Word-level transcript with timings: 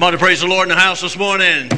Somebody 0.00 0.16
praise 0.16 0.40
the 0.40 0.46
Lord 0.46 0.62
in 0.62 0.74
the 0.74 0.80
house 0.80 1.02
this 1.02 1.14
morning. 1.14 1.70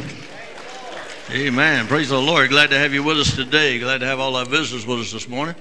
Amen. 1.33 1.89
Praise 1.89 2.11
the 2.11 2.23
Lord. 2.23 2.51
Glad 2.51 2.71
to 2.71 2.79
have 2.79 2.95
you 2.95 3.03
with 3.03 3.19
us 3.19 3.35
today. 3.35 3.81
Glad 3.81 3.99
to 3.99 4.07
have 4.07 4.21
all 4.21 4.37
our 4.37 4.45
visitors 4.45 4.87
with 4.87 5.01
us 5.01 5.11
this 5.11 5.29
morning. 5.29 5.57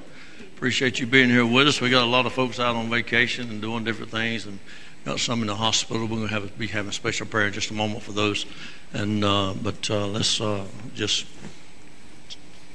Appreciate 0.56 1.00
you 1.00 1.08
being 1.08 1.32
here 1.32 1.44
with 1.44 1.68
us. 1.68 1.82
We 1.82 1.90
got 1.90 2.04
a 2.04 2.06
lot 2.06 2.28
of 2.28 2.34
folks 2.34 2.60
out 2.60 2.76
on 2.76 2.88
vacation 2.88 3.50
and 3.50 3.64
doing 3.64 3.84
different 3.84 4.12
things, 4.12 4.46
and 4.46 4.60
got 5.06 5.20
some 5.20 5.42
in 5.42 5.48
the 5.48 5.56
hospital. 5.56 6.04
We're 6.04 6.18
going 6.18 6.28
to 6.28 6.34
have 6.36 6.56
be 6.60 6.68
having 6.68 6.90
a 6.90 6.94
special 6.94 7.26
prayer 7.26 7.48
in 7.48 7.54
just 7.54 7.72
a 7.72 7.74
moment 7.74 8.04
for 8.04 8.12
those. 8.12 8.46
And 8.94 9.26
uh, 9.26 9.56
but 9.60 9.90
uh, 9.90 10.06
let's 10.06 10.40
uh, 10.40 10.64
just 10.94 11.26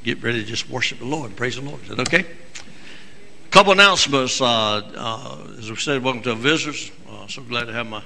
get 0.03 0.21
ready 0.21 0.41
to 0.41 0.45
just 0.45 0.69
worship 0.69 0.99
the 0.99 1.05
Lord. 1.05 1.37
Praise 1.37 1.55
the 1.55 1.63
Lord. 1.63 1.81
Is 1.83 1.91
that 1.91 2.01
okay? 2.01 2.27
A 2.27 3.49
couple 3.51 3.71
announcements. 3.71 4.41
Uh, 4.41 4.47
uh, 4.49 5.47
as 5.57 5.71
we 5.71 5.77
said, 5.77 6.03
welcome 6.03 6.23
to 6.23 6.31
our 6.31 6.37
visitors. 6.37 6.91
Uh, 7.09 7.29
so 7.29 7.41
glad 7.41 7.67
to 7.67 7.73
have 7.73 7.87
my 7.87 8.03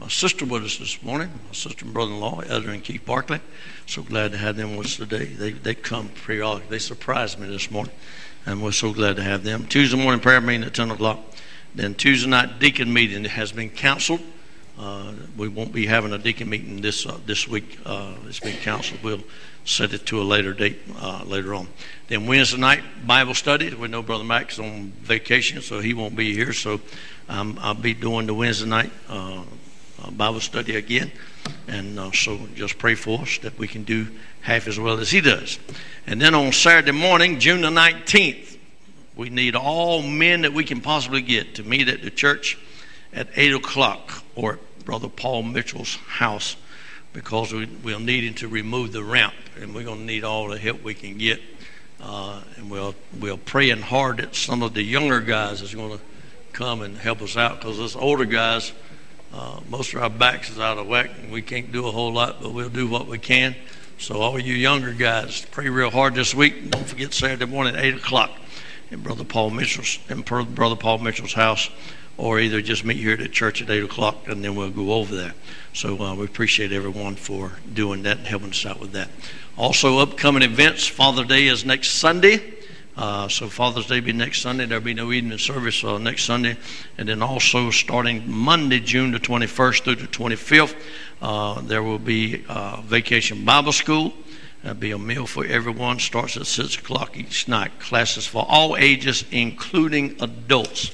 my 0.00 0.08
sister 0.08 0.46
with 0.46 0.64
us 0.64 0.78
this 0.78 1.02
morning, 1.02 1.28
my 1.28 1.52
sister 1.52 1.84
and 1.84 1.92
brother-in-law, 1.92 2.40
Etta 2.40 2.70
and 2.70 2.82
Keith 2.82 3.04
Barkley. 3.04 3.40
So 3.86 4.02
glad 4.02 4.32
to 4.32 4.38
have 4.38 4.56
them 4.56 4.76
with 4.76 4.86
us 4.86 4.96
today. 4.96 5.26
They, 5.26 5.52
they 5.52 5.74
come 5.74 6.08
periodically. 6.08 6.70
They 6.70 6.78
surprised 6.78 7.38
me 7.38 7.46
this 7.48 7.70
morning, 7.70 7.92
and 8.46 8.62
we're 8.62 8.72
so 8.72 8.94
glad 8.94 9.16
to 9.16 9.22
have 9.22 9.44
them. 9.44 9.66
Tuesday 9.66 10.02
morning 10.02 10.20
prayer 10.20 10.40
meeting 10.40 10.64
at 10.64 10.72
10 10.72 10.90
o'clock. 10.90 11.20
Then 11.74 11.94
Tuesday 11.94 12.30
night 12.30 12.58
deacon 12.58 12.90
meeting 12.92 13.24
has 13.24 13.52
been 13.52 13.68
canceled. 13.68 14.22
Uh, 14.78 15.12
we 15.36 15.48
won't 15.48 15.72
be 15.72 15.84
having 15.84 16.14
a 16.14 16.18
deacon 16.18 16.48
meeting 16.48 16.80
this 16.80 17.04
uh, 17.04 17.18
this 17.26 17.46
week. 17.46 17.78
Uh, 17.84 18.14
it's 18.26 18.40
been 18.40 18.56
canceled. 18.56 19.02
We'll 19.02 19.22
set 19.66 19.92
it 19.92 20.06
to 20.06 20.22
a 20.22 20.24
later 20.24 20.54
date 20.54 20.78
uh, 20.98 21.22
later 21.26 21.54
on. 21.54 21.68
Then 22.08 22.26
Wednesday 22.26 22.58
night 22.58 22.82
Bible 23.06 23.34
study. 23.34 23.72
We 23.74 23.88
know 23.88 24.02
Brother 24.02 24.24
Max 24.24 24.54
is 24.54 24.60
on 24.60 24.92
vacation, 25.02 25.60
so 25.60 25.80
he 25.80 25.92
won't 25.92 26.16
be 26.16 26.32
here. 26.32 26.54
So 26.54 26.80
um, 27.28 27.58
I'll 27.60 27.74
be 27.74 27.92
doing 27.92 28.26
the 28.26 28.34
Wednesday 28.34 28.68
night 28.68 28.90
uh, 29.08 29.42
Bible 30.10 30.40
study 30.40 30.76
again. 30.76 31.10
And 31.68 31.98
uh, 31.98 32.12
so 32.12 32.38
just 32.54 32.78
pray 32.78 32.94
for 32.94 33.20
us 33.20 33.38
that 33.38 33.58
we 33.58 33.68
can 33.68 33.84
do 33.84 34.08
half 34.42 34.66
as 34.66 34.78
well 34.78 34.98
as 34.98 35.10
he 35.10 35.20
does. 35.20 35.58
And 36.06 36.20
then 36.20 36.34
on 36.34 36.52
Saturday 36.52 36.92
morning, 36.92 37.38
June 37.38 37.62
the 37.62 37.68
19th, 37.68 38.56
we 39.16 39.30
need 39.30 39.54
all 39.54 40.02
men 40.02 40.42
that 40.42 40.52
we 40.52 40.64
can 40.64 40.80
possibly 40.80 41.22
get 41.22 41.56
to 41.56 41.62
meet 41.62 41.88
at 41.88 42.02
the 42.02 42.10
church 42.10 42.58
at 43.12 43.28
8 43.36 43.54
o'clock 43.54 44.24
or 44.34 44.54
at 44.54 44.84
Brother 44.84 45.08
Paul 45.08 45.42
Mitchell's 45.42 45.96
house 45.96 46.56
because 47.12 47.52
we, 47.52 47.66
we're 47.66 47.98
needing 48.00 48.34
to 48.34 48.48
remove 48.48 48.92
the 48.92 49.02
ramp 49.02 49.34
and 49.60 49.74
we're 49.74 49.84
going 49.84 49.98
to 49.98 50.04
need 50.04 50.24
all 50.24 50.48
the 50.48 50.58
help 50.58 50.82
we 50.82 50.94
can 50.94 51.18
get. 51.18 51.40
Uh, 52.00 52.40
and 52.56 52.70
we'll, 52.70 52.94
we're 53.20 53.36
praying 53.36 53.82
hard 53.82 54.18
that 54.18 54.34
some 54.34 54.62
of 54.62 54.72
the 54.72 54.82
younger 54.82 55.20
guys 55.20 55.60
is 55.60 55.74
going 55.74 55.98
to 55.98 56.04
come 56.52 56.80
and 56.80 56.96
help 56.96 57.20
us 57.20 57.36
out 57.36 57.58
because 57.58 57.78
us 57.78 57.94
older 57.94 58.24
guys– 58.24 58.72
uh, 59.32 59.60
most 59.68 59.94
of 59.94 60.02
our 60.02 60.10
backs 60.10 60.50
is 60.50 60.58
out 60.58 60.78
of 60.78 60.88
whack, 60.88 61.10
and 61.22 61.30
we 61.30 61.42
can't 61.42 61.70
do 61.70 61.86
a 61.86 61.90
whole 61.90 62.12
lot, 62.12 62.42
but 62.42 62.52
we'll 62.52 62.68
do 62.68 62.88
what 62.88 63.06
we 63.06 63.18
can. 63.18 63.54
So, 63.98 64.16
all 64.16 64.38
you 64.40 64.54
younger 64.54 64.92
guys, 64.92 65.46
pray 65.50 65.68
real 65.68 65.90
hard 65.90 66.14
this 66.14 66.34
week. 66.34 66.70
Don't 66.70 66.86
forget 66.86 67.12
Saturday 67.12 67.44
morning 67.44 67.76
at 67.76 67.84
8 67.84 67.94
o'clock 67.96 68.30
in 68.90 69.02
Brother 69.02 69.24
Paul 69.24 69.50
Mitchell's, 69.50 69.98
in 70.08 70.22
Brother 70.22 70.74
Paul 70.74 70.98
Mitchell's 70.98 71.34
house, 71.34 71.70
or 72.16 72.40
either 72.40 72.60
just 72.60 72.84
meet 72.84 72.96
here 72.96 73.12
at 73.12 73.20
the 73.20 73.28
church 73.28 73.62
at 73.62 73.70
8 73.70 73.84
o'clock, 73.84 74.26
and 74.26 74.44
then 74.44 74.56
we'll 74.56 74.70
go 74.70 74.92
over 74.94 75.14
there. 75.14 75.34
So, 75.74 76.00
uh, 76.02 76.14
we 76.14 76.24
appreciate 76.24 76.72
everyone 76.72 77.14
for 77.14 77.52
doing 77.72 78.02
that 78.04 78.18
and 78.18 78.26
helping 78.26 78.50
us 78.50 78.66
out 78.66 78.80
with 78.80 78.92
that. 78.92 79.10
Also, 79.56 79.98
upcoming 79.98 80.42
events 80.42 80.86
Father 80.86 81.24
Day 81.24 81.46
is 81.46 81.64
next 81.64 81.90
Sunday. 81.90 82.59
Uh, 83.00 83.26
so 83.28 83.48
Father's 83.48 83.86
Day 83.86 84.00
be 84.00 84.12
next 84.12 84.42
Sunday. 84.42 84.66
There'll 84.66 84.84
be 84.84 84.92
no 84.92 85.10
evening 85.10 85.38
service 85.38 85.82
uh, 85.82 85.96
next 85.96 86.24
Sunday. 86.24 86.58
And 86.98 87.08
then 87.08 87.22
also 87.22 87.70
starting 87.70 88.30
Monday, 88.30 88.78
June 88.78 89.12
the 89.12 89.18
21st 89.18 89.84
through 89.84 89.94
the 89.94 90.06
25th, 90.06 90.76
uh, 91.22 91.62
there 91.62 91.82
will 91.82 91.98
be 91.98 92.44
uh, 92.46 92.82
Vacation 92.82 93.46
Bible 93.46 93.72
School. 93.72 94.12
There'll 94.62 94.76
be 94.76 94.90
a 94.90 94.98
meal 94.98 95.26
for 95.26 95.46
everyone. 95.46 95.98
Starts 95.98 96.36
at 96.36 96.46
6 96.46 96.76
o'clock 96.76 97.16
each 97.16 97.48
night. 97.48 97.80
Classes 97.80 98.26
for 98.26 98.44
all 98.46 98.76
ages, 98.76 99.24
including 99.30 100.16
adults. 100.20 100.90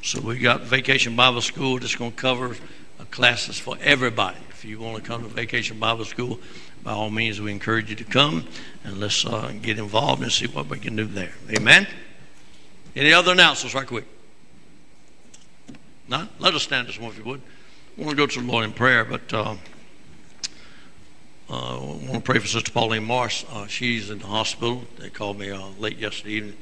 So 0.00 0.20
we 0.20 0.38
got 0.38 0.60
Vacation 0.60 1.16
Bible 1.16 1.40
School 1.40 1.80
that's 1.80 1.96
going 1.96 2.12
to 2.12 2.16
cover 2.16 2.54
uh, 3.00 3.04
classes 3.10 3.58
for 3.58 3.76
everybody. 3.80 4.38
If 4.58 4.64
you 4.64 4.80
want 4.80 4.96
to 4.96 5.08
come 5.08 5.22
to 5.22 5.28
Vacation 5.28 5.78
Bible 5.78 6.04
School, 6.04 6.40
by 6.82 6.90
all 6.90 7.10
means, 7.10 7.40
we 7.40 7.52
encourage 7.52 7.90
you 7.90 7.94
to 7.94 8.02
come 8.02 8.44
and 8.82 8.98
let's 8.98 9.24
uh, 9.24 9.52
get 9.62 9.78
involved 9.78 10.20
and 10.20 10.32
see 10.32 10.48
what 10.48 10.66
we 10.66 10.80
can 10.80 10.96
do 10.96 11.04
there. 11.04 11.30
Amen. 11.48 11.86
Any 12.96 13.12
other 13.12 13.30
announcements, 13.30 13.76
right 13.76 13.86
quick? 13.86 14.04
None? 16.08 16.28
Let 16.40 16.54
us 16.54 16.64
stand 16.64 16.88
this 16.88 16.98
one 16.98 17.12
if 17.12 17.18
you 17.18 17.22
would. 17.22 17.40
I 17.96 18.00
want 18.00 18.10
to 18.10 18.16
go 18.16 18.26
to 18.26 18.40
the 18.40 18.44
Lord 18.44 18.64
in 18.64 18.72
prayer, 18.72 19.04
but 19.04 19.32
uh, 19.32 19.54
uh, 21.48 21.76
I 21.76 21.80
want 21.80 22.14
to 22.14 22.20
pray 22.20 22.40
for 22.40 22.48
Sister 22.48 22.72
Pauline 22.72 23.04
Marsh. 23.04 23.44
Uh, 23.52 23.68
she's 23.68 24.10
in 24.10 24.18
the 24.18 24.26
hospital. 24.26 24.82
They 24.98 25.08
called 25.08 25.38
me 25.38 25.52
uh, 25.52 25.68
late 25.78 25.98
yesterday 25.98 26.32
evening 26.32 26.56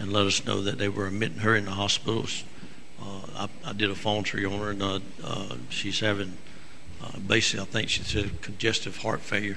and 0.00 0.12
let 0.12 0.26
us 0.26 0.44
know 0.44 0.62
that 0.62 0.78
they 0.78 0.88
were 0.88 1.06
admitting 1.06 1.38
her 1.38 1.54
in 1.54 1.66
the 1.66 1.70
hospital. 1.70 2.26
I, 3.36 3.48
I, 3.64 3.72
did 3.72 3.90
a 3.90 3.94
phone 3.94 4.24
tree 4.24 4.44
on 4.44 4.58
her, 4.58 4.70
and 4.70 5.70
she's 5.70 6.00
having 6.00 6.38
basically, 7.26 7.62
I 7.62 7.66
think 7.66 7.88
she 7.88 8.02
said 8.02 8.40
congestive 8.42 8.98
heart 8.98 9.20
failure 9.20 9.56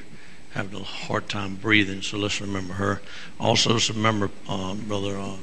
having 0.51 0.80
a 0.80 0.83
hard 0.83 1.30
time 1.30 1.56
breathing, 1.56 2.01
so 2.01 2.18
let's 2.18 2.41
remember 2.41 2.74
her. 2.74 3.01
Also, 3.39 3.74
let's 3.74 3.89
remember 3.89 4.30
um, 4.47 4.80
Brother 4.88 5.18
uh, 5.18 5.36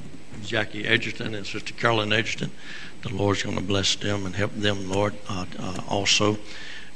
Jackie 0.42 0.84
Edgerton 0.84 1.34
and 1.34 1.46
Sister 1.46 1.72
Carolyn 1.74 2.12
Edgerton. 2.12 2.50
The 3.02 3.14
Lord's 3.14 3.42
going 3.42 3.56
to 3.56 3.62
bless 3.62 3.94
them 3.96 4.26
and 4.26 4.34
help 4.34 4.52
them, 4.54 4.90
Lord, 4.90 5.14
uh, 5.28 5.46
uh, 5.58 5.80
also. 5.88 6.38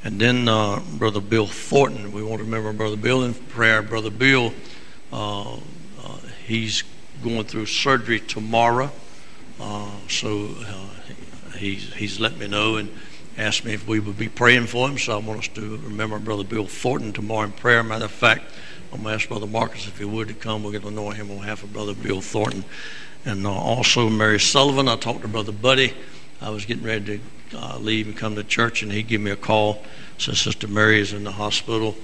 And 0.02 0.20
then 0.20 0.48
uh, 0.48 0.80
Brother 0.94 1.20
Bill 1.20 1.46
Thornton. 1.46 2.12
We 2.12 2.22
want 2.22 2.38
to 2.38 2.44
remember 2.44 2.72
Brother 2.72 2.96
Bill 2.96 3.22
in 3.22 3.34
prayer. 3.34 3.82
Brother 3.82 4.10
Bill, 4.10 4.52
uh, 5.12 5.54
uh, 5.54 5.58
he's 6.46 6.82
going 7.22 7.44
through 7.44 7.66
surgery 7.66 8.18
tomorrow. 8.18 8.90
so 10.08 10.48
he's, 11.56 11.92
he's 11.94 12.18
let 12.18 12.38
me 12.38 12.48
know. 12.48 12.76
and 12.76 12.88
asked 13.40 13.64
me 13.64 13.72
if 13.72 13.86
we 13.86 14.00
would 14.00 14.18
be 14.18 14.28
praying 14.28 14.66
for 14.66 14.88
him. 14.88 14.98
So 14.98 15.14
I 15.14 15.20
want 15.20 15.40
us 15.40 15.48
to 15.48 15.76
remember 15.78 16.18
Brother 16.18 16.44
Bill 16.44 16.66
Thornton 16.66 17.12
tomorrow 17.12 17.46
in 17.46 17.52
prayer. 17.52 17.82
Matter 17.82 18.04
of 18.04 18.10
fact, 18.10 18.44
I'm 18.92 19.02
going 19.02 19.08
to 19.08 19.14
ask 19.14 19.28
Brother 19.28 19.46
Marcus 19.46 19.86
if 19.86 19.98
he 19.98 20.04
would 20.04 20.28
to 20.28 20.34
come. 20.34 20.62
We're 20.62 20.72
going 20.72 20.82
to 20.82 20.88
anoint 20.88 21.16
him 21.16 21.30
on 21.30 21.38
behalf 21.38 21.62
of 21.62 21.72
Brother 21.72 21.94
Bill 21.94 22.20
Thornton. 22.20 22.64
And 23.24 23.46
uh, 23.46 23.52
also 23.52 24.08
Mary 24.08 24.40
Sullivan. 24.40 24.88
I 24.88 24.96
talked 24.96 25.22
to 25.22 25.28
Brother 25.28 25.52
Buddy. 25.52 25.94
I 26.40 26.50
was 26.50 26.64
getting 26.64 26.84
ready 26.84 27.20
to 27.50 27.58
uh, 27.58 27.78
leave 27.78 28.06
and 28.06 28.16
come 28.16 28.34
to 28.36 28.44
church, 28.44 28.82
and 28.82 28.90
he 28.90 29.02
gave 29.02 29.20
me 29.20 29.30
a 29.30 29.36
call. 29.36 29.82
Said 30.18 30.36
Sister 30.36 30.68
Mary 30.68 31.00
is 31.00 31.12
in 31.12 31.24
the 31.24 31.32
hospital. 31.32 31.94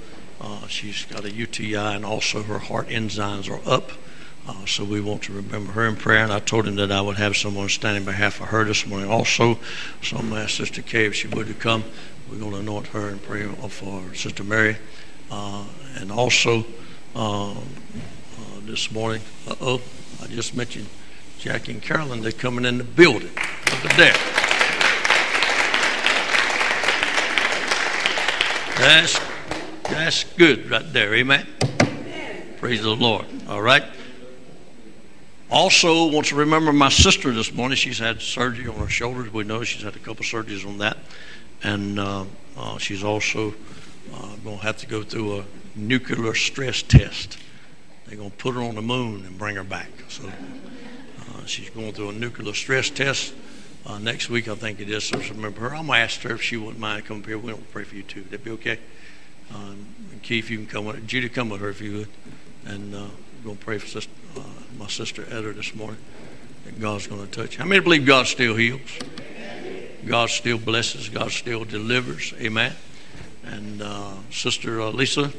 Uh, 0.40 0.66
she's 0.66 1.04
got 1.06 1.24
a 1.24 1.30
UTI, 1.30 1.74
and 1.74 2.04
also 2.04 2.42
her 2.42 2.58
heart 2.58 2.88
enzymes 2.88 3.50
are 3.50 3.66
up. 3.68 3.92
Uh, 4.48 4.64
so 4.64 4.84
we 4.84 5.00
want 5.00 5.22
to 5.22 5.32
remember 5.32 5.72
her 5.72 5.86
in 5.86 5.96
prayer. 5.96 6.22
And 6.22 6.32
I 6.32 6.38
told 6.38 6.68
him 6.68 6.76
that 6.76 6.92
I 6.92 7.00
would 7.00 7.16
have 7.16 7.36
someone 7.36 7.68
standing 7.68 8.04
behalf 8.04 8.40
of 8.40 8.48
her 8.48 8.64
this 8.64 8.86
morning 8.86 9.10
also. 9.10 9.58
So 10.02 10.16
I'm 10.16 10.28
going 10.28 10.40
to 10.40 10.42
ask 10.42 10.56
Sister 10.56 10.82
Kay 10.82 11.06
if 11.06 11.14
she 11.14 11.26
would 11.28 11.58
come. 11.58 11.82
We're 12.30 12.38
going 12.38 12.52
to 12.52 12.58
anoint 12.58 12.88
her 12.88 13.08
and 13.08 13.20
pray 13.22 13.44
for 13.44 14.14
Sister 14.14 14.44
Mary. 14.44 14.76
Uh, 15.30 15.64
and 15.96 16.12
also 16.12 16.64
uh, 17.16 17.50
uh 17.50 17.56
this 18.62 18.92
morning, 18.92 19.22
uh-oh, 19.48 19.80
I 20.22 20.26
just 20.28 20.54
mentioned 20.54 20.86
Jackie 21.38 21.72
and 21.72 21.82
Carolyn. 21.82 22.22
They're 22.22 22.32
coming 22.32 22.64
in 22.64 22.78
the 22.78 22.84
building. 22.84 23.28
Look 23.28 23.84
at 23.84 23.96
that. 23.96 24.42
That's, 28.78 29.18
that's 29.88 30.24
good 30.36 30.70
right 30.70 30.92
there. 30.92 31.14
Amen. 31.14 31.46
Praise 32.58 32.82
the 32.82 32.94
Lord. 32.94 33.26
All 33.48 33.62
right. 33.62 33.84
Also, 35.48 36.10
want 36.10 36.26
to 36.26 36.34
remember 36.34 36.72
my 36.72 36.88
sister 36.88 37.30
this 37.30 37.52
morning. 37.52 37.76
She's 37.76 38.00
had 38.00 38.20
surgery 38.20 38.66
on 38.66 38.74
her 38.78 38.88
shoulders. 38.88 39.32
We 39.32 39.44
know 39.44 39.62
she's 39.62 39.84
had 39.84 39.94
a 39.94 40.00
couple 40.00 40.24
surgeries 40.24 40.66
on 40.66 40.78
that. 40.78 40.96
And 41.62 42.00
uh, 42.00 42.24
uh, 42.56 42.78
she's 42.78 43.04
also 43.04 43.54
uh, 44.12 44.36
going 44.42 44.58
to 44.58 44.64
have 44.64 44.76
to 44.78 44.88
go 44.88 45.04
through 45.04 45.38
a 45.38 45.44
nuclear 45.76 46.34
stress 46.34 46.82
test. 46.82 47.38
They're 48.06 48.16
going 48.16 48.32
to 48.32 48.36
put 48.36 48.54
her 48.54 48.60
on 48.60 48.74
the 48.74 48.82
moon 48.82 49.24
and 49.24 49.38
bring 49.38 49.54
her 49.54 49.62
back. 49.62 49.90
So 50.08 50.26
uh, 50.26 51.44
she's 51.46 51.70
going 51.70 51.92
through 51.92 52.08
a 52.08 52.12
nuclear 52.12 52.52
stress 52.52 52.90
test. 52.90 53.32
Uh, 53.86 53.98
next 53.98 54.28
week, 54.28 54.48
I 54.48 54.56
think 54.56 54.80
it 54.80 54.90
is. 54.90 55.04
So 55.04 55.18
remember 55.18 55.60
her. 55.60 55.76
I'm 55.76 55.86
going 55.86 55.98
to 55.98 56.02
ask 56.02 56.22
her 56.22 56.34
if 56.34 56.42
she 56.42 56.56
wouldn't 56.56 56.80
mind 56.80 57.04
coming 57.04 57.22
here. 57.22 57.38
We 57.38 57.52
don't 57.52 57.70
pray 57.70 57.84
for 57.84 57.94
you 57.94 58.02
too. 58.02 58.22
That'd 58.24 58.42
be 58.42 58.50
okay. 58.50 58.80
Um, 59.54 59.86
Keith, 60.22 60.50
you 60.50 60.58
can 60.58 60.66
come 60.66 60.86
with 60.86 60.96
her. 60.96 61.02
Judy, 61.02 61.28
come 61.28 61.50
with 61.50 61.60
her 61.60 61.68
if 61.68 61.80
you 61.80 61.98
would. 61.98 62.08
And 62.64 62.92
uh, 62.92 63.06
we're 63.38 63.44
going 63.44 63.56
to 63.58 63.64
pray 63.64 63.78
for 63.78 63.86
Sister 63.86 64.10
uh, 64.36 64.42
my 64.78 64.86
sister 64.88 65.24
Etta 65.30 65.52
this 65.52 65.74
morning 65.74 66.00
that 66.64 66.80
God's 66.80 67.06
going 67.06 67.26
to 67.26 67.30
touch. 67.30 67.56
How 67.56 67.64
many 67.64 67.80
believe 67.80 68.06
God 68.06 68.26
still 68.26 68.54
heals? 68.54 68.80
God 70.06 70.30
still 70.30 70.58
blesses. 70.58 71.08
God 71.08 71.32
still 71.32 71.64
delivers. 71.64 72.32
Amen. 72.40 72.72
And 73.44 73.82
uh, 73.82 74.12
Sister 74.30 74.80
uh, 74.80 74.90
Lisa. 74.90 75.32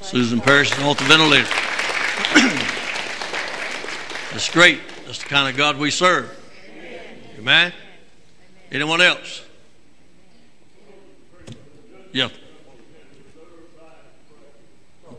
Susan 0.00 0.40
Parrish 0.40 0.72
is 0.72 0.78
off 0.84 0.98
the 0.98 1.04
ventilator. 1.04 1.48
That's 4.32 4.50
great. 4.50 4.80
That's 5.06 5.22
the 5.22 5.28
kind 5.28 5.48
of 5.48 5.56
God 5.56 5.78
we 5.78 5.90
serve. 5.90 6.30
Amen? 7.38 7.72
Anyone 8.70 9.00
else? 9.00 9.42
Yeah. 12.12 12.28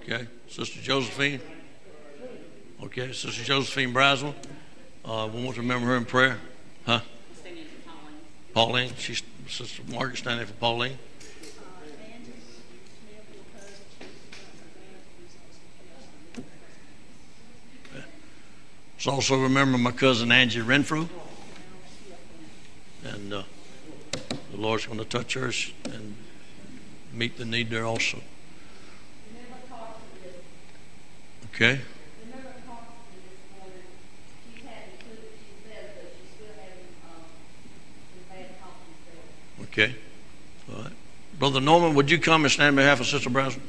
Okay. 0.04 0.28
Sister 0.50 0.82
Josephine. 0.82 1.40
Okay. 2.84 3.14
Sister 3.14 3.44
Josephine 3.44 3.94
Braswell. 3.94 4.34
Uh, 5.06 5.30
we 5.34 5.42
want 5.42 5.56
to 5.56 5.62
remember 5.62 5.88
her 5.88 5.98
in 5.98 6.06
prayer. 6.06 6.40
Huh? 6.86 7.00
Pauline. 8.54 8.92
She's 8.98 9.24
Sister 9.48 9.82
Margaret 9.90 10.18
standing 10.18 10.46
for 10.46 10.54
Pauline. 10.54 10.98
Let's 18.96 19.08
also 19.08 19.42
remember 19.42 19.78
my 19.78 19.92
cousin 19.92 20.32
Angie 20.32 20.62
Renfro. 20.62 21.10
And 23.04 23.34
uh, 23.34 23.44
the 24.52 24.58
Lord's 24.58 24.86
going 24.86 25.00
to 25.00 25.06
touch 25.06 25.34
her 25.34 25.52
and 25.86 26.16
meet 27.14 27.38
the 27.38 27.44
need 27.44 27.70
there 27.70 27.86
also. 27.86 28.22
Okay. 31.54 31.80
Okay. 39.62 39.96
All 40.72 40.82
right. 40.82 40.92
Brother 41.38 41.62
Norman, 41.62 41.94
would 41.94 42.10
you 42.10 42.18
come 42.18 42.44
and 42.44 42.52
stand 42.52 42.70
on 42.70 42.76
behalf 42.76 43.00
of 43.00 43.06
Sister 43.06 43.30
Braswell? 43.30 43.60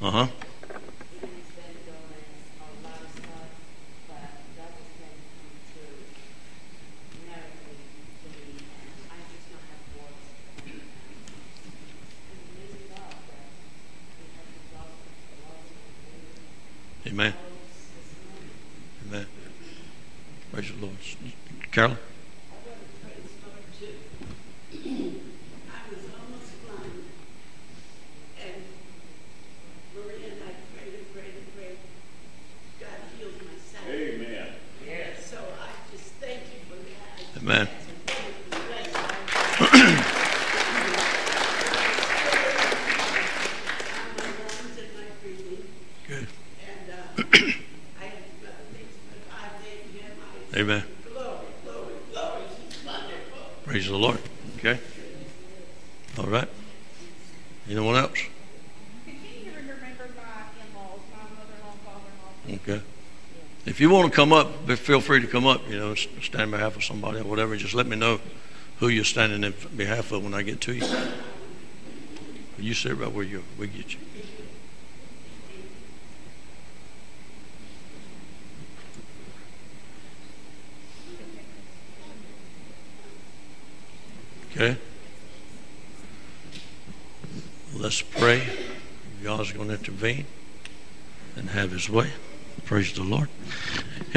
Uh 0.00 0.10
huh. 0.10 0.26
Amen. 17.06 17.32
Amen. 19.08 19.26
Praise 20.52 20.70
the 20.70 20.84
Lord. 20.84 20.96
Carolyn? 21.72 21.96
Amen. 37.38 37.68
Good. 46.08 46.26
Amen. 50.56 50.82
Praise 53.64 53.88
the 53.88 53.96
Lord. 53.96 54.18
Okay. 54.56 54.78
All 56.18 56.24
right. 56.24 56.48
Anyone 57.68 57.96
else? 57.96 58.18
Okay. 62.48 62.80
If 63.66 63.80
you 63.80 63.90
want 63.90 64.10
to 64.10 64.16
come 64.16 64.32
up, 64.32 64.66
feel 64.86 65.00
free 65.00 65.20
to 65.20 65.26
come 65.26 65.48
up. 65.48 65.68
You 65.68 65.78
know, 65.78 65.94
stand 65.96 66.42
on 66.42 66.50
behalf 66.52 66.76
of 66.76 66.84
somebody 66.84 67.18
or 67.18 67.24
whatever. 67.24 67.56
Just 67.56 67.74
let 67.74 67.88
me 67.88 67.96
know 67.96 68.20
who 68.78 68.86
you're 68.86 69.02
standing 69.02 69.42
in 69.42 69.52
behalf 69.76 70.12
of 70.12 70.22
when 70.22 70.32
I 70.32 70.42
get 70.42 70.60
to 70.60 70.74
you. 70.74 70.86
You 72.56 72.72
sit 72.72 72.96
right 72.96 73.10
where 73.10 73.24
you 73.24 73.42
we 73.58 73.66
get 73.66 73.94
you. 73.94 73.98
Okay. 84.52 84.76
Let's 87.74 88.02
pray. 88.02 88.42
God's 89.24 89.52
going 89.52 89.68
to 89.68 89.74
intervene 89.74 90.26
and 91.34 91.50
have 91.50 91.72
his 91.72 91.90
way. 91.90 92.12
Praise 92.64 92.92
the 92.92 93.02
Lord. 93.02 93.28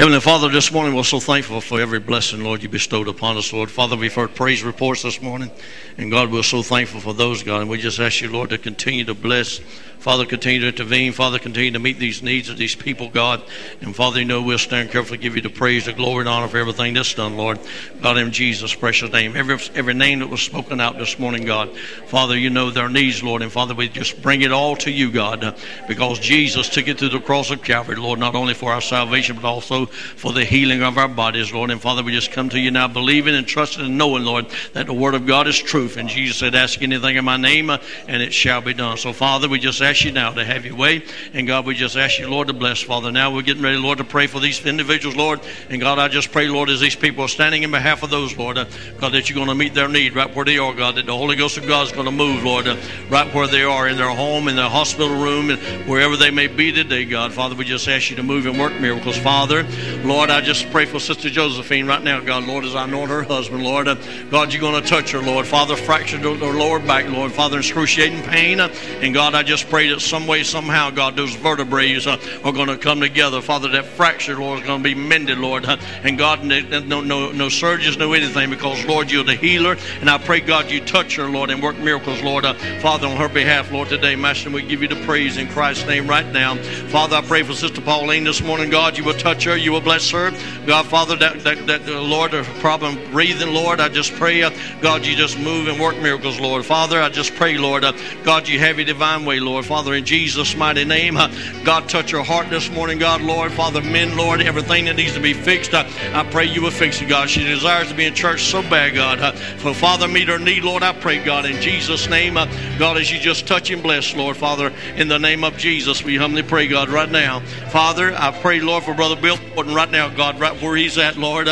Heavenly 0.00 0.20
Father, 0.20 0.48
this 0.48 0.72
morning 0.72 0.94
we're 0.94 1.02
so 1.02 1.20
thankful 1.20 1.60
for 1.60 1.78
every 1.78 2.00
blessing, 2.00 2.42
Lord, 2.42 2.62
you 2.62 2.70
bestowed 2.70 3.06
upon 3.06 3.36
us, 3.36 3.52
Lord. 3.52 3.70
Father, 3.70 3.98
we've 3.98 4.14
heard 4.14 4.34
praise 4.34 4.62
reports 4.62 5.02
this 5.02 5.20
morning, 5.20 5.50
and 5.98 6.10
God, 6.10 6.32
we're 6.32 6.42
so 6.42 6.62
thankful 6.62 7.00
for 7.00 7.12
those, 7.12 7.42
God, 7.42 7.60
and 7.60 7.68
we 7.68 7.76
just 7.76 8.00
ask 8.00 8.22
you, 8.22 8.30
Lord, 8.30 8.48
to 8.48 8.56
continue 8.56 9.04
to 9.04 9.12
bless 9.12 9.60
Father, 10.00 10.24
continue 10.24 10.60
to 10.60 10.68
intervene. 10.68 11.12
Father, 11.12 11.38
continue 11.38 11.72
to 11.72 11.78
meet 11.78 11.98
these 11.98 12.22
needs 12.22 12.48
of 12.48 12.56
these 12.56 12.74
people, 12.74 13.10
God. 13.10 13.42
And 13.82 13.94
Father, 13.94 14.20
you 14.20 14.24
know 14.24 14.40
we'll 14.40 14.56
stand 14.56 14.90
carefully 14.90 15.18
give 15.18 15.36
you 15.36 15.42
the 15.42 15.50
praise, 15.50 15.84
the 15.84 15.92
glory, 15.92 16.20
and 16.20 16.28
honor 16.28 16.48
for 16.48 16.56
everything 16.56 16.94
that's 16.94 17.12
done, 17.12 17.36
Lord. 17.36 17.58
God, 18.00 18.16
in 18.16 18.32
Jesus' 18.32 18.74
precious 18.74 19.12
name. 19.12 19.36
Every, 19.36 19.58
every 19.74 19.92
name 19.92 20.20
that 20.20 20.28
was 20.28 20.40
spoken 20.40 20.80
out 20.80 20.96
this 20.96 21.18
morning, 21.18 21.44
God. 21.44 21.76
Father, 22.06 22.34
you 22.34 22.48
know 22.48 22.70
their 22.70 22.88
needs, 22.88 23.22
Lord. 23.22 23.42
And 23.42 23.52
Father, 23.52 23.74
we 23.74 23.90
just 23.90 24.22
bring 24.22 24.40
it 24.40 24.52
all 24.52 24.74
to 24.76 24.90
you, 24.90 25.12
God, 25.12 25.54
because 25.86 26.18
Jesus 26.18 26.70
took 26.70 26.88
it 26.88 26.96
to 26.98 27.10
the 27.10 27.20
cross 27.20 27.50
of 27.50 27.62
Calvary, 27.62 27.96
Lord, 27.96 28.18
not 28.18 28.34
only 28.34 28.54
for 28.54 28.72
our 28.72 28.80
salvation, 28.80 29.36
but 29.36 29.44
also 29.44 29.84
for 29.84 30.32
the 30.32 30.46
healing 30.46 30.82
of 30.82 30.96
our 30.96 31.08
bodies, 31.08 31.52
Lord. 31.52 31.70
And 31.70 31.80
Father, 31.80 32.02
we 32.02 32.12
just 32.12 32.32
come 32.32 32.48
to 32.48 32.58
you 32.58 32.70
now 32.70 32.88
believing 32.88 33.34
and 33.34 33.46
trusting 33.46 33.84
and 33.84 33.98
knowing, 33.98 34.24
Lord, 34.24 34.46
that 34.72 34.86
the 34.86 34.94
Word 34.94 35.14
of 35.14 35.26
God 35.26 35.46
is 35.46 35.58
truth. 35.58 35.98
And 35.98 36.08
Jesus 36.08 36.38
said, 36.38 36.54
Ask 36.54 36.80
anything 36.80 37.16
in 37.16 37.24
my 37.26 37.36
name, 37.36 37.68
and 37.68 38.22
it 38.22 38.32
shall 38.32 38.62
be 38.62 38.72
done. 38.72 38.96
So, 38.96 39.12
Father, 39.12 39.46
we 39.46 39.58
just 39.58 39.82
ask 39.82 39.89
you 39.98 40.12
now 40.12 40.30
to 40.30 40.44
have 40.44 40.64
your 40.64 40.76
way. 40.76 41.04
And 41.34 41.46
God, 41.46 41.66
we 41.66 41.74
just 41.74 41.96
ask 41.96 42.18
you, 42.18 42.28
Lord, 42.28 42.46
to 42.48 42.52
bless, 42.52 42.80
Father. 42.80 43.10
Now 43.10 43.34
we're 43.34 43.42
getting 43.42 43.62
ready, 43.62 43.76
Lord, 43.76 43.98
to 43.98 44.04
pray 44.04 44.26
for 44.26 44.40
these 44.40 44.64
individuals, 44.64 45.16
Lord. 45.16 45.40
And 45.68 45.80
God, 45.80 45.98
I 45.98 46.08
just 46.08 46.30
pray, 46.32 46.48
Lord, 46.48 46.70
as 46.70 46.80
these 46.80 46.94
people 46.94 47.24
are 47.24 47.28
standing 47.28 47.62
in 47.64 47.70
behalf 47.70 48.02
of 48.02 48.10
those, 48.10 48.36
Lord, 48.36 48.56
uh, 48.56 48.66
God, 48.98 49.12
that 49.12 49.28
you're 49.28 49.34
going 49.34 49.48
to 49.48 49.54
meet 49.54 49.74
their 49.74 49.88
need 49.88 50.14
right 50.14 50.34
where 50.34 50.44
they 50.44 50.58
are, 50.58 50.72
God, 50.72 50.94
that 50.94 51.06
the 51.06 51.16
Holy 51.16 51.36
Ghost 51.36 51.58
of 51.58 51.66
God 51.66 51.86
is 51.86 51.92
going 51.92 52.06
to 52.06 52.12
move, 52.12 52.44
Lord, 52.44 52.68
uh, 52.68 52.76
right 53.08 53.32
where 53.34 53.46
they 53.46 53.64
are, 53.64 53.88
in 53.88 53.96
their 53.96 54.10
home, 54.10 54.48
in 54.48 54.56
their 54.56 54.68
hospital 54.68 55.20
room, 55.20 55.50
and 55.50 55.60
wherever 55.88 56.16
they 56.16 56.30
may 56.30 56.46
be 56.46 56.72
today, 56.72 57.04
God. 57.04 57.32
Father, 57.32 57.54
we 57.54 57.64
just 57.64 57.88
ask 57.88 58.10
you 58.10 58.16
to 58.16 58.22
move 58.22 58.46
and 58.46 58.58
work 58.58 58.78
miracles, 58.80 59.16
Father. 59.18 59.66
Lord, 60.04 60.30
I 60.30 60.40
just 60.40 60.70
pray 60.70 60.84
for 60.84 61.00
Sister 61.00 61.30
Josephine 61.30 61.86
right 61.86 62.02
now, 62.02 62.20
God, 62.20 62.44
Lord, 62.44 62.64
as 62.64 62.74
I 62.74 62.86
know 62.86 63.06
her 63.06 63.22
husband, 63.22 63.64
Lord. 63.64 63.88
Uh, 63.88 63.96
God, 64.30 64.52
you're 64.52 64.60
going 64.60 64.80
to 64.80 64.88
touch 64.88 65.12
her, 65.12 65.20
Lord. 65.20 65.46
Father, 65.46 65.76
fractured 65.76 66.20
her 66.20 66.34
lower 66.34 66.78
back, 66.78 67.08
Lord. 67.08 67.32
Father, 67.32 67.58
excruciating 67.58 68.22
pain. 68.22 68.60
And 68.60 69.14
God, 69.14 69.34
I 69.34 69.42
just 69.42 69.68
pray 69.68 69.79
that 69.88 70.00
some 70.00 70.26
way, 70.26 70.42
somehow, 70.42 70.90
God, 70.90 71.16
those 71.16 71.34
vertebrae 71.34 71.96
uh, 71.96 72.16
are 72.44 72.52
going 72.52 72.68
to 72.68 72.78
come 72.78 73.00
together. 73.00 73.40
Father, 73.40 73.68
that 73.70 73.84
fracture, 73.84 74.36
Lord, 74.36 74.60
is 74.60 74.66
going 74.66 74.82
to 74.82 74.84
be 74.84 74.94
mended, 74.94 75.38
Lord. 75.38 75.64
Uh, 75.64 75.76
and 76.02 76.18
God, 76.18 76.44
no, 76.44 77.00
no, 77.00 77.32
no 77.32 77.48
surgeons, 77.48 77.96
no 77.96 78.12
anything, 78.12 78.50
because, 78.50 78.84
Lord, 78.84 79.10
you're 79.10 79.24
the 79.24 79.34
healer. 79.34 79.76
And 80.00 80.10
I 80.10 80.18
pray, 80.18 80.40
God, 80.40 80.70
you 80.70 80.80
touch 80.80 81.16
her, 81.16 81.28
Lord, 81.28 81.50
and 81.50 81.62
work 81.62 81.78
miracles, 81.78 82.22
Lord. 82.22 82.44
Uh, 82.44 82.54
Father, 82.80 83.06
on 83.06 83.16
her 83.16 83.28
behalf, 83.28 83.70
Lord, 83.72 83.88
today, 83.88 84.16
Master, 84.16 84.50
we 84.50 84.62
give 84.62 84.82
you 84.82 84.88
the 84.88 85.02
praise 85.04 85.36
in 85.36 85.48
Christ's 85.48 85.86
name 85.86 86.06
right 86.06 86.26
now. 86.26 86.56
Father, 86.88 87.16
I 87.16 87.22
pray 87.22 87.42
for 87.42 87.54
Sister 87.54 87.80
Pauline 87.80 88.24
this 88.24 88.42
morning, 88.42 88.70
God, 88.70 88.96
you 88.96 89.04
will 89.04 89.14
touch 89.14 89.44
her, 89.44 89.56
you 89.56 89.72
will 89.72 89.80
bless 89.80 90.10
her. 90.10 90.30
God, 90.66 90.86
Father, 90.86 91.16
that, 91.16 91.40
that, 91.44 91.66
that 91.66 91.88
uh, 91.88 92.00
Lord, 92.00 92.34
a 92.34 92.44
problem 92.60 92.98
breathing, 93.10 93.52
Lord, 93.54 93.80
I 93.80 93.88
just 93.88 94.12
pray, 94.14 94.42
uh, 94.42 94.50
God, 94.80 95.04
you 95.04 95.16
just 95.16 95.38
move 95.38 95.68
and 95.68 95.80
work 95.80 95.98
miracles, 95.98 96.38
Lord. 96.40 96.64
Father, 96.64 97.00
I 97.00 97.08
just 97.08 97.34
pray, 97.34 97.58
Lord, 97.58 97.84
uh, 97.84 97.92
God, 98.24 98.48
you 98.48 98.58
have 98.58 98.76
your 98.76 98.86
divine 98.86 99.24
way, 99.24 99.40
Lord. 99.40 99.64
Father, 99.70 99.94
in 99.94 100.04
Jesus' 100.04 100.56
mighty 100.56 100.84
name, 100.84 101.16
uh, 101.16 101.32
God, 101.62 101.88
touch 101.88 102.10
her 102.10 102.24
heart 102.24 102.50
this 102.50 102.68
morning, 102.72 102.98
God, 102.98 103.22
Lord. 103.22 103.52
Father, 103.52 103.80
men, 103.80 104.16
Lord, 104.16 104.40
everything 104.40 104.86
that 104.86 104.96
needs 104.96 105.14
to 105.14 105.20
be 105.20 105.32
fixed, 105.32 105.72
uh, 105.74 105.88
I 106.12 106.24
pray 106.24 106.46
you 106.46 106.62
will 106.62 106.72
fix 106.72 107.00
it, 107.00 107.08
God. 107.08 107.30
She 107.30 107.44
desires 107.44 107.86
to 107.88 107.94
be 107.94 108.04
in 108.04 108.12
church 108.12 108.42
so 108.42 108.62
bad, 108.62 108.96
God. 108.96 109.20
Uh, 109.20 109.30
for 109.30 109.72
Father, 109.72 110.08
meet 110.08 110.26
her 110.26 110.40
need, 110.40 110.64
Lord, 110.64 110.82
I 110.82 110.92
pray, 110.92 111.22
God, 111.22 111.46
in 111.46 111.62
Jesus' 111.62 112.10
name, 112.10 112.34
God, 112.34 112.96
as 112.96 113.12
you 113.12 113.20
just 113.20 113.46
touch 113.46 113.70
and 113.70 113.80
bless, 113.80 114.12
Lord, 114.16 114.36
Father, 114.36 114.72
in 114.96 115.06
the 115.06 115.20
name 115.20 115.44
of 115.44 115.56
Jesus, 115.56 116.02
we 116.02 116.16
humbly 116.16 116.42
pray, 116.42 116.66
God, 116.66 116.88
right 116.88 117.08
now. 117.08 117.38
Father, 117.70 118.12
I 118.12 118.32
pray, 118.32 118.58
Lord, 118.58 118.82
for 118.82 118.92
Brother 118.92 119.14
Bill 119.14 119.38
Gordon 119.54 119.72
right 119.72 119.88
now, 119.88 120.08
God, 120.08 120.40
right 120.40 120.60
where 120.60 120.74
he's 120.74 120.98
at, 120.98 121.16
Lord. 121.16 121.46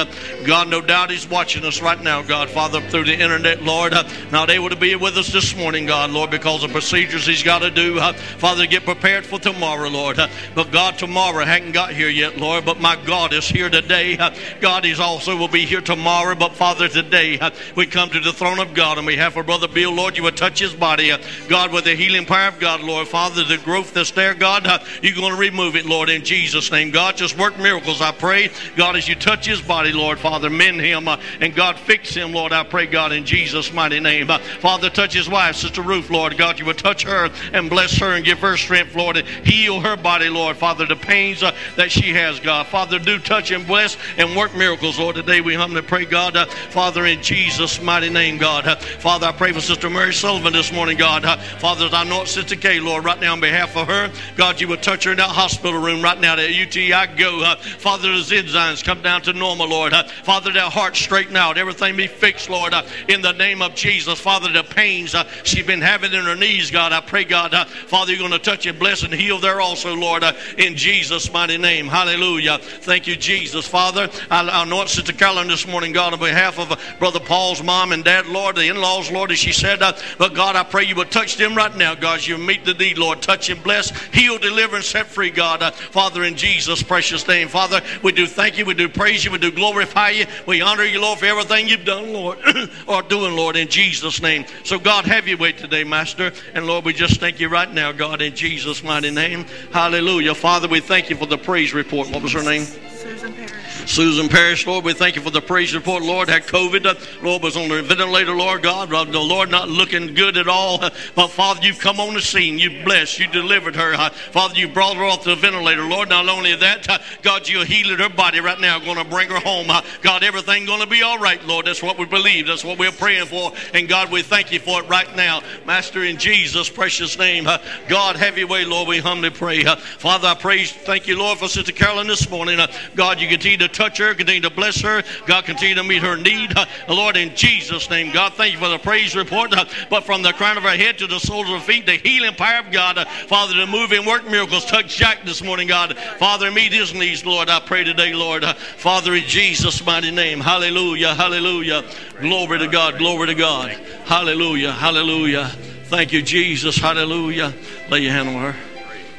God, 0.44 0.68
no 0.68 0.80
doubt 0.80 1.12
he's 1.12 1.30
watching 1.30 1.64
us 1.64 1.80
right 1.80 2.02
now, 2.02 2.22
God, 2.22 2.50
Father, 2.50 2.80
through 2.80 3.04
the 3.04 3.16
internet, 3.16 3.62
Lord. 3.62 3.94
Not 4.32 4.50
able 4.50 4.70
to 4.70 4.76
be 4.76 4.96
with 4.96 5.16
us 5.16 5.32
this 5.32 5.54
morning, 5.54 5.86
God, 5.86 6.10
Lord, 6.10 6.32
because 6.32 6.64
of 6.64 6.72
procedures 6.72 7.24
he's 7.24 7.44
got 7.44 7.60
to 7.60 7.70
do. 7.70 8.07
Father, 8.14 8.66
get 8.66 8.84
prepared 8.84 9.26
for 9.26 9.38
tomorrow, 9.38 9.88
Lord. 9.88 10.18
Uh, 10.18 10.28
but 10.54 10.70
God, 10.70 10.98
tomorrow 10.98 11.44
hadn't 11.44 11.72
got 11.72 11.92
here 11.92 12.08
yet, 12.08 12.38
Lord. 12.38 12.64
But 12.64 12.80
my 12.80 12.96
God 13.04 13.32
is 13.32 13.48
here 13.48 13.70
today. 13.70 14.16
Uh, 14.18 14.34
God 14.60 14.84
is 14.84 15.00
also 15.00 15.36
will 15.36 15.48
be 15.48 15.64
here 15.66 15.80
tomorrow. 15.80 16.34
But 16.34 16.54
Father, 16.54 16.88
today 16.88 17.38
uh, 17.38 17.50
we 17.76 17.86
come 17.86 18.10
to 18.10 18.20
the 18.20 18.32
throne 18.32 18.58
of 18.58 18.74
God 18.74 18.98
on 18.98 19.06
behalf 19.06 19.36
of 19.36 19.46
Brother 19.46 19.68
Bill, 19.68 19.92
Lord. 19.92 20.16
You 20.16 20.22
would 20.24 20.36
touch 20.36 20.58
his 20.58 20.74
body, 20.74 21.12
God, 21.48 21.72
with 21.72 21.84
the 21.84 21.94
healing 21.94 22.26
power 22.26 22.48
of 22.48 22.58
God, 22.58 22.80
Lord. 22.80 23.08
Father, 23.08 23.44
the 23.44 23.58
growth 23.58 23.94
that's 23.94 24.10
there, 24.10 24.34
God, 24.34 24.66
you're 25.02 25.14
going 25.14 25.32
to 25.32 25.38
remove 25.38 25.76
it, 25.76 25.86
Lord, 25.86 26.08
in 26.08 26.24
Jesus' 26.24 26.70
name. 26.70 26.90
God, 26.90 27.16
just 27.16 27.38
work 27.38 27.58
miracles, 27.58 28.00
I 28.00 28.12
pray. 28.12 28.50
God, 28.76 28.96
as 28.96 29.08
you 29.08 29.14
touch 29.14 29.46
his 29.46 29.60
body, 29.60 29.92
Lord, 29.92 30.18
Father, 30.18 30.50
mend 30.50 30.80
him 30.80 31.08
and 31.08 31.54
God, 31.54 31.78
fix 31.78 32.14
him, 32.14 32.32
Lord. 32.32 32.52
I 32.52 32.64
pray, 32.64 32.86
God, 32.86 33.12
in 33.12 33.24
Jesus' 33.24 33.72
mighty 33.72 34.00
name. 34.00 34.28
Father, 34.60 34.90
touch 34.90 35.14
his 35.14 35.28
wife, 35.28 35.56
Sister 35.56 35.82
Ruth, 35.82 36.10
Lord. 36.10 36.36
God, 36.36 36.58
you 36.58 36.66
would 36.66 36.78
touch 36.78 37.02
her 37.04 37.30
and 37.52 37.70
bless 37.70 37.97
her 37.98 38.12
and 38.14 38.24
give 38.24 38.38
her 38.40 38.56
strength, 38.56 38.94
Lord, 38.94 39.16
and 39.16 39.26
heal 39.46 39.80
her 39.80 39.96
body, 39.96 40.28
Lord. 40.28 40.56
Father, 40.56 40.86
the 40.86 40.96
pains 40.96 41.42
uh, 41.42 41.54
that 41.76 41.90
she 41.90 42.12
has, 42.12 42.40
God. 42.40 42.66
Father, 42.66 42.98
do 42.98 43.18
touch 43.18 43.50
and 43.50 43.66
bless 43.66 43.96
and 44.16 44.36
work 44.36 44.54
miracles, 44.56 44.98
Lord. 44.98 45.16
Today 45.16 45.40
we 45.40 45.54
humbly 45.54 45.82
pray, 45.82 46.04
God, 46.04 46.36
uh, 46.36 46.46
Father, 46.46 47.06
in 47.06 47.22
Jesus' 47.22 47.80
mighty 47.80 48.10
name, 48.10 48.38
God. 48.38 48.66
Uh, 48.66 48.76
Father, 48.76 49.26
I 49.26 49.32
pray 49.32 49.52
for 49.52 49.60
Sister 49.60 49.90
Mary 49.90 50.12
Sullivan 50.12 50.52
this 50.52 50.72
morning, 50.72 50.96
God. 50.96 51.24
Uh, 51.24 51.36
Father, 51.36 51.86
as 51.86 51.94
I 51.94 52.04
know 52.04 52.22
it's 52.22 52.32
Sister 52.32 52.56
Kay, 52.56 52.80
Lord, 52.80 53.04
right 53.04 53.20
now 53.20 53.32
on 53.32 53.40
behalf 53.40 53.76
of 53.76 53.86
her, 53.88 54.10
God, 54.36 54.60
you 54.60 54.68
would 54.68 54.82
touch 54.82 55.04
her 55.04 55.12
in 55.12 55.18
that 55.18 55.30
hospital 55.30 55.80
room 55.80 56.02
right 56.02 56.18
now, 56.20 56.36
that 56.36 56.52
UTI 56.52 57.06
go. 57.16 57.42
Uh, 57.42 57.56
Father, 57.56 58.10
those 58.10 58.30
enzymes 58.30 58.84
come 58.84 59.02
down 59.02 59.22
to 59.22 59.32
normal, 59.32 59.68
Lord. 59.68 59.92
Uh, 59.92 60.04
Father, 60.04 60.52
that 60.52 60.72
heart 60.72 60.96
straighten 60.96 61.36
out, 61.36 61.58
everything 61.58 61.96
be 61.96 62.06
fixed, 62.06 62.50
Lord, 62.50 62.74
in 63.08 63.22
the 63.22 63.32
name 63.32 63.62
of 63.62 63.74
Jesus. 63.74 64.20
Father, 64.20 64.50
the 64.50 64.62
pains 64.62 65.14
she's 65.44 65.66
been 65.66 65.80
having 65.80 66.12
in 66.12 66.24
her 66.24 66.36
knees, 66.36 66.70
God, 66.70 66.92
I 66.92 67.00
pray, 67.00 67.24
God, 67.24 67.54
Father, 67.88 68.12
you're 68.12 68.18
going 68.18 68.32
to 68.32 68.38
touch 68.38 68.66
and 68.66 68.78
bless 68.78 69.02
and 69.02 69.14
heal 69.14 69.38
there 69.38 69.62
also, 69.62 69.94
Lord, 69.94 70.22
uh, 70.22 70.34
in 70.58 70.76
Jesus' 70.76 71.32
mighty 71.32 71.56
name. 71.56 71.86
Hallelujah. 71.86 72.58
Thank 72.58 73.06
you, 73.06 73.16
Jesus. 73.16 73.66
Father, 73.66 74.10
I, 74.30 74.46
I 74.46 74.62
anoint 74.64 74.90
Sister 74.90 75.14
Carolyn 75.14 75.48
this 75.48 75.66
morning, 75.66 75.92
God, 75.92 76.12
on 76.12 76.18
behalf 76.18 76.58
of 76.58 76.70
uh, 76.70 76.76
Brother 76.98 77.18
Paul's 77.18 77.62
mom 77.62 77.92
and 77.92 78.04
dad, 78.04 78.26
Lord, 78.26 78.56
the 78.56 78.68
in 78.68 78.76
laws, 78.76 79.10
Lord, 79.10 79.32
as 79.32 79.38
she 79.38 79.52
said, 79.52 79.80
uh, 79.80 79.94
but 80.18 80.34
God, 80.34 80.54
I 80.54 80.64
pray 80.64 80.84
you 80.84 80.96
would 80.96 81.10
touch 81.10 81.36
them 81.36 81.54
right 81.54 81.74
now, 81.76 81.94
God. 81.94 82.26
You 82.26 82.36
meet 82.36 82.66
the 82.66 82.74
need, 82.74 82.98
Lord. 82.98 83.22
Touch 83.22 83.48
and 83.48 83.62
bless, 83.62 83.90
heal, 84.08 84.36
deliver, 84.36 84.76
and 84.76 84.84
set 84.84 85.06
free, 85.06 85.30
God. 85.30 85.62
Uh, 85.62 85.70
Father, 85.70 86.24
in 86.24 86.36
Jesus' 86.36 86.82
precious 86.82 87.26
name. 87.26 87.48
Father, 87.48 87.80
we 88.02 88.12
do 88.12 88.26
thank 88.26 88.58
you, 88.58 88.66
we 88.66 88.74
do 88.74 88.90
praise 88.90 89.24
you, 89.24 89.30
we 89.30 89.38
do 89.38 89.50
glorify 89.50 90.10
you, 90.10 90.26
we 90.46 90.60
honor 90.60 90.84
you, 90.84 91.00
Lord, 91.00 91.20
for 91.20 91.26
everything 91.26 91.68
you've 91.68 91.86
done, 91.86 92.12
Lord, 92.12 92.38
or 92.86 93.00
doing, 93.02 93.34
Lord, 93.34 93.56
in 93.56 93.68
Jesus' 93.68 94.20
name. 94.20 94.44
So, 94.64 94.78
God, 94.78 95.06
have 95.06 95.26
your 95.26 95.38
way 95.38 95.52
today, 95.52 95.84
Master. 95.84 96.32
And 96.54 96.66
Lord, 96.66 96.84
we 96.84 96.92
just 96.92 97.20
thank 97.20 97.40
you 97.40 97.48
right 97.48 97.67
now, 97.72 97.92
God, 97.92 98.22
in 98.22 98.34
Jesus' 98.34 98.82
mighty 98.82 99.10
name. 99.10 99.44
Hallelujah. 99.72 100.34
Father, 100.34 100.68
we 100.68 100.80
thank 100.80 101.10
you 101.10 101.16
for 101.16 101.26
the 101.26 101.38
praise 101.38 101.72
report. 101.74 102.10
What 102.10 102.22
was 102.22 102.32
her 102.32 102.42
name? 102.42 102.64
Susan 102.64 103.32
Parrish. 103.32 103.57
Susan 103.88 104.28
Parrish, 104.28 104.66
Lord, 104.66 104.84
we 104.84 104.92
thank 104.92 105.16
you 105.16 105.22
for 105.22 105.30
the 105.30 105.40
praise 105.40 105.74
report. 105.74 106.02
Lord, 106.02 106.28
had 106.28 106.42
COVID. 106.46 106.84
Uh, 106.84 106.94
Lord, 107.22 107.42
was 107.42 107.56
on 107.56 107.70
the 107.70 107.82
ventilator, 107.82 108.36
Lord 108.36 108.62
God. 108.62 108.92
Uh, 108.92 109.04
The 109.04 109.18
Lord 109.18 109.50
not 109.50 109.70
looking 109.70 110.12
good 110.12 110.36
at 110.36 110.46
all. 110.46 110.84
Uh, 110.84 110.90
But 111.14 111.28
Father, 111.28 111.60
you've 111.62 111.78
come 111.78 111.98
on 111.98 112.12
the 112.12 112.20
scene. 112.20 112.58
You 112.58 112.84
blessed. 112.84 113.18
You 113.18 113.28
delivered 113.28 113.74
her. 113.76 113.94
Uh, 113.94 114.10
Father, 114.10 114.56
you 114.58 114.68
brought 114.68 114.96
her 114.98 115.04
off 115.04 115.24
the 115.24 115.34
ventilator. 115.34 115.84
Lord, 115.84 116.10
not 116.10 116.28
only 116.28 116.54
that, 116.54 116.86
uh, 116.88 116.98
God, 117.22 117.48
you're 117.48 117.64
healing 117.64 117.96
her 117.98 118.10
body 118.10 118.40
right 118.40 118.60
now. 118.60 118.78
Going 118.78 118.98
to 118.98 119.04
bring 119.04 119.30
her 119.30 119.40
home. 119.40 119.70
Uh, 119.70 119.80
God, 120.02 120.22
everything 120.22 120.66
going 120.66 120.80
to 120.80 120.86
be 120.86 121.02
all 121.02 121.18
right, 121.18 121.42
Lord. 121.46 121.64
That's 121.64 121.82
what 121.82 121.98
we 121.98 122.04
believe. 122.04 122.46
That's 122.46 122.64
what 122.64 122.78
we're 122.78 122.92
praying 122.92 123.26
for. 123.26 123.52
And 123.72 123.88
God, 123.88 124.12
we 124.12 124.20
thank 124.20 124.52
you 124.52 124.60
for 124.60 124.82
it 124.82 124.88
right 124.88 125.16
now. 125.16 125.40
Master, 125.66 126.04
in 126.04 126.18
Jesus' 126.18 126.68
precious 126.68 127.18
name. 127.18 127.46
uh, 127.46 127.56
God, 127.88 128.16
have 128.16 128.36
your 128.36 128.48
way, 128.48 128.66
Lord. 128.66 128.86
We 128.86 128.98
humbly 128.98 129.30
pray. 129.30 129.64
Uh, 129.64 129.76
Father, 129.76 130.28
I 130.28 130.34
praise, 130.34 130.72
thank 130.72 131.06
you, 131.06 131.18
Lord, 131.18 131.38
for 131.38 131.48
Sister 131.48 131.72
Carolyn 131.72 132.06
this 132.06 132.28
morning. 132.28 132.60
Uh, 132.60 132.66
God, 132.94 133.18
you 133.18 133.28
continue 133.28 133.56
to 133.56 133.77
touch 133.78 133.98
her, 133.98 134.12
continue 134.12 134.40
to 134.40 134.50
bless 134.50 134.80
her. 134.80 135.04
God, 135.26 135.44
continue 135.44 135.76
to 135.76 135.84
meet 135.84 136.02
her 136.02 136.16
need. 136.16 136.58
Uh, 136.58 136.66
Lord, 136.88 137.16
in 137.16 137.34
Jesus' 137.36 137.88
name, 137.88 138.12
God, 138.12 138.34
thank 138.34 138.52
you 138.52 138.58
for 138.58 138.68
the 138.68 138.78
praise 138.78 139.14
report. 139.14 139.56
Uh, 139.56 139.64
but 139.88 140.04
from 140.04 140.22
the 140.22 140.32
crown 140.32 140.56
of 140.56 140.64
her 140.64 140.76
head 140.76 140.98
to 140.98 141.06
the 141.06 141.20
soles 141.20 141.48
of 141.48 141.60
her 141.60 141.60
feet, 141.60 141.86
the 141.86 141.92
healing 141.92 142.34
power 142.34 142.58
of 142.58 142.72
God, 142.72 142.98
uh, 142.98 143.04
Father, 143.04 143.54
to 143.54 143.66
move 143.66 143.92
and 143.92 144.04
work 144.04 144.28
miracles. 144.28 144.64
Touch 144.66 144.96
Jack 144.96 145.24
this 145.24 145.44
morning, 145.44 145.68
God. 145.68 145.96
Father, 146.18 146.50
meet 146.50 146.72
his 146.72 146.92
needs, 146.92 147.24
Lord. 147.24 147.48
I 147.48 147.60
pray 147.60 147.84
today, 147.84 148.14
Lord. 148.14 148.44
Father, 148.44 149.14
in 149.14 149.22
Jesus' 149.24 149.84
mighty 149.86 150.10
name. 150.10 150.40
Hallelujah, 150.40 151.14
hallelujah. 151.14 151.84
Glory 152.20 152.58
to 152.58 152.66
God, 152.66 152.98
glory 152.98 153.28
to 153.28 153.34
God. 153.34 153.70
Hallelujah, 154.06 154.72
hallelujah. 154.72 155.46
Thank 155.84 156.12
you, 156.12 156.20
Jesus. 156.20 156.76
Hallelujah. 156.76 157.54
Lay 157.88 158.00
your 158.00 158.12
hand 158.12 158.28
on 158.28 158.34
her. 158.34 158.56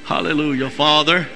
Hallelujah, 0.03 0.69
Father. 0.69 1.27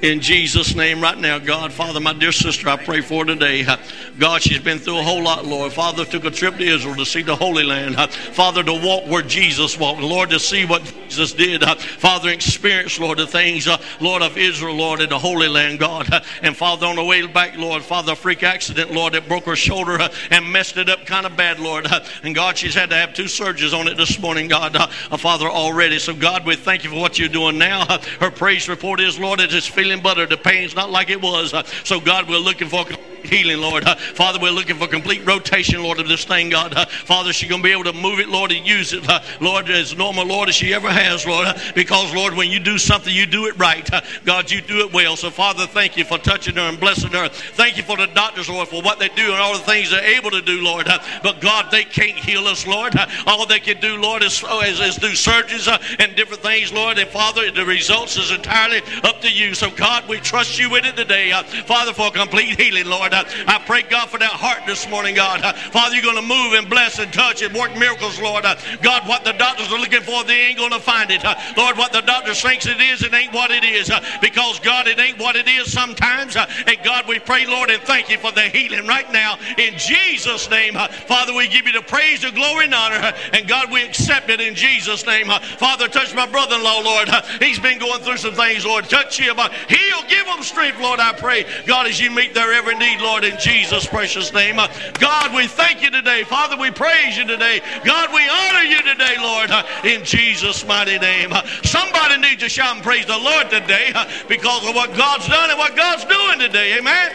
In 0.00 0.20
Jesus' 0.20 0.76
name, 0.76 1.00
right 1.00 1.18
now, 1.18 1.40
God, 1.40 1.72
Father, 1.72 1.98
my 1.98 2.12
dear 2.12 2.30
sister, 2.30 2.68
I 2.68 2.76
pray 2.76 3.00
for 3.00 3.24
today. 3.24 3.66
Uh, 3.66 3.78
God, 4.16 4.40
she's 4.42 4.60
been 4.60 4.78
through 4.78 4.98
a 4.98 5.02
whole 5.02 5.24
lot, 5.24 5.44
Lord. 5.44 5.72
Father, 5.72 6.04
took 6.04 6.24
a 6.24 6.30
trip 6.30 6.56
to 6.58 6.62
Israel 6.62 6.94
to 6.94 7.04
see 7.04 7.22
the 7.22 7.34
Holy 7.34 7.64
Land. 7.64 7.96
Uh, 7.96 8.06
Father, 8.06 8.62
to 8.62 8.74
walk 8.74 9.08
where 9.08 9.22
Jesus 9.22 9.76
walked. 9.76 10.00
Lord, 10.00 10.30
to 10.30 10.38
see 10.38 10.64
what 10.64 10.84
Jesus 11.08 11.32
did. 11.32 11.64
Uh, 11.64 11.74
Father, 11.74 12.28
experience, 12.30 13.00
Lord, 13.00 13.18
the 13.18 13.26
things, 13.26 13.66
uh, 13.66 13.76
Lord, 14.00 14.22
of 14.22 14.38
Israel, 14.38 14.76
Lord, 14.76 15.00
in 15.00 15.08
the 15.08 15.18
Holy 15.18 15.48
Land, 15.48 15.80
God. 15.80 16.12
Uh, 16.12 16.20
and 16.42 16.56
Father, 16.56 16.86
on 16.86 16.94
the 16.94 17.02
way 17.02 17.26
back, 17.26 17.56
Lord, 17.56 17.82
Father, 17.82 18.12
a 18.12 18.16
freak 18.16 18.44
accident, 18.44 18.92
Lord, 18.92 19.14
that 19.14 19.26
broke 19.26 19.46
her 19.46 19.56
shoulder 19.56 20.00
uh, 20.00 20.12
and 20.30 20.48
messed 20.52 20.76
it 20.76 20.88
up 20.88 21.06
kind 21.06 21.26
of 21.26 21.36
bad, 21.36 21.58
Lord. 21.58 21.88
And 22.22 22.36
God, 22.36 22.56
she's 22.56 22.74
had 22.74 22.90
to 22.90 22.96
have 22.96 23.14
two 23.14 23.24
surgeries 23.24 23.76
on 23.76 23.88
it 23.88 23.96
this 23.96 24.20
morning, 24.20 24.46
God, 24.46 24.76
Father, 25.18 25.48
already. 25.48 25.98
So, 25.98 26.14
God, 26.14 26.46
we 26.46 26.54
thank 26.54 26.84
you 26.84 26.90
for 26.90 27.00
what 27.00 27.18
you're 27.18 27.28
doing 27.28 27.58
now. 27.58 27.98
Her 28.20 28.30
praise 28.30 28.68
report 28.68 29.00
is, 29.00 29.18
Lord, 29.18 29.40
it 29.40 29.52
is 29.52 29.66
feeling 29.66 29.87
better. 29.96 30.26
The 30.26 30.36
pain's 30.36 30.74
not 30.74 30.90
like 30.90 31.10
it 31.10 31.20
was. 31.20 31.54
So, 31.84 32.00
God, 32.00 32.28
we're 32.28 32.38
looking 32.38 32.68
for 32.68 32.84
healing, 33.24 33.58
Lord. 33.58 33.84
Father, 33.84 34.38
we're 34.40 34.52
looking 34.52 34.76
for 34.76 34.86
complete 34.86 35.26
rotation, 35.26 35.82
Lord, 35.82 35.98
of 35.98 36.08
this 36.08 36.24
thing, 36.24 36.50
God. 36.50 36.88
Father, 36.88 37.32
she's 37.32 37.48
going 37.48 37.62
to 37.62 37.66
be 37.66 37.72
able 37.72 37.84
to 37.84 37.92
move 37.92 38.20
it, 38.20 38.28
Lord, 38.28 38.52
and 38.52 38.66
use 38.66 38.92
it, 38.92 39.06
Lord, 39.40 39.68
as 39.68 39.96
normal, 39.96 40.26
Lord, 40.26 40.48
as 40.48 40.54
she 40.54 40.72
ever 40.72 40.90
has, 40.90 41.26
Lord. 41.26 41.48
Because, 41.74 42.14
Lord, 42.14 42.34
when 42.34 42.50
you 42.50 42.60
do 42.60 42.78
something, 42.78 43.12
you 43.12 43.26
do 43.26 43.46
it 43.46 43.58
right. 43.58 43.88
God, 44.24 44.50
you 44.50 44.60
do 44.60 44.80
it 44.80 44.92
well. 44.92 45.16
So, 45.16 45.30
Father, 45.30 45.66
thank 45.66 45.96
you 45.96 46.04
for 46.04 46.18
touching 46.18 46.54
her 46.54 46.60
and 46.62 46.78
blessing 46.78 47.10
her. 47.10 47.28
Thank 47.28 47.76
you 47.76 47.82
for 47.82 47.96
the 47.96 48.06
doctors, 48.06 48.48
Lord, 48.48 48.68
for 48.68 48.82
what 48.82 48.98
they 48.98 49.08
do 49.08 49.32
and 49.32 49.40
all 49.40 49.54
the 49.54 49.64
things 49.64 49.90
they're 49.90 50.16
able 50.16 50.30
to 50.30 50.42
do, 50.42 50.60
Lord. 50.62 50.86
But, 51.22 51.40
God, 51.40 51.70
they 51.70 51.84
can't 51.84 52.16
heal 52.16 52.46
us, 52.46 52.66
Lord. 52.66 52.94
All 53.26 53.46
they 53.46 53.60
can 53.60 53.80
do, 53.80 53.96
Lord, 53.96 54.22
is, 54.22 54.42
is, 54.42 54.80
is 54.80 54.96
do 54.96 55.08
surgeries 55.08 55.68
uh, 55.68 55.78
and 55.98 56.14
different 56.16 56.42
things, 56.42 56.72
Lord. 56.72 56.98
And, 56.98 57.08
Father, 57.10 57.50
the 57.50 57.64
results 57.64 58.16
is 58.16 58.30
entirely 58.30 58.80
up 59.02 59.20
to 59.22 59.30
you. 59.30 59.54
So, 59.54 59.70
God, 59.78 60.08
we 60.08 60.18
trust 60.18 60.58
you 60.58 60.68
with 60.68 60.84
it 60.84 60.96
today. 60.96 61.30
Uh, 61.30 61.44
Father, 61.44 61.92
for 61.92 62.10
complete 62.10 62.60
healing, 62.60 62.86
Lord. 62.86 63.14
Uh, 63.14 63.22
I 63.46 63.62
pray, 63.64 63.82
God, 63.82 64.10
for 64.10 64.18
that 64.18 64.32
heart 64.32 64.66
this 64.66 64.88
morning, 64.90 65.14
God. 65.14 65.40
Uh, 65.40 65.52
Father, 65.52 65.94
you're 65.94 66.02
going 66.02 66.16
to 66.16 66.22
move 66.22 66.54
and 66.54 66.68
bless 66.68 66.98
and 66.98 67.12
touch 67.12 67.42
and 67.42 67.54
work 67.54 67.76
miracles, 67.78 68.20
Lord. 68.20 68.44
Uh, 68.44 68.56
God, 68.82 69.06
what 69.06 69.24
the 69.24 69.32
doctors 69.34 69.72
are 69.72 69.78
looking 69.78 70.02
for, 70.02 70.24
they 70.24 70.48
ain't 70.48 70.58
going 70.58 70.72
to 70.72 70.80
find 70.80 71.12
it. 71.12 71.24
Uh, 71.24 71.36
Lord, 71.56 71.78
what 71.78 71.92
the 71.92 72.00
doctor 72.00 72.34
thinks 72.34 72.66
it 72.66 72.80
is, 72.80 73.04
it 73.04 73.14
ain't 73.14 73.32
what 73.32 73.52
it 73.52 73.62
is. 73.62 73.88
Uh, 73.88 74.00
because, 74.20 74.58
God, 74.58 74.88
it 74.88 74.98
ain't 74.98 75.16
what 75.20 75.36
it 75.36 75.46
is 75.46 75.72
sometimes. 75.72 76.34
And, 76.34 76.78
God, 76.82 77.06
we 77.06 77.20
pray, 77.20 77.46
Lord, 77.46 77.70
and 77.70 77.80
thank 77.82 78.10
you 78.10 78.18
for 78.18 78.32
the 78.32 78.42
healing 78.42 78.84
right 78.88 79.10
now. 79.12 79.38
In 79.58 79.78
Jesus' 79.78 80.50
name, 80.50 80.74
Father, 80.74 81.32
we 81.32 81.46
give 81.46 81.66
you 81.66 81.72
the 81.72 81.82
praise, 81.82 82.22
the 82.22 82.32
glory, 82.32 82.64
and 82.64 82.74
honor. 82.74 83.14
And, 83.32 83.46
God, 83.46 83.70
we 83.70 83.84
accept 83.84 84.28
it 84.28 84.40
in 84.40 84.56
Jesus' 84.56 85.06
name. 85.06 85.28
Father, 85.28 85.86
touch 85.86 86.12
my 86.16 86.26
brother 86.26 86.56
in 86.56 86.64
law, 86.64 86.80
Lord. 86.80 87.08
He's 87.40 87.60
been 87.60 87.78
going 87.78 88.02
through 88.02 88.16
some 88.16 88.34
things, 88.34 88.66
Lord. 88.66 88.84
Touch 88.86 89.20
him. 89.20 89.38
Heal, 89.68 90.02
give 90.08 90.26
them 90.26 90.42
strength, 90.42 90.80
Lord, 90.80 91.00
I 91.00 91.12
pray. 91.12 91.44
God, 91.66 91.86
as 91.86 92.00
you 92.00 92.10
meet 92.10 92.34
their 92.34 92.52
every 92.52 92.76
need, 92.76 93.00
Lord, 93.00 93.24
in 93.24 93.38
Jesus' 93.38 93.86
precious 93.86 94.32
name. 94.32 94.56
God, 94.98 95.34
we 95.34 95.46
thank 95.46 95.82
you 95.82 95.90
today. 95.90 96.24
Father, 96.24 96.56
we 96.56 96.70
praise 96.70 97.16
you 97.16 97.26
today. 97.26 97.60
God, 97.84 98.12
we 98.12 98.28
honor 98.28 98.64
you 98.64 98.82
today, 98.82 99.16
Lord, 99.20 99.50
in 99.84 100.04
Jesus' 100.04 100.66
mighty 100.66 100.98
name. 100.98 101.32
Somebody 101.62 102.18
needs 102.18 102.42
to 102.42 102.48
shout 102.48 102.74
and 102.74 102.84
praise 102.84 103.06
the 103.06 103.18
Lord 103.18 103.50
today 103.50 103.92
because 104.28 104.66
of 104.66 104.74
what 104.74 104.94
God's 104.96 105.26
done 105.28 105.50
and 105.50 105.58
what 105.58 105.76
God's 105.76 106.04
doing 106.04 106.38
today. 106.38 106.78
Amen. 106.78 107.12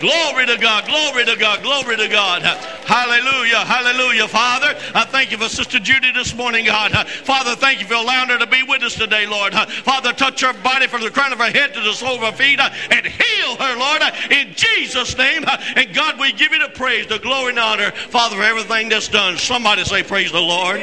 Glory 0.00 0.44
to 0.44 0.58
God, 0.58 0.84
glory 0.84 1.24
to 1.24 1.36
God, 1.36 1.62
glory 1.62 1.96
to 1.96 2.08
God. 2.08 2.42
Hallelujah, 2.42 3.64
hallelujah. 3.64 4.28
Father, 4.28 4.74
I 4.94 5.04
thank 5.04 5.30
you 5.30 5.38
for 5.38 5.48
Sister 5.48 5.78
Judy 5.78 6.12
this 6.12 6.34
morning, 6.34 6.66
God. 6.66 6.92
Father, 7.08 7.56
thank 7.56 7.80
you 7.80 7.86
for 7.86 7.94
allowing 7.94 8.28
her 8.28 8.38
to 8.38 8.46
be 8.46 8.62
with 8.62 8.82
us 8.82 8.94
today, 8.94 9.26
Lord. 9.26 9.54
Father, 9.54 10.12
touch 10.12 10.42
her 10.42 10.52
body 10.52 10.86
from 10.86 11.00
the 11.00 11.10
crown 11.10 11.32
of 11.32 11.38
her 11.38 11.50
head 11.50 11.72
to 11.74 11.80
the 11.80 11.92
sole 11.94 12.16
of 12.16 12.20
her 12.20 12.32
feet 12.32 12.60
and 12.60 13.06
heal 13.06 13.56
her, 13.56 13.76
Lord, 13.78 14.02
in 14.30 14.52
Jesus' 14.54 15.16
name. 15.16 15.44
And 15.76 15.94
God, 15.94 16.20
we 16.20 16.32
give 16.32 16.52
you 16.52 16.58
the 16.58 16.72
praise, 16.74 17.06
the 17.06 17.18
glory, 17.18 17.50
and 17.50 17.58
honor, 17.58 17.90
Father, 17.90 18.36
for 18.36 18.42
everything 18.42 18.90
that's 18.90 19.08
done. 19.08 19.38
Somebody 19.38 19.84
say, 19.84 20.02
Praise 20.02 20.30
the 20.30 20.40
Lord. 20.40 20.82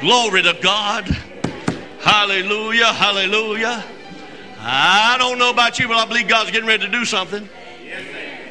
Glory 0.00 0.42
to 0.42 0.56
God. 0.62 1.04
Hallelujah, 2.00 2.92
hallelujah. 2.94 3.84
I 4.60 5.16
don't 5.18 5.38
know 5.38 5.50
about 5.50 5.78
you, 5.78 5.86
but 5.88 5.96
I 5.98 6.06
believe 6.06 6.28
God's 6.28 6.50
getting 6.50 6.66
ready 6.66 6.86
to 6.86 6.90
do 6.90 7.04
something. 7.04 7.48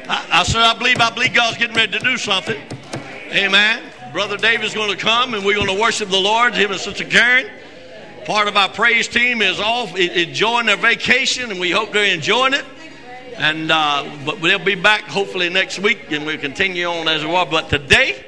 I, 0.08 0.40
I 0.40 0.42
said, 0.42 0.62
I 0.62 0.76
believe, 0.76 1.00
I 1.00 1.10
believe 1.10 1.34
God's 1.34 1.58
getting 1.58 1.76
ready 1.76 1.98
to 1.98 2.04
do 2.04 2.16
something. 2.16 2.60
Amen. 3.30 3.82
Brother 4.12 4.38
David's 4.38 4.74
going 4.74 4.90
to 4.90 4.96
come 4.96 5.34
and 5.34 5.44
we're 5.44 5.56
going 5.56 5.68
to 5.68 5.80
worship 5.80 6.08
the 6.08 6.18
Lord, 6.18 6.54
him 6.54 6.70
and 6.70 6.80
Sister 6.80 7.04
Karen. 7.04 7.50
Part 8.24 8.48
of 8.48 8.56
our 8.56 8.68
praise 8.68 9.08
team 9.08 9.42
is 9.42 9.60
off 9.60 9.96
enjoying 9.96 10.66
their 10.66 10.76
vacation, 10.76 11.50
and 11.50 11.58
we 11.58 11.70
hope 11.70 11.92
they're 11.92 12.12
enjoying 12.12 12.52
it. 12.52 12.64
And 13.36 13.70
uh, 13.70 14.04
but 14.26 14.42
they'll 14.42 14.58
be 14.58 14.74
back 14.74 15.04
hopefully 15.04 15.48
next 15.48 15.78
week, 15.78 16.10
and 16.10 16.26
we'll 16.26 16.38
continue 16.38 16.86
on 16.86 17.08
as 17.08 17.24
we 17.24 17.34
are. 17.34 17.46
But 17.46 17.70
today, 17.70 18.26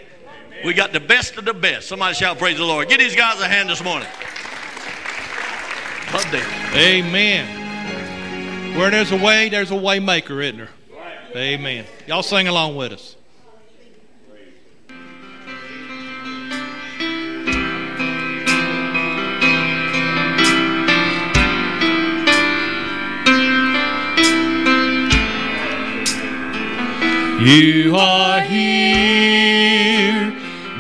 we 0.64 0.73
got 0.73 0.93
the 0.93 1.01
best 1.01 1.37
of 1.37 1.45
the 1.45 1.53
best. 1.53 1.88
Somebody 1.88 2.14
shout, 2.14 2.38
"Praise 2.38 2.57
the 2.57 2.64
Lord!" 2.64 2.88
Give 2.88 2.99
these 2.99 3.14
guys 3.14 3.40
a 3.40 3.49
hand 3.49 3.69
this 3.69 3.85
morning. 3.85 4.09
Amen. 6.75 8.77
Where 8.79 8.90
there's 8.90 9.12
a 9.12 9.16
way, 9.16 9.51
there's 9.51 9.71
a 9.71 9.77
way 9.77 9.99
maker, 9.99 10.40
isn't 10.40 10.59
there? 10.59 10.71
Amen. 11.37 11.85
Y'all 12.09 12.25
sing 12.25 12.49
along 12.49 12.75
with 12.75 12.93
us. 12.93 13.16
You 27.40 27.97
are 27.97 28.40
here, 28.40 30.31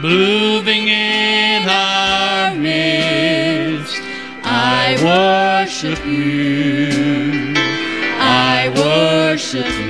moving 0.02 0.88
in 0.88 1.68
our 1.68 2.54
midst. 2.56 3.96
I 4.44 4.98
worship 5.00 6.04
you. 6.04 7.54
I 8.18 8.72
worship 8.76 9.66
you. 9.66 9.89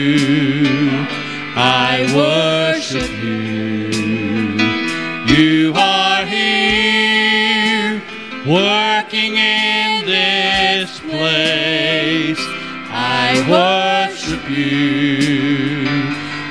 Worship 13.51 14.49
you. 14.49 15.83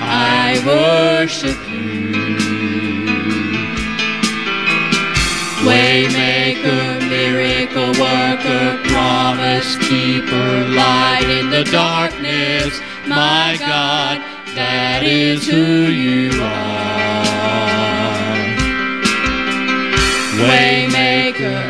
I 0.03 0.61
worship 0.67 1.59
you. 1.69 2.11
Waymaker, 5.67 7.09
miracle 7.09 7.93
worker, 8.01 8.65
promise 8.89 9.77
keeper, 9.89 10.69
light 10.69 11.29
in 11.29 11.51
the 11.51 11.65
darkness. 11.65 12.81
My 13.07 13.57
God, 13.59 14.19
that 14.55 15.03
is 15.03 15.47
who 15.47 15.87
you 16.05 16.31
are. 16.43 17.31
Waymaker, 20.41 21.70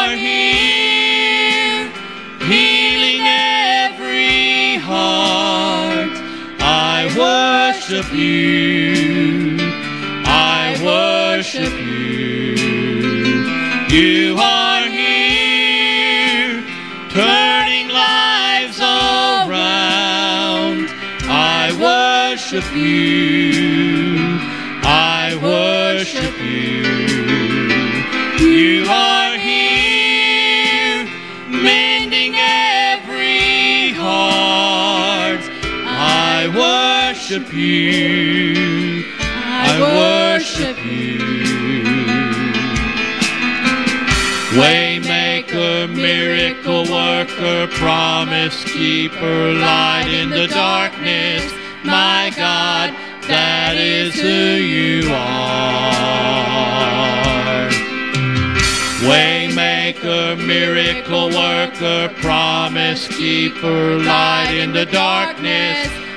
worship 37.31 37.53
you. 37.53 39.05
I 39.21 39.79
worship 40.35 40.77
you. 40.85 41.17
Waymaker, 44.59 45.87
miracle 45.95 46.83
worker, 46.91 47.67
promise 47.77 48.65
keeper, 48.65 49.53
light 49.53 50.09
in 50.09 50.29
the 50.29 50.47
darkness. 50.47 51.53
My 51.85 52.33
God, 52.35 52.93
that 53.29 53.77
is 53.77 54.13
who 54.19 54.27
you 54.27 55.09
are. 55.13 55.71
Waymaker, 59.07 60.35
miracle 60.45 61.29
worker, 61.29 62.09
promise 62.21 63.07
keeper, 63.07 63.99
light 63.99 64.51
in 64.51 64.73
the 64.73 64.85
darkness. 64.85 66.00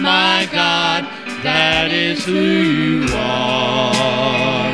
My 0.00 0.48
God, 0.52 1.04
that 1.42 1.90
is 1.90 2.24
who 2.24 2.32
you 2.32 3.06
are. 3.14 4.70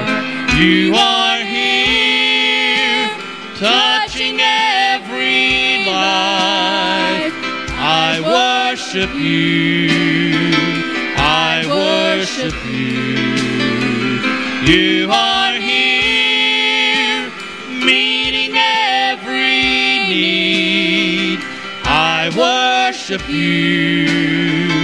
You 0.55 0.95
are 0.95 1.39
here, 1.39 3.09
touching 3.57 4.39
every 4.41 5.87
life. 5.87 7.33
I 7.81 8.21
worship 8.21 9.15
you. 9.15 9.89
I 11.17 11.65
worship 11.67 12.55
you. 12.67 13.15
You 14.71 15.11
are 15.11 15.55
here, 15.55 17.31
meeting 17.83 18.57
every 18.57 20.07
need. 20.07 21.41
I 21.85 22.31
worship 22.37 23.27
you. 23.31 24.84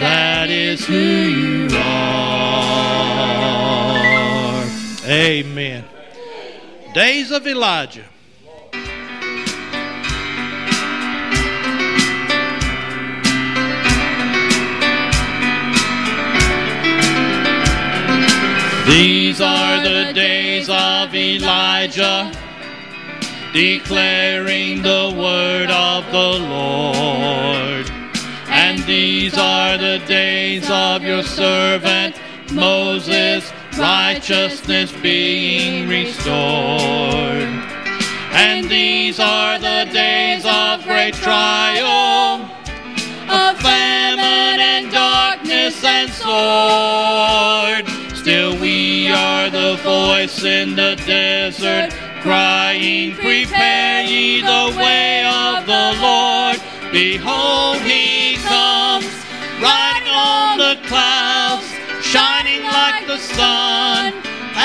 That 0.00 0.48
is 0.48 0.86
who 0.86 0.96
you 0.96 1.68
are. 1.76 3.00
Amen. 5.04 5.84
Days 6.94 7.30
of 7.30 7.46
Elijah. 7.46 8.06
These 18.86 19.42
are 19.42 19.82
the 19.82 20.12
days 20.14 20.70
of 20.70 21.14
Elijah, 21.14 22.32
declaring 23.52 24.80
the 24.80 25.14
word 25.14 25.70
of 25.70 26.10
the 26.10 26.38
Lord. 26.48 27.89
And 28.62 28.78
these 28.80 29.38
are 29.38 29.78
the 29.78 30.02
days 30.06 30.68
of 30.68 31.02
your 31.02 31.22
servant 31.22 32.14
Moses, 32.52 33.50
righteousness 33.78 34.92
being 35.00 35.88
restored. 35.88 37.48
And 38.32 38.68
these 38.68 39.18
are 39.18 39.58
the 39.58 39.88
days 39.90 40.44
of 40.44 40.84
great 40.84 41.14
trial, 41.14 42.42
of 43.30 43.58
famine 43.60 44.60
and 44.60 44.92
darkness 44.92 45.82
and 45.82 46.10
sword. 46.10 47.88
Still 48.14 48.60
we 48.60 49.08
are 49.08 49.48
the 49.48 49.76
voice 49.82 50.44
in 50.44 50.76
the 50.76 50.96
desert, 51.06 51.92
crying, 52.20 53.14
Prepare 53.14 54.04
ye 54.04 54.42
the 54.42 54.76
way 54.76 55.24
of 55.24 55.64
the 55.64 55.96
Lord. 56.02 56.60
Behold, 56.92 57.78
he 57.82 58.19
sun. 63.40 64.12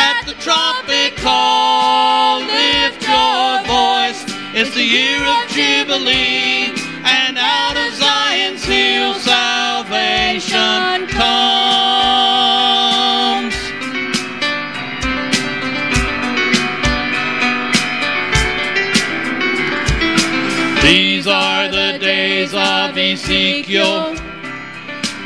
At 0.08 0.22
the 0.30 0.36
trumpet 0.46 1.12
call, 1.26 2.42
lift 2.42 3.02
your 3.08 3.50
voice. 3.76 4.22
It's 4.60 4.74
the 4.76 4.88
year 4.98 5.22
of 5.36 5.44
Jubilee, 5.56 6.74
and 7.20 7.38
out 7.38 7.78
of 7.84 7.90
Zion's 8.04 8.64
hill 8.66 9.14
salvation 9.32 11.08
comes. 11.08 12.36
These 20.84 21.28
are 21.28 21.68
the 21.70 21.98
days 22.00 22.54
of 22.54 22.98
Ezekiel, 22.98 24.15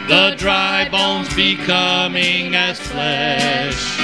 the 0.10 0.34
dry 0.38 0.89
bones 0.89 1.32
becoming 1.36 2.56
as 2.56 2.80
flesh. 2.80 4.00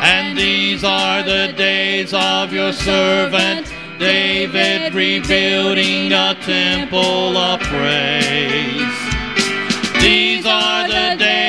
And 0.00 0.38
these 0.38 0.84
are 0.84 1.24
the 1.24 1.52
days 1.56 2.14
of 2.14 2.52
your 2.52 2.72
servant 2.72 3.66
David, 3.98 4.94
rebuilding 4.94 6.12
a 6.12 6.36
temple 6.42 7.36
of 7.36 7.60
praise. 7.60 8.96
These 10.00 10.46
are 10.46 10.86
the 10.86 11.16
days 11.18 11.45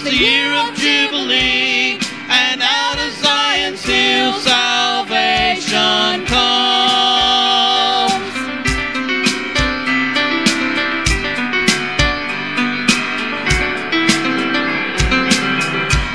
It's 0.00 0.08
the 0.08 0.14
year 0.14 0.54
of 0.54 0.76
Jubilee, 0.76 1.98
and 2.30 2.62
out 2.62 2.98
of 3.04 3.12
Zion's 3.14 3.82
hill 3.82 4.32
salvation 4.34 6.24
comes. 6.24 6.62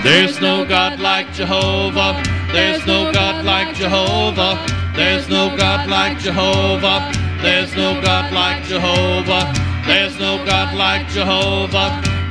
There's 0.01 0.39
no 0.39 0.63
God 0.63 1.01
like 1.01 1.33
Jehovah. 1.33 2.23
There's 2.53 2.85
no 2.87 3.11
God 3.11 3.43
like 3.43 3.75
Jehovah. 3.75 4.65
There's 4.95 5.27
no 5.27 5.57
God 5.57 5.89
like 5.89 6.19
Jehovah. 6.19 7.11
There's 7.41 7.75
no 7.75 7.99
God 8.01 8.31
like 8.31 8.63
Jehovah. 8.63 9.51
There's 9.85 10.17
no 10.17 10.37
God 10.45 10.73
like 10.73 11.09
Jehovah. 11.09 12.12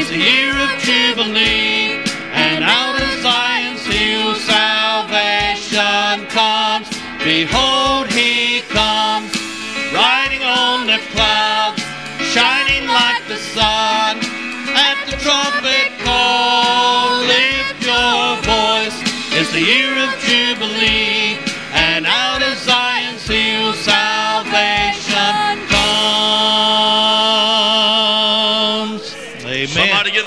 It's 0.00 0.10
the 0.10 0.16
year 0.16 0.56
of 0.56 0.78
Jubilee, 0.78 1.77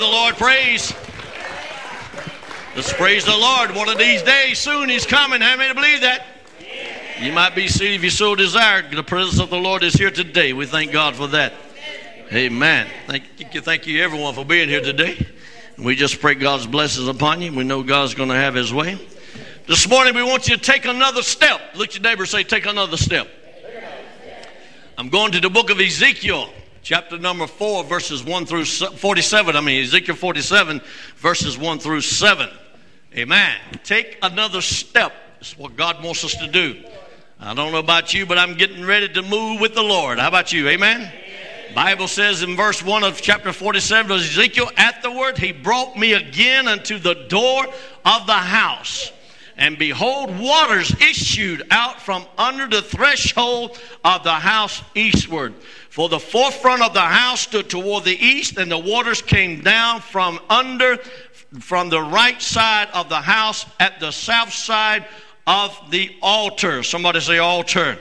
the 0.02 0.08
Lord 0.08 0.36
praise. 0.36 0.92
Let's 2.74 2.92
praise 2.92 3.24
the 3.24 3.36
Lord. 3.36 3.72
One 3.72 3.88
of 3.88 3.98
these 3.98 4.20
days, 4.22 4.58
soon 4.58 4.88
He's 4.88 5.06
coming. 5.06 5.40
How 5.40 5.56
many 5.56 5.72
believe 5.72 6.00
that? 6.00 6.26
You 7.20 7.32
might 7.32 7.54
be 7.54 7.68
seated 7.68 7.94
if 7.94 8.02
you 8.02 8.10
so 8.10 8.34
desire. 8.34 8.82
The 8.82 9.04
presence 9.04 9.40
of 9.40 9.50
the 9.50 9.58
Lord 9.58 9.84
is 9.84 9.94
here 9.94 10.10
today. 10.10 10.54
We 10.54 10.66
thank 10.66 10.90
God 10.90 11.14
for 11.14 11.28
that. 11.28 11.52
Amen. 12.32 12.88
Thank 13.06 13.54
you, 13.54 13.60
thank 13.60 13.86
you 13.86 14.02
everyone 14.02 14.34
for 14.34 14.44
being 14.44 14.68
here 14.68 14.80
today. 14.80 15.24
We 15.78 15.94
just 15.94 16.20
pray 16.20 16.34
God's 16.34 16.66
blessings 16.66 17.06
upon 17.06 17.40
you. 17.40 17.52
We 17.52 17.62
know 17.62 17.84
God's 17.84 18.14
going 18.14 18.30
to 18.30 18.34
have 18.34 18.56
His 18.56 18.74
way. 18.74 18.98
This 19.68 19.88
morning, 19.88 20.16
we 20.16 20.24
want 20.24 20.48
you 20.48 20.56
to 20.56 20.60
take 20.60 20.84
another 20.84 21.22
step. 21.22 21.60
Look 21.76 21.94
your 21.94 22.02
neighbor 22.02 22.26
say, 22.26 22.42
Take 22.42 22.66
another 22.66 22.96
step. 22.96 23.28
I'm 24.98 25.10
going 25.10 25.30
to 25.30 25.40
the 25.40 25.50
book 25.50 25.70
of 25.70 25.78
Ezekiel, 25.78 26.50
chapter 26.82 27.18
number 27.18 27.46
4, 27.46 27.84
verses 27.84 28.24
1 28.24 28.46
through 28.46 28.64
47. 28.64 29.56
I 29.56 29.60
mean, 29.60 29.82
Ezekiel 29.82 30.16
47, 30.16 30.80
verses 31.16 31.56
1 31.56 31.78
through 31.78 32.00
7. 32.00 32.48
Amen. 33.16 33.56
Take 33.84 34.18
another 34.22 34.60
step. 34.60 35.12
It's 35.40 35.56
what 35.56 35.76
God 35.76 36.02
wants 36.02 36.24
us 36.24 36.34
to 36.36 36.48
do. 36.48 36.82
I 37.38 37.54
don't 37.54 37.72
know 37.72 37.78
about 37.78 38.14
you, 38.14 38.26
but 38.26 38.38
I'm 38.38 38.56
getting 38.56 38.84
ready 38.84 39.08
to 39.08 39.22
move 39.22 39.60
with 39.60 39.74
the 39.74 39.82
Lord. 39.82 40.18
How 40.18 40.28
about 40.28 40.52
you? 40.52 40.68
Amen. 40.68 41.10
Bible 41.74 42.08
says 42.08 42.42
in 42.42 42.54
verse 42.54 42.82
1 42.82 43.02
of 43.02 43.20
chapter 43.20 43.52
47 43.52 44.12
of 44.12 44.18
Ezekiel, 44.18 44.70
afterward 44.76 45.38
he 45.38 45.52
brought 45.52 45.96
me 45.96 46.12
again 46.12 46.68
unto 46.68 46.98
the 46.98 47.14
door 47.28 47.64
of 48.04 48.26
the 48.26 48.32
house. 48.32 49.10
And 49.56 49.78
behold, 49.78 50.38
waters 50.38 50.90
issued 51.00 51.66
out 51.70 52.00
from 52.00 52.24
under 52.38 52.66
the 52.66 52.82
threshold 52.82 53.78
of 54.04 54.24
the 54.24 54.32
house 54.32 54.82
eastward. 54.94 55.54
For 55.90 56.08
the 56.08 56.18
forefront 56.18 56.82
of 56.82 56.94
the 56.94 57.00
house 57.00 57.40
stood 57.42 57.68
toward 57.68 58.04
the 58.04 58.16
east, 58.16 58.56
and 58.56 58.70
the 58.70 58.78
waters 58.78 59.20
came 59.20 59.60
down 59.60 60.00
from 60.00 60.40
under, 60.48 60.96
from 61.60 61.90
the 61.90 62.00
right 62.00 62.40
side 62.40 62.88
of 62.94 63.08
the 63.08 63.20
house 63.20 63.66
at 63.78 64.00
the 64.00 64.10
south 64.10 64.52
side 64.52 65.06
of 65.46 65.78
the 65.90 66.14
altar. 66.22 66.82
Somebody 66.82 67.20
say 67.20 67.38
altar. 67.38 67.98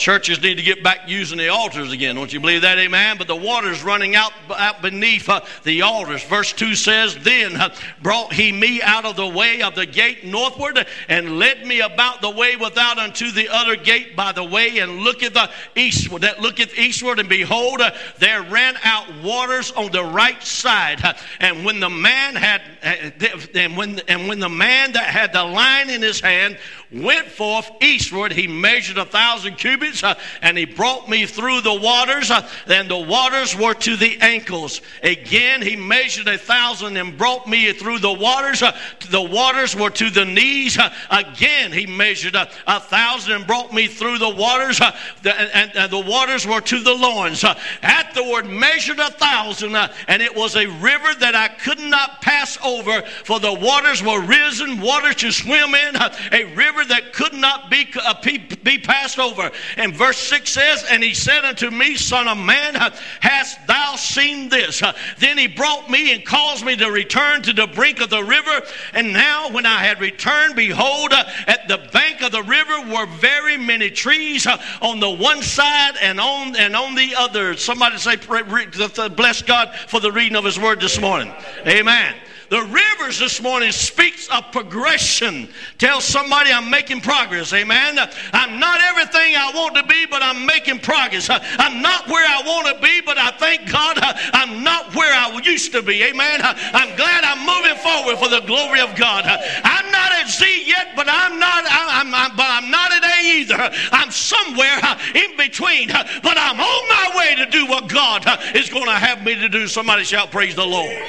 Churches 0.00 0.40
need 0.40 0.54
to 0.54 0.62
get 0.62 0.82
back 0.82 1.00
using 1.10 1.36
the 1.36 1.50
altars 1.50 1.92
again. 1.92 2.14
Don't 2.14 2.32
you 2.32 2.40
believe 2.40 2.62
that? 2.62 2.78
Amen. 2.78 3.18
But 3.18 3.26
the 3.26 3.36
water's 3.36 3.82
running 3.82 4.16
out, 4.16 4.32
out 4.48 4.80
beneath 4.80 5.28
uh, 5.28 5.42
the 5.62 5.82
altars. 5.82 6.24
Verse 6.24 6.54
2 6.54 6.74
says, 6.74 7.16
Then 7.18 7.54
uh, 7.56 7.74
brought 8.02 8.32
he 8.32 8.50
me 8.50 8.80
out 8.80 9.04
of 9.04 9.16
the 9.16 9.26
way 9.26 9.60
of 9.60 9.74
the 9.74 9.84
gate 9.84 10.24
northward 10.24 10.86
and 11.10 11.38
led 11.38 11.66
me 11.66 11.80
about 11.80 12.22
the 12.22 12.30
way 12.30 12.56
without 12.56 12.96
unto 12.96 13.30
the 13.30 13.50
other 13.50 13.76
gate 13.76 14.16
by 14.16 14.32
the 14.32 14.42
way 14.42 14.78
and 14.78 15.00
looketh 15.00 15.34
the 15.34 15.50
eastward. 15.76 16.22
That 16.22 16.40
looketh 16.40 16.78
eastward, 16.78 17.18
and 17.18 17.28
behold, 17.28 17.82
uh, 17.82 17.90
there 18.18 18.42
ran 18.42 18.76
out 18.82 19.04
waters 19.22 19.70
on 19.72 19.92
the 19.92 20.04
right 20.04 20.42
side. 20.42 21.04
Uh, 21.04 21.12
and 21.40 21.62
when 21.62 21.78
the 21.78 21.90
man 21.90 22.36
had, 22.36 22.62
uh, 22.82 23.28
and 23.54 23.76
when, 23.76 23.98
and 24.08 24.28
when 24.28 24.38
the 24.38 24.48
man 24.48 24.92
that 24.92 25.04
had 25.04 25.34
the 25.34 25.44
line 25.44 25.90
in 25.90 26.00
his 26.00 26.20
hand 26.20 26.56
went 26.92 27.28
forth 27.28 27.70
eastward. 27.80 28.32
He 28.32 28.46
measured 28.46 28.98
a 28.98 29.04
thousand 29.04 29.56
cubits 29.56 30.02
uh, 30.02 30.14
and 30.42 30.58
he 30.58 30.64
brought 30.64 31.08
me 31.08 31.26
through 31.26 31.60
the 31.60 31.74
waters, 31.74 32.30
uh, 32.30 32.48
and 32.66 32.90
the 32.90 32.98
waters 32.98 33.56
were 33.56 33.74
to 33.74 33.96
the 33.96 34.18
ankles. 34.20 34.80
Again, 35.02 35.62
he 35.62 35.76
measured 35.76 36.26
a 36.28 36.38
thousand 36.38 36.96
and 36.96 37.16
brought 37.16 37.46
me 37.46 37.72
through 37.72 37.98
the 37.98 38.12
waters. 38.12 38.62
Uh, 38.62 38.76
the 39.10 39.22
waters 39.22 39.76
were 39.76 39.90
to 39.90 40.10
the 40.10 40.24
knees. 40.24 40.78
Uh, 40.78 40.90
again, 41.10 41.72
he 41.72 41.86
measured 41.86 42.34
a, 42.34 42.48
a, 42.66 42.80
thousand 42.80 43.32
and 43.32 43.46
brought 43.46 43.72
me 43.72 43.86
through 43.86 44.18
the 44.18 44.28
waters, 44.28 44.80
uh, 44.80 44.96
the, 45.22 45.34
and, 45.56 45.76
and, 45.76 45.90
the 45.90 45.98
waters 45.98 46.46
were 46.46 46.60
to 46.60 46.80
the 46.82 46.94
loins. 46.94 47.44
Uh, 47.44 47.54
afterward, 47.82 48.46
measured 48.46 48.98
a 48.98 49.10
thousand, 49.10 49.76
and 50.08 50.22
it 50.22 50.34
was 50.34 50.56
a 50.56 50.66
river 50.66 51.14
that 51.20 51.34
I 51.34 51.48
could 51.48 51.78
not 51.78 52.20
pass 52.20 52.58
over, 52.64 53.02
for 53.24 53.38
the 53.38 53.52
waters 53.52 54.02
were 54.02 54.20
risen, 54.20 54.80
water 54.80 55.12
to 55.12 55.30
swim 55.30 55.74
in, 55.74 55.96
a 55.96 56.44
river 56.54 56.79
that 56.84 57.12
could 57.12 57.34
not 57.34 57.70
be, 57.70 57.88
uh, 58.02 58.14
be 58.22 58.78
passed 58.78 59.18
over. 59.18 59.50
And 59.76 59.94
verse 59.94 60.18
6 60.18 60.50
says, 60.50 60.84
And 60.90 61.02
he 61.02 61.14
said 61.14 61.44
unto 61.44 61.70
me, 61.70 61.96
Son 61.96 62.28
of 62.28 62.38
man, 62.38 62.74
hast 63.20 63.66
thou 63.66 63.96
seen 63.96 64.48
this? 64.48 64.82
Uh, 64.82 64.92
then 65.18 65.38
he 65.38 65.46
brought 65.46 65.90
me 65.90 66.12
and 66.12 66.24
caused 66.24 66.64
me 66.64 66.76
to 66.76 66.90
return 66.90 67.42
to 67.42 67.52
the 67.52 67.66
brink 67.66 68.00
of 68.00 68.10
the 68.10 68.22
river. 68.22 68.62
And 68.94 69.12
now, 69.12 69.50
when 69.50 69.66
I 69.66 69.78
had 69.78 70.00
returned, 70.00 70.56
behold, 70.56 71.12
uh, 71.12 71.24
at 71.46 71.68
the 71.68 71.78
bank 71.92 72.22
of 72.22 72.32
the 72.32 72.42
river 72.42 72.92
were 72.92 73.06
very 73.06 73.56
many 73.56 73.90
trees 73.90 74.46
uh, 74.46 74.60
on 74.80 75.00
the 75.00 75.10
one 75.10 75.42
side 75.42 75.96
and 76.00 76.20
on 76.20 76.56
and 76.56 76.76
on 76.76 76.94
the 76.94 77.14
other. 77.16 77.56
Somebody 77.56 77.98
say, 77.98 78.16
Bless 78.16 79.42
God 79.42 79.74
for 79.88 80.00
the 80.00 80.12
reading 80.12 80.36
of 80.36 80.44
his 80.44 80.58
word 80.58 80.80
this 80.80 81.00
morning. 81.00 81.32
Amen. 81.66 82.14
The 82.50 82.62
rivers 82.64 83.20
this 83.20 83.40
morning 83.40 83.70
speaks 83.70 84.28
of 84.28 84.50
progression. 84.50 85.48
Tell 85.78 86.00
somebody 86.00 86.50
I'm 86.50 86.68
making 86.68 87.00
progress. 87.00 87.52
Amen. 87.52 87.96
I'm 88.32 88.58
not 88.58 88.80
everything 88.80 89.36
I 89.36 89.52
want 89.54 89.76
to 89.76 89.84
be, 89.84 90.04
but 90.06 90.20
I'm 90.20 90.44
making 90.44 90.80
progress. 90.80 91.28
I'm 91.30 91.80
not 91.80 92.08
where 92.08 92.26
I 92.26 92.42
want 92.44 92.66
to 92.66 92.82
be, 92.82 93.02
but 93.02 93.18
I 93.18 93.30
thank 93.30 93.70
God 93.70 93.98
I'm 94.00 94.64
not 94.64 94.96
where 94.96 95.14
I 95.14 95.40
used 95.44 95.70
to 95.72 95.82
be. 95.82 96.02
Amen. 96.02 96.40
I'm 96.42 96.96
glad 96.96 97.22
I'm 97.22 97.46
moving 97.46 97.78
forward 97.78 98.18
for 98.18 98.28
the 98.28 98.44
glory 98.44 98.80
of 98.80 98.96
God. 98.96 99.26
I'm 99.26 99.88
not 99.92 100.10
at 100.10 100.28
Z 100.28 100.64
yet, 100.66 100.96
but 100.96 101.06
I'm 101.08 101.38
not. 101.38 101.64
I'm, 101.68 102.12
I'm 102.12 102.36
but 102.36 102.46
I'm 102.50 102.68
not 102.68 102.90
at 102.90 103.04
A 103.04 103.38
either. 103.38 103.70
I'm 103.92 104.10
somewhere 104.10 104.80
in 105.14 105.36
between, 105.36 105.86
but 105.86 106.36
I'm 106.36 106.58
on 106.58 106.88
my 106.88 107.12
way 107.16 107.44
to 107.44 107.46
do 107.48 107.66
what 107.66 107.88
God 107.88 108.26
is 108.56 108.68
going 108.68 108.86
to 108.86 108.98
have 108.98 109.22
me 109.22 109.36
to 109.36 109.48
do. 109.48 109.68
Somebody 109.68 110.02
shout, 110.02 110.32
"Praise 110.32 110.56
the 110.56 110.66
Lord." 110.66 111.00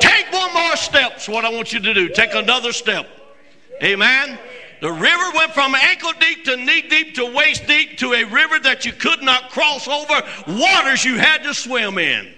Take 0.00 0.32
one 0.32 0.52
more 0.54 0.76
step. 0.76 1.12
That's 1.12 1.28
what 1.28 1.44
I 1.44 1.50
want 1.50 1.72
you 1.72 1.80
to 1.80 1.94
do. 1.94 2.08
Take 2.08 2.34
another 2.34 2.72
step. 2.72 3.08
Amen. 3.82 4.38
The 4.80 4.92
river 4.92 5.30
went 5.34 5.52
from 5.52 5.74
ankle 5.74 6.12
deep 6.18 6.44
to 6.44 6.56
knee 6.56 6.82
deep 6.82 7.14
to 7.14 7.32
waist 7.32 7.66
deep 7.66 7.98
to 7.98 8.14
a 8.14 8.24
river 8.24 8.58
that 8.60 8.84
you 8.84 8.92
could 8.92 9.22
not 9.22 9.50
cross 9.50 9.86
over, 9.86 10.22
waters 10.48 11.04
you 11.04 11.18
had 11.18 11.44
to 11.44 11.54
swim 11.54 11.98
in. 11.98 12.34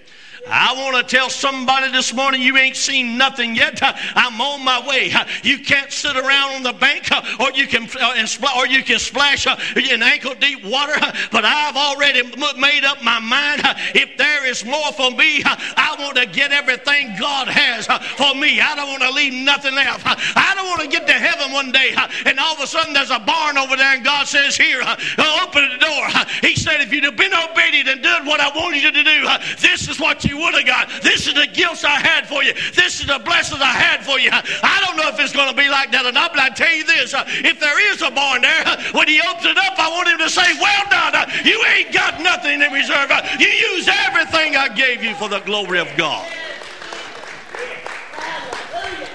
I 0.47 0.75
want 0.75 0.97
to 0.97 1.17
tell 1.17 1.31
somebody 1.31 1.91
this 1.91 2.13
morning 2.13 2.43
you 2.43 2.57
ain't 2.57 2.77
seen 2.77 3.17
nothing 3.17 3.55
yet. 3.55 3.79
I'm 4.15 4.41
on 4.41 4.65
my 4.65 4.87
way. 4.87 5.13
You 5.43 5.59
can't 5.59 5.91
sit 5.91 6.17
around 6.17 6.57
on 6.57 6.63
the 6.63 6.73
bank 6.73 7.09
or 7.41 7.51
you 7.53 7.67
can 7.67 7.89
uh, 8.01 8.27
or 8.59 8.67
you 8.67 8.83
can 8.83 8.99
splash 8.99 9.47
uh, 9.47 9.57
in 9.77 10.03
ankle 10.03 10.35
deep 10.35 10.65
water, 10.65 10.95
but 11.33 11.45
I've 11.45 11.77
already 11.77 12.23
made 12.59 12.85
up 12.85 13.03
my 13.03 13.21
mind. 13.21 13.63
If 13.95 14.17
there 14.19 14.47
is 14.47 14.65
more 14.65 14.93
for 14.93 15.11
me, 15.11 15.43
I 15.45 15.97
want 15.99 16.17
to 16.17 16.27
get 16.27 16.53
everything 16.53 17.15
God 17.19 17.49
has 17.49 17.87
for 17.87 18.35
me. 18.35 18.61
I 18.61 18.75
don't 18.77 18.89
want 18.89 19.03
to 19.03 19.11
leave 19.13 19.33
nothing 19.33 19.75
out. 19.79 20.01
I 20.05 20.53
don't 20.55 20.67
want 20.67 20.83
to 20.83 20.89
get 20.89 21.07
to 21.07 21.15
heaven 21.15 21.53
one 21.53 21.73
day 21.73 21.95
and 22.27 22.39
all 22.39 22.55
of 22.55 22.61
a 22.61 22.67
sudden 22.67 22.93
there's 22.93 23.11
a 23.11 23.19
barn 23.19 23.57
over 23.57 23.77
there 23.77 23.95
and 23.95 24.05
God 24.05 24.27
says, 24.27 24.57
Here, 24.57 24.81
open 24.81 25.69
the 25.71 25.79
door. 25.81 26.25
He 26.43 26.55
said, 26.55 26.81
If 26.81 26.93
you'd 26.93 27.05
have 27.05 27.17
been 27.17 27.33
obedient 27.33 27.89
and 27.89 28.03
done 28.03 28.27
what 28.27 28.41
I 28.41 28.51
wanted 28.55 28.83
you 28.83 28.93
to 28.93 29.05
do, 29.05 29.27
this 29.61 29.89
is 29.89 29.99
what 29.99 30.25
you 30.25 30.34
you 30.35 30.43
would 30.43 30.55
have 30.55 30.67
got. 30.67 30.91
This 31.03 31.27
is 31.27 31.35
the 31.35 31.47
gifts 31.47 31.85
I 31.85 32.01
had 32.01 32.27
for 32.27 32.43
you. 32.43 32.53
This 32.75 32.99
is 33.01 33.07
the 33.07 33.21
blessings 33.21 33.61
I 33.61 33.71
had 33.71 34.05
for 34.05 34.19
you. 34.19 34.31
I 34.33 34.83
don't 34.85 34.97
know 34.97 35.09
if 35.09 35.21
it's 35.21 35.33
going 35.33 35.49
to 35.49 35.57
be 35.57 35.69
like 35.69 35.93
that 35.93 36.05
or 36.05 36.13
not, 36.13 36.33
but 36.33 36.41
I 36.41 36.49
tell 36.51 36.75
you 36.75 36.85
this: 36.85 37.15
uh, 37.15 37.25
if 37.27 37.61
there 37.61 37.79
is 37.93 38.03
a 38.03 38.11
barn 38.11 38.43
there, 38.43 38.67
uh, 38.67 38.83
when 38.93 39.07
he 39.07 39.21
opens 39.23 39.47
it 39.47 39.57
up, 39.57 39.79
I 39.79 39.89
want 39.91 40.09
him 40.09 40.19
to 40.19 40.31
say, 40.31 40.47
"Well 40.59 40.85
done. 40.91 41.15
Uh, 41.15 41.31
you 41.45 41.63
ain't 41.79 41.93
got 41.93 42.21
nothing 42.21 42.61
in 42.61 42.73
reserve. 42.73 43.11
You 43.39 43.47
used 43.47 43.89
everything 43.89 44.57
I 44.57 44.69
gave 44.75 45.03
you 45.03 45.15
for 45.15 45.29
the 45.29 45.41
glory 45.41 45.79
of 45.79 45.89
God." 45.97 46.27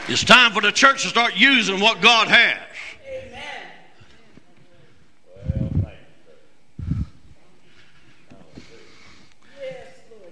It's 0.08 0.24
time 0.24 0.54
for 0.54 0.62
the 0.62 0.72
church 0.72 1.04
to 1.04 1.10
start 1.10 1.36
using 1.36 1.80
what 1.80 2.02
God 2.02 2.30
has. 2.30 2.69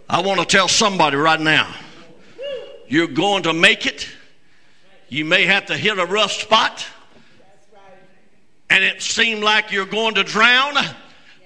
I 0.10 0.22
want 0.22 0.40
to 0.40 0.46
tell 0.46 0.70
somebody 0.70 1.18
right 1.18 1.40
now 1.40 1.74
you're 2.88 3.08
going 3.08 3.44
to 3.44 3.54
make 3.54 3.86
it. 3.86 4.08
You 5.10 5.26
may 5.26 5.46
have 5.46 5.66
to 5.66 5.76
hit 5.76 6.00
a 6.00 6.06
rough 6.06 6.32
spot, 6.32 6.86
and 8.70 8.84
it 8.84 9.02
seemed 9.02 9.44
like 9.44 9.72
you're 9.72 9.86
going 9.86 10.16
to 10.16 10.24
drown. 10.24 10.76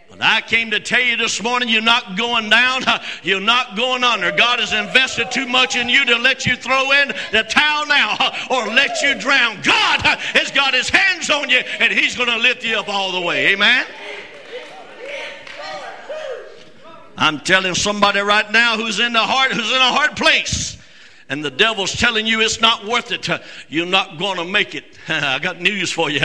But 0.10 0.22
I 0.22 0.42
came 0.42 0.72
to 0.72 0.80
tell 0.80 1.02
you 1.02 1.18
this 1.18 1.42
morning 1.42 1.70
you're 1.70 1.82
not 1.82 2.18
going 2.18 2.50
down, 2.50 2.84
you're 3.24 3.40
not 3.40 3.76
going 3.76 4.04
under. 4.04 4.32
God 4.32 4.60
has 4.60 4.74
invested 4.74 5.32
too 5.32 5.48
much 5.48 5.76
in 5.76 5.90
you 5.90 6.06
to 6.06 6.18
let 6.18 6.46
you 6.46 6.56
throw 6.56 6.92
in 6.92 7.08
the 7.32 7.44
towel 7.50 7.88
now 7.88 8.16
or 8.52 8.68
let 8.68 9.02
you 9.02 9.16
drown. 9.16 9.60
God 9.64 10.02
has 10.04 10.52
got 10.52 10.76
his 10.76 10.90
hands 10.90 11.32
on 11.32 11.50
you, 11.50 11.62
and 11.80 11.92
he's 11.92 12.16
going 12.16 12.30
to 12.30 12.38
lift 12.38 12.64
you 12.64 12.78
up 12.78 12.90
all 12.90 13.12
the 13.12 13.22
way. 13.22 13.54
Amen. 13.54 13.88
I'm 17.18 17.40
telling 17.40 17.76
somebody 17.76 18.20
right 18.20 18.50
now 18.52 18.78
who's 18.78 19.00
in 19.00 19.14
the 19.14 19.20
heart, 19.20 19.52
who's 19.52 19.70
in 19.70 19.76
a 19.76 19.92
hard 19.92 20.16
place 20.16 20.81
and 21.32 21.44
the 21.44 21.50
devil's 21.50 21.94
telling 21.94 22.28
you 22.28 22.42
it's 22.42 22.60
not 22.60 22.86
worth 22.86 23.10
it, 23.14 23.28
you're 23.70 23.86
not 23.86 24.20
going 24.20 24.38
to 24.38 24.44
make 24.44 24.76
it. 24.76 24.84
I 25.08 25.40
got 25.40 25.62
news 25.62 25.90
for 25.90 26.10
you. 26.10 26.20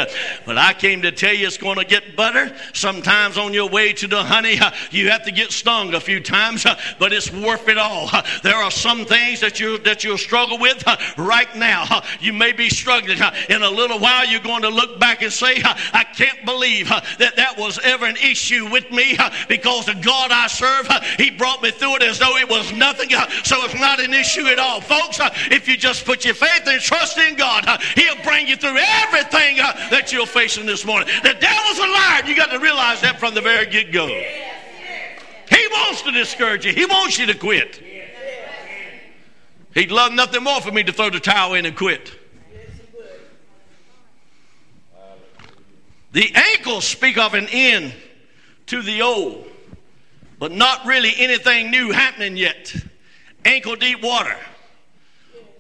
But 0.45 0.59
I 0.59 0.75
came 0.75 1.01
to 1.03 1.13
tell 1.13 1.33
you 1.33 1.47
it's 1.47 1.57
going 1.57 1.79
to 1.79 1.85
get 1.85 2.17
better. 2.17 2.55
Sometimes 2.73 3.39
on 3.39 3.53
your 3.53 3.69
way 3.69 3.93
to 3.93 4.09
the 4.09 4.25
honey, 4.25 4.59
you 4.91 5.09
have 5.11 5.25
to 5.25 5.31
get 5.31 5.53
stung 5.53 5.95
a 5.95 6.01
few 6.01 6.19
times, 6.19 6.67
but 6.99 7.13
it's 7.13 7.33
worth 7.33 7.69
it 7.69 7.79
all. 7.79 8.11
There 8.43 8.57
are 8.57 8.71
some 8.71 9.05
things 9.05 9.41
that 9.41 9.61
you 9.61 9.79
that 9.79 10.03
you'll 10.03 10.19
struggle 10.19 10.59
with 10.59 10.85
right 11.17 11.55
now. 11.55 12.03
You 12.21 12.33
may 12.33 12.51
be 12.51 12.69
struggling. 12.69 13.19
In 13.49 13.63
a 13.63 13.71
little 13.71 14.01
while, 14.01 14.27
you're 14.27 14.41
going 14.41 14.63
to 14.63 14.71
look 14.71 14.99
back 14.99 15.23
and 15.23 15.33
say, 15.33 15.63
I 15.93 16.05
can't 16.17 16.45
believe 16.45 16.89
that 16.89 17.37
that 17.37 17.57
was 17.57 17.79
ever 17.85 18.07
an 18.07 18.17
issue 18.17 18.69
with 18.69 18.91
me 18.91 19.17
because 19.49 19.87
the 19.87 19.95
God 19.95 20.33
I 20.33 20.49
serve, 20.49 20.89
He 21.17 21.31
brought 21.31 21.63
me 21.63 21.71
through 21.71 21.97
it 21.97 22.03
as 22.03 22.19
though 22.19 22.37
it 22.37 22.49
was 22.49 22.73
nothing. 22.73 23.11
So 23.45 23.65
it's 23.65 23.79
not 23.79 24.01
an 24.01 24.13
issue 24.13 24.47
at 24.47 24.59
all 24.59 24.81
folks, 25.01 25.21
uh, 25.21 25.31
if 25.51 25.69
you 25.69 25.77
just 25.77 26.05
put 26.05 26.25
your 26.25 26.35
faith 26.35 26.63
and 26.67 26.81
trust 26.81 27.19
in 27.19 27.37
God, 27.37 27.65
uh, 27.67 27.79
He'll 27.95 28.23
bring 28.23 28.49
you 28.49 28.57
through 28.57 28.77
everything 28.79 29.61
uh, 29.61 29.73
that 29.91 30.13
you're 30.13 30.27
facing 30.27 30.67
this 30.67 30.85
morning. 30.85 31.09
The 31.23 31.35
devil's 31.35 31.79
a 31.79 31.87
liar. 31.87 32.23
You 32.27 32.37
got 32.37 32.51
to 32.51 32.59
realize 32.59 33.01
that 33.03 33.19
from 33.19 33.35
the 33.35 33.41
very 33.41 33.67
get 33.67 33.93
go. 33.93 34.07
He 34.07 35.69
wants 35.71 36.03
to 36.03 36.13
discourage 36.13 36.65
you, 36.65 36.73
he 36.73 36.87
wants 36.87 37.19
you 37.19 37.27
to 37.27 37.35
quit. 37.35 37.83
He'd 39.75 39.93
love 39.93 40.13
nothing 40.13 40.43
more 40.43 40.61
for 40.63 40.73
me 40.73 40.83
to 40.85 40.93
throw 40.93 41.11
the 41.11 41.21
towel 41.21 41.55
in 41.55 41.67
and 41.67 41.77
quit. 41.77 42.13
The 46.13 46.33
ankles 46.35 46.87
speak 46.87 47.19
of 47.19 47.35
an 47.35 47.47
end 47.51 47.93
to 48.69 48.81
the 48.81 49.03
old, 49.03 49.47
but 50.39 50.51
not 50.51 50.87
really 50.87 51.13
anything 51.19 51.71
new 51.71 51.93
happening 51.93 52.39
yet. 52.39 52.75
Ankle 53.45 53.77
deep 53.77 54.03
water. 54.03 54.37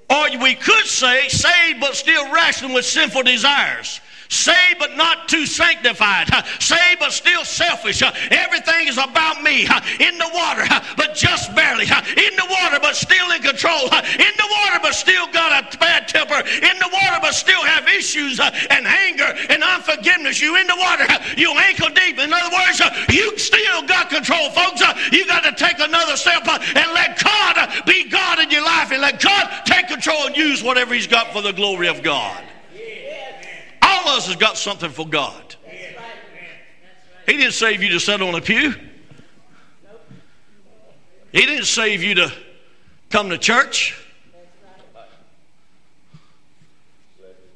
Or 0.09 0.27
we 0.40 0.55
could 0.55 0.87
say, 0.87 1.29
saved 1.29 1.81
but 1.81 1.95
still 1.95 2.33
wrestling 2.33 2.73
with 2.73 2.85
sinful 2.85 3.25
desires. 3.25 4.01
Saved 4.29 4.79
but 4.79 4.97
not 4.97 5.29
too 5.29 5.47
sanctified. 5.47 6.29
Saved 6.61 6.99
but 6.99 7.12
still 7.12 7.45
selfish. 7.45 8.03
Everything 8.31 8.88
is 8.88 8.99
about 8.99 9.42
me. 9.42 9.62
In 10.01 10.19
the 10.19 10.31
water, 10.35 10.66
but 10.97 11.14
just 11.14 11.55
barely. 11.55 11.85
In 11.85 12.35
the 12.37 12.47
water, 12.51 12.79
but 12.81 12.97
still 12.97 13.31
in 13.31 13.42
control. 13.42 13.85
In 13.85 14.35
the 14.37 14.49
water, 14.59 14.79
but 14.83 14.95
still 14.95 15.27
got 15.29 15.75
a 15.75 15.79
bad 15.79 16.09
temper. 16.09 16.38
In 16.38 16.79
the 16.79 16.90
water, 16.92 17.19
but 17.21 17.35
still 17.35 17.62
have 17.62 17.87
issues 17.88 18.40
and 18.40 18.87
anger 18.87 19.35
and 19.49 19.62
unforgiveness. 19.62 20.40
You 20.40 20.57
in 20.57 20.66
the 20.66 20.77
water, 20.77 21.07
you 21.37 21.53
ankle 21.53 21.88
deep. 21.90 22.19
In 22.19 22.33
other 22.33 22.55
words, 22.55 22.81
you 23.11 23.38
still 23.38 23.83
got 23.83 24.11
control, 24.11 24.51
folks. 24.51 24.83
You 25.12 25.27
got 25.27 25.45
to 25.45 25.53
take 25.53 25.79
another 25.79 26.16
step 26.16 26.47
and 26.47 26.92
let 26.95 27.23
God 27.23 27.85
be 27.87 28.09
God 28.09 28.40
in 28.40 28.51
your 28.51 28.64
life 28.64 28.86
and 28.97 29.03
let 29.03 29.21
God 29.21 29.67
take 29.67 29.89
control 29.89 30.27
and 30.27 30.35
use 30.35 30.63
whatever 30.63 30.95
He's 30.95 31.07
got 31.07 31.31
for 31.33 31.43
the 31.43 31.53
glory 31.53 31.89
of 31.89 32.03
God. 32.03 32.43
All 33.83 34.01
of 34.01 34.07
us 34.07 34.27
has 34.27 34.37
got 34.37 34.57
something 34.57 34.91
for 34.91 35.07
God. 35.07 35.55
He 37.27 37.37
didn't 37.37 37.53
save 37.53 37.83
you 37.83 37.91
to 37.91 38.01
sit 38.01 38.23
on 38.23 38.35
a 38.35 38.41
pew. 38.41 38.75
He 41.31 41.45
didn't 41.45 41.67
save 41.67 42.03
you 42.03 42.15
to 42.15 42.33
come 43.11 43.29
to 43.29 43.37
church. 43.37 44.03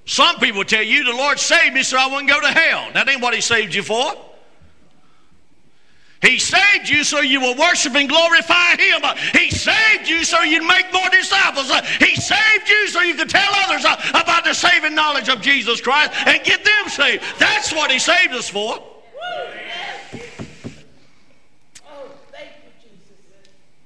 Some 0.05 0.37
people 0.41 0.65
tell 0.65 0.83
you 0.83 1.05
the 1.05 1.17
Lord 1.17 1.39
saved 1.39 1.73
me 1.73 1.83
so 1.85 1.97
I 1.97 2.07
wouldn't 2.09 2.29
go 2.29 2.41
to 2.41 2.49
hell. 2.49 2.91
That 2.93 3.09
ain't 3.09 3.23
what 3.23 3.33
He 3.33 3.41
saved 3.41 3.75
you 3.75 3.83
for. 3.83 4.13
He 6.23 6.39
saved 6.39 6.89
you 6.89 7.03
so 7.03 7.21
you 7.21 7.41
will 7.41 7.57
worship 7.57 7.95
and 7.95 8.07
glorify 8.09 8.77
Him. 8.77 9.01
He 9.33 9.51
saved 9.51 10.07
you 10.07 10.23
so 10.23 10.43
you'd 10.43 10.67
make 10.67 10.93
more 10.93 11.09
disciples. 11.11 11.73
He 11.99 12.15
saved 12.15 12.69
you 12.69 12.89
so 12.89 13.01
you 13.01 13.15
could 13.15 13.31
tell 13.31 13.51
others 13.55 13.85
about 14.11 14.45
the 14.45 14.53
saving 14.53 14.95
knowledge 14.95 15.31
of 15.31 15.41
Jesus 15.41 15.81
Christ 15.81 16.13
and 16.27 16.43
get 16.45 16.63
them 16.63 16.89
saved. 16.89 17.25
That's 17.39 17.73
what 17.73 17.91
He 17.91 17.99
saved 17.99 18.35
us 18.35 18.51
for. 18.51 18.79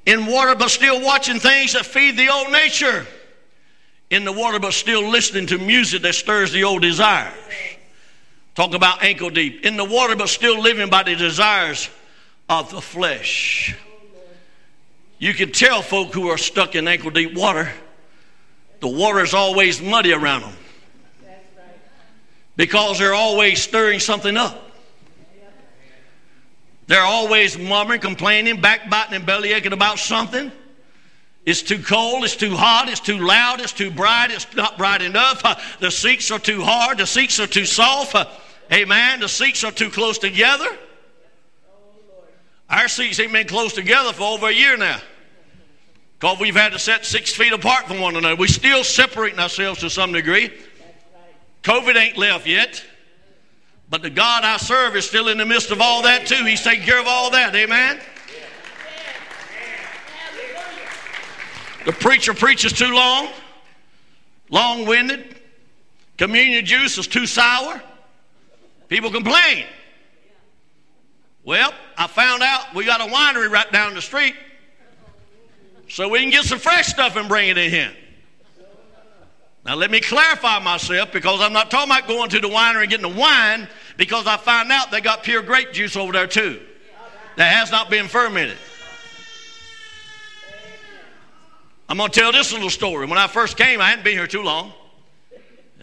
In 0.07 0.27
water, 0.27 0.55
but 0.55 0.71
still 0.71 1.01
watching 1.01 1.39
things 1.39 1.73
that 1.73 1.87
feed 1.87 2.17
the 2.17 2.29
old 2.31 2.51
nature. 2.51 3.07
In 4.11 4.25
the 4.25 4.33
water, 4.33 4.59
but 4.59 4.75
still 4.75 5.09
listening 5.09 5.47
to 5.47 5.59
music 5.59 6.03
that 6.03 6.15
stirs 6.15 6.53
the 6.53 6.65
old 6.65 6.83
desires. 6.83 7.33
Talk 8.55 8.75
about 8.75 9.03
ankle 9.03 9.31
deep. 9.31 9.65
In 9.65 9.77
the 9.77 9.85
water, 9.85 10.15
but 10.15 10.29
still 10.29 10.61
living 10.61 10.91
by 10.91 11.05
the 11.05 11.15
desires 11.15 11.89
of 12.49 12.71
the 12.71 12.81
flesh. 12.81 13.77
You 15.19 15.33
can 15.35 15.53
tell 15.53 15.83
folk 15.83 16.13
who 16.13 16.29
are 16.29 16.39
stuck 16.39 16.75
in 16.75 16.87
ankle 16.87 17.11
deep 17.11 17.35
water, 17.35 17.73
the 18.81 18.89
water 18.89 19.21
is 19.21 19.33
always 19.33 19.81
muddy 19.81 20.13
around 20.13 20.43
them 20.43 20.57
because 22.57 22.99
they're 22.99 23.15
always 23.15 23.63
stirring 23.63 24.01
something 24.01 24.37
up. 24.37 24.61
They're 26.87 27.03
always 27.03 27.59
murmuring, 27.59 28.01
complaining, 28.01 28.61
backbiting, 28.61 29.15
and 29.15 29.27
belly 29.27 29.53
aching 29.53 29.73
about 29.73 29.99
something. 29.99 30.53
It's 31.47 31.63
too 31.63 31.83
cold, 31.83 32.25
it's 32.25 32.37
too 32.37 32.55
hot, 32.55 32.89
it's 32.89 33.01
too 33.01 33.19
loud, 33.19 33.61
it's 33.61 33.73
too 33.73 33.91
bright, 33.91 34.31
it's 34.31 34.55
not 34.55 34.79
bright 34.79 35.03
enough. 35.03 35.43
Uh, 35.45 35.57
the 35.81 35.91
seats 35.91 36.31
are 36.31 36.39
too 36.39 36.63
hard, 36.63 36.99
the 36.99 37.07
seats 37.07 37.39
are 37.41 37.47
too 37.47 37.67
soft. 37.67 38.15
Uh, 38.15 38.27
amen. 38.73 39.21
The 39.21 39.29
seats 39.29 39.63
are 39.65 39.73
too 39.73 39.91
close 39.91 40.19
together. 40.19 40.69
Our 42.69 42.89
seats 42.89 43.21
ain't 43.21 43.33
been 43.33 43.47
close 43.47 43.73
together 43.73 44.13
for 44.13 44.23
over 44.23 44.49
a 44.49 44.53
year 44.53 44.77
now. 44.77 45.01
Because 46.19 46.41
we've 46.41 46.57
had 46.57 46.73
to 46.73 46.79
set 46.79 47.05
six 47.05 47.35
feet 47.35 47.53
apart 47.53 47.87
from 47.87 48.01
one 48.01 48.17
another. 48.17 48.37
We're 48.37 48.47
still 48.47 48.85
separating 48.85 49.39
ourselves 49.39 49.81
to 49.81 49.91
some 49.91 50.13
degree. 50.13 50.51
COVID 51.63 51.97
ain't 51.97 52.17
left 52.17 52.47
yet. 52.47 52.83
But 53.91 54.03
the 54.03 54.11
God 54.11 54.45
I 54.45 54.57
serve 54.57 54.97
is 54.97 55.07
still 55.07 55.29
in 55.29 55.39
the 55.39 55.45
midst 55.45 55.71
of 55.71 55.81
all 55.81 56.03
that 56.03 56.27
too. 56.27 56.45
He's 56.45 56.63
taking 56.63 56.85
care 56.85 57.01
of 57.01 57.07
all 57.07 57.31
that. 57.31 57.55
Amen. 57.55 58.01
The 61.85 61.93
preacher 61.93 62.33
preaches 62.33 62.73
too 62.73 62.95
long, 62.95 63.29
long 64.49 64.87
winded. 64.87 65.37
Communion 66.17 66.65
juice 66.65 66.97
is 66.97 67.07
too 67.07 67.27
sour. 67.27 67.83
People 68.89 69.11
complain. 69.11 69.67
Well, 71.45 71.73
I 71.97 72.07
found 72.07 72.43
out 72.43 72.75
we 72.75 72.85
got 72.85 73.01
a 73.01 73.05
winery 73.05 73.51
right 73.51 73.71
down 73.71 73.95
the 73.95 74.03
street, 74.03 74.35
so 75.89 76.09
we 76.09 76.21
can 76.21 76.31
get 76.31 76.45
some 76.45 76.59
fresh 76.59 76.87
stuff 76.87 77.17
and 77.17 77.29
bring 77.29 77.51
it 77.51 77.59
in 77.59 77.71
here. 77.71 77.93
Now, 79.67 79.77
let 79.77 79.91
me 79.91 80.01
clarify 80.01 80.59
myself 80.59 81.13
because 81.13 81.41
I'm 81.41 81.53
not 81.53 81.71
talking 81.71 81.91
about 81.91 82.07
going 82.07 82.29
to 82.31 82.41
the 82.41 82.49
winery 82.49 82.83
and 82.83 82.91
getting 82.91 83.11
the 83.11 83.19
wine 83.19 83.67
because 83.97 84.27
I 84.27 84.37
find 84.37 84.71
out 84.71 84.91
they 84.91 85.01
got 85.01 85.23
pure 85.23 85.43
grape 85.43 85.73
juice 85.73 85.97
over 85.97 86.13
there 86.13 86.27
too 86.27 86.61
that 87.37 87.55
has 87.55 87.71
not 87.71 87.91
been 87.91 88.07
fermented. 88.07 88.59
I'm 91.89 91.99
going 91.99 92.11
to 92.11 92.21
tell 92.21 92.33
this 92.33 92.53
little 92.53 92.71
story. 92.71 93.07
When 93.07 93.19
I 93.19 93.27
first 93.27 93.57
came, 93.57 93.81
I 93.81 93.91
hadn't 93.91 94.05
been 94.05 94.15
here 94.15 94.27
too 94.27 94.43
long. 94.43 94.73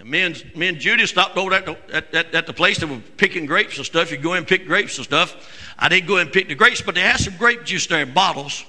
And 0.01 0.09
me 0.09 0.21
and, 0.21 0.55
me 0.55 0.67
and 0.67 0.79
Judy 0.79 1.05
stopped 1.05 1.37
over 1.37 1.53
at 1.53 1.67
the, 1.67 1.77
at, 1.93 2.11
at, 2.15 2.33
at 2.33 2.47
the 2.47 2.53
place 2.53 2.79
that 2.79 2.87
were 2.87 3.01
picking 3.17 3.45
grapes 3.45 3.77
and 3.77 3.85
stuff. 3.85 4.09
You 4.09 4.17
go 4.17 4.33
in 4.33 4.39
and 4.39 4.47
pick 4.47 4.65
grapes 4.65 4.97
and 4.97 5.05
stuff. 5.05 5.35
I 5.77 5.89
didn't 5.89 6.07
go 6.07 6.15
in 6.15 6.23
and 6.23 6.31
pick 6.33 6.47
the 6.47 6.55
grapes, 6.55 6.81
but 6.81 6.95
they 6.95 7.01
had 7.01 7.19
some 7.19 7.37
grape 7.37 7.65
juice 7.65 7.85
there 7.85 8.01
in 8.01 8.11
bottles. 8.11 8.65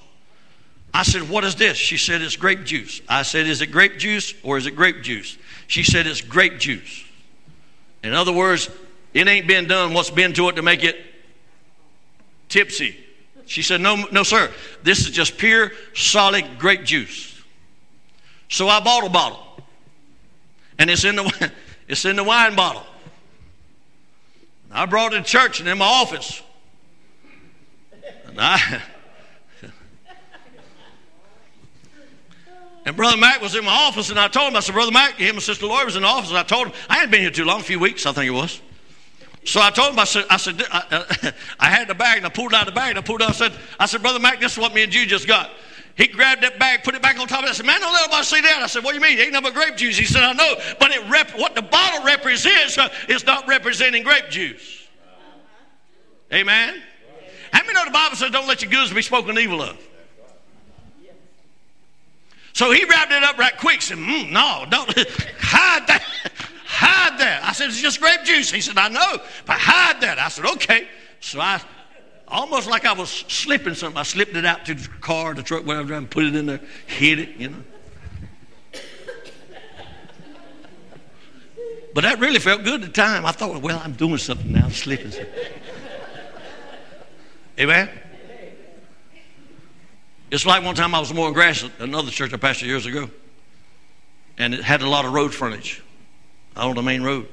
I 0.93 1.05
said, 1.05 1.31
What 1.31 1.45
is 1.45 1.55
this? 1.55 1.79
She 1.79 1.97
said, 1.97 2.21
It's 2.21 2.37
grape 2.37 2.65
juice. 2.65 3.01
I 3.09 3.23
said, 3.23 3.47
Is 3.47 3.63
it 3.63 3.69
grape 3.69 3.97
juice 3.99 4.35
or 4.43 4.59
is 4.59 4.67
it 4.67 4.73
grape 4.73 5.03
juice? 5.03 5.39
She 5.69 5.85
said, 5.85 6.07
It's 6.07 6.21
grape 6.21 6.59
juice. 6.59 7.03
In 8.03 8.13
other 8.13 8.33
words, 8.33 8.69
it 9.15 9.27
ain't 9.27 9.47
been 9.47 9.67
done 9.67 9.95
what's 9.95 10.11
been 10.11 10.35
to 10.35 10.51
it 10.51 10.57
to 10.57 10.63
make 10.63 10.85
it 10.85 11.03
tipsy. 12.51 12.95
She 13.47 13.63
said, 13.63 13.81
No, 13.81 14.05
no, 14.13 14.23
sir. 14.23 14.53
This 14.83 15.07
is 15.07 15.13
just 15.13 15.39
pure, 15.39 15.73
solid 15.95 16.59
grape 16.59 16.85
juice. 16.85 17.43
So 18.51 18.69
I 18.69 18.81
bought 18.81 19.07
a 19.07 19.09
bottle 19.09 19.52
and 20.83 20.91
it's 20.91 21.05
in 21.05 21.15
the, 21.15 21.53
it's 21.87 22.05
in 22.05 22.17
the 22.17 22.25
wine 22.25 22.57
bottle. 22.57 22.83
I 24.73 24.85
brought 24.87 25.15
it 25.15 25.19
to 25.19 25.23
church 25.23 25.61
and 25.61 25.69
in 25.69 25.79
my 25.79 25.87
office. 25.87 26.43
And 28.27 28.41
I. 28.41 28.83
And 32.85 32.97
Brother 32.97 33.17
Mac 33.17 33.41
was 33.41 33.55
in 33.55 33.65
my 33.65 33.71
office, 33.71 34.11
and 34.11 34.19
I 34.19 34.27
told 34.27 34.51
him, 34.51 34.57
I 34.57 34.61
said, 34.61 34.73
Brother 34.73 34.91
Mac, 34.91 35.15
him 35.15 35.37
and 35.37 35.43
Sister 35.43 35.67
Lori 35.67 35.85
was 35.85 35.95
in 35.95 36.03
the 36.03 36.09
office, 36.09 36.31
and 36.31 36.39
I 36.39 36.43
told 36.43 36.67
him, 36.67 36.75
I 36.89 36.95
hadn't 36.95 37.13
been 37.13 37.21
here 37.21 37.31
too 37.31 37.45
long, 37.45 37.61
a 37.61 37.63
few 37.63 37.79
weeks, 37.79 38.07
I 38.07 38.13
think 38.13 38.27
it 38.27 38.33
was. 38.33 38.61
So 39.45 39.61
I 39.61 39.71
told 39.71 39.93
him, 39.93 40.01
I 40.01 40.05
said, 40.05 40.25
I, 40.29 40.37
said, 40.37 40.61
I, 40.69 41.33
I 41.61 41.67
had 41.71 41.87
the 41.87 41.95
bag, 41.95 42.17
and 42.17 42.27
I 42.27 42.29
pulled 42.29 42.55
out 42.55 42.67
the 42.67 42.73
bag, 42.73 42.91
and 42.91 42.99
I 42.99 43.03
pulled 43.03 43.23
out, 43.23 43.31
I 43.31 43.35
said, 43.35 43.53
I 43.79 43.87
said, 43.87 44.03
Brother 44.03 44.19
Mac, 44.19 44.41
this 44.41 44.55
is 44.55 44.59
what 44.59 44.75
me 44.75 44.83
and 44.83 44.93
you 44.93 45.07
just 45.07 45.29
got. 45.29 45.53
He 45.97 46.07
grabbed 46.07 46.43
that 46.43 46.59
bag, 46.59 46.85
put 46.85 46.95
it 46.95 47.03
back 47.03 47.19
on 47.19 47.27
top 47.27 47.41
of 47.41 47.47
it. 47.47 47.51
I 47.51 47.53
said, 47.53 47.67
Man, 47.67 47.81
don't 47.81 47.93
let 47.93 48.09
nobody 48.09 48.25
see 48.25 48.41
that. 48.41 48.63
I 48.63 48.67
said, 48.67 48.83
What 48.83 48.93
do 48.93 48.97
you 48.97 49.03
mean? 49.03 49.19
It 49.19 49.23
ain't 49.23 49.33
nothing 49.33 49.53
grape 49.53 49.77
juice. 49.77 49.99
He 49.99 50.05
said, 50.05 50.23
I 50.23 50.33
know, 50.33 50.55
but 50.79 50.91
it 50.91 51.09
rep- 51.11 51.39
what 51.39 51.55
the 51.55 51.63
bottle 51.63 52.05
represents 52.05 52.79
uh, 52.79 52.89
is 53.09 53.27
not 53.27 53.47
representing 53.47 54.03
grape 54.03 54.31
juice. 54.31 54.89
Amen? 56.33 56.83
How 57.53 57.61
many 57.61 57.75
know 57.75 57.85
the 57.85 57.91
Bible 57.91 58.17
says, 58.17 58.31
Don't 58.31 58.49
let 58.49 58.63
your 58.63 58.71
goods 58.71 58.93
be 58.93 59.03
spoken 59.03 59.39
evil 59.39 59.61
of? 59.61 59.77
So 62.55 62.71
he 62.71 62.85
wrapped 62.85 63.13
it 63.13 63.23
up 63.23 63.39
right 63.39 63.57
quick. 63.57 63.83
Said, 63.83 63.99
mm, 63.99 64.31
"No, 64.31 64.65
don't 64.69 64.87
hide 65.41 65.87
that, 65.87 66.03
hide 66.67 67.19
that." 67.19 67.41
I 67.45 67.53
said, 67.53 67.69
"It's 67.69 67.81
just 67.81 68.01
grape 68.01 68.25
juice." 68.25 68.51
He 68.51 68.61
said, 68.61 68.77
"I 68.77 68.89
know, 68.89 69.19
but 69.47 69.57
hide 69.59 70.01
that." 70.03 70.19
I 70.19 70.29
said, 70.29 70.45
"Okay." 70.45 70.87
So 71.21 71.41
I 71.41 71.63
almost 72.33 72.69
like 72.69 72.85
I 72.85 72.93
was 72.95 73.11
slipping 73.11 73.75
something. 73.75 73.99
I 73.99 74.03
slipped 74.03 74.35
it 74.35 74.45
out 74.45 74.65
to 74.67 74.75
the 74.75 74.89
car, 75.01 75.35
the 75.35 75.43
truck, 75.43 75.65
whatever, 75.65 75.95
and 75.95 76.11
put 76.11 76.25
it 76.25 76.35
in 76.35 76.47
there, 76.47 76.61
hid 76.87 77.19
it, 77.19 77.37
you 77.37 77.51
know. 77.51 77.63
But 81.95 82.05
that 82.05 82.21
really 82.21 82.39
felt 82.39 82.65
good 82.65 82.83
at 82.83 82.87
the 82.87 82.93
time. 82.93 83.27
I 83.27 83.33
thought, 83.33 83.61
well, 83.61 83.81
I'm 83.85 83.93
doing 83.93 84.17
something 84.17 84.51
now, 84.51 84.65
I'm 84.65 84.71
slipping 84.71 85.11
something. 85.11 85.33
Amen? 87.61 87.91
It's 90.31 90.47
like 90.47 90.65
one 90.65 90.75
time 90.75 90.95
I 90.95 91.01
was 91.01 91.13
mowing 91.13 91.35
grass 91.35 91.63
at 91.63 91.71
another 91.81 92.11
church 92.11 92.33
I 92.33 92.39
pastored 92.39 92.63
years 92.63 92.87
ago, 92.87 93.11
and 94.39 94.55
it 94.55 94.63
had 94.65 94.81
a 94.81 94.89
lot 94.89 95.05
of 95.05 95.13
road 95.13 95.35
frontage 95.35 95.83
out 96.57 96.71
on 96.71 96.77
the 96.77 96.83
main 96.83 97.03
road. 97.03 97.29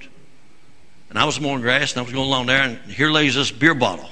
And 1.09 1.17
I 1.17 1.23
was 1.23 1.39
mowing 1.39 1.61
grass, 1.61 1.93
and 1.93 1.99
I 1.99 2.03
was 2.03 2.11
going 2.11 2.27
along 2.27 2.47
there, 2.47 2.61
and 2.61 2.77
here 2.91 3.09
lays 3.09 3.35
this 3.35 3.51
beer 3.51 3.73
bottle. 3.73 4.09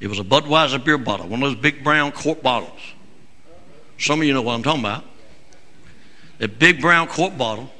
It 0.00 0.08
was 0.08 0.18
a 0.18 0.24
Budweiser 0.24 0.82
beer 0.82 0.98
bottle, 0.98 1.28
one 1.28 1.42
of 1.42 1.50
those 1.50 1.60
big 1.60 1.84
brown 1.84 2.12
quart 2.12 2.42
bottles. 2.42 2.80
Some 3.98 4.20
of 4.22 4.26
you 4.26 4.32
know 4.32 4.42
what 4.42 4.54
I'm 4.54 4.62
talking 4.62 4.80
about. 4.80 5.04
A 6.40 6.48
big 6.48 6.80
brown 6.80 7.06
quart 7.06 7.36
bottle. 7.36 7.70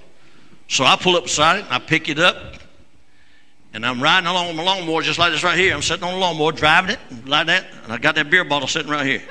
So 0.69 0.85
I 0.85 0.97
pull 0.97 1.17
up 1.17 1.25
beside 1.25 1.61
it, 1.61 1.67
I 1.71 1.79
pick 1.79 2.09
it 2.09 2.19
up, 2.19 2.37
and 3.73 3.85
I'm 3.85 4.03
riding 4.03 4.29
along 4.29 4.49
with 4.49 4.57
my 4.57 4.63
lawnmower 4.63 5.03
just 5.03 5.19
like 5.19 5.33
this 5.33 5.43
right 5.43 5.59
here. 5.59 5.75
I'm 5.75 5.83
sitting 5.83 6.05
on 6.05 6.15
the 6.15 6.21
lawnmower, 6.21 6.53
driving 6.53 6.91
it 6.91 7.27
like 7.27 7.47
that, 7.47 7.67
and 7.85 7.93
I 7.93 7.99
got 7.99 8.15
that 8.17 8.31
beer 8.31 8.45
bottle 8.45 8.69
sitting 8.69 8.91
right 8.91 9.07
here. 9.07 9.23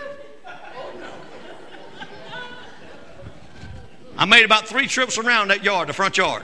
I 4.17 4.25
made 4.25 4.43
about 4.43 4.67
three 4.67 4.87
trips 4.87 5.17
around 5.17 5.49
that 5.49 5.63
yard, 5.63 5.87
the 5.87 5.93
front 5.93 6.17
yard. 6.17 6.43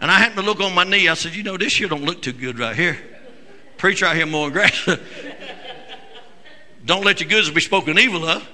And 0.00 0.10
I 0.10 0.18
happened 0.18 0.40
to 0.40 0.44
look 0.44 0.60
on 0.60 0.74
my 0.74 0.82
knee. 0.82 1.08
I 1.08 1.14
said, 1.14 1.34
You 1.34 1.44
know, 1.44 1.56
this 1.56 1.78
year 1.78 1.88
don't 1.88 2.04
look 2.04 2.20
too 2.20 2.32
good 2.32 2.58
right 2.58 2.74
here. 2.74 2.98
Preacher 3.78 4.06
out 4.06 4.16
here 4.16 4.26
mowing 4.26 4.52
grass. 4.52 4.88
don't 6.84 7.04
let 7.04 7.20
your 7.20 7.28
goods 7.28 7.50
be 7.50 7.60
spoken 7.60 7.98
evil 7.98 8.24
of. 8.26 8.46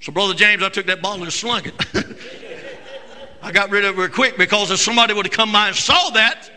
So, 0.00 0.12
Brother 0.12 0.34
James, 0.34 0.62
I 0.62 0.68
took 0.68 0.86
that 0.86 1.00
bottle 1.00 1.22
and 1.22 1.32
slung 1.32 1.62
it. 1.64 1.74
I 3.42 3.52
got 3.52 3.70
rid 3.70 3.84
of 3.84 3.96
it 3.96 4.00
real 4.00 4.10
quick 4.10 4.36
because 4.36 4.70
if 4.70 4.80
somebody 4.80 5.14
would 5.14 5.26
have 5.26 5.32
come 5.32 5.52
by 5.52 5.68
and 5.68 5.76
saw 5.76 6.10
that, 6.10 6.50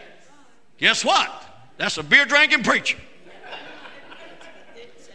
guess 0.78 1.06
what? 1.06 1.32
That's 1.78 1.98
a 1.98 2.04
beer 2.04 2.26
drinking 2.26 2.64
preacher. 2.64 2.98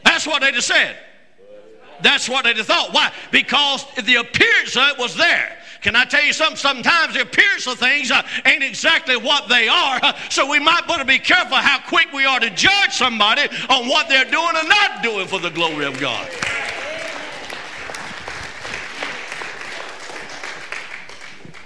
That's 0.05 0.27
what 0.27 0.41
they'd 0.41 0.55
have 0.55 0.65
said. 0.65 0.97
That's 2.01 2.29
what 2.29 2.45
they'd 2.45 2.57
have 2.57 2.67
thought. 2.67 2.93
Why? 2.93 3.13
Because 3.31 3.85
the 3.97 4.17
appearance 4.17 4.77
of 4.77 4.89
it 4.89 4.99
was 4.99 5.17
there. 5.17 5.58
Can 5.81 5.95
I 5.95 6.05
tell 6.05 6.23
you 6.23 6.33
something? 6.33 6.57
Sometimes 6.57 7.15
the 7.15 7.23
appearance 7.23 7.67
of 7.67 7.79
things 7.79 8.11
uh, 8.11 8.23
ain't 8.45 8.65
exactly 8.65 9.17
what 9.17 9.49
they 9.49 9.69
are. 9.69 10.01
Uh, 10.03 10.13
so 10.29 10.49
we 10.49 10.59
might 10.59 10.87
to 10.87 11.05
be 11.05 11.19
careful 11.19 11.57
how 11.57 11.79
quick 11.81 12.13
we 12.13 12.25
are 12.25 12.41
to 12.41 12.51
judge 12.51 12.93
somebody 12.93 13.43
on 13.69 13.89
what 13.89 14.09
they're 14.09 14.25
doing 14.25 14.57
or 14.57 14.69
not 14.69 15.03
doing 15.03 15.27
for 15.27 15.39
the 15.39 15.51
glory 15.51 15.85
of 15.85 15.99
God. 16.01 16.29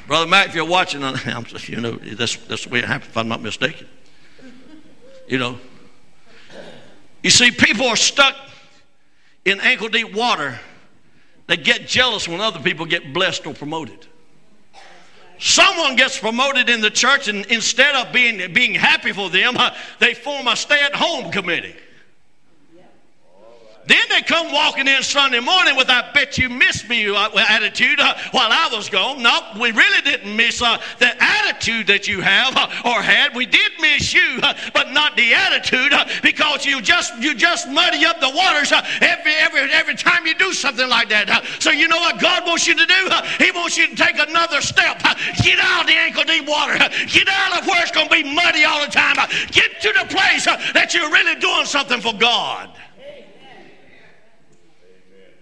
Brother 0.07 0.27
Matt, 0.27 0.49
if 0.49 0.55
you're 0.55 0.67
watching, 0.67 1.03
I'm 1.05 1.45
just, 1.45 1.69
you 1.69 1.81
know, 1.81 1.93
that's, 1.93 2.37
that's 2.37 2.65
the 2.65 2.71
way 2.71 2.81
it 2.81 2.85
happens, 2.85 3.11
if 3.11 3.17
I'm 3.17 3.29
not 3.29 3.41
mistaken. 3.41 3.89
You 5.27 5.39
know. 5.39 5.59
You 7.23 7.31
see, 7.31 7.51
people 7.51 7.87
are 7.87 7.97
stuck 7.97 8.37
in 9.45 9.61
ankle 9.61 9.89
deep 9.89 10.15
water 10.15 10.61
they 11.53 11.59
get 11.59 11.87
jealous 11.87 12.27
when 12.27 12.41
other 12.41 12.61
people 12.61 12.87
get 12.87 13.13
blessed 13.13 13.47
or 13.47 13.53
promoted. 13.53 14.07
Someone 15.39 15.97
gets 15.97 16.19
promoted 16.19 16.71
in 16.71 16.81
the 16.81 16.89
church, 16.89 17.29
and 17.29 17.45
instead 17.45 17.95
of 17.95 18.11
being, 18.11 18.55
being 18.55 18.73
happy 18.73 19.13
for 19.13 19.29
them, 19.29 19.59
they 19.99 20.15
form 20.15 20.49
a 20.49 20.57
stay 20.57 20.83
at 20.83 20.95
home 20.95 21.31
committee. 21.31 21.77
Then 23.87 24.03
they 24.11 24.23
come 24.23 24.53
walking 24.53 24.87
in 24.87 25.03
Sunday 25.03 25.41
morning 25.41 25.77
with 25.77 25.91
I 25.91 26.11
bet 26.13 26.39
you 26.39 26.49
missed 26.49 26.89
me 26.89 27.09
uh, 27.09 27.29
attitude 27.49 27.99
uh, 27.99 28.15
while 28.31 28.49
I 28.51 28.69
was 28.73 28.89
gone. 28.89 29.23
No, 29.23 29.41
we 29.59 29.73
really 29.73 30.01
didn't 30.03 30.37
miss 30.37 30.63
uh, 30.63 30.81
the 30.99 31.11
attitude 31.21 31.89
that 31.89 32.07
you 32.07 32.21
have 32.21 32.57
uh, 32.57 32.69
or 32.85 33.03
had. 33.03 33.35
We 33.35 33.47
did 33.47 33.73
miss 33.81 34.15
you, 34.15 34.39
uh, 34.43 34.55
but 34.73 34.93
not 34.93 35.17
the 35.17 35.35
attitude 35.35 35.93
uh, 35.93 36.07
because 36.23 36.65
you 36.65 36.81
just 36.81 37.17
you 37.19 37.35
just 37.35 37.69
muddy 37.69 38.05
up 38.05 38.21
the 38.21 38.31
waters 38.31 38.73
every 39.01 39.35
every 39.35 39.61
every 39.73 39.95
time 39.95 40.27
you 40.27 40.35
do 40.35 40.53
something 40.53 40.89
like 40.89 41.09
that. 41.09 41.45
so 41.59 41.71
you 41.71 41.89
know 41.89 41.99
what 41.99 42.21
God 42.21 42.47
wants 42.47 42.67
you 42.67 42.75
to 42.75 42.87
do? 42.87 43.11
he 43.39 43.51
wants 43.51 43.77
you 43.77 43.89
to 43.89 43.97
take 43.97 44.19
another 44.19 44.61
step. 44.61 45.03
get 45.43 45.59
out 45.59 45.83
of 45.83 45.87
the 45.89 45.97
ankle 45.97 46.25
deep 46.25 46.47
water. 46.47 46.79
Get 47.09 47.29
out 47.29 47.61
of 47.61 47.67
where 47.67 47.83
it's 47.83 47.91
going 47.91 48.09
to 48.09 48.15
be 48.15 48.23
muddy 48.23 48.65
all 48.65 48.85
the 48.85 48.93
time. 48.93 49.17
get 49.51 49.81
to 49.81 49.93
the 49.93 50.07
place 50.09 50.45
that 50.47 50.95
you're 50.95 51.11
really 51.11 51.39
doing 51.41 51.67
something 51.67 52.01
for 52.01 52.15
God. 52.15 52.71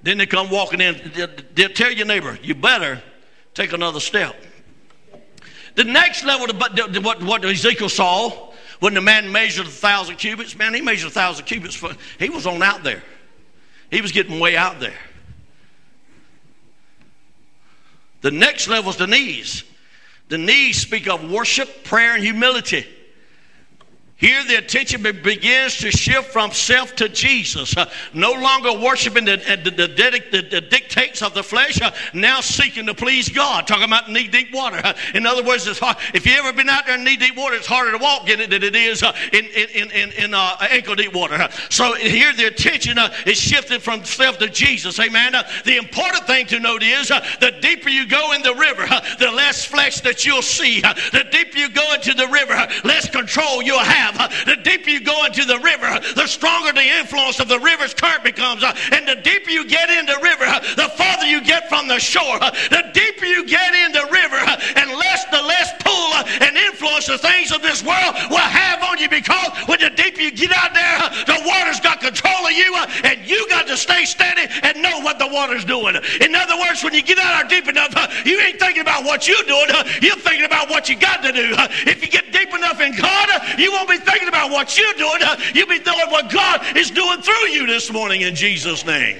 Then 0.03 0.19
they 0.19 0.27
come 0.27 0.51
walking 0.51 0.81
in. 0.81 1.13
They'll 1.55 1.69
tell 1.71 1.93
your 1.93 2.07
neighbor, 2.07 2.39
you 2.43 2.55
better 2.55 3.03
take 3.55 3.73
another 3.73 4.01
step. 4.01 4.35
The 5.75 5.85
next 5.85 6.25
level, 6.25 6.47
what, 7.03 7.23
what 7.23 7.45
Ezekiel 7.45 7.89
saw, 7.89 8.51
when 8.81 8.95
the 8.95 9.01
man 9.01 9.31
measured 9.31 9.67
a 9.67 9.71
thousand 9.71 10.17
cubits, 10.17 10.57
man, 10.57 10.75
he 10.75 10.81
measured 10.81 11.11
a 11.11 11.15
thousand 11.15 11.45
cubits. 11.45 11.75
For, 11.75 11.93
he 12.19 12.31
was 12.31 12.47
on 12.47 12.63
out 12.63 12.83
there. 12.83 13.03
He 13.91 14.01
was 14.01 14.13
getting 14.13 14.41
way 14.41 14.57
out 14.57 14.81
there. 14.81 14.99
The 18.23 18.31
next 18.31 18.69
level 18.69 18.91
is 18.91 18.97
the 18.97 19.07
knees. 19.07 19.65
The 20.29 20.39
knees 20.39 20.81
speak 20.81 21.09
of 21.09 21.31
worship, 21.31 21.85
prayer, 21.85 22.15
and 22.15 22.23
humility. 22.23 22.87
Here, 24.21 24.45
the 24.45 24.57
attention 24.57 25.01
begins 25.01 25.79
to 25.79 25.91
shift 25.91 26.31
from 26.31 26.53
self 26.53 26.95
to 26.97 27.09
Jesus. 27.09 27.75
Uh, 27.75 27.89
no 28.13 28.33
longer 28.33 28.71
worshiping 28.71 29.25
the, 29.25 29.41
uh, 29.51 29.57
the, 29.57 29.71
the, 29.71 30.47
the, 30.51 30.61
dictates 30.61 31.23
of 31.23 31.33
the 31.33 31.43
flesh, 31.43 31.81
uh, 31.81 31.91
now 32.13 32.43
seeking 32.43 32.85
to 32.85 32.93
please 32.93 33.31
God. 33.31 33.67
Talking 33.67 33.85
about 33.85 34.11
knee 34.11 34.29
deep 34.29 34.53
water. 34.53 34.79
Uh, 34.85 34.93
in 35.15 35.25
other 35.25 35.43
words, 35.43 35.67
it's 35.67 35.79
hard. 35.79 35.97
if 36.13 36.27
you've 36.27 36.37
ever 36.37 36.53
been 36.53 36.69
out 36.69 36.85
there 36.85 36.97
in 36.97 37.05
knee 37.05 37.17
deep 37.17 37.35
water, 37.35 37.55
it's 37.57 37.67
harder 37.67 37.93
to 37.93 37.99
walk 37.99 38.29
in 38.29 38.41
it 38.41 38.51
than 38.51 38.63
it 38.63 38.77
is 38.77 39.03
uh, 39.03 39.17
in, 39.33 39.47
in, 39.47 39.91
in, 39.91 40.13
in 40.13 40.35
uh, 40.35 40.57
ankle 40.69 40.95
deep 40.95 41.15
water. 41.15 41.49
So 41.71 41.95
here, 41.95 42.35
the 42.35 42.45
attention 42.45 42.99
is 43.25 43.39
shifted 43.39 43.81
from 43.81 44.05
self 44.05 44.37
to 44.39 44.51
Jesus. 44.51 45.01
Amen. 45.01 45.33
the 45.65 45.79
important 45.79 46.27
thing 46.27 46.45
to 46.49 46.61
note 46.61 46.83
is 46.83 47.09
the 47.09 47.57
deeper 47.63 47.89
you 47.89 48.07
go 48.07 48.33
in 48.33 48.43
the 48.43 48.55
river, 48.55 48.87
the 49.19 49.31
less 49.31 49.65
flesh 49.65 50.01
that 50.03 50.27
you'll 50.27 50.43
see. 50.43 50.83
the 50.83 51.27
deeper 51.33 51.57
you 51.57 51.71
go 51.71 51.95
into 51.95 52.13
the 52.13 52.29
river, 52.29 52.55
less 52.85 53.09
control 53.09 53.63
you'll 53.63 53.79
have 53.79 54.10
have, 54.11 54.33
uh, 54.33 54.45
the 54.45 54.57
deeper 54.57 54.91
you 54.91 55.01
go 55.01 55.25
into 55.25 55.45
the 55.45 55.59
river, 55.59 56.01
the 56.15 56.27
stronger 56.27 56.73
the 56.73 56.83
influence 56.83 57.41
of 57.41 57.49
the 57.49 57.59
river's 57.59 57.95
current 57.95 58.25
becomes. 58.25 58.63
Uh, 58.63 58.75
and 58.93 59.07
the 59.07 59.17
deeper 59.17 59.51
you 59.51 59.67
get 59.67 59.91
in 59.91 60.07
the 60.07 60.19
river, 60.23 60.45
uh, 60.45 60.61
the 60.77 60.89
farther 60.97 61.27
you 61.27 61.43
get 61.43 61.69
from 61.69 61.89
the 61.89 61.99
shore. 61.99 62.39
The 62.39 62.91
deeper 62.93 63.25
you 63.25 63.47
get 63.47 63.75
in 63.75 63.93
the 63.93 64.07
river, 64.11 64.37
and 64.77 64.91
less 64.91 65.25
the 65.31 65.43
less 65.43 65.73
and 66.41 66.57
influence 66.57 67.07
the 67.07 67.19
things 67.19 67.53
of 67.53 67.63
this 67.63 67.83
world 67.83 68.15
will 68.31 68.39
have 68.39 68.83
on 68.83 68.99
you 68.99 69.09
because 69.09 69.51
when 69.67 69.81
the 69.81 69.91
deeper 69.91 70.21
you 70.21 70.31
get 70.31 70.53
out 70.53 70.75
there, 70.75 70.99
the 71.27 71.43
water's 71.47 71.81
got 71.81 72.01
control 72.01 72.47
of 72.47 72.53
you, 72.53 72.75
uh, 72.77 72.87
and 73.05 73.29
you 73.29 73.47
got 73.49 73.67
to 73.67 73.77
stay 73.77 74.05
steady 74.05 74.47
and 74.63 74.83
know 74.83 75.01
what 75.01 75.19
the 75.19 75.27
water's 75.27 75.65
doing. 75.65 75.97
In 76.21 76.35
other 76.35 76.57
words, 76.59 76.83
when 76.83 76.95
you 76.95 77.03
get 77.03 77.19
out 77.19 77.49
there 77.49 77.61
deep 77.61 77.69
enough, 77.69 77.93
uh, 77.97 78.09
you 78.25 78.41
ain't 78.41 78.59
thinking 78.59 78.83
about 78.83 79.05
what 79.05 79.27
you're 79.29 79.43
doing, 79.45 79.71
uh, 79.71 79.85
you're 80.03 80.17
thinking 80.17 80.45
about 80.45 80.69
what 80.69 80.89
you 80.89 80.97
got 80.97 81.23
to 81.23 81.33
do. 81.33 81.55
If 81.87 82.03
you 82.03 82.09
get 82.09 82.33
deep 82.33 82.53
enough 82.55 82.81
in 82.81 82.97
God, 82.97 83.29
you 83.59 83.73
won't 83.73 83.89
be 83.89 83.99
thinking 83.99 84.29
about 84.29 84.51
what 84.51 84.77
you're 84.79 84.95
doing. 84.95 85.21
You'll 85.55 85.69
be 85.69 85.79
doing 85.79 86.11
what 86.11 86.31
God 86.31 86.77
is 86.77 86.91
doing 86.91 87.21
through 87.23 87.49
you 87.49 87.67
this 87.67 87.93
morning 87.93 88.23
in 88.23 88.35
Jesus' 88.35 88.85
name. 88.85 89.19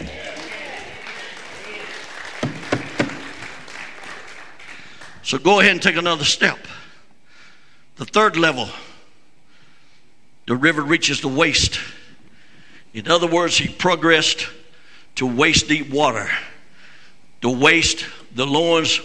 So 5.23 5.39
go 5.39 5.61
ahead 5.61 5.73
and 5.73 5.83
take 5.83 5.97
another 5.97 6.25
step. 6.25 6.59
The 8.01 8.07
third 8.07 8.39
level, 8.39 8.67
the 10.47 10.57
river 10.57 10.81
reaches 10.81 11.21
the 11.21 11.29
waist. 11.29 11.79
In 12.95 13.11
other 13.11 13.27
words, 13.27 13.59
he 13.59 13.69
progressed 13.69 14.49
to 15.17 15.27
waist 15.27 15.69
deep 15.69 15.91
water. 15.91 16.31
The 17.43 17.51
waist, 17.51 18.07
the 18.35 18.47
loins, 18.47 19.03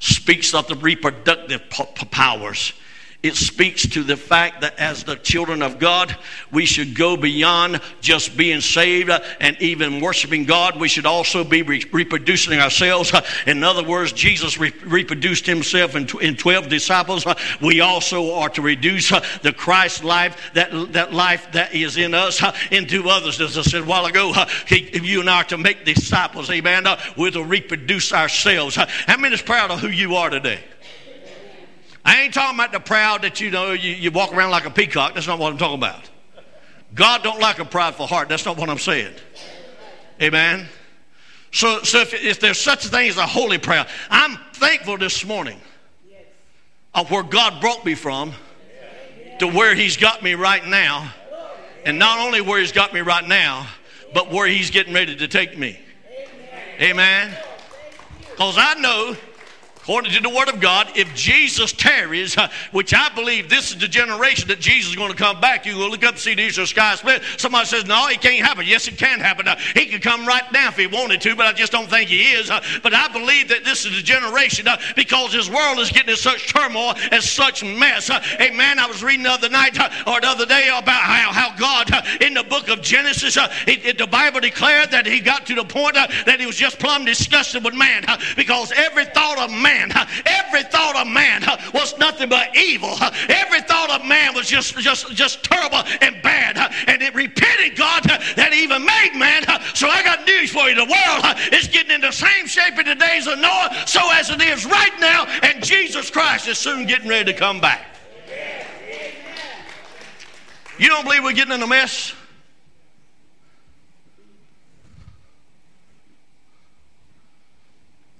speaks 0.00 0.54
of 0.54 0.66
the 0.66 0.74
reproductive 0.74 1.70
powers 2.10 2.72
it 3.22 3.36
speaks 3.36 3.86
to 3.90 4.02
the 4.02 4.16
fact 4.16 4.62
that 4.62 4.76
as 4.80 5.04
the 5.04 5.14
children 5.14 5.62
of 5.62 5.78
God, 5.78 6.16
we 6.50 6.66
should 6.66 6.96
go 6.96 7.16
beyond 7.16 7.80
just 8.00 8.36
being 8.36 8.60
saved 8.60 9.10
and 9.40 9.56
even 9.60 10.00
worshiping 10.00 10.44
God. 10.44 10.80
We 10.80 10.88
should 10.88 11.06
also 11.06 11.44
be 11.44 11.62
re- 11.62 11.84
reproducing 11.92 12.58
ourselves. 12.58 13.12
In 13.46 13.62
other 13.62 13.84
words, 13.84 14.12
Jesus 14.12 14.58
re- 14.58 14.72
reproduced 14.84 15.46
himself 15.46 15.94
in, 15.94 16.08
in 16.20 16.36
12 16.36 16.68
disciples. 16.68 17.24
We 17.60 17.80
also 17.80 18.34
are 18.34 18.48
to 18.50 18.62
reduce 18.62 19.10
the 19.10 19.54
Christ 19.56 20.02
life, 20.02 20.36
that, 20.54 20.92
that 20.92 21.12
life 21.12 21.52
that 21.52 21.74
is 21.74 21.96
in 21.96 22.14
us, 22.14 22.42
into 22.72 23.08
others. 23.08 23.40
As 23.40 23.56
I 23.56 23.62
said 23.62 23.82
a 23.82 23.84
while 23.84 24.06
ago, 24.06 24.32
if 24.68 25.04
you 25.04 25.20
and 25.20 25.30
I 25.30 25.42
are 25.42 25.44
to 25.44 25.58
make 25.58 25.84
disciples. 25.84 26.50
Amen. 26.50 26.86
We're 27.16 27.30
to 27.30 27.44
reproduce 27.44 28.12
ourselves. 28.12 28.74
How 28.74 29.16
many 29.16 29.34
is 29.34 29.42
proud 29.42 29.70
of 29.70 29.78
who 29.78 29.88
you 29.88 30.16
are 30.16 30.28
today? 30.28 30.58
I 32.04 32.22
ain't 32.22 32.34
talking 32.34 32.56
about 32.56 32.72
the 32.72 32.80
proud 32.80 33.22
that 33.22 33.40
you 33.40 33.50
know 33.50 33.72
you, 33.72 33.92
you 33.92 34.10
walk 34.10 34.32
around 34.32 34.50
like 34.50 34.66
a 34.66 34.70
peacock. 34.70 35.14
That's 35.14 35.26
not 35.26 35.38
what 35.38 35.52
I'm 35.52 35.58
talking 35.58 35.78
about. 35.78 36.10
God 36.94 37.22
don't 37.22 37.40
like 37.40 37.58
a 37.58 37.64
prideful 37.64 38.06
heart. 38.06 38.28
That's 38.28 38.44
not 38.44 38.56
what 38.56 38.68
I'm 38.68 38.78
saying. 38.78 39.14
Amen. 40.20 40.68
So, 41.52 41.82
so 41.82 42.00
if, 42.00 42.14
if 42.14 42.40
there's 42.40 42.58
such 42.58 42.84
a 42.86 42.88
thing 42.88 43.08
as 43.08 43.16
a 43.16 43.26
holy 43.26 43.58
prayer, 43.58 43.86
I'm 44.10 44.38
thankful 44.54 44.98
this 44.98 45.24
morning 45.24 45.60
of 46.94 47.10
where 47.10 47.22
God 47.22 47.60
brought 47.60 47.84
me 47.84 47.94
from 47.94 48.32
to 49.38 49.46
where 49.48 49.74
He's 49.74 49.96
got 49.96 50.22
me 50.22 50.34
right 50.34 50.66
now. 50.66 51.12
And 51.84 51.98
not 51.98 52.18
only 52.20 52.40
where 52.40 52.60
He's 52.60 52.72
got 52.72 52.94
me 52.94 53.00
right 53.00 53.26
now, 53.26 53.66
but 54.14 54.30
where 54.30 54.46
He's 54.46 54.70
getting 54.70 54.94
ready 54.94 55.16
to 55.16 55.28
take 55.28 55.56
me. 55.56 55.78
Amen. 56.80 57.36
Because 58.30 58.56
I 58.58 58.74
know 58.74 59.16
According 59.82 60.12
to 60.12 60.20
the 60.20 60.28
Word 60.28 60.48
of 60.48 60.60
God, 60.60 60.92
if 60.94 61.12
Jesus 61.12 61.72
tarries, 61.72 62.36
which 62.70 62.94
I 62.94 63.08
believe 63.16 63.50
this 63.50 63.72
is 63.72 63.78
the 63.78 63.88
generation 63.88 64.46
that 64.46 64.60
Jesus 64.60 64.90
is 64.90 64.96
going 64.96 65.10
to 65.10 65.16
come 65.16 65.40
back, 65.40 65.66
you 65.66 65.76
will 65.76 65.90
look 65.90 66.04
up 66.04 66.12
and 66.12 66.20
see 66.20 66.36
the 66.36 66.42
eastern 66.42 66.66
sky 66.66 66.94
split. 66.94 67.20
Somebody 67.36 67.66
says, 67.66 67.84
No, 67.84 68.06
it 68.06 68.20
can't 68.20 68.46
happen. 68.46 68.64
Yes, 68.64 68.86
it 68.86 68.96
can 68.96 69.18
happen. 69.18 69.48
Uh, 69.48 69.56
he 69.74 69.86
could 69.86 70.00
come 70.00 70.24
right 70.24 70.44
now 70.52 70.68
if 70.68 70.76
he 70.76 70.86
wanted 70.86 71.20
to, 71.22 71.34
but 71.34 71.46
I 71.46 71.52
just 71.52 71.72
don't 71.72 71.90
think 71.90 72.08
he 72.08 72.30
is. 72.30 72.48
But 72.80 72.94
I 72.94 73.08
believe 73.08 73.48
that 73.48 73.64
this 73.64 73.84
is 73.84 73.96
the 73.96 74.02
generation 74.02 74.68
uh, 74.68 74.76
because 74.94 75.32
this 75.32 75.50
world 75.50 75.80
is 75.80 75.90
getting 75.90 76.10
in 76.10 76.16
such 76.16 76.52
turmoil 76.52 76.94
and 77.10 77.20
such 77.20 77.64
mess. 77.64 78.06
Hey, 78.06 78.50
man, 78.50 78.78
I 78.78 78.86
was 78.86 79.02
reading 79.02 79.24
the 79.24 79.32
other 79.32 79.48
night 79.48 79.76
or 80.06 80.20
the 80.20 80.28
other 80.28 80.46
day 80.46 80.68
about 80.68 81.02
how, 81.02 81.32
how 81.32 81.56
God 81.56 81.90
in 82.22 82.34
the 82.34 82.44
book 82.44 82.68
of 82.68 82.82
Genesis, 82.82 83.36
it, 83.66 83.84
it, 83.84 83.98
the 83.98 84.06
Bible 84.06 84.38
declared 84.38 84.92
that 84.92 85.06
he 85.06 85.18
got 85.18 85.44
to 85.46 85.56
the 85.56 85.64
point 85.64 85.94
that 85.94 86.36
he 86.38 86.46
was 86.46 86.54
just 86.54 86.78
plumb 86.78 87.04
disgusted 87.04 87.64
with 87.64 87.74
man 87.74 88.04
because 88.36 88.70
every 88.76 89.06
thought 89.06 89.40
of 89.40 89.50
man 89.50 89.71
man, 89.72 89.90
every 90.26 90.62
thought 90.64 90.96
of 90.96 91.06
man 91.06 91.42
was 91.72 91.96
nothing 91.98 92.28
but 92.28 92.56
evil. 92.56 92.94
Every 93.28 93.62
thought 93.62 93.90
of 93.90 94.06
man 94.06 94.34
was 94.34 94.48
just, 94.48 94.76
just, 94.78 95.10
just 95.12 95.42
terrible 95.44 95.82
and 96.00 96.20
bad. 96.22 96.56
And 96.88 97.02
it 97.02 97.14
repented 97.14 97.76
God 97.76 98.04
that 98.04 98.52
he 98.52 98.62
even 98.62 98.84
made 98.84 99.14
man. 99.16 99.44
So 99.74 99.88
I 99.88 100.02
got 100.02 100.26
news 100.26 100.50
for 100.50 100.68
you. 100.68 100.74
The 100.74 100.84
world 100.84 101.36
is 101.52 101.68
getting 101.68 101.92
in 101.92 102.00
the 102.00 102.12
same 102.12 102.46
shape 102.46 102.78
in 102.78 102.86
the 102.86 102.94
days 102.94 103.26
of 103.26 103.38
Noah, 103.38 103.84
so 103.86 104.00
as 104.12 104.30
it 104.30 104.40
is 104.40 104.66
right 104.66 104.98
now, 105.00 105.26
and 105.42 105.62
Jesus 105.62 106.10
Christ 106.10 106.48
is 106.48 106.58
soon 106.58 106.86
getting 106.86 107.08
ready 107.08 107.32
to 107.32 107.38
come 107.38 107.60
back. 107.60 107.86
You 110.78 110.88
don't 110.88 111.04
believe 111.04 111.22
we're 111.22 111.32
getting 111.32 111.54
in 111.54 111.62
a 111.62 111.66
mess? 111.66 112.14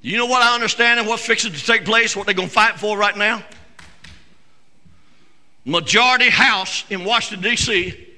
You 0.03 0.19
know 0.19 0.27
what 0.27 0.43
I 0.43 0.53
understand 0.53 0.99
and 0.99 1.09
what's 1.09 1.25
fixing 1.25 1.53
to 1.53 1.65
take 1.65 1.85
place, 1.85 2.17
what 2.17 2.27
they're 2.27 2.35
going 2.35 2.49
to 2.49 2.55
fight 2.55 2.79
for 2.79 2.99
right 2.99 3.17
now? 3.17 3.45
Majority 5.65 6.29
House 6.29 6.85
in 6.91 7.05
Washington, 7.05 7.49
D.C., 7.49 8.09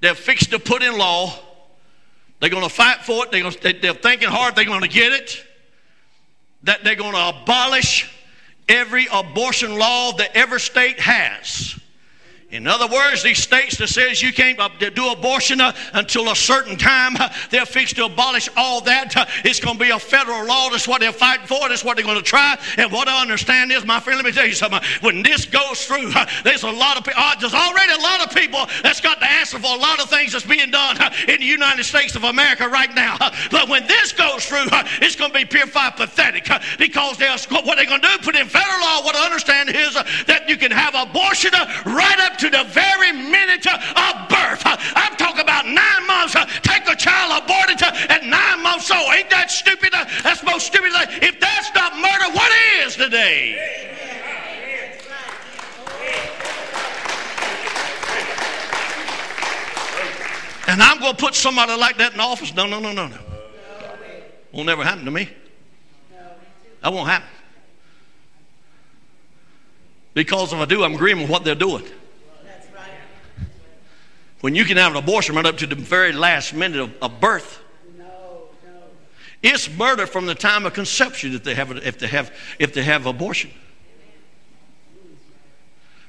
they're 0.00 0.14
fixed 0.14 0.50
to 0.52 0.60
put 0.60 0.82
in 0.82 0.96
law. 0.96 1.36
They're 2.38 2.50
going 2.50 2.62
to 2.62 2.68
fight 2.68 2.98
for 2.98 3.24
it. 3.24 3.32
They're, 3.32 3.50
to, 3.50 3.80
they're 3.80 3.94
thinking 3.94 4.28
hard 4.28 4.54
they're 4.54 4.64
going 4.64 4.82
to 4.82 4.88
get 4.88 5.12
it. 5.12 5.44
That 6.62 6.84
they're 6.84 6.94
going 6.94 7.14
to 7.14 7.42
abolish 7.42 8.08
every 8.68 9.08
abortion 9.12 9.76
law 9.76 10.12
that 10.12 10.36
every 10.36 10.60
state 10.60 11.00
has. 11.00 11.78
In 12.54 12.68
other 12.68 12.86
words, 12.86 13.24
these 13.24 13.40
states 13.42 13.76
that 13.78 13.88
says 13.88 14.22
you 14.22 14.32
can't 14.32 14.60
uh, 14.60 14.68
do 14.94 15.10
abortion 15.10 15.60
uh, 15.60 15.72
until 15.92 16.30
a 16.30 16.36
certain 16.36 16.76
time, 16.76 17.16
uh, 17.18 17.28
they're 17.50 17.66
fixed 17.66 17.96
to 17.96 18.04
abolish 18.04 18.48
all 18.56 18.80
that. 18.82 19.16
Uh, 19.16 19.26
it's 19.44 19.58
going 19.58 19.76
to 19.76 19.82
be 19.82 19.90
a 19.90 19.98
federal 19.98 20.46
law. 20.46 20.70
That's 20.70 20.86
what 20.86 21.00
they're 21.00 21.10
fighting 21.10 21.48
for. 21.48 21.68
That's 21.68 21.82
what 21.82 21.96
they're 21.96 22.06
going 22.06 22.16
to 22.16 22.22
try. 22.22 22.56
And 22.78 22.92
what 22.92 23.08
I 23.08 23.20
understand 23.20 23.72
is, 23.72 23.84
my 23.84 23.98
friend, 23.98 24.18
let 24.18 24.24
me 24.24 24.30
tell 24.30 24.46
you 24.46 24.54
something. 24.54 24.78
Uh, 24.78 24.84
when 25.00 25.24
this 25.24 25.46
goes 25.46 25.84
through, 25.84 26.12
uh, 26.14 26.26
there's 26.44 26.62
a 26.62 26.70
lot 26.70 26.96
of 26.96 27.02
people. 27.02 27.20
There's 27.40 27.54
already 27.54 27.92
a 27.92 28.00
lot 28.00 28.20
of 28.24 28.32
people 28.32 28.66
that's 28.84 29.00
got 29.00 29.18
to 29.18 29.28
answer 29.28 29.58
for 29.58 29.74
a 29.74 29.80
lot 29.80 30.00
of 30.00 30.08
things 30.08 30.30
that's 30.30 30.46
being 30.46 30.70
done 30.70 30.96
in 31.26 31.40
the 31.40 31.46
United 31.46 31.82
States 31.82 32.14
of 32.14 32.22
America 32.22 32.68
right 32.68 32.94
now. 32.94 33.16
But 33.50 33.68
when 33.68 33.84
this 33.88 34.12
goes 34.12 34.46
through, 34.46 34.66
it's 35.02 35.16
going 35.16 35.32
to 35.32 35.38
be 35.38 35.44
pure 35.44 35.66
fire 35.66 35.90
pathetic 35.90 36.48
because 36.78 37.18
they're 37.18 37.36
what 37.64 37.76
they're 37.76 37.86
going 37.86 38.00
to 38.00 38.08
do 38.08 38.18
put 38.18 38.36
in 38.36 38.46
federal 38.46 38.80
law. 38.80 39.02
What 39.02 39.16
I 39.16 39.24
understand 39.24 39.70
is 39.70 39.94
that 39.94 40.44
you 40.48 40.56
can 40.56 40.70
have 40.70 40.94
abortion 40.94 41.50
right 41.84 42.20
up 42.20 42.36
to 42.38 42.43
the 42.50 42.64
very 42.64 43.12
minute 43.12 43.66
of 43.66 44.28
birth. 44.28 44.62
I'm 44.64 45.16
talking 45.16 45.40
about 45.40 45.66
nine 45.66 46.06
months. 46.06 46.34
Take 46.62 46.88
a 46.88 46.96
child 46.96 47.42
aborted 47.42 47.82
at 47.82 48.24
nine 48.24 48.62
months 48.62 48.90
old. 48.90 49.12
Ain't 49.14 49.30
that 49.30 49.50
stupid? 49.50 49.92
That's 50.22 50.42
most 50.42 50.66
stupid. 50.66 50.92
If 51.22 51.40
that's 51.40 51.74
not 51.74 51.94
murder, 51.96 52.34
what 52.34 52.52
is 52.84 52.96
today? 52.96 53.90
And 60.66 60.82
I'm 60.82 60.98
going 60.98 61.14
to 61.14 61.22
put 61.22 61.34
somebody 61.34 61.76
like 61.76 61.98
that 61.98 62.14
in 62.14 62.20
office? 62.20 62.54
No, 62.54 62.66
no, 62.66 62.80
no, 62.80 62.92
no, 62.92 63.06
no. 63.06 63.18
Won't 64.52 64.66
never 64.66 64.82
happen 64.82 65.04
to 65.04 65.10
me. 65.10 65.28
That 66.80 66.92
won't 66.92 67.08
happen. 67.08 67.28
Because 70.14 70.52
if 70.52 70.58
I 70.58 70.64
do, 70.64 70.84
I'm 70.84 70.94
agreeing 70.94 71.18
with 71.18 71.28
what 71.28 71.44
they're 71.44 71.54
doing. 71.54 71.84
When 74.44 74.54
you 74.54 74.66
can 74.66 74.76
have 74.76 74.92
an 74.92 74.98
abortion 74.98 75.36
right 75.36 75.46
up 75.46 75.56
to 75.56 75.66
the 75.66 75.74
very 75.74 76.12
last 76.12 76.52
minute 76.52 76.78
of, 76.78 76.92
of 77.00 77.18
birth, 77.18 77.60
it's 79.42 79.70
murder 79.70 80.06
from 80.06 80.26
the 80.26 80.34
time 80.34 80.66
of 80.66 80.74
conception 80.74 81.34
if 81.34 81.44
they 81.44 81.54
have 81.54 81.70
if 81.78 81.98
they 81.98 82.08
have 82.08 82.30
if 82.58 82.74
they 82.74 82.82
have 82.82 83.06
abortion. 83.06 83.50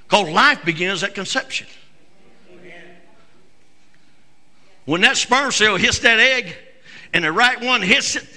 Because 0.04 0.28
life 0.28 0.66
begins 0.66 1.02
at 1.02 1.16
conception. 1.16 1.68
When 4.84 5.00
that 5.00 5.16
sperm 5.16 5.54
cell 5.54 5.78
hits 5.78 6.00
that 6.00 6.20
egg, 6.20 6.58
and 7.14 7.24
the 7.24 7.32
right 7.32 7.62
one 7.64 7.82
hits 7.82 8.18
it, 8.18 8.28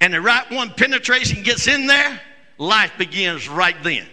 and 0.00 0.14
the 0.14 0.22
right 0.22 0.50
one 0.50 0.70
penetrates 0.70 1.30
and 1.30 1.44
gets 1.44 1.68
in 1.68 1.86
there, 1.86 2.18
life 2.56 2.92
begins 2.96 3.50
right 3.50 3.76
then. 3.82 4.06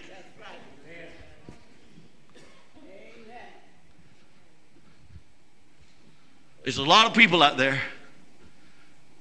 There's 6.70 6.78
a 6.78 6.84
lot 6.84 7.08
of 7.08 7.16
people 7.16 7.42
out 7.42 7.58
there 7.58 7.82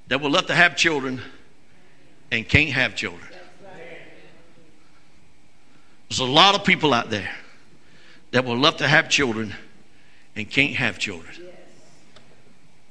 that 0.08 0.20
would 0.20 0.30
love 0.30 0.48
to 0.48 0.54
have 0.54 0.76
children 0.76 1.22
and 2.30 2.46
can't 2.46 2.68
have 2.68 2.94
children. 2.94 3.26
There's 6.10 6.18
a 6.18 6.26
lot 6.26 6.54
of 6.54 6.62
people 6.62 6.92
out 6.92 7.08
there 7.08 7.34
that 8.32 8.44
would 8.44 8.58
love 8.58 8.76
to 8.76 8.86
have 8.86 9.08
children 9.08 9.54
and 10.36 10.50
can't 10.50 10.74
have 10.74 10.98
children. 10.98 11.34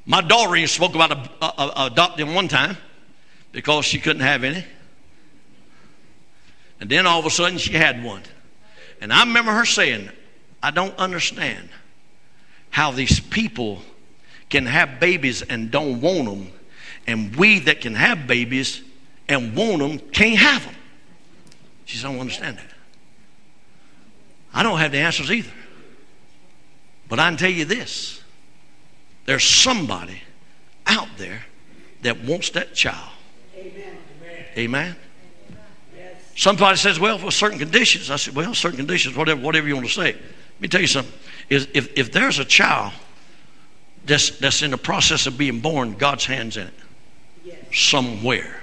My 0.08 0.22
daughter 0.22 0.56
even 0.56 0.68
spoke 0.68 0.96
about 0.96 1.12
a, 1.12 1.30
a, 1.40 1.54
a- 1.60 1.86
adopting 1.92 2.34
one 2.34 2.48
time 2.48 2.78
because 3.52 3.86
she 3.86 4.00
couldn't 4.00 4.24
have 4.24 4.44
any. 4.44 4.66
And 6.80 6.90
then 6.90 7.06
all 7.06 7.20
of 7.20 7.28
a 7.28 7.30
sudden 7.30 7.60
she 7.60 7.74
had 7.74 8.04
one. 8.04 8.24
And 9.02 9.14
I 9.14 9.20
remember 9.20 9.52
her 9.52 9.66
saying, 9.66 10.10
I 10.64 10.72
don't 10.72 10.98
understand 10.98 11.70
how 12.72 12.90
these 12.90 13.20
people 13.20 13.84
can 14.50 14.66
have 14.66 15.00
babies 15.00 15.42
and 15.42 15.72
don't 15.72 16.02
want 16.02 16.26
them, 16.26 16.52
and 17.06 17.36
we 17.36 17.60
that 17.60 17.82
can 17.82 17.96
have 17.96 18.28
babies 18.28 18.82
and 19.28 19.56
want 19.56 19.80
them 19.80 20.00
can't 20.12 20.38
have 20.38 20.66
them. 20.66 20.76
She 21.86 21.98
said, 21.98 22.08
I 22.08 22.12
don't 22.12 22.22
understand 22.22 22.58
that. 22.58 22.74
I 24.54 24.64
don't 24.64 24.80
have 24.80 24.92
the 24.92 25.00
answers 25.00 25.32
either. 25.32 25.52
But 27.10 27.20
I 27.20 27.30
can 27.30 27.38
tell 27.38 27.50
you 27.50 27.66
this 27.66 28.22
there's 29.26 29.44
somebody 29.44 30.22
out 30.86 31.10
there 31.18 31.44
that 32.02 32.24
wants 32.24 32.50
that 32.52 32.74
child. 32.74 33.12
Amen. 33.56 33.98
Amen. 34.58 34.96
Somebody 36.36 36.78
says, 36.78 37.00
well, 37.00 37.18
for 37.18 37.32
certain 37.32 37.58
conditions. 37.58 38.12
I 38.12 38.16
said, 38.16 38.36
well, 38.36 38.54
certain 38.54 38.78
conditions, 38.78 39.18
whatever, 39.18 39.42
whatever 39.42 39.68
you 39.68 39.76
want 39.76 39.88
to 39.88 39.92
say. 39.92 40.14
Let 40.14 40.62
me 40.62 40.68
tell 40.68 40.82
you 40.82 40.88
something. 40.88 41.14
Is 41.50 41.68
if, 41.74 41.98
if 41.98 42.12
there's 42.12 42.38
a 42.38 42.46
child 42.46 42.94
that's, 44.08 44.32
that's 44.40 44.64
in 44.64 44.72
the 44.72 44.78
process 44.78 45.28
of 45.28 45.38
being 45.38 45.60
born, 45.60 45.94
God's 45.94 46.26
hand's 46.26 46.58
in 46.58 46.68
it. 46.68 46.74
Somewhere. 47.74 48.62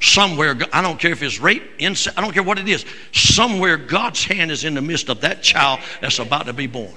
Somewhere, 0.00 0.56
I 0.72 0.82
don't 0.82 1.00
care 1.00 1.10
if 1.10 1.22
it's 1.22 1.40
rape, 1.40 1.62
incest, 1.78 2.16
I 2.18 2.20
don't 2.20 2.32
care 2.32 2.42
what 2.42 2.58
it 2.58 2.68
is. 2.68 2.84
Somewhere, 3.12 3.76
God's 3.76 4.24
hand 4.24 4.50
is 4.50 4.64
in 4.64 4.74
the 4.74 4.82
midst 4.82 5.08
of 5.08 5.22
that 5.22 5.42
child 5.42 5.80
that's 6.00 6.18
about 6.18 6.46
to 6.46 6.52
be 6.52 6.66
born. 6.66 6.94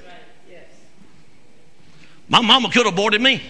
My 2.28 2.42
mama 2.42 2.70
could 2.70 2.86
have 2.86 2.94
aborted 2.94 3.22
me. 3.22 3.42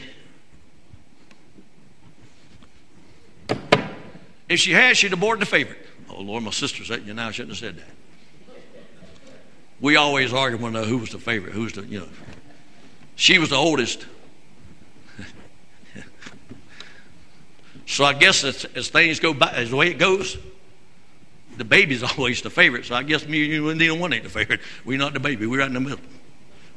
If 4.48 4.60
she 4.60 4.72
had, 4.72 4.96
she'd 4.96 5.14
aborted 5.14 5.42
the 5.42 5.46
favorite. 5.46 5.86
Oh, 6.10 6.22
Lord, 6.22 6.44
my 6.44 6.52
sister's 6.52 6.90
at 6.90 7.06
you 7.06 7.14
now. 7.14 7.28
I 7.28 7.32
shouldn't 7.32 7.52
have 7.52 7.60
said 7.60 7.78
that. 7.78 8.56
We 9.82 9.96
always 9.96 10.34
argue 10.34 10.58
one 10.58 10.72
another 10.72 10.88
who 10.88 10.98
was 10.98 11.12
the 11.12 11.20
favorite, 11.20 11.54
who 11.54 11.64
was 11.64 11.74
the, 11.74 11.84
you 11.84 12.00
know. 12.00 12.08
She 13.20 13.38
was 13.38 13.50
the 13.50 13.58
oldest. 13.58 14.06
so 17.86 18.06
I 18.06 18.14
guess 18.14 18.46
as, 18.46 18.64
as 18.76 18.88
things 18.88 19.20
go 19.20 19.34
by, 19.34 19.50
as 19.50 19.72
the 19.72 19.76
way 19.76 19.90
it 19.90 19.98
goes, 19.98 20.38
the 21.58 21.66
baby's 21.66 22.02
always 22.18 22.42
the 22.42 22.50
favorite. 22.50 22.86
So 22.86 22.96
I 22.96 23.04
guess 23.04 23.28
me 23.28 23.44
and 23.44 23.52
you 23.52 23.70
and 23.70 23.78
neither 23.78 24.00
one 24.00 24.14
ain't 24.14 24.24
the 24.24 24.30
favorite. 24.30 24.62
We're 24.86 24.98
not 24.98 25.12
the 25.12 25.20
baby. 25.20 25.48
We're 25.48 25.60
right 25.60 25.68
in 25.68 25.74
the 25.74 25.82
middle. 25.82 26.00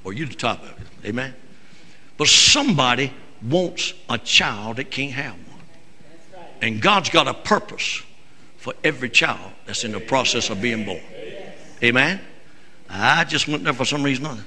Or 0.02 0.12
you 0.12 0.26
the 0.26 0.34
top 0.34 0.60
of 0.64 0.70
it. 0.70 1.06
Amen. 1.06 1.32
But 2.16 2.26
somebody 2.26 3.12
wants 3.40 3.94
a 4.10 4.18
child 4.18 4.78
that 4.78 4.90
can't 4.90 5.12
have 5.12 5.34
one. 5.34 5.60
And 6.60 6.82
God's 6.82 7.08
got 7.08 7.28
a 7.28 7.34
purpose 7.34 8.02
for 8.56 8.74
every 8.82 9.10
child 9.10 9.52
that's 9.66 9.84
in 9.84 9.92
the 9.92 10.00
process 10.00 10.50
of 10.50 10.60
being 10.60 10.84
born. 10.84 11.02
Amen. 11.84 12.20
I 12.90 13.22
just 13.22 13.46
went 13.46 13.62
there 13.62 13.74
for 13.74 13.84
some 13.84 14.02
reason 14.02 14.26
or 14.26 14.30
other. 14.30 14.44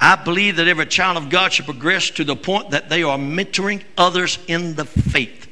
I 0.00 0.16
believe 0.16 0.56
that 0.56 0.68
every 0.68 0.86
child 0.86 1.16
of 1.16 1.28
God 1.28 1.52
should 1.52 1.64
progress 1.64 2.10
to 2.10 2.24
the 2.24 2.36
point 2.36 2.70
that 2.70 2.88
they 2.88 3.02
are 3.02 3.18
mentoring 3.18 3.82
others 3.96 4.38
in 4.46 4.74
the 4.74 4.84
faith. 4.84 5.46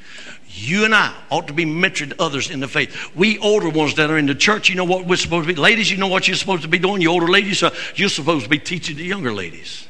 You 0.48 0.84
and 0.84 0.94
I 0.94 1.12
ought 1.30 1.48
to 1.48 1.52
be 1.52 1.64
mentoring 1.64 2.14
others 2.18 2.50
in 2.50 2.60
the 2.60 2.68
faith. 2.68 3.14
We 3.14 3.38
older 3.38 3.68
ones 3.68 3.96
that 3.96 4.10
are 4.10 4.18
in 4.18 4.26
the 4.26 4.34
church, 4.34 4.68
you 4.68 4.76
know 4.76 4.84
what 4.84 5.04
we're 5.04 5.16
supposed 5.16 5.48
to 5.48 5.54
be. 5.54 5.60
Ladies, 5.60 5.90
you 5.90 5.96
know 5.96 6.06
what 6.06 6.28
you're 6.28 6.36
supposed 6.36 6.62
to 6.62 6.68
be 6.68 6.78
doing. 6.78 7.02
You 7.02 7.10
older 7.10 7.28
ladies, 7.28 7.62
uh, 7.62 7.74
you're 7.94 8.08
supposed 8.08 8.44
to 8.44 8.50
be 8.50 8.58
teaching 8.58 8.96
the 8.96 9.04
younger 9.04 9.34
ladies 9.34 9.86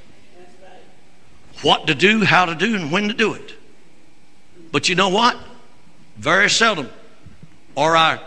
what 1.63 1.87
to 1.87 1.95
do, 1.95 2.25
how 2.25 2.45
to 2.45 2.55
do, 2.55 2.75
and 2.77 2.93
when 2.93 3.09
to 3.09 3.15
do 3.15 3.35
it. 3.35 3.55
But 4.73 4.89
you 4.89 4.95
know 4.95 5.09
what? 5.09 5.37
Very 6.17 6.51
seldom 6.51 6.89
are 7.77 7.97
our 7.97 8.21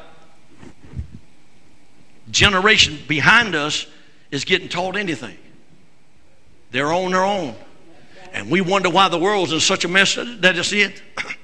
generation 2.31 2.97
behind 3.07 3.55
us 3.55 3.87
is 4.31 4.45
getting 4.45 4.69
taught 4.69 4.95
anything. 4.95 5.37
They're 6.71 6.91
on 6.91 7.11
their 7.11 7.23
own. 7.23 7.55
And 8.33 8.49
we 8.49 8.61
wonder 8.61 8.89
why 8.89 9.09
the 9.09 9.17
world's 9.17 9.51
in 9.51 9.59
such 9.59 9.85
a 9.85 9.87
mess 9.87 10.15
that 10.15 10.57
it's 10.57 10.71
in. 10.71 10.93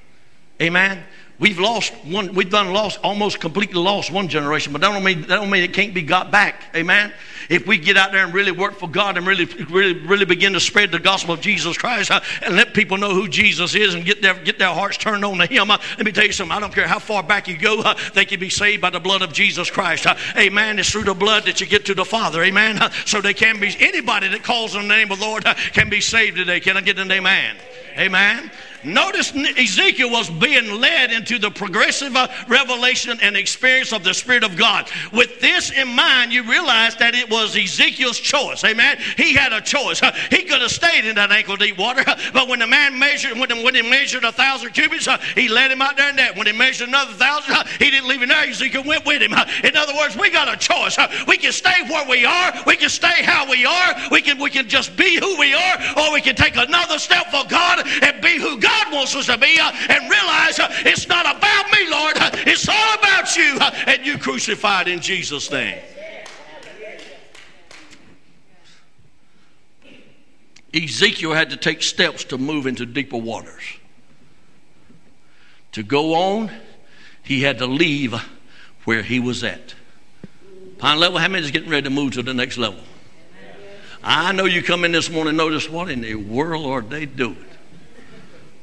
Amen. 0.61 1.03
We've 1.37 1.59
lost 1.59 1.93
one, 2.05 2.33
we've 2.33 2.49
done 2.49 2.71
lost, 2.71 2.99
almost 3.03 3.41
completely 3.41 3.81
lost 3.81 4.09
one 4.09 4.29
generation, 4.29 4.71
but 4.71 4.79
that 4.81 4.93
don't 4.93 5.03
mean, 5.03 5.21
that 5.21 5.27
don't 5.27 5.49
mean 5.49 5.63
it 5.63 5.73
can't 5.73 5.93
be 5.93 6.01
got 6.01 6.31
back. 6.31 6.63
Amen. 6.73 7.11
If 7.49 7.67
we 7.67 7.77
get 7.77 7.97
out 7.97 8.13
there 8.13 8.23
and 8.23 8.33
really 8.33 8.53
work 8.53 8.75
for 8.75 8.87
God 8.87 9.17
and 9.17 9.27
really, 9.27 9.45
really, 9.45 9.93
really 9.93 10.23
begin 10.23 10.53
to 10.53 10.61
spread 10.61 10.91
the 10.91 10.99
gospel 10.99 11.33
of 11.33 11.41
Jesus 11.41 11.77
Christ 11.77 12.09
uh, 12.09 12.21
and 12.41 12.55
let 12.55 12.73
people 12.73 12.97
know 12.97 13.13
who 13.13 13.27
Jesus 13.27 13.75
is 13.75 13.95
and 13.95 14.05
get 14.05 14.21
their, 14.21 14.33
get 14.33 14.57
their 14.57 14.73
hearts 14.73 14.95
turned 14.97 15.25
on 15.25 15.37
to 15.39 15.45
Him, 15.45 15.69
uh, 15.69 15.77
let 15.97 16.05
me 16.05 16.13
tell 16.13 16.25
you 16.25 16.31
something. 16.31 16.55
I 16.55 16.61
don't 16.61 16.73
care 16.73 16.87
how 16.87 16.99
far 16.99 17.21
back 17.21 17.49
you 17.49 17.57
go, 17.57 17.81
uh, 17.81 17.95
they 18.13 18.23
can 18.23 18.39
be 18.39 18.49
saved 18.49 18.81
by 18.81 18.89
the 18.89 19.01
blood 19.01 19.21
of 19.21 19.33
Jesus 19.33 19.69
Christ. 19.69 20.07
Amen. 20.37 20.79
It's 20.79 20.89
through 20.89 21.03
the 21.03 21.13
blood 21.13 21.43
that 21.45 21.59
you 21.59 21.67
get 21.67 21.85
to 21.87 21.93
the 21.93 22.05
Father. 22.05 22.43
Amen. 22.43 22.79
So 23.05 23.19
they 23.19 23.33
can 23.33 23.59
be, 23.59 23.75
anybody 23.79 24.29
that 24.29 24.43
calls 24.43 24.75
on 24.75 24.87
the 24.87 24.95
name 24.95 25.11
of 25.11 25.19
the 25.19 25.25
Lord 25.25 25.43
can 25.73 25.89
be 25.89 25.99
saved 25.99 26.37
today. 26.37 26.61
Can 26.61 26.77
I 26.77 26.81
get 26.81 26.97
an 26.97 27.11
amen? 27.11 27.57
Amen. 27.97 28.51
Notice 28.85 29.33
Ezekiel 29.35 30.11
was 30.11 30.29
being 30.29 30.79
led 30.79 31.11
into 31.11 31.39
the 31.39 31.49
progressive 31.49 32.15
uh, 32.15 32.27
revelation 32.47 33.17
and 33.21 33.35
experience 33.35 33.91
of 33.91 34.03
the 34.03 34.13
Spirit 34.13 34.43
of 34.43 34.55
God. 34.55 34.89
With 35.11 35.41
this 35.41 35.71
in 35.71 35.87
mind, 35.87 36.31
you 36.31 36.43
realize 36.43 36.95
that 36.97 37.15
it 37.15 37.29
was 37.29 37.57
Ezekiel's 37.57 38.19
choice. 38.19 38.63
Amen. 38.63 38.97
He 39.17 39.33
had 39.33 39.53
a 39.53 39.61
choice. 39.61 40.01
He 40.29 40.43
could 40.43 40.61
have 40.61 40.71
stayed 40.71 41.05
in 41.05 41.15
that 41.15 41.31
ankle 41.31 41.55
deep 41.55 41.77
water, 41.77 42.03
but 42.31 42.47
when 42.47 42.59
the 42.59 42.67
man 42.67 42.97
measured, 42.99 43.37
when, 43.39 43.49
when 43.63 43.73
he 43.73 43.81
measured 43.81 44.23
a 44.23 44.31
thousand 44.31 44.71
cubits, 44.73 45.07
uh, 45.07 45.17
he 45.33 45.47
led 45.47 45.71
him 45.71 45.81
out 45.81 45.97
there 45.97 46.09
in 46.09 46.15
that. 46.17 46.35
When 46.35 46.45
he 46.45 46.53
measured 46.53 46.89
another 46.89 47.13
thousand, 47.13 47.55
uh, 47.55 47.63
he 47.79 47.89
didn't 47.89 48.07
leave 48.07 48.21
him 48.21 48.29
there. 48.29 48.47
Ezekiel 48.47 48.83
went 48.85 49.05
with 49.05 49.21
him. 49.21 49.33
In 49.63 49.75
other 49.75 49.95
words, 49.95 50.15
we 50.15 50.29
got 50.29 50.53
a 50.53 50.57
choice. 50.57 50.97
We 51.27 51.37
can 51.37 51.51
stay 51.53 51.87
where 51.89 52.07
we 52.07 52.25
are. 52.25 52.53
We 52.67 52.75
can 52.75 52.89
stay 52.89 53.23
how 53.23 53.49
we 53.49 53.65
are. 53.65 53.95
We 54.11 54.21
can 54.21 54.37
we 54.37 54.49
can 54.51 54.67
just 54.67 54.95
be 54.95 55.17
who 55.19 55.39
we 55.39 55.53
are, 55.53 55.77
or 55.97 56.13
we 56.13 56.21
can 56.21 56.35
take 56.35 56.55
another 56.55 56.99
step 56.99 57.27
for 57.31 57.43
God 57.47 57.84
and 58.01 58.21
be 58.21 58.39
who 58.39 58.59
God 58.59 58.93
wants 58.93 59.15
us 59.15 59.27
to 59.27 59.37
be 59.37 59.57
uh, 59.59 59.71
and 59.89 60.09
realize 60.09 60.59
uh, 60.59 60.67
it's 60.85 61.07
not 61.07 61.25
about 61.25 61.71
me, 61.71 61.89
Lord. 61.89 62.17
Uh, 62.17 62.31
it's 62.47 62.67
all 62.67 62.93
about 62.95 63.35
you 63.35 63.57
and 63.87 64.05
you 64.05 64.17
crucified 64.17 64.87
in 64.87 64.99
Jesus' 64.99 65.51
name. 65.51 65.79
Ezekiel 70.73 71.33
had 71.33 71.51
to 71.51 71.57
take 71.57 71.81
steps 71.81 72.25
to 72.25 72.37
move 72.37 72.67
into 72.67 72.85
deeper 72.85 73.17
waters. 73.17 73.63
To 75.71 75.83
go 75.83 76.13
on, 76.13 76.51
he 77.23 77.41
had 77.41 77.59
to 77.59 77.65
leave 77.65 78.13
where 78.83 79.01
he 79.01 79.19
was 79.19 79.43
at. 79.43 79.73
Pine 80.77 80.99
level, 80.99 81.17
how 81.17 81.29
many 81.29 81.45
is 81.45 81.51
getting 81.51 81.69
ready 81.69 81.83
to 81.83 81.89
move 81.89 82.13
to 82.13 82.21
the 82.21 82.33
next 82.33 82.57
level? 82.57 82.81
I 84.03 84.33
know 84.33 84.45
you 84.45 84.61
come 84.61 84.85
in 84.85 84.91
this 84.91 85.09
morning 85.09 85.35
notice 85.35 85.69
what 85.69 85.89
in 85.89 86.01
the 86.01 86.15
world 86.15 86.65
are 86.65 86.81
they 86.81 87.05
doing? 87.05 87.43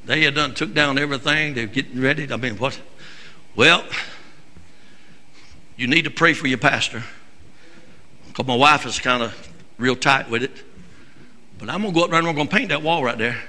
They 0.04 0.22
had 0.22 0.34
done 0.34 0.54
took 0.54 0.74
down 0.74 0.98
everything. 0.98 1.54
They're 1.54 1.66
getting 1.66 2.00
ready. 2.00 2.30
I 2.30 2.36
mean, 2.36 2.56
what? 2.56 2.78
Well, 3.54 3.84
you 5.76 5.86
need 5.86 6.02
to 6.02 6.10
pray 6.10 6.32
for 6.32 6.46
your 6.46 6.58
pastor. 6.58 7.02
Because 8.28 8.46
my 8.46 8.56
wife 8.56 8.86
is 8.86 8.98
kind 8.98 9.22
of 9.22 9.52
real 9.78 9.96
tight 9.96 10.30
with 10.30 10.42
it. 10.42 10.52
But 11.58 11.68
I'm 11.68 11.82
going 11.82 11.94
to 11.94 12.00
go 12.00 12.04
up 12.04 12.10
there 12.10 12.18
and 12.18 12.28
I'm 12.28 12.34
going 12.34 12.48
to 12.48 12.54
paint 12.54 12.70
that 12.70 12.82
wall 12.82 13.04
right 13.04 13.18
there. 13.18 13.40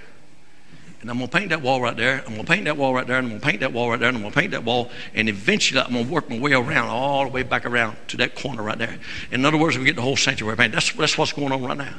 And 1.01 1.10
I'm 1.10 1.18
going 1.18 1.30
to 1.30 1.38
paint 1.38 1.49
that 1.49 1.62
wall 1.62 1.82
right 1.82 1.97
there. 1.97 2.20
I'm 2.20 2.34
going 2.34 2.45
to 2.45 2.51
paint 2.51 2.66
that 2.66 2.78
wall 2.78 2.93
right 2.93 3.06
there. 3.06 3.18
And 3.18 3.26
I'm 3.26 3.32
going 3.32 3.41
to 3.41 3.47
paint 3.47 3.60
that 3.62 3.74
wall 3.74 3.89
right 3.89 3.99
there. 3.99 4.08
And 4.08 4.18
I'm 4.18 4.24
going 4.24 4.34
to 4.34 4.39
paint 4.39 4.51
that 4.51 4.64
wall. 4.64 4.89
And 5.14 5.28
eventually 5.28 5.82
I'm 5.82 5.91
going 5.91 6.06
to 6.06 6.12
work 6.12 6.30
my 6.30 6.39
way 6.39 6.54
around, 6.54 6.89
all 6.89 7.26
the 7.26 7.32
way 7.32 7.43
back 7.43 7.66
around 7.66 7.97
to 8.10 8.18
that 8.18 8.36
corner 8.36 8.62
right 8.62 8.78
there. 8.78 8.99
In 9.32 9.43
other 9.45 9.58
words, 9.58 9.78
we 9.78 9.84
get 9.84 9.95
the 9.95 10.01
whole 10.01 10.16
sanctuary 10.16 10.56
painted. 10.56 10.76
That's, 10.76 10.93
that's 10.93 11.18
what's 11.18 11.34
going 11.34 11.51
on 11.51 11.62
right 11.64 11.78
now. 11.78 11.95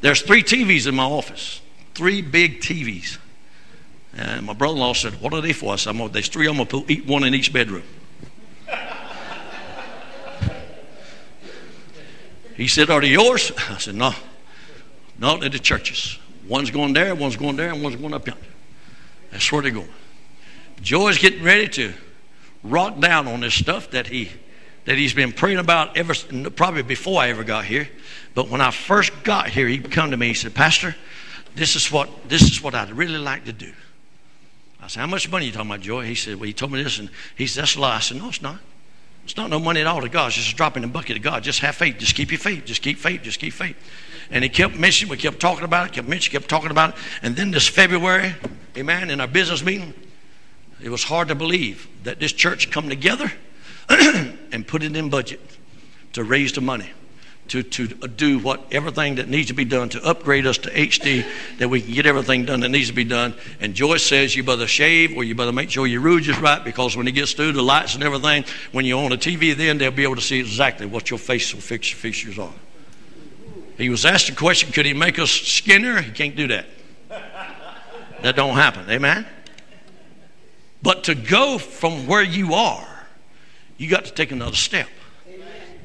There's 0.00 0.22
three 0.22 0.42
TVs 0.42 0.86
in 0.86 0.94
my 0.94 1.04
office 1.04 1.60
three 1.96 2.20
big 2.20 2.60
TVs. 2.60 3.18
And 4.16 4.46
my 4.46 4.52
brother 4.52 4.74
in 4.74 4.80
law 4.80 4.92
said, 4.92 5.20
What 5.20 5.32
are 5.32 5.40
they 5.40 5.52
for? 5.52 5.72
I 5.72 5.76
said, 5.76 5.96
There's 6.12 6.28
three. 6.28 6.46
I'm 6.48 6.56
going 6.56 6.68
to 6.68 6.84
eat 6.88 7.06
one 7.06 7.24
in 7.24 7.34
each 7.34 7.52
bedroom. 7.52 7.82
he 12.56 12.68
said, 12.68 12.90
Are 12.90 13.00
they 13.00 13.08
yours? 13.08 13.52
I 13.70 13.78
said, 13.78 13.94
No. 13.94 14.12
No, 15.18 15.38
they're 15.38 15.48
the 15.48 15.58
churches. 15.58 16.18
One's 16.46 16.70
going 16.70 16.92
there, 16.92 17.14
one's 17.14 17.36
going 17.36 17.56
there, 17.56 17.72
and 17.72 17.82
one's 17.82 17.96
going 17.96 18.12
up 18.12 18.26
yonder. 18.26 18.42
That's 19.30 19.50
where 19.50 19.62
they're 19.62 19.70
going. 19.70 19.88
Joy's 20.82 21.18
getting 21.18 21.42
ready 21.42 21.68
to 21.68 21.94
rock 22.62 23.00
down 23.00 23.26
on 23.26 23.40
this 23.40 23.54
stuff 23.54 23.90
that 23.90 24.06
he 24.06 24.30
that 24.84 24.96
he's 24.96 25.14
been 25.14 25.32
praying 25.32 25.58
about 25.58 25.96
ever 25.96 26.14
probably 26.50 26.82
before 26.82 27.20
I 27.20 27.28
ever 27.30 27.42
got 27.42 27.64
here. 27.64 27.88
But 28.34 28.48
when 28.48 28.60
I 28.60 28.70
first 28.70 29.10
got 29.24 29.48
here, 29.48 29.66
he 29.66 29.78
come 29.78 30.10
to 30.12 30.16
me. 30.16 30.28
He 30.28 30.34
said, 30.34 30.54
"Pastor, 30.54 30.94
this 31.56 31.74
is 31.74 31.90
what 31.90 32.28
this 32.28 32.42
is 32.42 32.62
what 32.62 32.74
I'd 32.74 32.90
really 32.90 33.18
like 33.18 33.44
to 33.46 33.52
do. 33.52 33.72
I 34.80 34.88
said, 34.88 35.00
How 35.00 35.06
much 35.06 35.28
money 35.30 35.46
you 35.46 35.52
talking 35.52 35.70
about, 35.70 35.80
Joy? 35.80 36.04
He 36.04 36.14
said, 36.14 36.36
Well, 36.36 36.46
he 36.46 36.52
told 36.52 36.70
me 36.70 36.82
this, 36.82 36.98
and 36.98 37.10
he 37.34 37.46
said, 37.46 37.62
That's 37.62 37.76
a 37.76 37.80
lie. 37.80 37.96
I 37.96 38.00
said, 38.00 38.18
No, 38.18 38.28
it's 38.28 38.42
not. 38.42 38.58
It's 39.24 39.36
not 39.36 39.50
no 39.50 39.58
money 39.58 39.80
at 39.80 39.88
all 39.88 40.00
to 40.02 40.08
God. 40.08 40.28
It's 40.28 40.36
just 40.36 40.52
a 40.52 40.54
drop 40.54 40.76
in 40.76 40.82
the 40.82 40.88
bucket 40.88 41.16
of 41.16 41.22
God. 41.22 41.42
Just 41.42 41.58
have 41.60 41.74
faith. 41.74 41.96
Just 41.98 42.14
keep 42.14 42.30
your 42.30 42.38
faith. 42.38 42.64
Just 42.64 42.80
keep 42.80 42.96
faith. 42.96 43.22
Just 43.22 43.40
keep 43.40 43.52
faith. 43.52 43.76
And 44.30 44.44
he 44.44 44.50
kept 44.50 44.76
mentioning, 44.76 45.10
we 45.10 45.16
kept 45.16 45.40
talking 45.40 45.64
about 45.64 45.88
it, 45.88 45.92
kept 45.94 46.06
mentioning, 46.06 46.40
kept 46.40 46.48
talking 46.48 46.70
about 46.70 46.90
it. 46.90 46.96
And 47.22 47.34
then 47.34 47.50
this 47.50 47.66
February, 47.66 48.34
amen, 48.76 49.10
in 49.10 49.20
our 49.20 49.26
business 49.26 49.64
meeting, 49.64 49.94
it 50.80 50.90
was 50.90 51.02
hard 51.02 51.26
to 51.28 51.34
believe 51.34 51.88
that 52.04 52.20
this 52.20 52.32
church 52.32 52.70
come 52.70 52.88
together 52.88 53.32
and 53.88 54.64
put 54.64 54.84
it 54.84 54.94
in 54.94 55.10
budget 55.10 55.40
to 56.12 56.22
raise 56.22 56.52
the 56.52 56.60
money 56.60 56.92
to, 57.48 57.62
to 57.62 57.86
do 57.86 58.38
what 58.38 58.64
everything 58.72 59.16
that 59.16 59.28
needs 59.28 59.48
to 59.48 59.54
be 59.54 59.64
done 59.64 59.88
to 59.90 60.04
upgrade 60.04 60.46
us 60.46 60.58
to 60.58 60.70
HD, 60.70 61.24
that 61.58 61.68
we 61.68 61.80
can 61.80 61.94
get 61.94 62.06
everything 62.06 62.44
done 62.44 62.60
that 62.60 62.70
needs 62.70 62.88
to 62.88 62.94
be 62.94 63.04
done. 63.04 63.34
And 63.60 63.74
Joyce 63.74 64.02
says 64.02 64.34
you 64.34 64.42
better 64.42 64.66
shave 64.66 65.16
or 65.16 65.24
you 65.24 65.34
better 65.34 65.52
make 65.52 65.70
sure 65.70 65.86
your 65.86 66.00
rouge 66.00 66.28
is 66.28 66.38
right 66.38 66.62
because 66.62 66.96
when 66.96 67.06
it 67.06 67.12
gets 67.12 67.32
through 67.32 67.52
the 67.52 67.62
lights 67.62 67.94
and 67.94 68.02
everything, 68.02 68.44
when 68.72 68.84
you're 68.84 69.02
on 69.02 69.10
the 69.10 69.18
TV, 69.18 69.56
then 69.56 69.78
they'll 69.78 69.90
be 69.90 70.02
able 70.02 70.16
to 70.16 70.20
see 70.20 70.40
exactly 70.40 70.86
what 70.86 71.10
your 71.10 71.18
facial 71.18 71.60
features 71.60 72.38
are. 72.38 72.52
He 73.78 73.88
was 73.90 74.04
asked 74.04 74.28
a 74.28 74.34
question, 74.34 74.72
could 74.72 74.86
he 74.86 74.94
make 74.94 75.18
us 75.18 75.30
skinnier? 75.30 76.00
He 76.00 76.10
can't 76.10 76.34
do 76.34 76.48
that. 76.48 76.66
That 78.22 78.34
don't 78.34 78.56
happen. 78.56 78.88
Amen? 78.90 79.26
But 80.82 81.04
to 81.04 81.14
go 81.14 81.58
from 81.58 82.06
where 82.06 82.22
you 82.22 82.54
are, 82.54 82.86
you 83.76 83.90
got 83.90 84.06
to 84.06 84.12
take 84.12 84.32
another 84.32 84.56
step. 84.56 84.88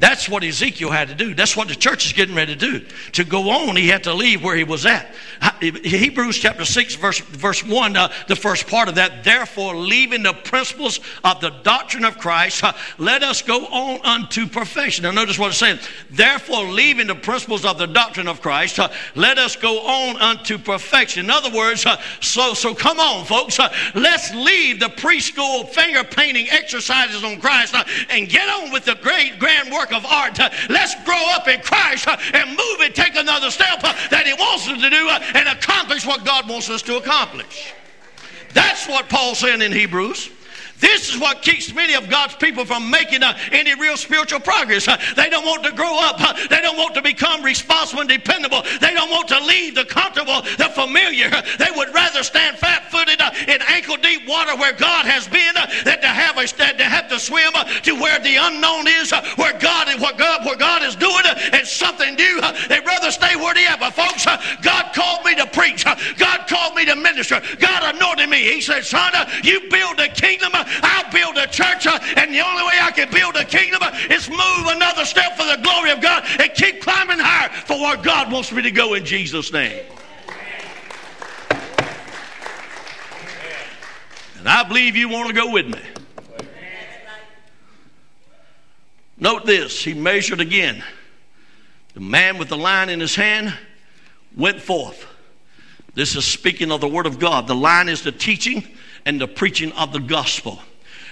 That's 0.02 0.28
what 0.28 0.44
Ezekiel 0.44 0.90
had 0.90 1.10
to 1.10 1.16
do. 1.16 1.36
That's 1.36 1.56
what 1.56 1.68
the 1.68 1.76
church 1.76 2.08
is 2.08 2.14
getting 2.14 2.34
ready 2.34 2.56
to 2.56 2.80
do. 2.80 2.86
To 3.12 3.24
go 3.24 3.52
on, 3.52 3.76
he 3.76 3.88
had 3.88 4.06
to 4.06 4.16
leave 4.16 4.44
where 4.44 4.56
he 4.56 4.64
was 4.64 4.84
at. 4.88 5.14
Hebrews 5.62 6.40
chapter 6.40 6.66
6, 6.66 6.96
verse, 6.96 7.20
verse 7.20 7.64
1, 7.64 7.96
uh, 7.96 8.12
the 8.28 8.36
first 8.36 8.66
part 8.66 8.90
of 8.90 8.96
that. 8.96 9.24
Therefore, 9.24 9.76
leaving 9.76 10.24
the 10.24 10.34
principles 10.34 11.00
of 11.24 11.40
the 11.40 11.52
doctrine 11.62 12.04
of 12.04 12.18
Christ, 12.18 12.64
uh, 12.64 12.74
let 12.98 13.22
us 13.22 13.44
go 13.44 13.68
on 13.68 14.04
unto 14.04 14.48
perfection. 14.48 15.04
Now, 15.04 15.12
notice 15.12 15.38
what 15.38 15.50
it's 15.50 15.60
saying. 15.60 15.78
Therefore, 16.10 16.64
leaving 16.64 17.06
the 17.06 17.14
principles 17.14 17.64
of 17.64 17.78
the 17.78 17.86
doctrine 17.86 18.28
of 18.28 18.42
Christ, 18.42 18.80
uh, 18.80 18.90
let 19.14 19.38
us 19.38 19.56
go 19.56 19.82
on 19.82 20.18
unto 20.18 20.58
perfection. 20.58 21.26
In 21.26 21.30
other 21.30 21.56
words, 21.56 21.86
uh, 21.86 22.02
so, 22.22 22.56
so 22.56 22.74
come 22.74 23.00
on, 23.00 23.24
folks. 23.26 23.60
Uh, 23.60 23.72
let's 23.94 24.34
leave 24.34 24.80
the 24.80 24.88
preschool 24.88 25.70
finger 25.70 26.04
painting 26.04 26.50
exercises 26.50 27.24
on 27.24 27.40
Christ 27.40 27.76
uh, 27.76 27.84
and 28.10 28.28
get 28.28 28.50
on 28.50 28.72
with 28.72 28.86
the 28.86 28.96
great 28.96 29.38
grand 29.38 29.72
work 29.72 29.91
of 29.94 30.06
art. 30.06 30.40
Let's 30.70 30.96
grow 31.04 31.24
up 31.32 31.48
in 31.48 31.62
Christ 31.62 32.08
and 32.08 32.50
move 32.50 32.80
and 32.82 32.94
take 32.94 33.16
another 33.16 33.52
step 33.52 33.82
that 33.82 34.24
He 34.26 34.34
wants 34.34 34.68
us 34.68 34.82
to 34.82 34.90
do 34.90 35.10
and 35.38 35.48
accomplish 35.50 36.06
what 36.06 36.26
God 36.26 36.48
wants 36.50 36.70
us 36.70 36.82
to 36.84 36.98
accomplish. 36.98 37.74
That's 38.54 38.88
what 38.88 39.10
Paul's 39.10 39.40
saying 39.40 39.62
in 39.62 39.72
Hebrews. 39.72 40.30
This 40.82 41.14
is 41.14 41.20
what 41.20 41.44
keeps 41.44 41.74
many 41.74 41.94
of 41.94 42.10
God's 42.10 42.34
people 42.36 42.66
from 42.66 42.90
making 42.90 43.22
uh, 43.22 43.38
any 43.52 43.76
real 43.80 43.96
spiritual 43.96 44.40
progress. 44.40 44.88
Uh, 44.88 44.98
they 45.16 45.30
don't 45.30 45.46
want 45.46 45.64
to 45.64 45.72
grow 45.72 46.00
up. 46.00 46.16
Uh, 46.20 46.34
they 46.50 46.60
don't 46.60 46.76
want 46.76 46.96
to 46.96 47.04
become 47.04 47.44
responsible 47.44 48.02
and 48.02 48.10
dependable. 48.10 48.64
They 48.82 48.92
don't 48.92 49.12
want 49.12 49.28
to 49.28 49.40
leave 49.46 49.76
the 49.76 49.86
comfortable, 49.86 50.42
the 50.42 50.72
familiar. 50.74 51.30
They 51.30 51.70
would 51.76 51.94
rather 51.94 52.24
stand 52.24 52.58
fat-footed 52.58 53.22
uh, 53.22 53.32
in 53.48 53.62
ankle-deep 53.62 54.28
water 54.28 54.56
where 54.58 54.74
God 54.74 55.06
has 55.06 55.28
been 55.28 55.56
uh, 55.56 55.68
than 55.86 56.02
to 56.02 56.08
have 56.08 56.38
a 56.40 56.48
to 56.48 56.84
have 56.84 57.08
to 57.10 57.20
swim 57.20 57.52
uh, 57.54 57.64
to 57.64 57.94
where 57.94 58.20
the 58.20 58.38
unknown 58.38 58.88
is, 58.88 59.14
where 59.36 59.54
God 59.60 59.88
is 59.88 60.02
what 60.02 60.18
God 60.18 60.44
where 60.44 60.58
God 60.58 60.82
is 60.82 60.96
doing 60.96 61.24
and 61.54 61.68
something 61.68 62.16
new. 62.16 62.42
They'd 62.68 62.86
rather 62.88 63.12
stay 63.12 63.36
where 63.36 63.54
they 63.54 63.68
are. 63.68 63.78
But 63.78 63.94
folks, 63.94 64.21
God 64.62 64.94
called 64.94 65.26
me 65.26 65.36
to 65.36 65.46
preach. 65.48 65.86
God 66.18 66.48
called 66.48 66.76
me 66.76 66.86
to 66.86 66.96
minister. 66.96 67.42
God 67.60 67.96
anointed 67.96 68.30
me. 68.30 68.40
He 68.40 68.62
said, 68.62 68.86
"Son, 68.86 69.12
you 69.44 69.70
build 69.70 69.98
the 69.98 70.10
kingdom." 70.10 70.52
I'll 70.54 71.12
build 71.12 71.38
a 71.38 71.48
church, 71.48 71.86
and 71.88 72.34
the 72.34 72.42
only 72.42 72.64
way 72.64 72.78
I 72.82 72.92
can 72.92 73.10
build 73.10 73.36
a 73.36 73.46
kingdom 73.46 73.82
is 74.10 74.30
move 74.30 74.68
another 74.68 75.06
step 75.06 75.38
for 75.38 75.46
the 75.46 75.58
glory 75.62 75.92
of 75.92 76.02
God 76.02 76.26
and 76.40 76.54
keep 76.54 76.82
climbing 76.82 77.20
higher 77.20 77.50
for 77.50 77.80
where 77.80 77.98
God 77.98 78.32
wants 78.32 78.52
me 78.52 78.62
to 78.62 78.72
go 78.72 78.94
in 78.94 79.06
Jesus' 79.06 79.52
name. 79.52 79.84
And 84.40 84.50
I 84.50 84.64
believe 84.64 84.96
you 84.96 85.08
want 85.08 85.28
to 85.28 85.34
go 85.36 85.52
with 85.52 85.68
me. 85.68 85.80
Note 89.18 89.46
this 89.46 89.84
he 89.84 89.94
measured 89.94 90.40
again. 90.40 90.84
The 91.94 92.00
man 92.00 92.40
with 92.40 92.50
the 92.50 92.58
line 92.58 92.90
in 92.90 93.00
his 93.00 93.16
hand 93.16 93.54
went 94.36 94.62
forth. 94.62 95.06
This 95.94 96.16
is 96.16 96.26
speaking 96.26 96.72
of 96.72 96.82
the 96.82 96.88
Word 96.88 97.06
of 97.06 97.20
God. 97.20 97.48
The 97.48 97.56
line 97.56 97.90
is 97.90 98.02
the 98.02 98.12
teaching 98.12 98.68
and 99.06 99.20
the 99.20 99.28
preaching 99.28 99.72
of 99.74 99.92
the 99.92 100.00
gospel. 100.00 100.60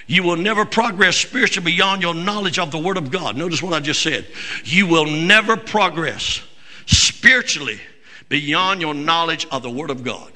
You 0.08 0.24
will 0.24 0.38
never 0.38 0.66
progress 0.66 1.18
spiritually 1.18 1.72
beyond 1.72 2.02
your 2.02 2.16
knowledge 2.16 2.58
of 2.58 2.72
the 2.72 2.80
Word 2.80 2.98
of 2.98 3.12
God. 3.12 3.38
Notice 3.38 3.62
what 3.62 3.74
I 3.74 3.80
just 3.80 4.02
said. 4.02 4.26
You 4.64 4.88
will 4.88 5.06
never 5.06 5.56
progress 5.58 6.42
spiritually 6.86 7.80
beyond 8.28 8.82
your 8.82 8.94
knowledge 8.94 9.48
of 9.52 9.62
the 9.62 9.70
Word 9.70 9.90
of 9.90 10.04
God. 10.04 10.32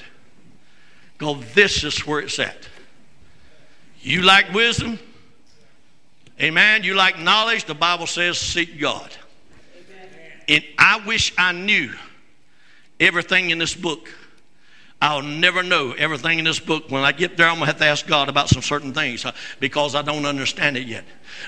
Go, 1.17 1.36
this 1.55 1.84
is 1.84 2.05
where 2.05 2.19
it's 2.19 2.38
at. 2.38 2.67
You 4.01 4.21
like 4.21 4.53
wisdom? 4.53 4.99
Amen. 6.41 6.84
You 6.84 6.95
like 6.95 7.17
knowledge? 7.17 7.65
The 7.65 7.73
Bible 7.73 8.07
says 8.07 8.38
seek 8.38 8.79
God. 8.79 9.09
And 10.47 10.63
I 10.77 11.01
wish 11.05 11.34
I 11.38 11.53
knew 11.53 11.93
everything 13.04 13.49
in 13.49 13.58
this 13.58 13.76
book. 13.76 14.10
I'll 15.01 15.22
never 15.22 15.64
know 15.64 15.91
everything 15.91 16.39
in 16.39 16.45
this 16.45 16.60
book. 16.60 16.89
When 16.89 17.04
I 17.04 17.12
get 17.12 17.36
there, 17.36 17.47
I'm 17.47 17.56
going 17.56 17.66
to 17.66 17.74
have 17.74 17.78
to 17.80 17.86
ask 17.86 18.08
God 18.08 18.30
about 18.30 18.47
some 18.47 18.62
certain 18.62 18.93
things 18.93 19.26
because 19.60 19.95
I 19.95 20.01
don't 20.01 20.26
understand 20.26 20.78
it 20.78 20.88
yet. 20.88 21.04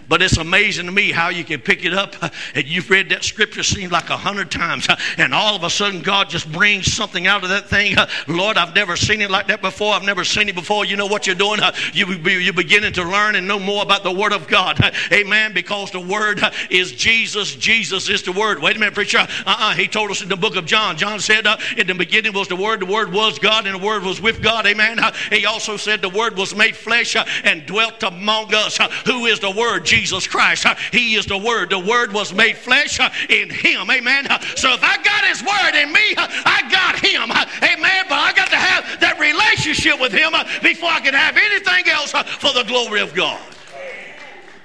But 0.07 0.21
it's 0.21 0.37
amazing 0.37 0.85
to 0.85 0.91
me 0.91 1.11
how 1.11 1.29
you 1.29 1.43
can 1.43 1.59
pick 1.59 1.85
it 1.85 1.93
up 1.93 2.15
and 2.55 2.65
you've 2.65 2.89
read 2.89 3.09
that 3.09 3.23
scripture 3.23 3.63
seems 3.63 3.91
like 3.91 4.09
a 4.09 4.17
hundred 4.17 4.51
times 4.51 4.87
and 5.17 5.33
all 5.33 5.55
of 5.55 5.63
a 5.63 5.69
sudden 5.69 6.01
God 6.01 6.29
just 6.29 6.51
brings 6.51 6.91
something 6.91 7.27
out 7.27 7.43
of 7.43 7.49
that 7.49 7.69
thing. 7.69 7.95
Lord, 8.27 8.57
I've 8.57 8.75
never 8.75 8.95
seen 8.95 9.21
it 9.21 9.31
like 9.31 9.47
that 9.47 9.61
before. 9.61 9.93
I've 9.93 10.03
never 10.03 10.23
seen 10.23 10.49
it 10.49 10.55
before. 10.55 10.85
You 10.85 10.97
know 10.97 11.07
what 11.07 11.27
you're 11.27 11.35
doing? 11.35 11.59
You, 11.93 12.07
you're 12.07 12.53
beginning 12.53 12.93
to 12.93 13.03
learn 13.03 13.35
and 13.35 13.47
know 13.47 13.59
more 13.59 13.83
about 13.83 14.03
the 14.03 14.11
Word 14.11 14.33
of 14.33 14.47
God. 14.47 14.79
Amen. 15.11 15.53
Because 15.53 15.91
the 15.91 15.99
Word 15.99 16.41
is 16.69 16.91
Jesus. 16.91 17.55
Jesus 17.55 18.09
is 18.09 18.23
the 18.23 18.31
Word. 18.31 18.61
Wait 18.61 18.75
a 18.75 18.79
minute, 18.79 18.93
preacher. 18.93 19.19
Uh-uh. 19.19 19.73
He 19.73 19.87
told 19.87 20.11
us 20.11 20.21
in 20.21 20.29
the 20.29 20.35
book 20.35 20.55
of 20.55 20.65
John. 20.65 20.97
John 20.97 21.19
said, 21.19 21.47
uh, 21.47 21.57
in 21.77 21.87
the 21.87 21.95
beginning 21.95 22.33
was 22.33 22.47
the 22.47 22.55
Word. 22.55 22.81
The 22.81 22.85
Word 22.85 23.11
was 23.11 23.39
God 23.39 23.65
and 23.65 23.81
the 23.81 23.85
Word 23.85 24.03
was 24.03 24.21
with 24.21 24.41
God. 24.41 24.65
Amen. 24.65 24.99
He 25.31 25.45
also 25.45 25.77
said 25.77 26.01
the 26.01 26.09
Word 26.09 26.37
was 26.37 26.55
made 26.55 26.75
flesh 26.75 27.15
and 27.43 27.65
dwelt 27.65 28.03
among 28.03 28.53
us. 28.53 28.77
Who 29.05 29.25
is 29.25 29.39
the 29.39 29.51
Word? 29.51 29.74
Jesus 29.79 30.27
Christ. 30.27 30.65
He 30.91 31.15
is 31.15 31.25
the 31.25 31.37
Word. 31.37 31.69
The 31.69 31.79
Word 31.79 32.13
was 32.13 32.33
made 32.33 32.57
flesh 32.57 32.99
in 33.29 33.49
Him. 33.49 33.89
Amen. 33.89 34.25
So 34.55 34.73
if 34.73 34.83
I 34.83 35.01
got 35.03 35.25
His 35.25 35.41
Word 35.41 35.75
in 35.75 35.91
me, 35.91 36.13
I 36.17 36.67
got 36.71 36.99
Him. 36.99 37.31
Amen. 37.31 38.05
But 38.09 38.19
I 38.19 38.33
got 38.33 38.49
to 38.49 38.57
have 38.57 38.99
that 38.99 39.19
relationship 39.19 39.99
with 39.99 40.11
Him 40.11 40.33
before 40.61 40.89
I 40.89 40.99
can 40.99 41.13
have 41.13 41.37
anything 41.37 41.91
else 41.91 42.11
for 42.11 42.53
the 42.53 42.63
glory 42.67 43.01
of 43.01 43.13
God. 43.13 43.41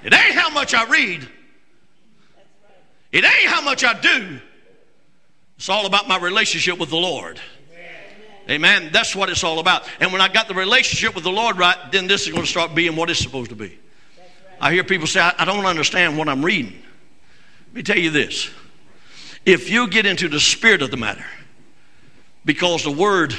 It 0.02 0.14
ain't 0.14 0.34
how 0.34 0.50
much 0.50 0.74
I 0.74 0.84
read. 0.84 1.28
It 3.12 3.24
ain't 3.24 3.46
how 3.46 3.60
much 3.60 3.84
I 3.84 3.98
do. 4.00 4.38
It's 5.56 5.68
all 5.68 5.84
about 5.84 6.08
my 6.08 6.16
relationship 6.16 6.78
with 6.78 6.90
the 6.90 6.96
Lord. 6.96 7.38
Amen. 8.48 8.90
That's 8.92 9.14
what 9.14 9.28
it's 9.28 9.44
all 9.44 9.58
about. 9.58 9.86
And 10.00 10.10
when 10.10 10.20
I 10.20 10.28
got 10.28 10.48
the 10.48 10.54
relationship 10.54 11.14
with 11.14 11.24
the 11.24 11.30
Lord 11.30 11.58
right, 11.58 11.76
then 11.92 12.06
this 12.06 12.26
is 12.26 12.32
going 12.32 12.44
to 12.44 12.50
start 12.50 12.74
being 12.74 12.96
what 12.96 13.10
it's 13.10 13.20
supposed 13.20 13.50
to 13.50 13.56
be. 13.56 13.78
I 14.60 14.72
hear 14.72 14.84
people 14.84 15.06
say, 15.06 15.20
I, 15.20 15.44
don't 15.44 15.64
understand 15.64 16.18
what 16.18 16.28
I'm 16.28 16.44
reading. 16.44 16.74
Let 17.68 17.74
me 17.74 17.82
tell 17.82 17.98
you 17.98 18.10
this. 18.10 18.50
If 19.46 19.70
you 19.70 19.88
get 19.88 20.04
into 20.04 20.28
the 20.28 20.40
spirit 20.40 20.82
of 20.82 20.90
the 20.90 20.98
matter, 20.98 21.24
because 22.44 22.84
the 22.84 22.90
word 22.90 23.34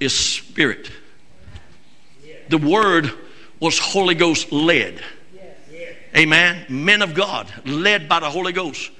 is 0.00 0.18
spirit, 0.18 0.90
the 2.48 2.58
word 2.58 3.12
was 3.60 3.78
Holy 3.78 4.14
Ghost 4.14 4.50
led. 4.50 5.00
Amen. 6.16 6.66
Men 6.68 7.02
of 7.02 7.14
God, 7.14 7.52
led 7.64 8.08
by 8.08 8.20
the 8.20 8.30
Holy 8.30 8.52
Ghost. 8.52 8.90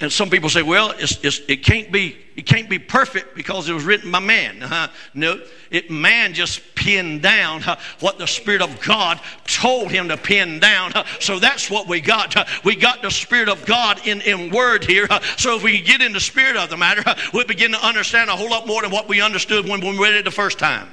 And 0.00 0.12
some 0.12 0.30
people 0.30 0.48
say, 0.48 0.62
well, 0.62 0.94
it's, 0.98 1.18
it's, 1.24 1.40
it 1.48 1.64
can't 1.64 1.90
be 1.90 2.16
it 2.38 2.46
can't 2.46 2.70
be 2.70 2.78
perfect 2.78 3.34
because 3.34 3.68
it 3.68 3.72
was 3.72 3.82
written 3.82 4.12
by 4.12 4.20
man. 4.20 4.62
Uh-huh. 4.62 4.86
No, 5.12 5.40
it, 5.72 5.90
man 5.90 6.34
just 6.34 6.62
pinned 6.76 7.20
down 7.20 7.64
uh, 7.64 7.80
what 7.98 8.16
the 8.16 8.28
Spirit 8.28 8.62
of 8.62 8.80
God 8.80 9.18
told 9.44 9.90
him 9.90 10.06
to 10.06 10.16
pin 10.16 10.60
down. 10.60 10.92
Uh, 10.92 11.04
so 11.18 11.40
that's 11.40 11.68
what 11.68 11.88
we 11.88 12.00
got. 12.00 12.36
Uh, 12.36 12.44
we 12.64 12.76
got 12.76 13.02
the 13.02 13.10
Spirit 13.10 13.48
of 13.48 13.66
God 13.66 14.06
in, 14.06 14.20
in 14.20 14.50
word 14.50 14.84
here. 14.84 15.08
So 15.36 15.56
if 15.56 15.64
we 15.64 15.80
get 15.80 16.00
in 16.00 16.12
the 16.12 16.20
spirit 16.20 16.56
of 16.56 16.70
the 16.70 16.76
matter, 16.76 17.02
we 17.34 17.42
begin 17.42 17.72
to 17.72 17.84
understand 17.84 18.30
a 18.30 18.36
whole 18.36 18.50
lot 18.50 18.68
more 18.68 18.82
than 18.82 18.92
what 18.92 19.08
we 19.08 19.20
understood 19.20 19.68
when 19.68 19.80
we 19.80 19.98
read 19.98 20.14
it 20.14 20.24
the 20.24 20.30
first 20.30 20.60
time. 20.60 20.88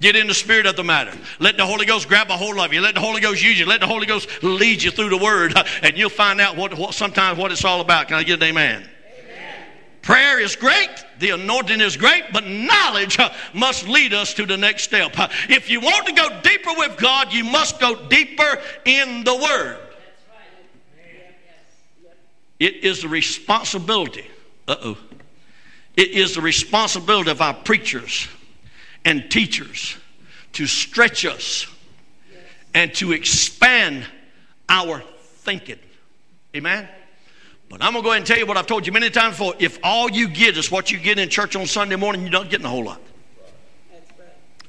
Get 0.00 0.16
in 0.16 0.26
the 0.26 0.34
spirit 0.34 0.66
of 0.66 0.76
the 0.76 0.84
matter. 0.84 1.12
Let 1.38 1.56
the 1.56 1.64
Holy 1.64 1.86
Ghost 1.86 2.08
grab 2.08 2.28
a 2.28 2.36
hold 2.36 2.58
of 2.58 2.72
you. 2.72 2.80
Let 2.80 2.94
the 2.94 3.00
Holy 3.00 3.20
Ghost 3.20 3.42
use 3.42 3.58
you. 3.58 3.66
Let 3.66 3.80
the 3.80 3.86
Holy 3.86 4.06
Ghost 4.06 4.28
lead 4.42 4.82
you 4.82 4.90
through 4.90 5.10
the 5.10 5.16
Word, 5.16 5.54
and 5.82 5.96
you'll 5.96 6.10
find 6.10 6.40
out 6.40 6.56
what, 6.56 6.76
what 6.76 6.94
sometimes 6.94 7.38
what 7.38 7.52
it's 7.52 7.64
all 7.64 7.80
about. 7.80 8.08
Can 8.08 8.16
I 8.16 8.22
get 8.22 8.42
an 8.42 8.48
amen? 8.48 8.82
amen? 8.82 8.88
Prayer 10.02 10.40
is 10.40 10.56
great. 10.56 10.90
The 11.20 11.30
anointing 11.30 11.80
is 11.80 11.96
great, 11.96 12.24
but 12.32 12.46
knowledge 12.46 13.18
must 13.54 13.88
lead 13.88 14.12
us 14.12 14.34
to 14.34 14.46
the 14.46 14.56
next 14.56 14.82
step. 14.82 15.14
If 15.48 15.70
you 15.70 15.80
want 15.80 16.06
to 16.06 16.12
go 16.12 16.40
deeper 16.42 16.72
with 16.76 16.98
God, 16.98 17.32
you 17.32 17.44
must 17.44 17.80
go 17.80 18.08
deeper 18.08 18.60
in 18.84 19.24
the 19.24 19.36
Word. 19.36 19.78
It 22.58 22.84
is 22.84 23.02
the 23.02 23.08
responsibility. 23.08 24.26
Uh 24.66 24.76
oh. 24.82 24.98
It 25.96 26.10
is 26.10 26.34
the 26.34 26.40
responsibility 26.40 27.30
of 27.30 27.40
our 27.40 27.54
preachers 27.54 28.28
and 29.04 29.30
teachers 29.30 29.96
to 30.52 30.66
stretch 30.66 31.24
us 31.24 31.66
and 32.72 32.92
to 32.94 33.12
expand 33.12 34.04
our 34.68 35.02
thinking. 35.18 35.78
Amen? 36.56 36.88
But 37.68 37.82
I'm 37.82 37.92
going 37.92 38.02
to 38.02 38.06
go 38.06 38.10
ahead 38.10 38.18
and 38.18 38.26
tell 38.26 38.38
you 38.38 38.46
what 38.46 38.56
I've 38.56 38.66
told 38.66 38.86
you 38.86 38.92
many 38.92 39.10
times 39.10 39.36
before. 39.36 39.54
If 39.58 39.78
all 39.82 40.10
you 40.10 40.28
get 40.28 40.56
is 40.56 40.70
what 40.70 40.90
you 40.90 40.98
get 40.98 41.18
in 41.18 41.28
church 41.28 41.56
on 41.56 41.66
Sunday 41.66 41.96
morning, 41.96 42.22
you're 42.22 42.30
not 42.30 42.50
getting 42.50 42.66
a 42.66 42.68
whole 42.68 42.84
lot. 42.84 43.00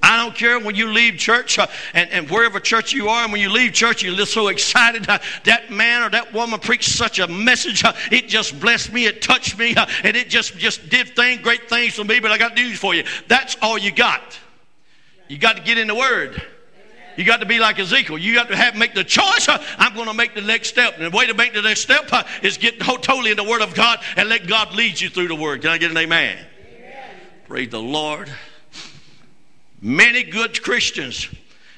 I 0.05 0.17
don't 0.17 0.35
care 0.35 0.59
when 0.59 0.75
you 0.75 0.91
leave 0.91 1.17
church 1.17 1.57
uh, 1.57 1.65
and, 1.95 2.09
and 2.11 2.29
wherever 2.29 2.59
church 2.59 2.93
you 2.93 3.09
are, 3.09 3.23
and 3.23 3.31
when 3.31 3.41
you 3.41 3.49
leave 3.49 3.73
church, 3.73 4.03
you're 4.03 4.15
just 4.15 4.33
so 4.33 4.49
excited. 4.49 5.09
Uh, 5.09 5.17
that 5.45 5.71
man 5.71 6.03
or 6.03 6.11
that 6.11 6.31
woman 6.31 6.59
preached 6.59 6.91
such 6.91 7.17
a 7.17 7.27
message. 7.27 7.83
Uh, 7.83 7.93
it 8.11 8.27
just 8.27 8.59
blessed 8.59 8.93
me. 8.93 9.07
It 9.07 9.23
touched 9.23 9.57
me. 9.57 9.73
Uh, 9.75 9.87
and 10.03 10.15
it 10.15 10.29
just, 10.29 10.57
just 10.57 10.89
did 10.89 11.15
things, 11.15 11.41
great 11.41 11.67
things 11.69 11.95
for 11.95 12.03
me. 12.03 12.19
But 12.19 12.31
I 12.31 12.37
got 12.37 12.53
news 12.55 12.77
for 12.77 12.93
you. 12.93 13.03
That's 13.27 13.57
all 13.63 13.79
you 13.79 13.91
got. 13.91 14.37
You 15.27 15.39
got 15.39 15.57
to 15.57 15.63
get 15.63 15.79
in 15.79 15.87
the 15.87 15.95
Word. 15.95 16.39
You 17.17 17.23
got 17.23 17.39
to 17.39 17.47
be 17.47 17.57
like 17.57 17.79
Ezekiel. 17.79 18.19
You 18.19 18.35
got 18.35 18.49
to 18.49 18.55
have 18.55 18.75
make 18.75 18.93
the 18.93 19.03
choice. 19.03 19.49
Uh, 19.49 19.57
I'm 19.79 19.95
going 19.95 20.07
to 20.07 20.13
make 20.13 20.35
the 20.35 20.41
next 20.41 20.67
step. 20.67 20.99
And 20.99 21.11
the 21.11 21.17
way 21.17 21.25
to 21.25 21.33
make 21.33 21.53
the 21.53 21.63
next 21.63 21.81
step 21.81 22.09
uh, 22.11 22.23
is 22.43 22.57
get 22.57 22.79
totally 22.79 23.31
in 23.31 23.37
the 23.37 23.43
Word 23.43 23.63
of 23.63 23.73
God 23.73 23.99
and 24.17 24.29
let 24.29 24.45
God 24.45 24.75
lead 24.75 25.01
you 25.01 25.09
through 25.09 25.29
the 25.29 25.35
Word. 25.35 25.61
Can 25.61 25.71
I 25.71 25.79
get 25.79 25.89
an 25.89 25.97
amen? 25.97 26.37
amen. 26.37 27.09
Praise 27.47 27.69
the 27.69 27.81
Lord. 27.81 28.29
Many 29.81 30.23
good 30.23 30.61
Christians 30.63 31.29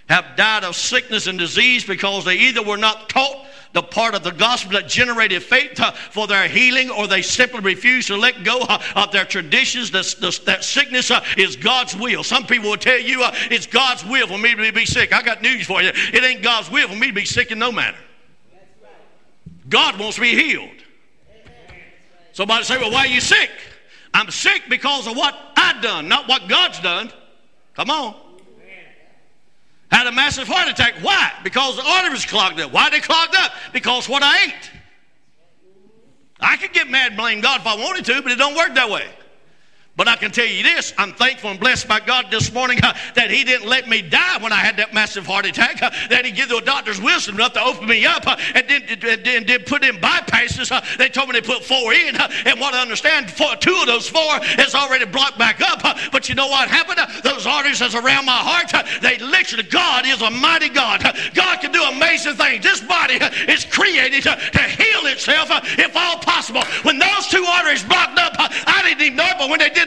have 0.10 0.36
died 0.36 0.64
of 0.64 0.76
sickness 0.76 1.28
and 1.28 1.38
disease 1.38 1.84
because 1.84 2.24
they 2.26 2.36
either 2.36 2.64
were 2.64 2.78
not 2.78 3.10
taught 3.10 3.46
the 3.74 3.84
part 3.84 4.16
of 4.16 4.24
the 4.24 4.32
gospel 4.32 4.74
that 4.74 4.88
generated 4.88 5.44
faith 5.44 5.80
uh, 5.80 5.92
for 5.92 6.26
their 6.26 6.48
healing, 6.48 6.90
or 6.90 7.06
they 7.06 7.22
simply 7.22 7.60
refuse 7.60 8.08
to 8.08 8.16
let 8.16 8.44
go 8.44 8.62
uh, 8.62 8.82
of 8.96 9.12
their 9.12 9.26
traditions. 9.26 9.92
That, 9.92 10.60
sickness 10.62 11.12
uh, 11.12 11.24
is 11.38 11.56
God's 11.56 11.96
will. 11.96 12.24
Some 12.24 12.46
people 12.46 12.70
will 12.70 12.78
tell 12.78 13.00
you 13.00 13.20
it's 13.52 13.68
God's 13.68 14.06
will 14.06 14.28
for 14.28 14.38
me 14.38 14.56
to 14.56 14.72
be 14.72 14.86
sick. 14.86 15.14
I 15.14 15.22
got 15.22 15.42
news 15.42 15.68
for 15.68 15.82
you. 15.82 15.90
It 15.90 16.24
ain't 16.24 16.42
God's 16.42 16.72
will 16.72 16.88
for 16.88 16.96
me 16.96 17.08
to 17.08 17.14
be 17.14 17.26
sick 17.26 17.52
in 17.52 17.60
no 17.60 17.72
matter. 17.72 17.98
God 19.70 20.00
wants 20.00 20.18
me 20.18 20.30
healed. 20.30 20.70
Somebody 22.32 22.64
say, 22.64 22.78
Well, 22.78 22.92
why 22.92 23.02
are 23.02 23.08
you 23.08 23.20
sick? 23.20 23.50
I'm 24.14 24.32
sick 24.32 24.64
because 24.70 25.08
of 25.08 25.18
what 25.18 25.36
I've 25.56 25.82
done, 25.82 26.08
not 26.08 26.28
what 26.28 26.48
God's 26.48 26.80
done. 26.80 27.12
Come 27.78 27.92
on. 27.92 28.16
Had 29.92 30.08
a 30.08 30.12
massive 30.12 30.48
heart 30.48 30.68
attack. 30.68 30.96
Why? 31.02 31.32
Because 31.44 31.76
the 31.76 31.84
arteries 31.84 32.26
clogged 32.26 32.60
up. 32.60 32.74
Why 32.74 32.90
they 32.90 33.00
clogged 33.00 33.36
up? 33.36 33.52
Because 33.72 34.10
what 34.10 34.24
I 34.24 34.46
ate. 34.46 34.72
I 36.40 36.58
could 36.58 36.74
get 36.74 36.90
mad 36.90 37.10
and 37.10 37.18
blame 37.18 37.40
God 37.40 37.62
if 37.62 37.68
I 37.68 37.76
wanted 37.76 38.04
to, 38.06 38.22
but 38.24 38.32
it 38.32 38.38
don't 38.38 38.56
work 38.56 38.74
that 38.74 38.90
way. 38.90 39.06
But 39.98 40.08
I 40.08 40.16
can 40.16 40.30
tell 40.30 40.46
you 40.46 40.62
this 40.62 40.94
I'm 40.98 41.12
thankful 41.14 41.50
and 41.50 41.60
blessed 41.60 41.88
by 41.88 42.00
God 42.00 42.28
this 42.30 42.54
morning 42.54 42.80
uh, 42.84 42.94
that 43.16 43.32
He 43.32 43.44
didn't 43.44 43.68
let 43.68 43.90
me 43.90 44.04
die 44.04 44.38
when 44.40 44.54
I 44.54 44.58
had 44.58 44.78
that 44.78 44.94
massive 44.94 45.26
heart 45.26 45.48
attack, 45.48 45.82
uh, 45.82 45.90
that 46.10 46.24
He 46.24 46.32
gave 46.32 46.50
the 46.50 46.62
doctors 46.62 47.02
wisdom 47.02 47.36
enough 47.36 47.54
to 47.54 47.64
open 47.64 47.88
me 47.88 48.06
up 48.06 48.28
uh, 48.28 48.38
and 48.54 48.70
then, 48.70 49.44
then 49.46 49.64
put 49.64 49.84
in 49.84 49.98
bypasses. 49.98 50.70
They 50.98 51.10
told 51.10 51.30
me 51.30 51.40
they 51.40 51.46
put 51.46 51.64
four 51.64 51.94
in, 51.94 52.16
and 52.16 52.60
what 52.60 52.76
I 52.76 52.82
understand, 52.82 53.32
four, 53.32 53.56
two 53.56 53.76
of 53.82 53.88
those 53.88 54.08
four 54.08 54.40
is 54.60 54.76
already 54.76 55.06
blocked 55.06 55.40
back 55.40 55.62
up. 55.62 55.82
But 56.12 56.30
you 56.30 56.36
know 56.36 56.48
what 56.48 56.70
happened? 56.70 57.00
those 57.24 57.48
arteries 57.48 57.80
that's 57.80 57.96
around 57.96 58.26
my 58.26 58.38
heart, 58.38 58.72
they 59.02 59.18
literally, 59.18 59.64
God 59.64 60.06
is 60.06 60.22
a 60.22 60.30
mighty 60.30 60.70
God. 60.70 61.02
God 61.34 61.60
can 61.60 61.72
do 61.72 61.82
amazing 61.82 62.36
things. 62.36 62.64
This 62.64 62.82
body 62.82 63.16
is 63.50 63.66
created 63.66 64.24
to 64.24 64.62
heal 64.62 65.10
itself 65.10 65.50
if 65.80 65.96
all 65.96 66.20
possible. 66.20 66.62
When 66.84 67.00
those 67.00 67.28
two 67.28 67.44
arteries 67.44 67.84
blocked 67.84 68.20
up, 68.20 68.34
I 68.38 68.82
didn't 68.84 69.02
even 69.02 69.18
know 69.18 69.26
it, 69.26 69.36
but 69.40 69.50
when 69.50 69.60
they 69.60 69.70
did 69.70 69.87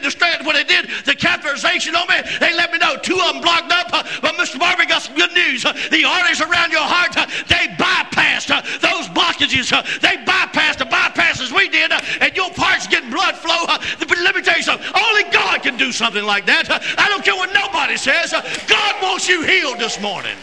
when 0.51 0.59
they 0.59 0.67
did 0.67 0.89
the 1.05 1.13
catheterization 1.13 1.93
on 1.93 2.07
me, 2.07 2.17
they 2.39 2.55
let 2.55 2.71
me 2.71 2.79
know 2.79 2.97
two 2.97 3.19
of 3.19 3.33
them 3.33 3.41
blocked 3.41 3.71
up. 3.71 3.93
Uh, 3.93 4.03
but 4.21 4.35
Mr. 4.35 4.57
Barbee 4.57 4.87
got 4.87 5.01
some 5.01 5.15
good 5.15 5.33
news. 5.33 5.65
Uh, 5.65 5.73
the 5.91 6.03
arteries 6.03 6.41
around 6.41 6.71
your 6.71 6.83
heart, 6.83 7.15
uh, 7.15 7.25
they 7.47 7.69
bypassed 7.77 8.49
those 8.81 9.07
blockages. 9.11 9.69
They 10.01 10.17
bypassed 10.25 10.79
the 10.79 10.85
bypasses 10.85 11.55
we 11.55 11.69
did, 11.69 11.91
and 11.91 12.35
your 12.35 12.49
parts 12.51 12.87
getting 12.87 13.11
blood 13.11 13.35
flow. 13.35 13.65
But 13.67 14.17
let 14.19 14.35
me 14.35 14.41
tell 14.41 14.57
you 14.57 14.63
something. 14.63 14.87
Only 14.95 15.23
God 15.31 15.61
can 15.61 15.77
do 15.77 15.91
do 15.91 15.91
something 15.91 16.23
like 16.23 16.45
that. 16.45 16.69
I 16.97 17.09
don't 17.09 17.23
care 17.23 17.35
what 17.35 17.53
nobody 17.53 17.97
says. 17.97 18.31
God 18.67 18.93
wants 19.01 19.27
you 19.27 19.43
healed 19.43 19.79
this 19.79 19.99
morning. 19.99 20.37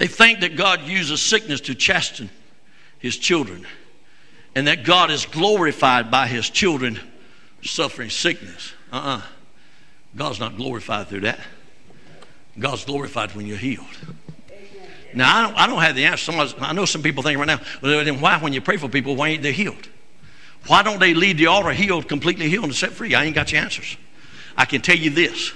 They 0.00 0.06
think 0.06 0.40
that 0.40 0.56
God 0.56 0.84
uses 0.84 1.20
sickness 1.20 1.60
to 1.60 1.74
chasten 1.74 2.30
his 3.00 3.18
children 3.18 3.66
and 4.54 4.66
that 4.66 4.82
God 4.82 5.10
is 5.10 5.26
glorified 5.26 6.10
by 6.10 6.26
his 6.26 6.48
children 6.48 6.98
suffering 7.62 8.08
sickness. 8.08 8.72
Uh 8.90 8.96
uh-uh. 8.96 9.16
uh 9.18 9.22
God's 10.16 10.40
not 10.40 10.56
glorified 10.56 11.08
through 11.08 11.20
that. 11.20 11.38
God's 12.58 12.86
glorified 12.86 13.34
when 13.34 13.46
you're 13.46 13.58
healed. 13.58 13.84
Now, 15.12 15.36
I 15.36 15.42
don't, 15.42 15.58
I 15.58 15.66
don't 15.66 15.82
have 15.82 15.96
the 15.96 16.06
answer. 16.06 16.32
I 16.32 16.72
know 16.72 16.86
some 16.86 17.02
people 17.02 17.22
think 17.22 17.38
right 17.38 17.46
now, 17.46 17.60
well, 17.82 18.02
then 18.02 18.22
why, 18.22 18.38
when 18.38 18.54
you 18.54 18.62
pray 18.62 18.78
for 18.78 18.88
people, 18.88 19.16
why 19.16 19.28
ain't 19.28 19.42
they 19.42 19.52
healed? 19.52 19.86
Why 20.66 20.82
don't 20.82 20.98
they 20.98 21.12
leave 21.12 21.36
the 21.36 21.48
altar 21.48 21.72
healed, 21.72 22.08
completely 22.08 22.48
healed, 22.48 22.64
and 22.64 22.74
set 22.74 22.92
free? 22.92 23.14
I 23.14 23.24
ain't 23.24 23.34
got 23.34 23.52
your 23.52 23.60
answers. 23.60 23.98
I 24.56 24.64
can 24.64 24.80
tell 24.80 24.96
you 24.96 25.10
this 25.10 25.52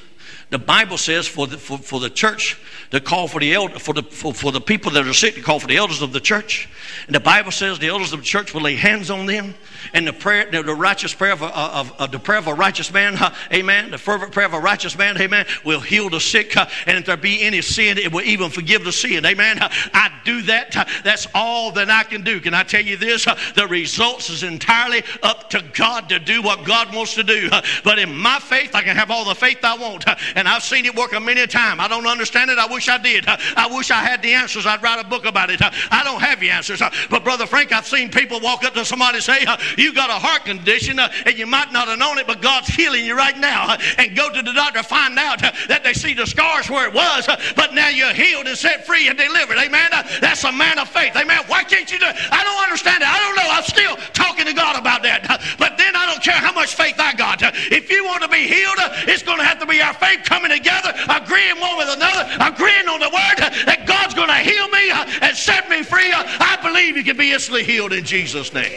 the 0.51 0.59
Bible 0.59 0.99
says 0.99 1.27
for 1.27 1.47
the, 1.47 1.57
for, 1.59 1.79
for 1.79 2.01
the 2.01 2.11
church 2.11 2.61
to 2.91 3.01
call 3.01 3.29
for 3.29 3.41
the 3.41 3.55
elder, 3.55 3.79
for 3.79 3.93
the 3.93 4.03
for, 4.03 4.33
for 4.33 4.53
the 4.53 4.61
people 4.61 4.93
that 4.93 5.07
are 5.07 5.13
sick 5.13 5.35
to 5.35 5.43
call 5.43 5.59
for 5.59 5.67
the 5.67 5.77
elders 5.77 6.03
of 6.03 6.13
the 6.13 6.21
church. 6.21 6.69
And 7.07 7.15
the 7.15 7.21
Bible 7.21 7.51
says 7.51 7.79
the 7.79 7.89
elders 7.89 8.13
of 8.13 8.21
the 8.21 8.25
church 8.25 8.55
will 8.55 8.63
lay 8.63 8.77
hands 8.77 9.11
on 9.11 9.27
them, 9.27 9.55
and 9.93 10.07
the 10.07 10.13
prayer, 10.13 10.51
the, 10.51 10.63
the 10.63 10.75
righteous 10.75 11.13
prayer 11.13 11.33
of, 11.33 11.43
of, 11.43 11.93
of, 12.01 12.13
the 12.13 12.19
prayer 12.19 12.39
of 12.39 12.47
a 12.47 12.55
righteous 12.55 12.93
man, 12.93 13.17
uh, 13.17 13.35
amen. 13.53 13.91
The 13.91 13.99
fervent 13.99 14.33
prayer 14.33 14.47
of 14.47 14.55
a 14.55 14.61
righteous 14.61 14.97
man, 14.97 15.21
amen, 15.21 15.47
will 15.65 15.81
heal 15.81 16.09
the 16.09 16.21
sick, 16.21 16.57
uh, 16.57 16.67
and 16.87 16.99
if 16.99 17.07
there 17.07 17.17
be 17.17 17.43
any 17.43 17.63
sin, 17.63 17.99
it 17.99 18.13
will 18.13 18.25
even 18.25 18.51
forgive 18.51 18.85
the 18.85 18.93
sin, 18.93 19.25
amen. 19.27 19.59
Uh, 19.59 19.69
I 19.93 20.11
do 20.25 20.43
that. 20.43 20.73
That's 21.05 21.27
all 21.35 21.73
that 21.73 21.91
I 21.91 22.05
can 22.05 22.23
do. 22.23 22.41
Can 22.41 22.55
I 22.55 22.63
tell 22.63 22.83
you 22.83 22.97
this? 22.97 23.25
The 23.55 23.67
results 23.69 24.31
is 24.31 24.43
entirely 24.43 25.03
up 25.23 25.51
to 25.51 25.63
God 25.75 26.09
to 26.11 26.19
do 26.19 26.43
what 26.43 26.65
God 26.65 26.95
wants 26.95 27.15
to 27.15 27.23
do. 27.23 27.51
But 27.83 27.99
in 27.99 28.15
my 28.17 28.39
faith, 28.39 28.75
I 28.75 28.83
can 28.83 28.97
have 28.97 29.11
all 29.11 29.25
the 29.25 29.35
faith 29.35 29.59
I 29.65 29.77
want, 29.77 30.05
and 30.35 30.49
I've 30.49 30.63
seen 30.63 30.85
it 30.85 30.95
work 30.95 31.13
a 31.13 31.21
many 31.21 31.41
a 31.43 31.47
time. 31.47 31.81
I 31.81 31.89
don't 31.89 32.07
understand 32.07 32.51
it. 32.51 32.59
I 32.59 32.67
wish 32.67 32.89
I 32.89 32.99
did. 32.99 33.25
I 33.27 33.69
wish 33.75 33.91
I 33.91 34.03
had 34.03 34.23
the 34.23 34.35
answers. 34.35 34.67
I'd 34.67 34.83
write 34.83 35.05
a 35.05 35.09
book 35.09 35.25
about 35.25 35.51
it. 35.51 35.61
I 35.63 36.03
don't 36.05 36.21
have 36.21 36.41
the 36.41 36.51
answers. 36.51 36.83
But 37.11 37.25
Brother 37.25 37.47
Frank, 37.47 37.73
I've 37.73 37.87
seen 37.87 38.11
people 38.11 38.41
walk 38.41 38.65
up 38.65 38.75
to 38.75 38.85
somebody 38.85 39.17
and 39.17 39.25
say, 39.25 39.47
you 39.77 39.95
got 39.95 40.11
a 40.11 40.15
heart 40.15 40.45
condition 40.45 40.99
uh, 40.99 41.11
and 41.27 41.39
you 41.39 41.47
might 41.47 41.73
not 41.73 41.89
have 41.89 41.99
known 41.99 42.19
it, 42.19 42.27
but 42.27 42.43
God's 42.43 42.69
healing 42.69 43.05
you 43.05 43.17
right 43.17 43.39
now. 43.39 43.67
Uh, 43.69 43.79
and 43.99 44.17
go 44.17 44.33
to 44.33 44.43
the 44.43 44.53
doctor, 44.53 44.83
find 44.83 45.19
out 45.19 45.43
uh, 45.43 45.53
that 45.69 45.85
they 45.85 45.93
see 45.93 46.15
the 46.15 46.27
scars 46.27 46.69
where 46.69 46.89
it 46.89 46.95
was, 46.95 47.27
but 47.57 47.75
now 47.75 47.89
you're 47.89 48.15
healed 48.15 48.47
and 48.47 48.57
set 48.57 48.87
free 48.87 49.09
and 49.09 49.19
delivered. 49.19 49.59
Amen. 49.59 49.91
That's 50.21 50.45
a 50.45 50.53
man 50.53 50.79
of 50.79 50.89
faith. 50.89 51.17
Amen. 51.17 51.43
Why 51.47 51.65
can't 51.65 51.91
you 51.91 51.99
do 51.99 52.07
it? 52.07 52.17
I 52.31 52.43
don't 52.43 52.63
understand 52.63 53.03
it. 53.03 53.09
I 53.09 53.19
don't 53.19 53.37
know. 53.37 53.51
I'm 53.51 53.65
still 53.65 53.97
talking 54.13 54.47
to 54.47 54.53
God 54.53 54.79
about 54.79 55.03
that. 55.03 55.27
But 55.59 55.79
then 55.79 55.95
I 55.97 56.07
don't 56.07 56.23
care 56.23 56.35
how 56.35 56.53
much 56.53 56.75
faith 56.75 56.97
I 56.99 57.15
got. 57.15 57.43
If 57.71 57.91
you 57.91 58.05
want 58.05 58.23
to 58.23 58.29
be 58.29 58.47
healed, 58.47 58.79
it's 59.07 59.23
going 59.23 59.39
to 59.39 59.45
have 59.45 59.59
to 59.61 59.67
be 59.67 59.81
our 59.81 59.95
faith 59.95 60.24
coming 60.25 60.51
together, 60.51 60.93
agreeing 61.09 61.61
one 61.61 61.77
with 61.77 61.89
another, 61.89 62.25
agreeing 62.41 62.89
on 62.89 63.01
the 63.01 63.11
word 63.11 63.39
that 63.67 63.85
God's 63.87 64.15
going 64.15 64.29
to 64.29 64.35
heal 64.35 64.69
me 64.69 64.91
uh, 64.91 65.29
and 65.29 65.37
set 65.37 65.69
me 65.69 65.83
free. 65.83 66.13
Uh, 66.13 66.25
I 66.27 66.59
believe 66.63 66.97
you 66.97 67.05
can 67.05 67.17
be 67.17 67.33
instantly 67.33 67.65
healed 67.65 67.93
in 67.93 68.05
Jesus' 68.05 68.53
name. 68.53 68.73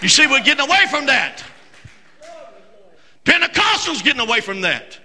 You 0.00 0.08
see, 0.08 0.26
we're 0.26 0.42
getting 0.42 0.64
away 0.64 0.86
from 0.90 1.06
that. 1.06 1.42
Pentecostals 3.24 4.02
getting 4.02 4.20
away 4.20 4.40
from 4.40 4.62
that. 4.62 4.98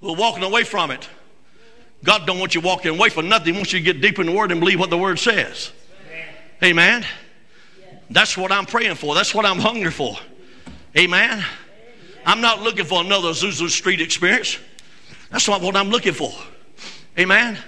We're 0.00 0.16
walking 0.16 0.42
away 0.42 0.64
from 0.64 0.90
it. 0.90 1.08
God 2.04 2.26
don't 2.26 2.40
want 2.40 2.54
you 2.54 2.60
walking 2.60 2.90
away 2.90 3.08
from 3.08 3.28
nothing. 3.28 3.54
He 3.54 3.58
wants 3.58 3.72
you 3.72 3.78
to 3.78 3.84
get 3.84 4.00
deep 4.00 4.18
in 4.18 4.26
the 4.26 4.32
Word 4.32 4.50
and 4.50 4.60
believe 4.60 4.80
what 4.80 4.90
the 4.90 4.98
Word 4.98 5.18
says. 5.18 5.70
Amen. 6.62 7.06
That's 8.10 8.36
what 8.36 8.52
I'm 8.52 8.66
praying 8.66 8.96
for. 8.96 9.14
That's 9.14 9.34
what 9.34 9.46
I'm 9.46 9.58
hungry 9.58 9.90
for. 9.90 10.16
Amen. 10.96 11.44
I'm 12.24 12.40
not 12.40 12.62
looking 12.62 12.84
for 12.84 13.02
another 13.02 13.28
Azusa 13.28 13.68
Street 13.68 14.00
experience. 14.00 14.58
That's 15.30 15.48
not 15.48 15.62
what 15.62 15.76
I'm 15.76 15.88
looking 15.88 16.12
for. 16.12 16.32
Amen. 17.18 17.58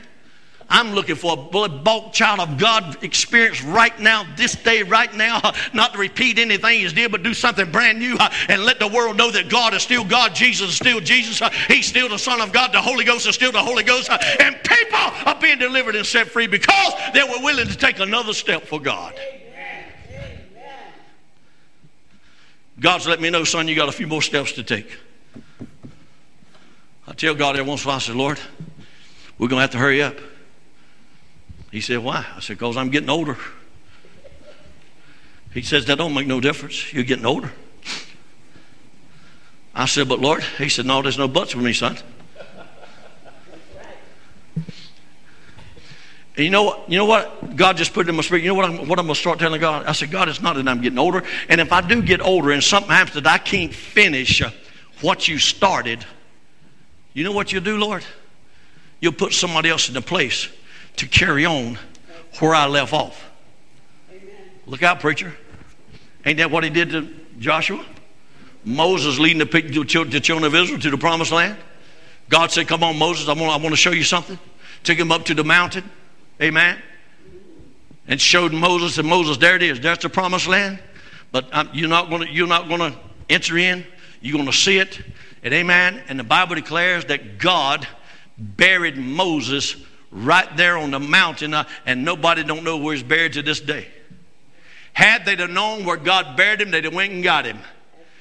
I'm 0.69 0.93
looking 0.93 1.15
for 1.15 1.35
a 1.35 1.37
blood 1.37 2.13
child 2.13 2.41
of 2.41 2.59
God 2.59 3.03
experience 3.05 3.63
right 3.63 3.99
now, 4.01 4.27
this 4.37 4.55
day, 4.55 4.83
right 4.83 5.13
now. 5.15 5.41
Not 5.75 5.93
to 5.93 5.99
repeat 5.99 6.39
anything 6.39 6.81
He's 6.81 6.93
did, 6.93 7.13
but 7.13 7.23
do 7.23 7.35
something 7.35 7.71
brand 7.71 7.99
new 7.99 8.17
and 8.49 8.65
let 8.65 8.79
the 8.79 8.89
world 8.89 9.17
know 9.17 9.31
that 9.31 9.49
God 9.49 9.75
is 9.75 9.83
still 9.83 10.05
God, 10.05 10.35
Jesus 10.35 10.71
is 10.71 10.77
still 10.77 11.01
Jesus. 11.01 11.41
He's 11.69 11.87
still 11.87 12.09
the 12.09 12.19
Son 12.19 12.41
of 12.41 12.53
God. 12.53 12.73
The 12.73 12.81
Holy 12.81 13.05
Ghost 13.05 13.27
is 13.27 13.35
still 13.35 13.53
the 13.53 13.63
Holy 13.63 13.85
Ghost. 13.85 14.11
And 14.11 14.57
people 14.65 14.99
are 15.27 15.39
being 15.41 15.59
delivered 15.59 15.97
and 15.97 16.07
set 16.07 16.29
free 16.29 16.47
because 16.47 16.93
they 17.13 17.23
were 17.23 17.41
willing 17.43 17.69
to 17.69 17.77
take 17.77 17.99
another 17.99 18.33
step 18.33 18.63
for 18.63 18.81
God. 18.81 19.15
God's 22.85 23.07
let 23.07 23.19
me 23.19 23.31
know, 23.31 23.45
son, 23.45 23.67
you 23.67 23.75
got 23.75 23.89
a 23.89 23.93
few 23.93 24.07
more 24.07 24.21
steps 24.21 24.53
to 24.53 24.63
take. 24.63 24.99
I 27.09 27.15
tell 27.15 27.35
God 27.35 27.57
every 27.57 27.67
once 27.67 27.83
in 27.83 27.87
a 27.87 27.89
while, 27.89 27.97
I 27.97 28.01
said, 28.01 28.15
Lord, 28.15 28.39
we're 29.39 29.49
going 29.49 29.57
to 29.57 29.63
have 29.63 29.71
to 29.71 29.79
hurry 29.79 30.03
up. 30.03 30.19
He 31.73 31.81
said, 31.81 32.01
Why? 32.01 32.27
I 32.37 32.41
said, 32.41 32.59
Because 32.59 32.77
I'm 32.77 32.91
getting 32.91 33.09
older. 33.09 33.39
He 35.55 35.63
says, 35.63 35.87
That 35.87 35.97
don't 35.97 36.13
make 36.13 36.27
no 36.27 36.41
difference. 36.41 36.93
You're 36.93 37.05
getting 37.05 37.25
older. 37.25 37.53
I 39.75 39.87
said, 39.87 40.07
But 40.07 40.21
Lord, 40.21 40.43
he 40.59 40.69
said, 40.69 40.85
No, 40.85 41.01
there's 41.01 41.17
no 41.17 41.27
buts 41.27 41.55
with 41.55 41.65
me, 41.65 41.73
son. 41.73 41.97
You 46.37 46.51
know 46.51 46.65
what? 46.65 46.91
You 46.91 46.99
know 46.99 47.05
what? 47.05 47.55
God 47.55 47.77
just 47.77 47.93
put 47.93 48.07
it 48.07 48.11
in 48.11 48.17
my 48.17 48.23
spirit. 48.23 48.43
You 48.43 48.49
know 48.49 48.55
what 48.55 48.65
I'm, 48.65 48.89
what 48.89 48.99
I'm 48.99 49.07
going 49.07 49.15
to 49.15 49.21
start 49.21 49.39
telling 49.39 49.61
God? 49.61 49.87
I 49.87 49.93
said, 49.93 50.11
God, 50.11 50.29
it's 50.29 50.43
not 50.43 50.57
that 50.57 50.67
I'm 50.67 50.81
getting 50.81 50.99
older. 50.99 51.23
And 51.49 51.61
if 51.61 51.73
I 51.73 51.81
do 51.81 52.03
get 52.03 52.21
older 52.21 52.51
and 52.51 52.63
something 52.63 52.91
happens 52.91 53.15
that 53.15 53.27
I 53.27 53.39
can't 53.39 53.73
finish 53.73 54.43
uh, 54.43 54.51
what 55.01 55.29
you 55.29 55.39
started, 55.39 56.05
you 57.13 57.23
know 57.23 57.31
what 57.31 57.53
you'll 57.53 57.63
do, 57.63 57.79
Lord? 57.79 58.05
You'll 59.01 59.13
put 59.13 59.33
somebody 59.33 59.69
else 59.69 59.89
in 59.89 59.95
the 59.95 60.03
place 60.03 60.49
to 60.97 61.07
carry 61.07 61.45
on 61.45 61.79
where 62.41 62.55
I 62.55 62.67
left 62.67 62.93
off. 62.93 63.31
Amen. 64.11 64.25
Look 64.67 64.83
out, 64.83 64.99
preacher. 64.99 65.33
Ain't 66.27 66.39
that 66.39 66.51
what 66.51 66.65
he 66.65 66.71
did 66.71 66.91
to 66.91 67.09
Joshua? 67.39 67.85
Moses 68.65 69.19
leading 69.21 69.39
the, 69.39 69.45
the 69.45 69.85
children 70.21 70.45
of 70.45 70.55
Israel 70.55 70.81
to 70.81 70.91
the 70.91 70.99
promised 70.99 71.31
land. 71.31 71.57
God 72.29 72.51
said, 72.51 72.67
Come 72.67 72.83
on, 72.83 72.99
Moses, 72.99 73.29
I 73.29 73.35
want, 73.35 73.53
I 73.53 73.57
want 73.57 73.71
to 73.71 73.77
show 73.77 73.93
you 73.93 74.03
something. 74.03 74.39
Took 74.83 74.99
him 74.99 75.13
up 75.13 75.27
to 75.27 75.35
the 75.35 75.45
mountain. 75.45 75.89
Amen. 76.45 76.77
And 78.07 78.21
showed 78.21 78.53
Moses, 78.53 78.99
and 78.99 79.09
Moses, 79.09 79.39
there 79.39 79.57
it 79.57 79.63
is. 79.63 79.81
That's 79.81 80.03
the 80.03 80.11
promised 80.11 80.47
land. 80.47 80.79
But 81.33 81.49
um, 81.55 81.71
you're 81.73 81.89
not 81.89 82.11
going 82.11 82.27
to 82.27 82.31
you're 82.31 82.47
not 82.47 82.69
going 82.69 82.81
to 82.81 82.99
enter 83.31 83.57
in. 83.57 83.83
You're 84.21 84.37
going 84.37 84.51
to 84.51 84.53
see 84.57 84.77
it. 84.77 85.01
And 85.43 85.55
amen. 85.55 86.03
And 86.07 86.21
the 86.21 86.25
Bible 86.25 86.55
declares 86.55 87.07
that 87.07 87.39
God 87.39 87.89
buried 88.37 88.99
Moses 88.99 89.75
right 90.11 90.55
there 90.55 90.77
on 90.77 90.91
the 90.91 91.01
mountain, 91.01 91.55
uh, 91.55 91.65
and 91.87 92.05
nobody 92.05 92.45
don't 92.45 92.63
know 92.63 92.77
where 92.77 92.95
he's 92.95 93.03
buried 93.03 93.33
to 93.33 93.43
this 93.43 93.61
day. 93.61 93.89
Had 94.93 95.25
they 95.25 95.37
known 95.47 95.87
where 95.87 95.97
God 95.97 96.37
buried 96.37 96.61
him, 96.61 96.71
they'd 96.71 96.85
have 96.85 96.95
went 96.95 97.13
and 97.13 97.25
got 97.25 97.47
him. 97.47 97.59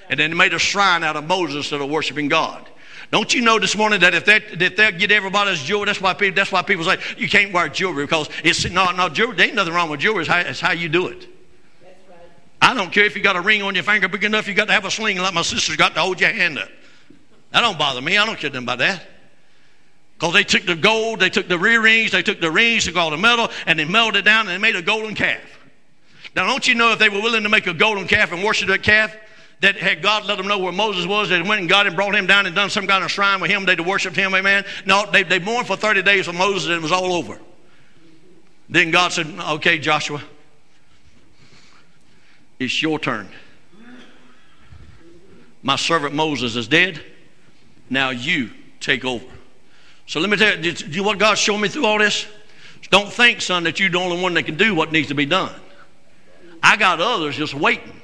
And 0.09 0.17
then 0.17 0.35
made 0.35 0.53
a 0.53 0.59
shrine 0.59 1.03
out 1.03 1.17
of 1.17 1.25
Moses 1.25 1.69
that 1.71 1.81
are 1.81 1.85
worshiping 1.85 2.29
God. 2.29 2.69
Don't 3.11 3.33
you 3.33 3.41
know 3.41 3.59
this 3.59 3.75
morning 3.75 3.99
that 4.01 4.13
if 4.13 4.25
they 4.25 4.37
if 4.37 4.75
they 4.75 4.91
get 4.91 5.11
everybody's 5.11 5.61
jewelry, 5.61 5.85
that's 5.85 6.01
why 6.01 6.13
people 6.13 6.35
that's 6.35 6.51
why 6.51 6.61
people 6.61 6.85
say 6.85 6.97
you 7.17 7.29
can't 7.29 7.53
wear 7.53 7.69
jewelry 7.69 8.05
because 8.05 8.29
it's 8.43 8.69
not 8.69 8.95
not 8.95 9.13
jewelry. 9.13 9.35
There 9.35 9.47
ain't 9.47 9.55
nothing 9.55 9.73
wrong 9.73 9.89
with 9.89 9.99
jewelry. 9.99 10.21
It's 10.21 10.29
how, 10.29 10.39
it's 10.39 10.59
how 10.59 10.71
you 10.71 10.89
do 10.89 11.07
it. 11.07 11.27
Right. 11.83 11.95
I 12.61 12.73
don't 12.73 12.91
care 12.91 13.05
if 13.05 13.15
you 13.15 13.21
got 13.21 13.35
a 13.35 13.41
ring 13.41 13.61
on 13.61 13.75
your 13.75 13.83
finger 13.83 14.07
big 14.07 14.23
enough. 14.23 14.47
You 14.47 14.53
got 14.53 14.67
to 14.67 14.73
have 14.73 14.85
a 14.85 14.91
sling 14.91 15.17
like 15.17 15.33
my 15.33 15.41
sister's 15.41 15.75
got 15.75 15.93
to 15.95 16.01
hold 16.01 16.19
your 16.19 16.31
hand 16.31 16.57
up. 16.57 16.69
That 17.51 17.61
don't 17.61 17.77
bother 17.77 18.01
me. 18.01 18.17
I 18.17 18.25
don't 18.25 18.37
care 18.37 18.49
nothing 18.49 18.63
about 18.63 18.79
that. 18.79 19.05
Because 20.15 20.33
they 20.33 20.43
took 20.43 20.65
the 20.65 20.75
gold, 20.75 21.19
they 21.19 21.29
took 21.29 21.47
the 21.47 21.57
rear 21.57 21.81
rings, 21.81 22.11
they 22.11 22.23
took 22.23 22.39
the 22.39 22.49
rings, 22.49 22.85
they 22.85 22.91
got 22.91 23.09
the 23.09 23.17
metal, 23.17 23.49
and 23.65 23.77
they 23.77 23.85
melted 23.85 24.21
it 24.21 24.25
down 24.25 24.47
and 24.47 24.49
they 24.49 24.57
made 24.57 24.75
a 24.75 24.81
golden 24.81 25.15
calf. 25.15 25.41
Now, 26.35 26.47
don't 26.47 26.67
you 26.67 26.75
know 26.75 26.93
if 26.93 26.99
they 26.99 27.09
were 27.09 27.21
willing 27.21 27.43
to 27.43 27.49
make 27.49 27.67
a 27.67 27.73
golden 27.73 28.07
calf 28.07 28.31
and 28.31 28.43
worship 28.43 28.69
that 28.69 28.83
calf, 28.83 29.15
that 29.61 29.77
had 29.77 30.01
God 30.01 30.25
let 30.25 30.37
them 30.37 30.47
know 30.47 30.57
where 30.57 30.71
Moses 30.71 31.05
was, 31.05 31.29
they 31.29 31.41
went 31.41 31.61
and 31.61 31.69
got 31.69 31.87
him, 31.87 31.95
brought 31.95 32.15
him 32.15 32.27
down 32.27 32.45
and 32.45 32.55
done 32.55 32.69
some 32.69 32.87
kind 32.87 33.03
of 33.03 33.11
shrine 33.11 33.39
with 33.39 33.49
him, 33.49 33.65
they'd 33.65 33.79
worshiped 33.79 34.15
him, 34.15 34.35
amen? 34.35 34.65
No, 34.85 35.09
they, 35.11 35.23
they 35.23 35.39
mourned 35.39 35.67
for 35.67 35.77
30 35.77 36.01
days 36.01 36.25
for 36.25 36.33
Moses 36.33 36.65
and 36.65 36.75
it 36.75 36.81
was 36.81 36.91
all 36.91 37.13
over. 37.13 37.39
Then 38.69 38.91
God 38.91 39.11
said, 39.11 39.27
okay, 39.27 39.77
Joshua, 39.77 40.21
it's 42.59 42.81
your 42.81 42.99
turn. 42.99 43.29
My 45.61 45.77
servant 45.77 46.13
Moses 46.13 46.55
is 46.55 46.67
dead. 46.67 47.01
Now 47.89 48.09
you 48.09 48.51
take 48.79 49.05
over. 49.05 49.25
So 50.05 50.19
let 50.19 50.29
me 50.29 50.37
tell 50.37 50.57
you, 50.59 50.73
do 50.73 50.87
you 50.91 51.03
what 51.03 51.17
God 51.17 51.37
showed 51.37 51.59
me 51.59 51.69
through 51.69 51.85
all 51.85 51.99
this? 51.99 52.27
Don't 52.89 53.11
think, 53.11 53.41
son, 53.41 53.63
that 53.63 53.79
you're 53.79 53.89
the 53.89 53.97
only 53.97 54.21
one 54.21 54.33
that 54.35 54.43
can 54.43 54.55
do 54.55 54.75
what 54.75 54.91
needs 54.91 55.07
to 55.07 55.15
be 55.15 55.25
done. 55.25 55.53
I 56.61 56.77
got 56.77 57.01
others 57.01 57.35
just 57.35 57.53
waiting. 57.53 58.01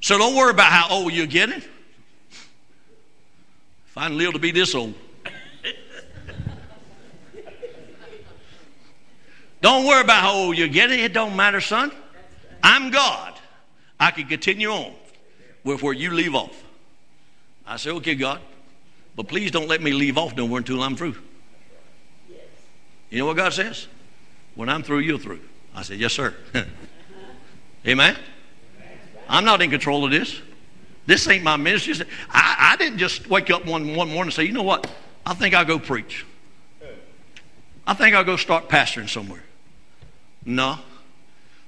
So 0.00 0.18
don't 0.18 0.34
worry 0.34 0.50
about 0.50 0.72
how 0.72 0.88
old 0.90 1.12
you're 1.12 1.26
getting. 1.26 1.62
If 3.86 3.96
I 3.96 4.08
to 4.08 4.38
be 4.38 4.50
this 4.50 4.74
old. 4.74 4.94
don't 9.60 9.86
worry 9.86 10.00
about 10.00 10.22
how 10.22 10.32
old 10.32 10.56
you 10.56 10.68
get. 10.68 10.90
It 10.90 11.12
don't 11.12 11.36
matter, 11.36 11.60
son. 11.60 11.92
I'm 12.62 12.90
God. 12.90 13.34
I 13.98 14.10
can 14.10 14.26
continue 14.26 14.70
on 14.70 14.94
with 15.64 15.82
where 15.82 15.92
you 15.92 16.12
leave 16.12 16.34
off. 16.34 16.64
I 17.66 17.76
say, 17.76 17.90
okay, 17.90 18.14
God, 18.14 18.40
but 19.14 19.28
please 19.28 19.50
don't 19.50 19.68
let 19.68 19.82
me 19.82 19.92
leave 19.92 20.16
off 20.16 20.34
nowhere 20.34 20.58
until 20.58 20.82
I'm 20.82 20.96
through. 20.96 21.16
You 23.10 23.18
know 23.18 23.26
what 23.26 23.36
God 23.36 23.52
says? 23.52 23.88
When 24.54 24.68
I'm 24.68 24.82
through, 24.82 25.00
you're 25.00 25.18
through. 25.18 25.40
I 25.74 25.82
said, 25.82 25.98
yes, 25.98 26.12
sir. 26.12 26.34
Amen. 27.86 28.16
I'm 29.30 29.44
not 29.44 29.62
in 29.62 29.70
control 29.70 30.04
of 30.04 30.10
this. 30.10 30.40
This 31.06 31.26
ain't 31.28 31.44
my 31.44 31.56
ministry. 31.56 32.04
I, 32.30 32.72
I 32.72 32.76
didn't 32.76 32.98
just 32.98 33.30
wake 33.30 33.48
up 33.48 33.64
one, 33.64 33.94
one 33.94 34.08
morning 34.08 34.24
and 34.24 34.32
say, 34.32 34.44
you 34.44 34.52
know 34.52 34.64
what? 34.64 34.90
I 35.24 35.34
think 35.34 35.54
I'll 35.54 35.64
go 35.64 35.78
preach. 35.78 36.26
I 37.86 37.94
think 37.94 38.14
I'll 38.14 38.24
go 38.24 38.36
start 38.36 38.68
pastoring 38.68 39.08
somewhere. 39.08 39.42
No. 40.44 40.78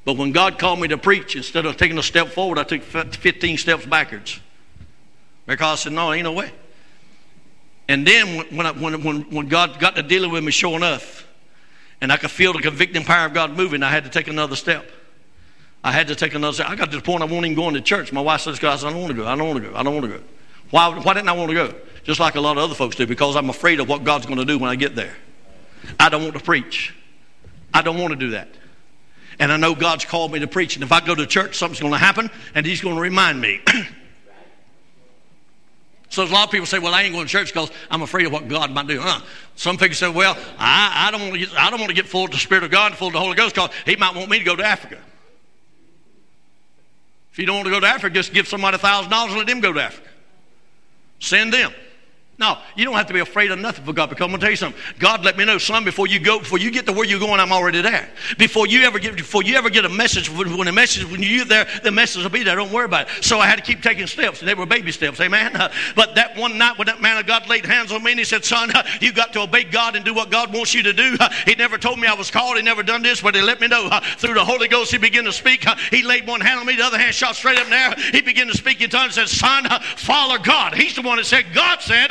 But 0.04 0.16
when 0.16 0.32
God 0.32 0.58
called 0.58 0.80
me 0.80 0.88
to 0.88 0.98
preach, 0.98 1.36
instead 1.36 1.64
of 1.64 1.76
taking 1.76 1.96
a 1.98 2.02
step 2.02 2.28
forward, 2.28 2.58
I 2.58 2.64
took 2.64 2.82
15 2.82 3.58
steps 3.58 3.86
backwards. 3.86 4.40
Because 5.46 5.80
I 5.80 5.82
said, 5.84 5.92
no, 5.92 6.12
ain't 6.12 6.24
no 6.24 6.32
way. 6.32 6.50
And 7.88 8.06
then 8.06 8.56
when, 8.56 8.66
I, 8.66 8.72
when, 8.72 9.02
when, 9.04 9.22
when 9.30 9.48
God 9.48 9.78
got 9.78 9.96
to 9.96 10.02
dealing 10.02 10.30
with 10.30 10.42
me 10.42 10.50
sure 10.50 10.76
enough, 10.76 11.26
and 12.00 12.12
I 12.12 12.16
could 12.16 12.30
feel 12.30 12.52
the 12.52 12.60
convicting 12.60 13.04
power 13.04 13.26
of 13.26 13.34
God 13.34 13.56
moving, 13.56 13.82
I 13.82 13.90
had 13.90 14.04
to 14.04 14.10
take 14.10 14.26
another 14.26 14.56
step. 14.56 14.90
I 15.85 15.91
had 15.93 16.09
to 16.09 16.14
take 16.14 16.35
another. 16.35 16.64
I 16.64 16.76
got 16.76 16.91
to 16.91 16.97
the 16.97 17.03
point 17.03 17.22
I 17.22 17.24
wasn't 17.24 17.47
even 17.47 17.57
going 17.57 17.74
to 17.74 17.80
church. 17.80 18.12
My 18.12 18.20
wife 18.20 18.43
says, 18.43 18.59
"God, 18.59 18.83
I 18.85 18.91
don't 18.91 19.01
want 19.01 19.09
to 19.09 19.14
go. 19.14 19.26
I 19.26 19.35
don't 19.37 19.49
want 19.49 19.62
to 19.62 19.70
go. 19.70 19.76
I 19.76 19.83
don't 19.83 19.95
want 19.95 20.07
to 20.07 20.18
go. 20.18 20.24
Why, 20.70 20.89
why 20.99 21.14
didn't 21.14 21.28
I 21.28 21.33
want 21.33 21.51
to 21.51 21.55
go? 21.55 21.74
Just 22.05 22.20
like 22.20 22.35
a 22.35 22.41
lot 22.41 22.57
of 22.57 22.64
other 22.64 22.74
folks 22.74 22.97
do, 22.97 23.07
because 23.07 23.37
I'm 23.37 23.51
afraid 23.51 23.80
of 23.80 23.89
what 23.89 24.05
God's 24.05 24.26
going 24.26 24.39
to 24.39 24.45
do 24.45 24.59
when 24.59 24.70
I 24.70 24.76
get 24.76 24.95
there. 24.95 25.14
I 26.01 26.09
don't 26.09 26.22
want 26.22 26.35
to 26.35 26.43
preach. 26.43 26.95
I 27.74 27.83
don't 27.83 27.99
want 27.99 28.12
to 28.12 28.16
do 28.16 28.30
that. 28.30 28.49
And 29.39 29.53
I 29.53 29.57
know 29.57 29.74
God's 29.74 30.05
called 30.05 30.33
me 30.33 30.39
to 30.41 30.47
preach. 30.47 30.76
And 30.76 30.85
if 30.85 30.93
I 30.93 31.01
go 31.01 31.14
to 31.14 31.26
church, 31.26 31.57
something's 31.57 31.80
going 31.80 31.93
to 31.93 31.99
happen, 31.99 32.30
and 32.55 32.64
He's 32.64 32.80
going 32.80 32.97
to 32.97 33.01
remind 33.01 33.41
me. 33.41 33.61
So 36.09 36.22
a 36.22 36.26
lot 36.26 36.45
of 36.45 36.51
people 36.51 36.66
say, 36.66 36.78
"Well, 36.78 36.93
I 36.93 37.05
ain't 37.05 37.14
going 37.14 37.24
to 37.24 37.30
church 37.30 37.55
because 37.55 37.70
I'm 37.91 38.03
afraid 38.03 38.26
of 38.26 38.33
what 38.33 38.47
God 38.47 38.70
might 38.70 38.87
do." 38.87 39.01
Huh? 39.01 39.22
Some 39.57 39.78
people 39.78 39.95
say, 39.95 40.11
"Well, 40.11 40.37
I, 40.59 41.09
I 41.09 41.11
don't 41.11 41.22
want 41.22 41.33
to 41.33 41.39
get 41.39 41.59
I 41.59 41.70
don't 41.70 41.80
want 41.80 41.89
to 41.89 41.95
get 41.95 42.07
full 42.07 42.26
of 42.26 42.33
the 42.33 42.37
Spirit 42.37 42.64
of 42.64 42.70
God, 42.70 42.95
full 42.95 43.07
of 43.07 43.14
the 43.14 43.18
Holy 43.18 43.35
Ghost, 43.35 43.55
because 43.55 43.70
He 43.87 43.97
might 43.97 44.14
want 44.14 44.28
me 44.28 44.39
to 44.39 44.45
go 44.45 44.55
to 44.55 44.62
Africa." 44.62 44.99
If 47.33 47.39
you 47.39 47.47
don't 47.47 47.57
want 47.57 47.66
to 47.66 47.72
go 47.72 47.80
to 47.80 47.87
Africa, 47.87 48.14
just 48.14 48.35
give 48.35 48.47
somebody 48.47 48.74
a 48.74 48.78
thousand 48.78 49.11
dollars 49.11 49.30
and 49.33 49.39
let 49.39 49.47
them 49.47 49.61
go 49.61 49.72
to 49.72 49.80
Africa. 49.80 50.09
Send 51.18 51.53
them. 51.53 51.72
No, 52.39 52.59
you 52.74 52.87
don't 52.87 52.95
have 52.95 53.07
to 53.07 53.12
be 53.12 53.20
afraid 53.20 53.51
of 53.51 53.59
nothing 53.59 53.85
for 53.85 53.93
God. 53.93 54.09
Because 54.09 54.24
I'm 54.24 54.30
going 54.30 54.41
to 54.41 54.45
tell 54.45 54.51
you 54.51 54.57
something. 54.57 54.80
God 54.99 55.22
let 55.22 55.37
me 55.37 55.45
know, 55.45 55.59
son, 55.59 55.85
before 55.85 56.07
you 56.07 56.18
go, 56.18 56.39
before 56.39 56.59
you 56.59 56.70
get 56.70 56.87
to 56.87 56.93
where 56.93 57.05
you're 57.05 57.20
going, 57.20 57.39
I'm 57.39 57.53
already 57.53 57.83
there. 57.83 58.09
Before 58.39 58.66
you 58.66 58.83
ever 58.85 58.99
get, 58.99 59.14
before 59.16 59.43
you 59.43 59.55
ever 59.55 59.68
get 59.68 59.85
a 59.85 59.89
message, 59.89 60.30
when 60.30 60.66
a 60.66 60.72
message, 60.72 61.05
when 61.05 61.22
you 61.22 61.41
get 61.41 61.49
there, 61.49 61.68
the 61.85 61.91
message 61.91 62.22
will 62.22 62.30
be 62.30 62.43
there. 62.43 62.57
Don't 62.57 62.72
worry 62.72 62.87
about 62.87 63.09
it. 63.09 63.24
So 63.24 63.39
I 63.39 63.47
had 63.47 63.57
to 63.57 63.62
keep 63.62 63.83
taking 63.83 64.07
steps, 64.07 64.41
and 64.41 64.49
they 64.49 64.55
were 64.55 64.64
baby 64.64 64.93
steps. 64.93 65.20
Amen. 65.20 65.53
But 65.95 66.14
that 66.14 66.37
one 66.37 66.59
night 66.59 66.78
when 66.78 66.87
that 66.87 67.03
man 67.03 67.18
of 67.18 67.26
God 67.26 67.49
laid 67.49 67.66
hands 67.66 67.93
on 67.93 68.03
me 68.03 68.12
and 68.12 68.18
he 68.18 68.24
said, 68.24 68.45
son, 68.45 68.72
you 69.01 69.12
got 69.12 69.33
to 69.35 69.41
obey 69.41 69.64
God 69.64 69.95
and 69.95 70.05
do 70.05 70.14
what 70.14 70.30
God 70.30 70.53
wants 70.53 70.74
you 70.74 70.83
to 70.85 70.93
do. 70.93 71.16
He 71.47 71.55
never 71.55 71.76
told 71.76 71.99
me 71.99 72.07
I 72.07 72.14
was 72.14 72.30
called. 72.30 72.57
He 72.57 72.62
never 72.62 72.83
done 72.83 73.03
this, 73.03 73.20
but 73.20 73.35
he 73.35 73.43
let 73.43 73.61
me 73.61 73.66
know. 73.66 73.91
Through 74.18 74.35
the 74.35 74.45
Holy 74.45 74.68
Ghost, 74.68 74.93
he 74.93 74.99
began 74.99 75.24
to 75.24 75.33
speak. 75.33 75.66
He 75.91 76.03
laid 76.03 76.26
one 76.26 76.41
hand 76.41 76.61
on 76.61 76.66
me, 76.66 76.76
the 76.76 76.85
other 76.85 76.99
hand 76.99 77.14
shot 77.14 77.37
straight 77.37 77.59
up 77.59 77.64
in 77.64 77.70
there. 77.70 77.95
He 78.12 78.20
began 78.20 78.47
to 78.47 78.57
speak 78.57 78.80
in 78.80 78.89
tongues 78.89 79.18
and 79.18 79.28
said, 79.28 79.68
son, 79.68 79.80
follow 79.97 80.39
God. 80.39 80.74
He's 80.74 80.95
the 80.95 81.03
one 81.03 81.18
that 81.18 81.26
said, 81.26 81.47
God 81.53 81.80
said, 81.80 82.11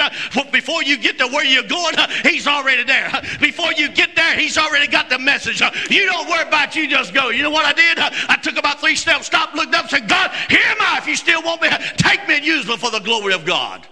before 0.52 0.84
you 0.84 0.98
get 0.98 1.18
to 1.20 1.28
where 1.28 1.46
you're 1.46 1.64
going, 1.64 1.96
He's 2.24 2.48
already 2.48 2.84
there. 2.84 3.10
Before 3.40 3.72
you 3.74 3.90
get 3.90 4.16
there, 4.16 4.36
He's 4.38 4.58
already 4.58 4.88
got 4.88 5.10
the 5.10 5.20
message. 5.20 5.62
You 5.90 6.06
don't 6.06 6.30
worry 6.30 6.48
about 6.48 6.76
you 6.76 6.88
just 6.88 7.14
go. 7.14 7.30
You 7.30 7.44
know 7.44 7.52
what 7.52 7.66
I 7.66 7.74
did? 7.74 8.00
I 8.00 8.38
took 8.38 8.58
about 8.58 8.80
three 8.80 8.96
steps, 8.96 9.28
stopped, 9.28 9.56
looked 9.56 9.76
up, 9.76 9.90
said, 9.90 10.08
God, 10.08 10.32
here 10.50 10.62
am 10.64 10.78
I. 10.80 10.98
If 11.00 11.08
you 11.08 11.16
still 11.16 11.42
want 11.42 11.62
me, 11.62 11.70
take 11.98 12.28
me 12.28 12.38
and 12.38 12.46
use 12.46 12.68
me 12.68 12.78
for 12.78 12.92
the 12.92 13.00
glory 13.00 13.34
of 13.34 13.46
God. 13.46 13.88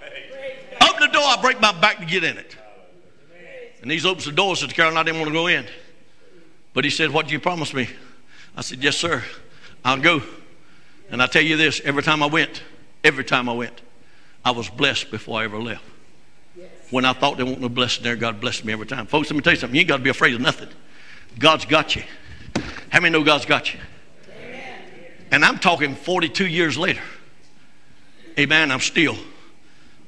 Open 0.82 1.02
the 1.02 1.08
door, 1.08 1.24
I 1.24 1.38
break 1.42 1.60
my 1.60 1.72
back 1.80 2.00
to 2.00 2.06
get 2.06 2.24
in 2.24 2.38
it. 2.38 2.56
And 3.82 3.90
he's 3.90 4.06
opens 4.06 4.26
the 4.26 4.32
door, 4.32 4.56
said, 4.56 4.74
Carol, 4.74 4.98
I 4.98 5.04
didn't 5.04 5.20
want 5.20 5.30
to 5.30 5.34
go 5.34 5.48
in. 5.48 5.66
But 6.74 6.84
he 6.84 6.90
said, 6.90 7.12
What 7.12 7.28
do 7.28 7.34
you 7.34 7.40
promise 7.40 7.74
me? 7.74 7.90
I 8.56 8.62
said, 8.62 8.84
Yes, 8.84 8.98
sir. 8.98 9.24
I'll 9.84 10.00
go. 10.00 10.22
And 11.10 11.22
I 11.22 11.28
tell 11.28 11.42
you 11.42 11.58
this 11.58 11.82
every 11.84 12.04
time 12.04 12.22
I 12.22 12.28
went, 12.28 12.62
every 13.04 13.24
time 13.24 13.50
I 13.50 13.54
went, 13.54 13.82
I 14.44 14.52
was 14.52 14.70
blessed 14.70 15.12
before 15.12 15.40
I 15.40 15.46
ever 15.46 15.60
left. 15.60 15.84
When 16.90 17.06
I 17.06 17.14
thought 17.14 17.38
there 17.38 17.46
wasn't 17.46 17.62
no 17.62 17.70
blessing 17.70 18.04
there, 18.04 18.16
God 18.16 18.42
blessed 18.42 18.66
me 18.66 18.74
every 18.74 18.86
time. 18.86 19.06
Folks, 19.06 19.30
let 19.30 19.36
me 19.36 19.42
tell 19.42 19.54
you 19.54 19.60
something. 19.60 19.76
You 19.76 19.82
ain't 19.82 19.90
got 19.90 19.98
to 19.98 20.04
be 20.04 20.10
afraid 20.10 20.34
of 20.34 20.42
nothing. 20.42 20.70
God's 21.38 21.66
got 21.66 21.96
you. 21.96 22.04
How 22.90 23.00
many 23.00 23.14
know 23.14 23.24
God's 23.24 23.46
got 23.46 23.74
you? 23.74 23.80
Amen. 24.36 24.74
And 25.32 25.46
I'm 25.46 25.60
talking 25.60 25.96
42 25.96 26.48
years 26.48 26.78
later. 26.78 27.02
Amen. 28.38 28.72
I'm 28.72 28.80
still 28.80 29.16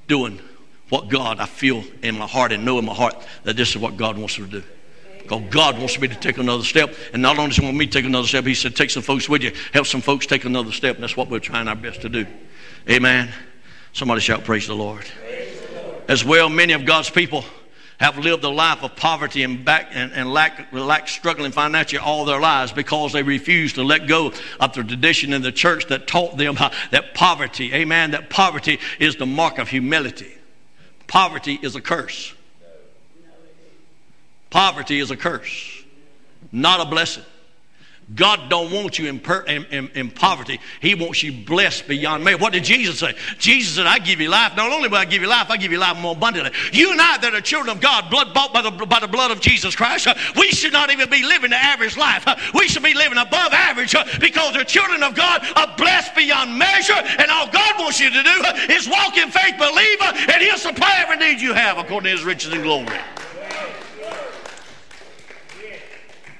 doing 0.07 0.39
what 0.89 1.07
God 1.07 1.39
I 1.39 1.45
feel 1.45 1.83
in 2.01 2.17
my 2.17 2.27
heart 2.27 2.51
and 2.51 2.65
know 2.65 2.79
in 2.79 2.85
my 2.85 2.93
heart 2.93 3.15
that 3.43 3.55
this 3.55 3.69
is 3.69 3.77
what 3.77 3.95
God 3.97 4.17
wants 4.17 4.39
me 4.39 4.45
to 4.45 4.61
do. 4.61 4.63
Because 5.19 5.43
God 5.49 5.77
wants 5.77 5.99
me 5.99 6.07
to 6.07 6.15
take 6.15 6.37
another 6.37 6.63
step. 6.63 6.93
And 7.13 7.21
not 7.21 7.37
only 7.37 7.49
does 7.49 7.57
He 7.57 7.63
want 7.63 7.77
me 7.77 7.85
to 7.85 7.91
take 7.91 8.05
another 8.05 8.27
step, 8.27 8.43
He 8.43 8.55
said, 8.55 8.75
take 8.75 8.89
some 8.89 9.03
folks 9.03 9.29
with 9.29 9.43
you. 9.43 9.53
Help 9.71 9.85
some 9.85 10.01
folks 10.01 10.25
take 10.25 10.45
another 10.45 10.71
step. 10.71 10.95
And 10.95 11.03
that's 11.03 11.15
what 11.15 11.29
we're 11.29 11.39
trying 11.39 11.67
our 11.67 11.75
best 11.75 12.01
to 12.01 12.09
do. 12.09 12.25
Amen. 12.89 13.29
Somebody 13.93 14.21
shout, 14.21 14.43
Praise 14.43 14.67
the 14.67 14.75
Lord. 14.75 15.05
As 16.07 16.25
well, 16.25 16.49
many 16.49 16.73
of 16.73 16.85
God's 16.85 17.09
people 17.09 17.45
have 17.99 18.17
lived 18.17 18.43
a 18.43 18.49
life 18.49 18.83
of 18.83 18.95
poverty 18.95 19.43
and, 19.43 19.63
back, 19.63 19.89
and, 19.93 20.11
and 20.13 20.33
lack, 20.33 20.73
lack 20.73 21.07
struggling 21.07 21.51
financially 21.51 21.99
all 21.99 22.25
their 22.25 22.39
lives 22.39 22.71
because 22.71 23.13
they 23.13 23.21
refused 23.21 23.75
to 23.75 23.83
let 23.83 24.07
go 24.07 24.33
of 24.59 24.73
the 24.73 24.83
tradition 24.83 25.33
in 25.33 25.43
the 25.43 25.51
church 25.51 25.85
that 25.87 26.07
taught 26.07 26.35
them 26.35 26.55
how, 26.55 26.71
that 26.89 27.13
poverty, 27.13 27.71
amen, 27.73 28.11
that 28.11 28.29
poverty 28.29 28.79
is 28.99 29.17
the 29.17 29.27
mark 29.27 29.59
of 29.59 29.69
humility. 29.69 30.33
Poverty 31.05 31.59
is 31.61 31.75
a 31.75 31.81
curse. 31.81 32.33
Poverty 34.49 34.99
is 34.99 35.11
a 35.11 35.17
curse, 35.17 35.83
not 36.51 36.81
a 36.81 36.85
blessing. 36.85 37.23
God 38.15 38.49
don't 38.49 38.71
want 38.71 38.99
you 38.99 39.07
in, 39.07 39.19
per, 39.19 39.41
in, 39.43 39.65
in, 39.65 39.89
in, 39.93 40.11
poverty. 40.11 40.59
He 40.81 40.95
wants 40.95 41.23
you 41.23 41.31
blessed 41.31 41.87
beyond 41.87 42.23
measure. 42.23 42.37
What 42.39 42.51
did 42.51 42.63
Jesus 42.63 42.99
say? 42.99 43.13
Jesus 43.37 43.75
said, 43.75 43.85
I 43.85 43.99
give 43.99 44.19
you 44.19 44.27
life. 44.27 44.55
Not 44.57 44.71
only 44.71 44.89
will 44.89 44.97
I 44.97 45.05
give 45.05 45.21
you 45.21 45.29
life, 45.29 45.49
I 45.49 45.57
give 45.57 45.71
you 45.71 45.77
life 45.77 45.97
more 45.97 46.13
abundantly. 46.13 46.51
You 46.73 46.91
and 46.91 46.99
I 46.99 47.17
that 47.19 47.33
are 47.33 47.41
children 47.41 47.75
of 47.75 47.81
God, 47.81 48.09
blood 48.09 48.33
bought 48.33 48.53
by 48.53 48.63
the, 48.63 48.71
by 48.71 48.99
the 48.99 49.07
blood 49.07 49.31
of 49.31 49.39
Jesus 49.39 49.75
Christ, 49.75 50.07
we 50.35 50.47
should 50.47 50.73
not 50.73 50.91
even 50.91 51.09
be 51.09 51.23
living 51.23 51.51
the 51.51 51.55
average 51.55 51.95
life. 51.95 52.27
We 52.53 52.67
should 52.67 52.83
be 52.83 52.93
living 52.93 53.17
above 53.17 53.53
average 53.53 53.95
because 54.19 54.55
the 54.55 54.65
children 54.65 55.03
of 55.03 55.15
God 55.15 55.45
are 55.55 55.73
blessed 55.77 56.15
beyond 56.15 56.57
measure. 56.57 56.93
And 56.93 57.31
all 57.31 57.49
God 57.49 57.79
wants 57.79 57.99
you 57.99 58.09
to 58.09 58.23
do 58.23 58.73
is 58.73 58.89
walk 58.89 59.17
in 59.17 59.29
faith, 59.29 59.57
believe, 59.57 60.01
and 60.01 60.41
He'll 60.41 60.57
supply 60.57 60.95
every 60.97 61.17
need 61.17 61.39
you 61.39 61.53
have 61.53 61.77
according 61.77 62.11
to 62.11 62.17
His 62.17 62.25
riches 62.25 62.51
and 62.51 62.63
glory. 62.63 62.97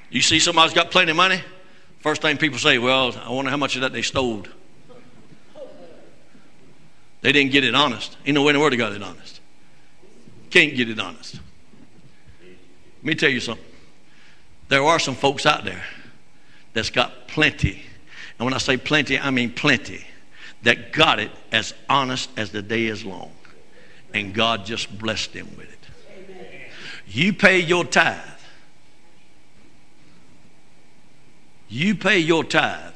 You 0.09 0.21
see 0.21 0.39
somebody's 0.39 0.73
got 0.73 0.91
plenty 0.91 1.11
of 1.11 1.17
money? 1.17 1.41
First 2.01 2.23
thing 2.23 2.37
people 2.37 2.57
say, 2.57 2.79
well, 2.79 3.13
I 3.23 3.29
wonder 3.29 3.51
how 3.51 3.57
much 3.57 3.75
of 3.75 3.81
that 3.81 3.93
they 3.93 4.01
stole. 4.01 4.43
They 7.21 7.31
didn't 7.31 7.51
get 7.51 7.63
it 7.63 7.75
honest. 7.75 8.17
Ain't 8.25 8.33
no 8.33 8.43
way 8.43 8.49
in 8.49 8.53
the 8.55 8.59
world 8.59 8.73
they 8.73 8.77
got 8.77 8.91
it 8.91 9.03
honest. 9.03 9.39
Can't 10.49 10.75
get 10.75 10.89
it 10.89 10.99
honest. 10.99 11.39
Let 12.43 13.03
me 13.03 13.15
tell 13.15 13.29
you 13.29 13.39
something. 13.39 13.65
There 14.67 14.83
are 14.83 14.97
some 14.97 15.13
folks 15.13 15.45
out 15.45 15.63
there 15.63 15.83
that's 16.73 16.89
got 16.89 17.27
plenty. 17.27 17.83
And 18.39 18.45
when 18.45 18.55
I 18.55 18.57
say 18.57 18.77
plenty, 18.77 19.19
I 19.19 19.29
mean 19.29 19.51
plenty. 19.51 20.03
That 20.63 20.93
got 20.93 21.19
it 21.19 21.31
as 21.51 21.73
honest 21.87 22.29
as 22.37 22.51
the 22.51 22.63
day 22.63 22.87
is 22.87 23.05
long. 23.05 23.31
And 24.13 24.33
God 24.33 24.65
just 24.65 24.97
blessed 24.97 25.33
them 25.33 25.49
with 25.55 25.71
it. 25.71 25.77
You 27.07 27.33
pay 27.33 27.59
your 27.59 27.83
tithe 27.83 28.17
you 31.71 31.95
pay 31.95 32.19
your 32.19 32.43
tithe, 32.43 32.93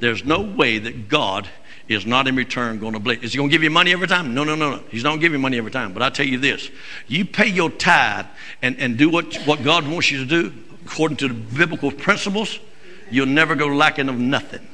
there's 0.00 0.24
no 0.24 0.40
way 0.40 0.78
that 0.78 1.08
God 1.08 1.48
is 1.88 2.06
not 2.06 2.28
in 2.28 2.36
return 2.36 2.78
going 2.78 2.92
to 2.92 2.98
bless. 2.98 3.18
Is 3.22 3.32
he 3.32 3.36
going 3.36 3.50
to 3.50 3.52
give 3.52 3.62
you 3.62 3.70
money 3.70 3.92
every 3.92 4.08
time? 4.08 4.34
No, 4.34 4.44
no, 4.44 4.54
no, 4.54 4.70
no. 4.70 4.82
He's 4.90 5.02
not 5.02 5.10
going 5.10 5.20
to 5.20 5.24
give 5.24 5.32
you 5.32 5.38
money 5.38 5.58
every 5.58 5.70
time. 5.70 5.92
But 5.92 6.02
I 6.02 6.10
tell 6.10 6.26
you 6.26 6.38
this 6.38 6.70
you 7.08 7.24
pay 7.24 7.46
your 7.48 7.70
tithe 7.70 8.26
and, 8.60 8.78
and 8.78 8.96
do 8.96 9.10
what, 9.10 9.34
what 9.46 9.62
God 9.62 9.86
wants 9.86 10.10
you 10.10 10.18
to 10.18 10.26
do 10.26 10.52
according 10.84 11.16
to 11.18 11.28
the 11.28 11.34
biblical 11.34 11.90
principles, 11.90 12.58
you'll 13.10 13.26
never 13.26 13.54
go 13.54 13.68
lacking 13.68 14.08
of 14.08 14.18
nothing. 14.18 14.66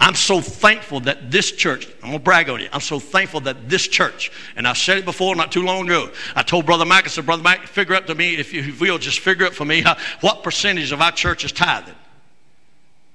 I'm 0.00 0.14
so 0.14 0.40
thankful 0.40 1.00
that 1.00 1.30
this 1.30 1.52
church, 1.52 1.86
I'm 2.02 2.10
going 2.10 2.12
to 2.14 2.18
brag 2.18 2.48
on 2.50 2.60
you. 2.60 2.68
I'm 2.72 2.80
so 2.80 2.98
thankful 2.98 3.40
that 3.40 3.68
this 3.68 3.86
church, 3.86 4.30
and 4.56 4.66
I 4.66 4.72
said 4.72 4.98
it 4.98 5.04
before 5.04 5.34
not 5.36 5.52
too 5.52 5.62
long 5.62 5.86
ago. 5.86 6.10
I 6.34 6.42
told 6.42 6.66
Brother 6.66 6.84
Mike, 6.84 7.04
I 7.04 7.08
said, 7.08 7.26
Brother 7.26 7.42
Mike, 7.42 7.66
figure 7.66 7.94
out 7.94 8.06
to 8.08 8.14
me, 8.14 8.34
if 8.36 8.52
you 8.52 8.74
will, 8.80 8.98
just 8.98 9.20
figure 9.20 9.46
out 9.46 9.54
for 9.54 9.64
me 9.64 9.84
what 10.20 10.42
percentage 10.42 10.92
of 10.92 11.00
our 11.00 11.12
church 11.12 11.44
is 11.44 11.52
tithing. 11.52 11.94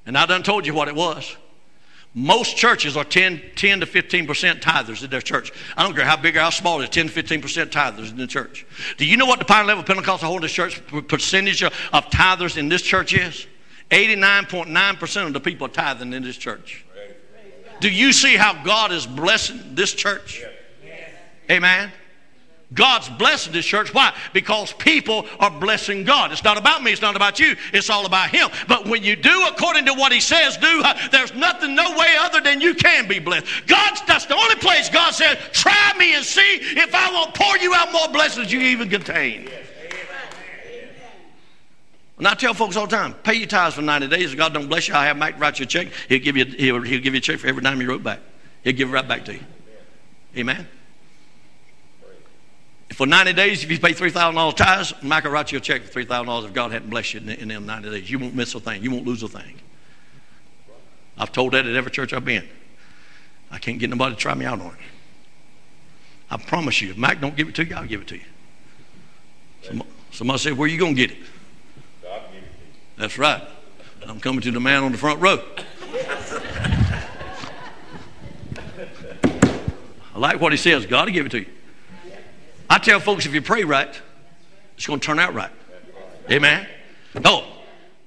And 0.05 0.17
I 0.17 0.25
done 0.25 0.41
told 0.41 0.65
you 0.65 0.73
what 0.73 0.87
it 0.87 0.95
was. 0.95 1.35
Most 2.15 2.57
churches 2.57 2.97
are 2.97 3.03
10, 3.03 3.41
10 3.55 3.81
to 3.81 3.85
15% 3.85 4.61
tithers 4.61 5.03
in 5.03 5.11
their 5.11 5.21
church. 5.21 5.51
I 5.77 5.83
don't 5.83 5.95
care 5.95 6.05
how 6.05 6.17
big 6.17 6.35
or 6.35 6.39
how 6.39 6.49
small 6.49 6.81
it 6.81 6.85
is, 6.85 6.89
10 6.89 7.09
to 7.09 7.23
15% 7.23 7.67
tithers 7.67 8.09
in 8.09 8.17
the 8.17 8.25
church. 8.25 8.65
Do 8.97 9.05
you 9.05 9.15
know 9.15 9.27
what 9.27 9.37
the 9.37 9.45
Pine 9.45 9.67
Level 9.67 9.83
Pentecostal 9.83 10.27
Holiness 10.27 10.51
Church 10.51 10.81
percentage 11.07 11.61
of 11.61 11.73
tithers 12.09 12.57
in 12.57 12.67
this 12.67 12.81
church 12.81 13.13
is? 13.13 13.45
89.9% 13.89 15.27
of 15.27 15.33
the 15.33 15.39
people 15.39 15.67
are 15.67 15.71
tithing 15.71 16.13
in 16.13 16.23
this 16.23 16.37
church. 16.37 16.85
Do 17.79 17.89
you 17.89 18.11
see 18.11 18.35
how 18.35 18.63
God 18.63 18.91
is 18.91 19.07
blessing 19.07 19.75
this 19.75 19.93
church? 19.93 20.43
Amen. 21.49 21.91
God's 22.71 23.09
blessing 23.09 23.51
this 23.51 23.65
church. 23.65 23.93
Why? 23.93 24.13
Because 24.31 24.73
people 24.73 25.25
are 25.39 25.49
blessing 25.49 26.03
God. 26.03 26.31
It's 26.31 26.43
not 26.43 26.57
about 26.57 26.83
me, 26.83 26.91
it's 26.91 27.01
not 27.01 27.15
about 27.15 27.39
you, 27.39 27.55
it's 27.73 27.89
all 27.89 28.05
about 28.05 28.29
Him. 28.29 28.49
But 28.67 28.87
when 28.87 29.03
you 29.03 29.15
do 29.15 29.47
according 29.47 29.85
to 29.85 29.93
what 29.93 30.11
He 30.11 30.19
says, 30.19 30.55
do, 30.57 30.83
there's 31.11 31.33
nothing, 31.33 31.73
no 31.73 31.97
way 31.97 32.15
other 32.19 32.41
than 32.41 32.61
you 32.61 32.75
can 32.75 33.07
be 33.07 33.17
blessed. 33.17 33.47
God's, 33.65 34.03
that's 34.03 34.25
the 34.25 34.35
only 34.35 34.55
place 34.55 34.87
God 34.89 35.15
says, 35.15 35.39
try 35.51 35.93
me 35.97 36.13
and 36.13 36.23
see 36.23 36.59
if 36.61 36.93
I 36.93 37.11
won't 37.11 37.33
pour 37.33 37.57
you 37.57 37.73
out 37.73 37.91
more 37.91 38.09
blessings 38.09 38.51
you 38.51 38.59
even 38.59 38.87
contain. 38.87 39.49
And 42.19 42.27
I 42.27 42.33
tell 42.33 42.53
folks 42.53 42.75
all 42.75 42.85
the 42.85 42.95
time, 42.95 43.13
pay 43.23 43.35
your 43.35 43.47
tithes 43.47 43.75
for 43.75 43.81
90 43.81 44.07
days. 44.09 44.33
If 44.33 44.37
God 44.37 44.53
don't 44.53 44.67
bless 44.67 44.89
you, 44.89 44.93
I'll 44.93 45.01
have 45.01 45.15
Mike 45.17 45.39
write 45.39 45.57
you 45.57 45.63
a 45.63 45.65
check. 45.65 45.87
He'll 46.09 46.19
give 46.19 46.35
you, 46.35 46.43
he'll, 46.45 46.81
he'll 46.81 47.01
give 47.01 47.13
you 47.13 47.19
a 47.19 47.21
check 47.21 47.39
for 47.39 47.47
every 47.47 47.63
dime 47.63 47.79
you 47.79 47.87
wrote 47.87 48.03
back. 48.03 48.19
He'll 48.61 48.73
give 48.73 48.89
it 48.89 48.91
right 48.91 49.07
back 49.07 49.23
to 49.25 49.33
you. 49.33 49.39
Amen. 50.37 50.67
For 52.91 53.07
90 53.07 53.33
days, 53.33 53.63
if 53.63 53.71
you 53.71 53.79
pay 53.79 53.93
$3,000 53.93 54.55
tithes, 54.57 54.93
Mike 55.01 55.23
will 55.23 55.31
write 55.31 55.53
you 55.53 55.59
a 55.59 55.61
check 55.61 55.83
for 55.83 56.03
$3,000 56.03 56.45
if 56.45 56.53
God 56.53 56.73
hadn't 56.73 56.89
blessed 56.89 57.13
you 57.13 57.21
in, 57.21 57.29
in 57.29 57.47
them 57.47 57.65
90 57.65 57.89
days. 57.89 58.11
You 58.11 58.19
won't 58.19 58.35
miss 58.35 58.53
a 58.53 58.59
thing. 58.59 58.83
You 58.83 58.91
won't 58.91 59.05
lose 59.05 59.23
a 59.23 59.29
thing. 59.29 59.55
I've 61.17 61.31
told 61.31 61.53
that 61.53 61.65
at 61.65 61.75
every 61.75 61.91
church 61.91 62.11
I've 62.11 62.25
been. 62.25 62.47
I 63.49 63.59
can't 63.59 63.79
get 63.79 63.89
nobody 63.89 64.15
to 64.15 64.19
try 64.19 64.33
me 64.33 64.45
out 64.45 64.59
on 64.59 64.67
it. 64.67 64.79
I 66.29 66.37
promise 66.37 66.81
you, 66.81 66.91
if 66.91 66.97
Mike 66.97 67.21
don't 67.21 67.35
give 67.37 67.47
it 67.47 67.55
to 67.55 67.65
you, 67.65 67.75
I'll 67.75 67.85
give 67.85 68.01
it 68.01 68.07
to 68.07 68.17
you. 68.17 69.83
somebody 70.11 70.39
said, 70.39 70.57
where 70.57 70.65
are 70.65 70.69
you 70.69 70.77
going 70.77 70.95
to 70.95 71.07
get 71.07 71.11
it? 71.11 71.23
That's 72.99 73.17
right. 73.17 73.41
I'm 74.05 74.19
coming 74.19 74.41
to 74.41 74.51
the 74.51 74.59
man 74.59 74.83
on 74.83 74.91
the 74.91 74.97
front 74.97 75.21
row. 75.21 75.41
I 80.13 80.19
like 80.19 80.41
what 80.41 80.51
he 80.51 80.57
says. 80.57 80.85
God 80.85 81.07
will 81.07 81.13
give 81.13 81.25
it 81.25 81.29
to 81.29 81.39
you. 81.39 81.45
I 82.69 82.77
tell 82.77 82.99
folks 82.99 83.25
if 83.25 83.33
you 83.33 83.41
pray 83.41 83.63
right, 83.63 83.99
it's 84.75 84.85
going 84.85 84.99
to 84.99 85.05
turn 85.05 85.17
out 85.17 85.33
right. 85.33 85.49
Amen. 86.29 86.67
No, 87.23 87.45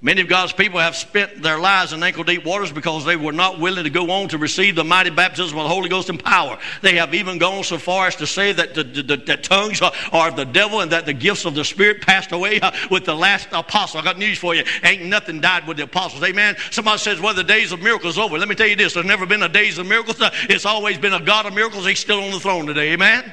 Many 0.05 0.21
of 0.21 0.27
God's 0.27 0.53
people 0.53 0.81
have 0.81 0.97
spent 0.97 1.43
their 1.43 1.61
lives 1.61 1.93
in 1.93 2.03
ankle 2.03 2.25
deep 2.25 2.45
waters 2.45 2.73
because 2.73 3.05
they 3.05 3.15
were 3.15 3.33
not 3.33 3.61
willing 3.61 3.85
to 3.85 3.91
go 3.91 4.11
on 4.11 4.29
to 4.31 4.39
receive 4.39 4.75
the 4.75 4.83
mighty 4.83 5.11
baptism 5.11 5.57
of 5.57 5.63
the 5.63 5.69
Holy 5.69 5.89
Ghost 5.89 6.09
and 6.09 6.23
power. 6.23 6.59
They 6.81 6.97
have 6.97 7.15
even 7.15 7.39
gone 7.39 7.63
so 7.63 7.79
far 7.79 8.09
as 8.09 8.17
to 8.17 8.27
say 8.27 8.53
that 8.53 8.75
the, 8.75 8.83
the, 8.83 9.17
the 9.17 9.37
tongues 9.37 9.81
are, 9.81 9.93
are, 10.11 10.33
the 10.33 10.45
devil 10.45 10.81
and 10.81 10.91
that 10.91 11.07
the 11.07 11.13
gifts 11.13 11.45
of 11.45 11.55
the 11.55 11.65
Spirit 11.65 12.03
passed 12.03 12.33
away 12.33 12.59
uh, 12.59 12.73
with 12.91 13.05
the 13.05 13.15
last 13.15 13.47
apostle. 13.53 14.01
I 14.01 14.03
got 14.03 14.19
news 14.19 14.39
for 14.39 14.57
you. 14.57 14.65
Ain't 14.83 15.05
nothing 15.05 15.41
died 15.41 15.69
with 15.69 15.77
the 15.77 15.85
apostles. 15.85 16.25
Amen. 16.25 16.57
Somebody 16.73 16.99
says, 16.99 17.21
well, 17.21 17.35
the 17.35 17.45
days 17.45 17.71
of 17.71 17.81
miracles 17.81 18.19
over. 18.19 18.37
Let 18.39 18.49
me 18.49 18.57
tell 18.57 18.67
you 18.67 18.75
this. 18.77 18.95
There's 18.95 19.07
never 19.07 19.25
been 19.25 19.45
a 19.45 19.49
days 19.49 19.79
of 19.79 19.87
miracles. 19.87 20.21
Uh, 20.21 20.31
it's 20.51 20.67
always 20.67 20.99
been 20.99 21.13
a 21.13 21.21
God 21.21 21.47
of 21.47 21.55
miracles. 21.55 21.87
He's 21.87 22.01
still 22.01 22.25
on 22.25 22.33
the 22.33 22.41
throne 22.41 22.67
today. 22.67 22.93
Amen. 22.93 23.33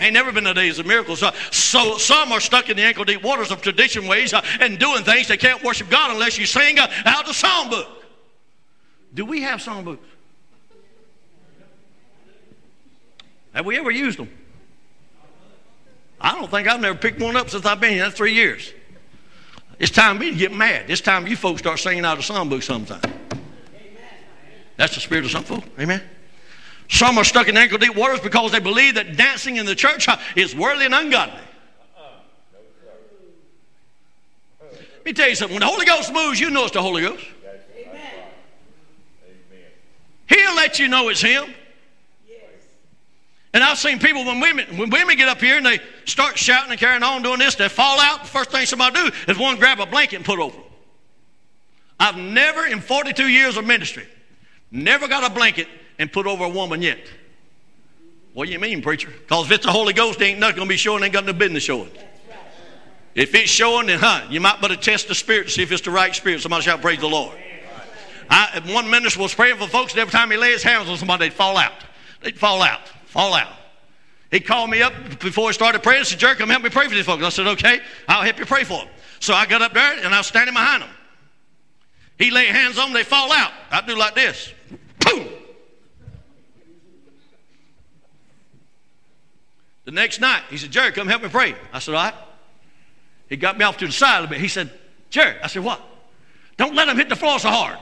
Ain't 0.00 0.14
never 0.14 0.32
been 0.32 0.46
a 0.46 0.54
days 0.54 0.78
of 0.78 0.86
miracles. 0.86 1.22
Uh, 1.22 1.32
so 1.50 1.98
some 1.98 2.32
are 2.32 2.40
stuck 2.40 2.70
in 2.70 2.76
the 2.76 2.82
ankle 2.82 3.04
deep 3.04 3.22
waters 3.22 3.50
of 3.50 3.60
tradition 3.60 4.06
ways 4.06 4.32
uh, 4.32 4.42
and 4.60 4.78
doing 4.78 5.04
things. 5.04 5.28
They 5.28 5.36
can't 5.36 5.62
worship 5.62 5.90
God 5.90 6.10
unless 6.10 6.38
you 6.38 6.46
sing 6.46 6.78
uh, 6.78 6.90
out 7.04 7.26
the 7.26 7.32
songbook. 7.32 7.86
Do 9.12 9.26
we 9.26 9.42
have 9.42 9.60
songbooks? 9.60 9.98
Have 13.52 13.66
we 13.66 13.76
ever 13.78 13.90
used 13.90 14.18
them? 14.18 14.30
I 16.20 16.32
don't 16.32 16.50
think 16.50 16.68
I've 16.68 16.80
never 16.80 16.96
picked 16.96 17.20
one 17.20 17.36
up 17.36 17.50
since 17.50 17.66
I've 17.66 17.80
been 17.80 17.92
here. 17.92 18.04
That's 18.04 18.16
three 18.16 18.34
years. 18.34 18.72
It's 19.78 19.90
time 19.90 20.18
me 20.18 20.30
to 20.30 20.36
get 20.36 20.52
mad. 20.52 20.90
It's 20.90 21.00
time 21.00 21.26
you 21.26 21.36
folks 21.36 21.60
start 21.60 21.78
singing 21.78 22.04
out 22.04 22.18
of 22.18 22.24
songbook 22.24 22.62
sometime. 22.62 23.00
That's 24.76 24.94
the 24.94 25.00
spirit 25.00 25.24
of 25.24 25.30
some 25.30 25.44
folk. 25.44 25.64
Amen. 25.78 26.02
Some 26.90 27.18
are 27.18 27.24
stuck 27.24 27.46
in 27.46 27.56
ankle 27.56 27.78
deep 27.78 27.94
waters 27.94 28.18
because 28.18 28.50
they 28.50 28.58
believe 28.58 28.96
that 28.96 29.16
dancing 29.16 29.56
in 29.56 29.64
the 29.64 29.76
church 29.76 30.08
is 30.34 30.56
worldly 30.56 30.86
and 30.86 30.94
ungodly. 30.94 31.40
Let 34.70 35.04
me 35.06 35.12
tell 35.12 35.28
you 35.28 35.36
something. 35.36 35.54
When 35.54 35.60
the 35.60 35.66
Holy 35.66 35.86
Ghost 35.86 36.12
moves, 36.12 36.38
you 36.38 36.50
know 36.50 36.64
it's 36.64 36.72
the 36.72 36.82
Holy 36.82 37.02
Ghost. 37.02 37.24
Amen. 37.78 38.02
He'll 40.26 40.56
let 40.56 40.78
you 40.78 40.88
know 40.88 41.08
it's 41.08 41.22
Him. 41.22 41.54
And 43.52 43.64
I've 43.64 43.78
seen 43.78 43.98
people 43.98 44.24
when 44.24 44.40
women 44.40 44.76
when 44.76 44.90
women 44.90 45.16
get 45.16 45.28
up 45.28 45.40
here 45.40 45.56
and 45.56 45.66
they 45.66 45.80
start 46.04 46.38
shouting 46.38 46.70
and 46.70 46.78
carrying 46.78 47.02
on 47.02 47.22
doing 47.22 47.38
this, 47.38 47.54
they 47.54 47.68
fall 47.68 47.98
out. 48.00 48.22
The 48.22 48.28
first 48.28 48.50
thing 48.50 48.66
somebody 48.66 48.94
do 48.94 49.10
is 49.28 49.38
one 49.38 49.56
grab 49.56 49.80
a 49.80 49.86
blanket 49.86 50.16
and 50.16 50.24
put 50.24 50.38
over 50.38 50.56
them. 50.56 50.66
I've 51.98 52.16
never 52.16 52.66
in 52.66 52.80
42 52.80 53.28
years 53.28 53.56
of 53.56 53.64
ministry 53.64 54.06
never 54.70 55.08
got 55.08 55.28
a 55.28 55.34
blanket 55.34 55.66
and 56.00 56.10
put 56.10 56.26
over 56.26 56.44
a 56.44 56.48
woman 56.48 56.80
yet. 56.80 56.98
What 58.32 58.46
do 58.46 58.52
you 58.52 58.58
mean, 58.58 58.80
preacher? 58.80 59.10
Because 59.10 59.46
if 59.46 59.52
it's 59.52 59.66
the 59.66 59.70
Holy 59.70 59.92
Ghost, 59.92 60.20
ain't 60.22 60.40
nothing 60.40 60.56
going 60.56 60.68
to 60.68 60.72
be 60.72 60.78
showing, 60.78 61.04
ain't 61.04 61.12
got 61.12 61.26
no 61.26 61.34
business 61.34 61.62
showing. 61.62 61.90
If 63.14 63.34
it's 63.34 63.50
showing, 63.50 63.88
then 63.88 63.98
huh, 63.98 64.22
you 64.30 64.40
might 64.40 64.62
better 64.62 64.76
test 64.76 65.08
the 65.08 65.14
spirit 65.14 65.48
to 65.48 65.50
see 65.50 65.62
if 65.62 65.70
it's 65.70 65.82
the 65.82 65.90
right 65.90 66.14
spirit. 66.14 66.40
Somebody 66.40 66.62
shout, 66.62 66.80
praise 66.80 67.00
the 67.00 67.08
Lord. 67.08 67.36
I, 68.30 68.62
one 68.68 68.88
minister 68.88 69.20
was 69.20 69.34
praying 69.34 69.58
for 69.58 69.66
folks, 69.66 69.92
and 69.92 70.00
every 70.00 70.12
time 70.12 70.30
he 70.30 70.38
laid 70.38 70.52
his 70.52 70.62
hands 70.62 70.88
on 70.88 70.96
somebody, 70.96 71.28
they'd 71.28 71.34
fall 71.34 71.58
out. 71.58 71.72
They'd 72.22 72.38
fall 72.38 72.62
out, 72.62 72.88
fall 73.04 73.34
out. 73.34 73.52
He 74.30 74.40
called 74.40 74.70
me 74.70 74.80
up 74.80 74.94
before 75.18 75.48
he 75.48 75.52
started 75.52 75.82
praying 75.82 75.98
and 75.98 76.06
said, 76.06 76.18
Jerry, 76.18 76.36
come 76.36 76.48
help 76.48 76.62
me 76.62 76.70
pray 76.70 76.88
for 76.88 76.94
these 76.94 77.04
folks. 77.04 77.22
I 77.22 77.28
said, 77.28 77.46
okay, 77.48 77.80
I'll 78.08 78.22
help 78.22 78.38
you 78.38 78.46
pray 78.46 78.64
for 78.64 78.78
them. 78.78 78.88
So 79.18 79.34
I 79.34 79.44
got 79.44 79.60
up 79.60 79.74
there 79.74 79.98
and 80.02 80.14
I 80.14 80.18
was 80.18 80.28
standing 80.28 80.54
behind 80.54 80.82
them. 80.82 80.90
He 82.16 82.30
laid 82.30 82.48
hands 82.48 82.78
on 82.78 82.86
them, 82.86 82.94
they 82.94 83.02
fall 83.02 83.32
out. 83.32 83.50
I 83.70 83.82
do 83.82 83.96
like 83.96 84.14
this. 84.14 84.54
Boom! 85.00 85.28
The 89.90 89.96
next 89.96 90.20
night, 90.20 90.44
he 90.48 90.56
said, 90.56 90.70
Jerry, 90.70 90.92
come 90.92 91.08
help 91.08 91.20
me 91.20 91.28
pray. 91.28 91.56
I 91.72 91.80
said, 91.80 91.96
all 91.96 92.04
right. 92.04 92.14
He 93.28 93.36
got 93.36 93.58
me 93.58 93.64
off 93.64 93.76
to 93.78 93.86
the 93.86 93.92
side 93.92 94.18
a 94.18 94.20
little 94.20 94.30
bit. 94.30 94.40
He 94.40 94.46
said, 94.46 94.70
Jerry, 95.10 95.34
I 95.42 95.48
said, 95.48 95.64
what? 95.64 95.80
Don't 96.56 96.76
let 96.76 96.86
him 96.86 96.96
hit 96.96 97.08
the 97.08 97.16
floor 97.16 97.40
so 97.40 97.48
hard. 97.48 97.76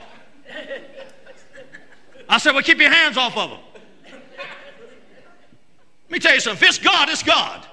I 2.27 2.39
said, 2.39 2.53
well, 2.53 2.63
keep 2.63 2.79
your 2.79 2.91
hands 2.91 3.19
off 3.19 3.37
of 3.37 3.51
him. 3.51 3.59
Let 4.07 4.15
me 6.11 6.19
tell 6.19 6.33
you 6.33 6.41
something. 6.41 6.67
If 6.67 6.77
it's 6.77 6.79
God, 6.79 7.11
it's 7.11 7.23
God. 7.23 7.67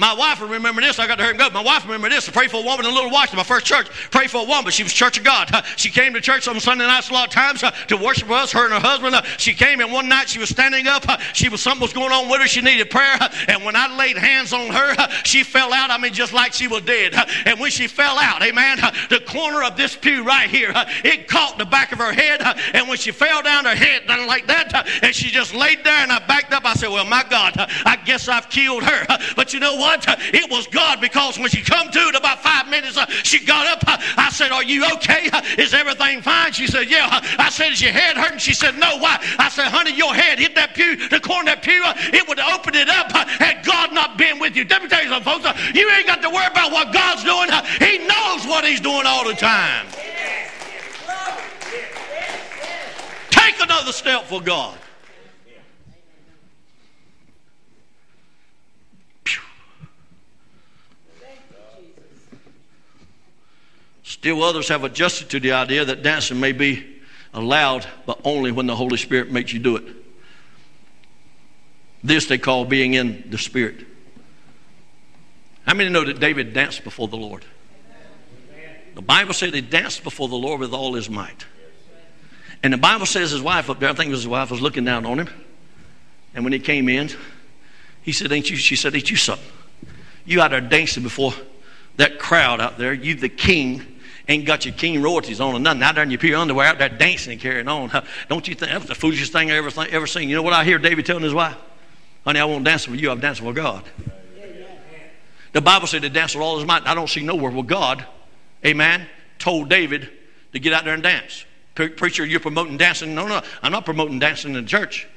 My 0.00 0.14
wife 0.14 0.40
will 0.40 0.48
remember 0.48 0.80
this. 0.80 0.98
I 0.98 1.06
got 1.06 1.16
to 1.16 1.24
hear 1.24 1.32
him 1.32 1.36
go. 1.36 1.50
My 1.50 1.62
wife 1.62 1.84
remember 1.84 2.08
this. 2.08 2.26
I 2.26 2.32
prayed 2.32 2.50
for 2.50 2.62
a 2.62 2.64
woman 2.64 2.86
in 2.86 2.90
a 2.90 2.94
Little 2.94 3.10
watch 3.10 3.32
in 3.32 3.36
my 3.36 3.42
first 3.42 3.66
church. 3.66 3.86
Prayed 4.10 4.30
for 4.30 4.38
a 4.38 4.44
woman. 4.44 4.72
She 4.72 4.82
was 4.82 4.94
Church 4.94 5.18
of 5.18 5.24
God. 5.24 5.50
She 5.76 5.90
came 5.90 6.12
to 6.14 6.20
church 6.20 6.48
on 6.48 6.58
Sunday 6.58 6.86
nights 6.86 7.10
a 7.10 7.12
lot 7.12 7.28
of 7.28 7.32
times 7.32 7.62
uh, 7.62 7.70
to 7.88 7.96
worship 7.96 8.28
with 8.28 8.38
us, 8.38 8.52
her 8.52 8.64
and 8.64 8.72
her 8.72 8.80
husband. 8.80 9.14
Uh, 9.14 9.22
she 9.38 9.54
came 9.54 9.80
and 9.80 9.92
one 9.92 10.08
night 10.08 10.28
she 10.28 10.38
was 10.38 10.48
standing 10.48 10.86
up. 10.86 11.08
Uh, 11.08 11.16
she 11.32 11.48
was 11.48 11.62
something 11.62 11.82
was 11.82 11.92
going 11.92 12.12
on 12.12 12.28
with 12.28 12.40
her. 12.40 12.46
She 12.46 12.60
needed 12.60 12.90
prayer. 12.90 13.16
Uh, 13.20 13.28
and 13.48 13.64
when 13.64 13.76
I 13.76 13.94
laid 13.96 14.16
hands 14.16 14.52
on 14.52 14.68
her, 14.68 14.94
uh, 14.98 15.08
she 15.24 15.42
fell 15.42 15.72
out. 15.72 15.90
I 15.90 15.98
mean, 15.98 16.12
just 16.12 16.32
like 16.32 16.52
she 16.52 16.66
was 16.66 16.82
dead. 16.82 17.14
Uh, 17.14 17.24
and 17.46 17.60
when 17.60 17.70
she 17.70 17.86
fell 17.86 18.18
out, 18.18 18.42
amen, 18.42 18.78
the 19.10 19.20
corner 19.20 19.62
of 19.62 19.76
this 19.76 19.96
pew 19.96 20.24
right 20.24 20.50
here, 20.50 20.72
it 21.04 21.28
caught 21.28 21.58
the 21.58 21.66
back 21.66 21.92
of 21.92 21.98
her 21.98 22.12
head. 22.12 22.40
And 22.74 22.88
when 22.88 22.98
she 22.98 23.12
fell 23.12 23.42
down, 23.42 23.64
her 23.64 23.74
head 23.74 24.06
done 24.06 24.26
like 24.26 24.46
that. 24.46 24.86
And 25.02 25.14
she 25.14 25.30
just 25.30 25.54
laid 25.54 25.84
there 25.84 25.98
and 25.98 26.12
I 26.12 26.18
backed 26.26 26.52
up. 26.52 26.64
I 26.64 26.74
said, 26.74 26.88
well, 26.88 27.06
my 27.06 27.24
God, 27.28 27.54
I 27.56 27.96
guess 28.04 28.28
I've 28.28 28.48
killed 28.48 28.82
her. 28.82 29.06
But 29.36 29.52
you 29.52 29.60
know 29.60 29.76
what? 29.76 29.89
What? 29.90 30.06
It 30.34 30.50
was 30.50 30.66
God 30.68 31.00
because 31.00 31.38
when 31.38 31.48
she 31.48 31.62
come 31.62 31.90
to 31.90 31.98
it 31.98 32.14
about 32.14 32.42
five 32.42 32.68
minutes, 32.68 32.96
uh, 32.96 33.06
she 33.06 33.44
got 33.44 33.66
up. 33.66 33.84
Uh, 33.86 33.98
I 34.16 34.30
said, 34.30 34.52
Are 34.52 34.62
you 34.62 34.84
okay? 34.94 35.28
Uh, 35.32 35.42
is 35.58 35.74
everything 35.74 36.22
fine? 36.22 36.52
She 36.52 36.66
said, 36.66 36.88
Yeah. 36.88 37.08
I 37.38 37.50
said, 37.50 37.72
Is 37.72 37.82
your 37.82 37.92
head 37.92 38.16
hurting? 38.16 38.38
She 38.38 38.54
said, 38.54 38.76
No. 38.78 38.98
Why? 38.98 39.18
I 39.38 39.48
said, 39.48 39.66
Honey, 39.68 39.94
your 39.94 40.14
head 40.14 40.38
hit 40.38 40.54
that 40.54 40.74
pew, 40.74 40.96
the 41.08 41.20
corner 41.20 41.52
of 41.52 41.60
that 41.60 41.62
pew. 41.62 41.82
It 42.16 42.26
would 42.28 42.38
have 42.38 42.60
opened 42.60 42.76
it 42.76 42.88
up 42.88 43.10
had 43.12 43.64
God 43.64 43.92
not 43.92 44.16
been 44.16 44.38
with 44.38 44.56
you. 44.56 44.64
Let 44.68 44.82
me 44.82 44.88
tell 44.88 45.02
you 45.02 45.10
something, 45.10 45.42
folks. 45.42 45.74
You 45.74 45.90
ain't 45.90 46.06
got 46.06 46.22
to 46.22 46.30
worry 46.30 46.46
about 46.46 46.72
what 46.72 46.92
God's 46.92 47.24
doing. 47.24 47.50
He 47.78 47.98
knows 48.06 48.46
what 48.46 48.64
He's 48.64 48.80
doing 48.80 49.06
all 49.06 49.26
the 49.26 49.34
time. 49.34 49.86
Take 53.30 53.60
another 53.60 53.92
step 53.92 54.24
for 54.24 54.40
God. 54.40 54.76
Still, 64.10 64.42
others 64.42 64.66
have 64.70 64.82
adjusted 64.82 65.30
to 65.30 65.38
the 65.38 65.52
idea 65.52 65.84
that 65.84 66.02
dancing 66.02 66.40
may 66.40 66.50
be 66.50 66.84
allowed, 67.32 67.86
but 68.06 68.20
only 68.24 68.50
when 68.50 68.66
the 68.66 68.74
Holy 68.74 68.96
Spirit 68.96 69.30
makes 69.30 69.52
you 69.52 69.60
do 69.60 69.76
it. 69.76 69.84
This 72.02 72.26
they 72.26 72.36
call 72.36 72.64
being 72.64 72.94
in 72.94 73.30
the 73.30 73.38
Spirit. 73.38 73.86
How 75.64 75.74
many 75.74 75.90
know 75.90 76.04
that 76.04 76.18
David 76.18 76.52
danced 76.52 76.82
before 76.82 77.06
the 77.06 77.16
Lord? 77.16 77.44
The 78.96 79.00
Bible 79.00 79.32
said 79.32 79.54
he 79.54 79.60
danced 79.60 80.02
before 80.02 80.26
the 80.26 80.34
Lord 80.34 80.58
with 80.58 80.74
all 80.74 80.94
his 80.94 81.08
might. 81.08 81.46
And 82.64 82.72
the 82.72 82.78
Bible 82.78 83.06
says 83.06 83.30
his 83.30 83.40
wife 83.40 83.70
up 83.70 83.78
there, 83.78 83.90
I 83.90 83.92
think 83.92 84.10
his 84.10 84.26
wife, 84.26 84.50
was 84.50 84.60
looking 84.60 84.84
down 84.84 85.06
on 85.06 85.20
him. 85.20 85.28
And 86.34 86.42
when 86.42 86.52
he 86.52 86.58
came 86.58 86.88
in, 86.88 87.10
he 88.02 88.10
said, 88.10 88.32
Ain't 88.32 88.50
you? 88.50 88.56
She 88.56 88.74
said, 88.74 88.92
Ain't 88.92 89.08
you 89.08 89.16
something? 89.16 89.46
You 90.24 90.40
out 90.42 90.50
there 90.50 90.60
dancing 90.60 91.04
before 91.04 91.32
that 91.98 92.18
crowd 92.18 92.60
out 92.60 92.76
there. 92.76 92.92
You 92.92 93.14
the 93.14 93.28
king. 93.28 93.98
Ain't 94.30 94.44
got 94.44 94.64
your 94.64 94.74
king 94.74 95.02
royalties 95.02 95.40
on 95.40 95.56
or 95.56 95.58
nothing. 95.58 95.82
Out 95.82 95.96
there 95.96 96.04
in 96.04 96.10
your 96.12 96.20
pure 96.20 96.38
underwear, 96.38 96.68
out 96.68 96.78
there 96.78 96.88
dancing 96.88 97.32
and 97.32 97.40
carrying 97.40 97.66
on. 97.66 97.90
Don't 98.28 98.46
you 98.46 98.54
think 98.54 98.70
that's 98.70 98.86
the 98.86 98.94
foolishest 98.94 99.32
thing 99.32 99.50
I 99.50 99.56
ever, 99.56 99.72
ever 99.90 100.06
seen? 100.06 100.28
You 100.28 100.36
know 100.36 100.42
what 100.42 100.52
I 100.52 100.62
hear 100.62 100.78
David 100.78 101.04
telling 101.04 101.24
his 101.24 101.34
wife? 101.34 101.56
Honey, 102.24 102.38
I 102.38 102.44
won't 102.44 102.64
dance 102.64 102.86
with 102.86 103.00
you, 103.00 103.10
I'm 103.10 103.18
dancing 103.18 103.44
with 103.44 103.56
God. 103.56 103.82
The 105.52 105.60
Bible 105.60 105.88
said 105.88 106.02
to 106.02 106.10
dance 106.10 106.36
with 106.36 106.44
all 106.44 106.58
his 106.58 106.64
might. 106.64 106.86
I 106.86 106.94
don't 106.94 107.10
see 107.10 107.24
nowhere 107.24 107.50
where 107.50 107.64
God, 107.64 108.06
amen, 108.64 109.08
told 109.40 109.68
David 109.68 110.08
to 110.52 110.60
get 110.60 110.72
out 110.74 110.84
there 110.84 110.94
and 110.94 111.02
dance. 111.02 111.44
Preacher, 111.74 112.24
you're 112.24 112.38
promoting 112.38 112.76
dancing. 112.76 113.16
No, 113.16 113.26
no, 113.26 113.42
I'm 113.64 113.72
not 113.72 113.84
promoting 113.84 114.20
dancing 114.20 114.54
in 114.54 114.62
the 114.62 114.68
church. 114.68 115.08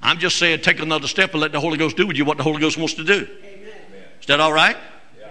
I'm 0.00 0.18
just 0.18 0.38
saying 0.38 0.62
take 0.62 0.80
another 0.80 1.08
step 1.08 1.32
and 1.32 1.42
let 1.42 1.52
the 1.52 1.60
Holy 1.60 1.76
Ghost 1.76 1.98
do 1.98 2.06
with 2.06 2.16
you 2.16 2.24
what 2.24 2.38
the 2.38 2.42
Holy 2.42 2.60
Ghost 2.60 2.78
wants 2.78 2.94
to 2.94 3.04
do. 3.04 3.28
Amen. 3.44 3.74
Is 4.18 4.26
that 4.28 4.40
all 4.40 4.52
right? 4.52 4.78
Yeah. 5.20 5.28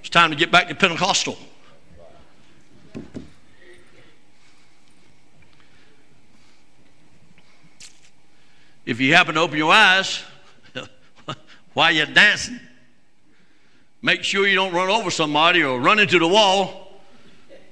It's 0.00 0.10
time 0.10 0.30
to 0.30 0.36
get 0.36 0.50
back 0.50 0.66
to 0.66 0.74
Pentecostal. 0.74 1.38
If 8.86 9.00
you 9.00 9.12
happen 9.14 9.34
to 9.34 9.40
open 9.40 9.58
your 9.58 9.72
eyes 9.72 10.22
while 11.74 11.90
you're 11.90 12.06
dancing, 12.06 12.60
make 14.00 14.22
sure 14.22 14.46
you 14.46 14.54
don't 14.54 14.72
run 14.72 14.88
over 14.88 15.10
somebody 15.10 15.64
or 15.64 15.80
run 15.80 15.98
into 15.98 16.20
the 16.20 16.28
wall, 16.28 17.02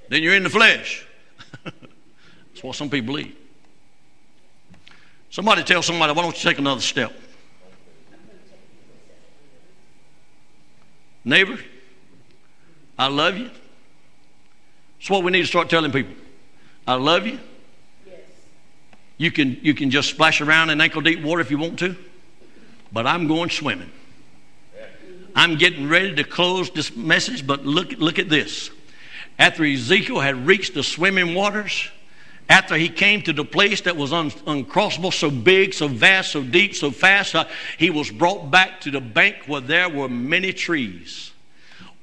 then 0.08 0.24
you're 0.24 0.34
in 0.34 0.42
the 0.42 0.50
flesh. 0.50 1.06
That's 1.64 2.62
what 2.62 2.74
some 2.74 2.90
people 2.90 3.14
believe. 3.14 3.36
Somebody 5.30 5.62
tell 5.62 5.82
somebody, 5.82 6.12
why 6.12 6.22
don't 6.22 6.36
you 6.36 6.50
take 6.50 6.58
another 6.58 6.80
step? 6.80 7.12
Neighbor, 11.24 11.58
I 12.98 13.06
love 13.06 13.38
you. 13.38 13.50
That's 14.98 15.10
what 15.10 15.22
we 15.22 15.30
need 15.30 15.42
to 15.42 15.46
start 15.46 15.70
telling 15.70 15.92
people. 15.92 16.14
I 16.86 16.94
love 16.94 17.26
you. 17.26 17.38
You 19.16 19.30
can, 19.30 19.58
you 19.62 19.74
can 19.74 19.90
just 19.90 20.10
splash 20.10 20.40
around 20.40 20.70
in 20.70 20.80
ankle 20.80 21.00
deep 21.00 21.22
water 21.22 21.40
if 21.40 21.50
you 21.50 21.58
want 21.58 21.78
to, 21.80 21.96
but 22.92 23.06
I'm 23.06 23.28
going 23.28 23.50
swimming. 23.50 23.90
I'm 25.36 25.56
getting 25.56 25.88
ready 25.88 26.14
to 26.14 26.24
close 26.24 26.70
this 26.70 26.94
message, 26.94 27.46
but 27.46 27.66
look, 27.66 27.92
look 27.92 28.18
at 28.18 28.28
this. 28.28 28.70
After 29.38 29.64
Ezekiel 29.64 30.20
had 30.20 30.46
reached 30.46 30.74
the 30.74 30.84
swimming 30.84 31.34
waters, 31.34 31.88
after 32.48 32.76
he 32.76 32.88
came 32.88 33.22
to 33.22 33.32
the 33.32 33.44
place 33.44 33.80
that 33.82 33.96
was 33.96 34.12
un- 34.12 34.30
uncrossable, 34.30 35.12
so 35.12 35.30
big, 35.30 35.74
so 35.74 35.88
vast, 35.88 36.32
so 36.32 36.42
deep, 36.42 36.74
so 36.74 36.90
fast, 36.90 37.34
uh, 37.34 37.46
he 37.78 37.90
was 37.90 38.10
brought 38.10 38.50
back 38.50 38.80
to 38.82 38.90
the 38.90 39.00
bank 39.00 39.36
where 39.46 39.60
there 39.60 39.88
were 39.88 40.08
many 40.08 40.52
trees. 40.52 41.32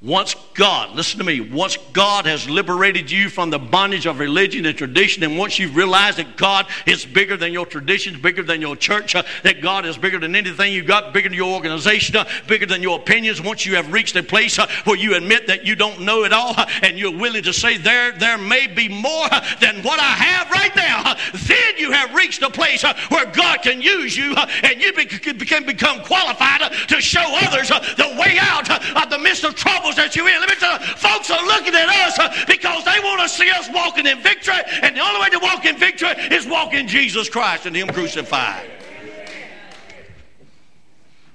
Once 0.02 0.36
God, 0.56 0.96
listen 0.96 1.20
to 1.20 1.24
me, 1.24 1.42
once 1.42 1.78
God 1.94 2.26
has 2.26 2.50
liberated 2.50 3.12
you 3.12 3.30
from 3.30 3.52
the 3.52 3.60
bondage 3.60 4.08
of 4.08 4.18
religion 4.18 4.66
and 4.66 4.76
tradition, 4.76 5.22
and 5.22 5.38
once 5.38 5.60
you've 5.60 5.76
realized 5.76 6.18
that 6.18 6.38
God 6.38 6.66
is 6.88 7.06
bigger 7.06 7.38
than 7.38 7.54
your 7.54 7.68
traditions, 7.68 8.18
bigger 8.18 8.42
than 8.42 8.62
your 8.62 8.76
church, 8.76 9.14
uh, 9.14 9.22
that 9.44 9.62
God 9.62 9.86
is 9.86 10.00
bigger 10.00 10.18
than 10.18 10.36
anything 10.36 10.74
you've 10.74 10.88
got, 10.88 11.14
bigger 11.14 11.30
than 11.30 11.36
your 11.36 11.54
organization, 11.54 12.16
uh, 12.16 12.28
bigger 12.48 12.66
than 12.66 12.82
your 12.82 12.98
opinions, 12.98 13.44
once 13.44 13.64
you 13.64 13.76
have 13.76 13.94
reached 13.94 14.16
a 14.16 14.24
place 14.24 14.58
uh, 14.58 14.68
where 14.86 14.98
you 14.98 15.14
admit 15.14 15.46
that 15.46 15.68
you 15.68 15.76
don't 15.76 16.02
know 16.02 16.24
it 16.24 16.34
all 16.34 16.56
uh, 16.58 16.66
and 16.82 16.98
you're 16.98 17.16
willing 17.16 17.44
to 17.44 17.54
say, 17.54 17.78
there, 17.78 18.12
there 18.14 18.40
may 18.40 18.66
be 18.66 18.90
more 18.90 19.28
uh, 19.32 19.46
than 19.60 19.84
what 19.84 20.00
I 20.00 20.14
have 20.14 20.50
right 20.50 20.76
now, 20.76 21.04
uh, 21.06 21.16
then 21.46 21.78
you 21.78 21.92
have 21.92 22.16
reached 22.16 22.42
a 22.42 22.50
place 22.50 22.82
where 23.10 23.28
God 23.28 23.62
can 23.62 23.84
use 23.84 24.18
you 24.18 24.34
and 24.64 24.82
you 24.82 24.94
be, 24.94 25.06
can 25.06 25.64
become 25.64 26.02
qualified 26.02 26.62
to 26.88 27.00
show 27.00 27.24
others 27.44 27.68
the 27.70 28.18
way 28.20 28.38
out 28.40 28.68
of 29.00 29.12
the 29.12 29.20
midst 29.20 29.44
of 29.44 29.54
trouble 29.54 29.91
that 29.96 30.16
you 30.16 30.28
in. 30.28 30.40
Let 30.40 30.50
me 30.50 30.56
tell 30.56 30.80
you, 30.80 30.86
folks 30.96 31.30
are 31.32 31.46
looking 31.46 31.74
at 31.76 31.90
us 32.08 32.20
uh, 32.20 32.46
because 32.48 32.84
they 32.86 33.00
want 33.00 33.22
to 33.22 33.30
see 33.30 33.50
us 33.52 33.70
walking 33.74 34.06
in 34.06 34.22
victory, 34.22 34.56
and 34.82 34.96
the 34.96 35.02
only 35.02 35.22
way 35.22 35.30
to 35.30 35.40
walk 35.40 35.66
in 35.66 35.78
victory 35.78 36.10
is 36.32 36.46
walking 36.48 36.88
Jesus 36.88 37.30
Christ 37.30 37.66
and 37.66 37.76
Him 37.76 37.88
crucified. 37.88 38.70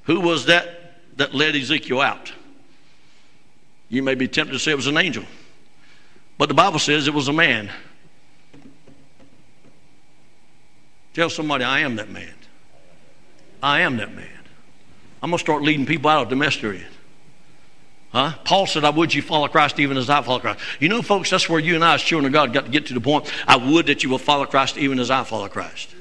Who 0.05 0.21
was 0.21 0.47
that 0.47 1.17
that 1.17 1.35
led 1.35 1.57
Ezekiel 1.57 2.01
out? 2.01 2.33
You 3.89 4.03
may 4.03 4.15
be 4.15 4.29
tempted 4.29 4.53
to 4.53 4.59
say 4.59 4.73
it 4.73 4.77
was 4.77 4.87
an 4.87 4.97
angel, 4.97 5.25
but 6.39 6.49
the 6.49 6.55
Bible 6.55 6.79
says 6.79 7.09
it 7.09 7.15
was 7.15 7.29
a 7.29 7.33
man. 7.33 7.71
Tell 11.15 11.31
somebody, 11.31 11.65
I 11.65 11.81
am 11.81 11.97
that 11.97 12.11
man. 12.11 12.35
I 13.63 13.81
am 13.81 13.97
that 13.97 14.15
man. 14.15 14.29
I'm 15.23 15.31
going 15.31 15.39
to 15.39 15.43
start 15.43 15.63
leading 15.63 15.87
people 15.87 16.11
out 16.11 16.23
of 16.23 16.29
the 16.29 16.37
mystery. 16.37 16.85
Huh? 18.17 18.33
Paul 18.45 18.67
said, 18.67 18.83
I 18.83 18.89
would 18.89 19.13
you 19.13 19.21
follow 19.21 19.47
Christ 19.47 19.79
even 19.79 19.99
as 19.99 20.09
I 20.09 20.23
follow 20.23 20.39
Christ. 20.39 20.59
You 20.81 20.89
know, 20.89 21.03
folks, 21.03 21.29
that's 21.29 21.51
where 21.51 21.61
you 21.61 21.75
and 21.75 21.85
I, 21.85 21.97
as 21.97 22.01
children 22.01 22.25
of 22.25 22.33
God, 22.33 22.51
got 22.51 22.65
to 22.65 22.71
get 22.71 22.87
to 22.87 22.95
the 22.95 23.01
point. 23.03 23.31
I 23.47 23.57
would 23.57 23.89
that 23.89 24.03
you 24.03 24.09
will 24.09 24.17
follow 24.17 24.47
Christ 24.47 24.79
even 24.79 24.99
as 25.01 25.11
I 25.11 25.23
follow 25.23 25.49
Christ. 25.49 25.95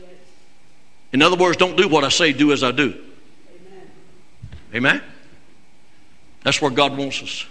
In 1.11 1.21
other 1.21 1.35
words, 1.35 1.57
don't 1.57 1.75
do 1.75 1.89
what 1.89 2.05
I 2.05 2.07
say, 2.07 2.31
do 2.31 2.53
as 2.53 2.63
I 2.63 2.71
do. 2.71 2.93
Amen? 2.93 3.89
Amen? 4.75 5.03
That's 6.43 6.61
where 6.61 6.71
God 6.71 6.97
wants 6.97 7.21
us. 7.21 7.45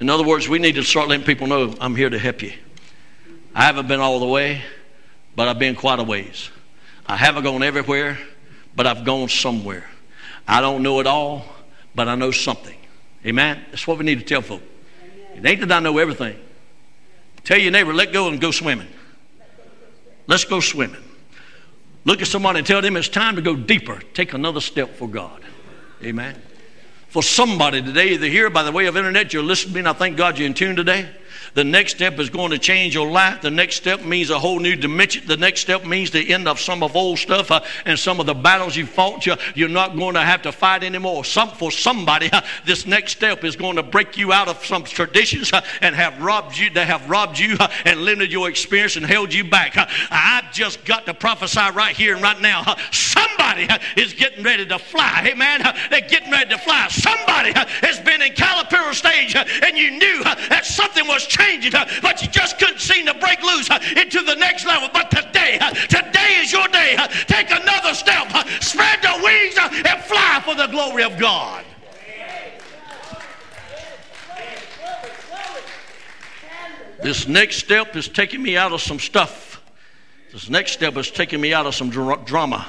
In 0.00 0.10
other 0.10 0.24
words, 0.24 0.48
we 0.48 0.58
need 0.58 0.74
to 0.74 0.82
start 0.82 1.08
letting 1.08 1.24
people 1.24 1.46
know 1.46 1.72
I'm 1.80 1.94
here 1.94 2.10
to 2.10 2.18
help 2.18 2.42
you. 2.42 2.52
I 3.54 3.62
haven't 3.62 3.86
been 3.86 4.00
all 4.00 4.18
the 4.18 4.26
way, 4.26 4.62
but 5.36 5.46
I've 5.46 5.60
been 5.60 5.76
quite 5.76 6.00
a 6.00 6.04
ways. 6.04 6.50
I 7.06 7.14
haven't 7.14 7.44
gone 7.44 7.62
everywhere, 7.62 8.18
but 8.74 8.88
I've 8.88 9.04
gone 9.04 9.28
somewhere. 9.28 9.88
I 10.48 10.62
don't 10.62 10.82
know 10.82 10.98
it 10.98 11.06
all, 11.06 11.44
but 11.94 12.08
I 12.08 12.14
know 12.14 12.30
something. 12.30 12.76
Amen? 13.26 13.62
That's 13.70 13.86
what 13.86 13.98
we 13.98 14.04
need 14.04 14.18
to 14.20 14.24
tell 14.24 14.40
folk. 14.40 14.62
It 15.34 15.44
ain't 15.44 15.60
that 15.60 15.70
I 15.70 15.80
know 15.80 15.98
everything. 15.98 16.36
Tell 17.44 17.58
your 17.58 17.70
neighbor, 17.70 17.92
let 17.92 18.12
go 18.12 18.28
and 18.28 18.40
go 18.40 18.50
swimming. 18.50 18.88
Let's 20.26 20.44
go 20.44 20.60
swimming. 20.60 21.02
Look 22.04 22.22
at 22.22 22.28
somebody 22.28 22.58
and 22.58 22.66
tell 22.66 22.80
them 22.80 22.96
it's 22.96 23.08
time 23.08 23.36
to 23.36 23.42
go 23.42 23.54
deeper. 23.54 24.00
Take 24.14 24.32
another 24.32 24.60
step 24.60 24.96
for 24.96 25.06
God. 25.06 25.42
Amen. 26.02 26.40
For 27.08 27.22
somebody 27.22 27.82
today, 27.82 28.10
either 28.10 28.26
here 28.26 28.48
by 28.50 28.62
the 28.62 28.72
way 28.72 28.86
of 28.86 28.96
internet, 28.96 29.32
you're 29.32 29.42
listening, 29.42 29.86
I 29.86 29.92
thank 29.92 30.16
God 30.16 30.38
you're 30.38 30.46
in 30.46 30.54
tune 30.54 30.76
today. 30.76 31.08
The 31.54 31.64
next 31.64 31.92
step 31.92 32.18
is 32.18 32.30
going 32.30 32.50
to 32.50 32.58
change 32.58 32.94
your 32.94 33.10
life. 33.10 33.42
The 33.42 33.50
next 33.50 33.76
step 33.76 34.04
means 34.04 34.30
a 34.30 34.38
whole 34.38 34.58
new 34.58 34.76
dimension. 34.76 35.26
The 35.26 35.36
next 35.36 35.60
step 35.60 35.84
means 35.84 36.10
the 36.10 36.32
end 36.32 36.48
of 36.48 36.60
some 36.60 36.82
of 36.82 36.96
old 36.96 37.18
stuff 37.18 37.50
uh, 37.50 37.60
and 37.84 37.98
some 37.98 38.20
of 38.20 38.26
the 38.26 38.34
battles 38.34 38.76
you 38.76 38.86
fought. 38.86 39.26
You, 39.26 39.36
you're 39.54 39.68
not 39.68 39.96
going 39.96 40.14
to 40.14 40.22
have 40.22 40.42
to 40.42 40.52
fight 40.52 40.84
anymore. 40.84 41.24
Some, 41.24 41.50
for 41.50 41.70
somebody, 41.70 42.30
uh, 42.32 42.42
this 42.64 42.86
next 42.86 43.12
step 43.12 43.44
is 43.44 43.56
going 43.56 43.76
to 43.76 43.82
break 43.82 44.16
you 44.16 44.32
out 44.32 44.48
of 44.48 44.64
some 44.64 44.84
traditions 44.84 45.52
uh, 45.52 45.62
and 45.80 45.94
have 45.94 46.20
robbed 46.22 46.56
you. 46.56 46.70
They 46.70 46.86
have 46.86 47.08
robbed 47.08 47.38
you 47.38 47.56
uh, 47.58 47.68
and 47.84 48.00
limited 48.00 48.32
your 48.32 48.48
experience 48.48 48.96
and 48.96 49.06
held 49.06 49.32
you 49.32 49.44
back. 49.44 49.76
Uh, 49.76 49.86
I've 50.10 50.52
just 50.52 50.84
got 50.84 51.06
to 51.06 51.14
prophesy 51.14 51.60
right 51.74 51.96
here 51.96 52.14
and 52.14 52.22
right 52.22 52.40
now. 52.40 52.76
Somebody 52.90 53.68
is 53.96 54.14
getting 54.14 54.44
ready 54.44 54.66
to 54.66 54.78
fly. 54.78 55.20
Hey 55.22 55.34
man, 55.34 55.62
they're 55.90 56.00
getting 56.00 56.30
ready 56.30 56.50
to 56.50 56.58
fly. 56.58 56.88
Somebody 56.88 57.52
has 57.54 58.00
been 58.00 58.22
in 58.22 58.32
Calipero 58.32 58.94
stage 58.94 59.34
and 59.36 59.76
you 59.76 59.92
knew 59.92 60.22
that 60.24 60.64
something 60.64 61.06
was 61.06 61.26
but 62.02 62.22
you 62.22 62.28
just 62.28 62.58
couldn't 62.58 62.80
seem 62.80 63.06
to 63.06 63.14
break 63.14 63.42
loose 63.42 63.70
uh, 63.70 63.78
into 63.96 64.22
the 64.22 64.34
next 64.34 64.66
level. 64.66 64.88
But 64.92 65.10
today, 65.10 65.58
uh, 65.60 65.70
today 65.70 66.36
is 66.40 66.52
your 66.52 66.68
day. 66.68 66.96
Uh, 66.98 67.06
take 67.06 67.50
another 67.50 67.94
step, 67.94 68.30
spread 68.62 69.02
the 69.02 69.20
wings, 69.22 69.54
and 69.58 70.02
fly 70.04 70.42
for 70.44 70.54
the 70.54 70.66
glory 70.66 71.04
of 71.04 71.18
God. 71.18 71.64
This 77.00 77.28
next 77.28 77.58
step 77.58 77.94
is 77.94 78.08
taking 78.08 78.42
me 78.42 78.56
out 78.56 78.72
of 78.72 78.82
some 78.82 78.98
stuff. 78.98 79.62
This 80.32 80.50
next 80.50 80.72
step 80.72 80.96
is 80.96 81.10
taking 81.10 81.40
me 81.40 81.54
out 81.54 81.66
of 81.66 81.74
some 81.74 81.90
drama. 81.90 82.66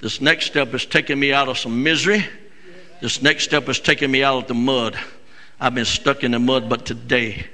This 0.00 0.20
next 0.20 0.46
step 0.46 0.72
is 0.74 0.86
taking 0.86 1.20
me 1.20 1.32
out 1.32 1.48
of 1.48 1.58
some 1.58 1.82
misery. 1.82 2.26
This 3.00 3.20
next 3.20 3.44
step 3.44 3.68
is 3.68 3.78
taking 3.78 4.10
me 4.10 4.24
out 4.24 4.38
of 4.38 4.48
the 4.48 4.54
mud. 4.54 4.98
I've 5.60 5.74
been 5.74 5.84
stuck 5.84 6.24
in 6.24 6.32
the 6.32 6.38
mud, 6.38 6.68
but 6.68 6.86
today 6.86 7.46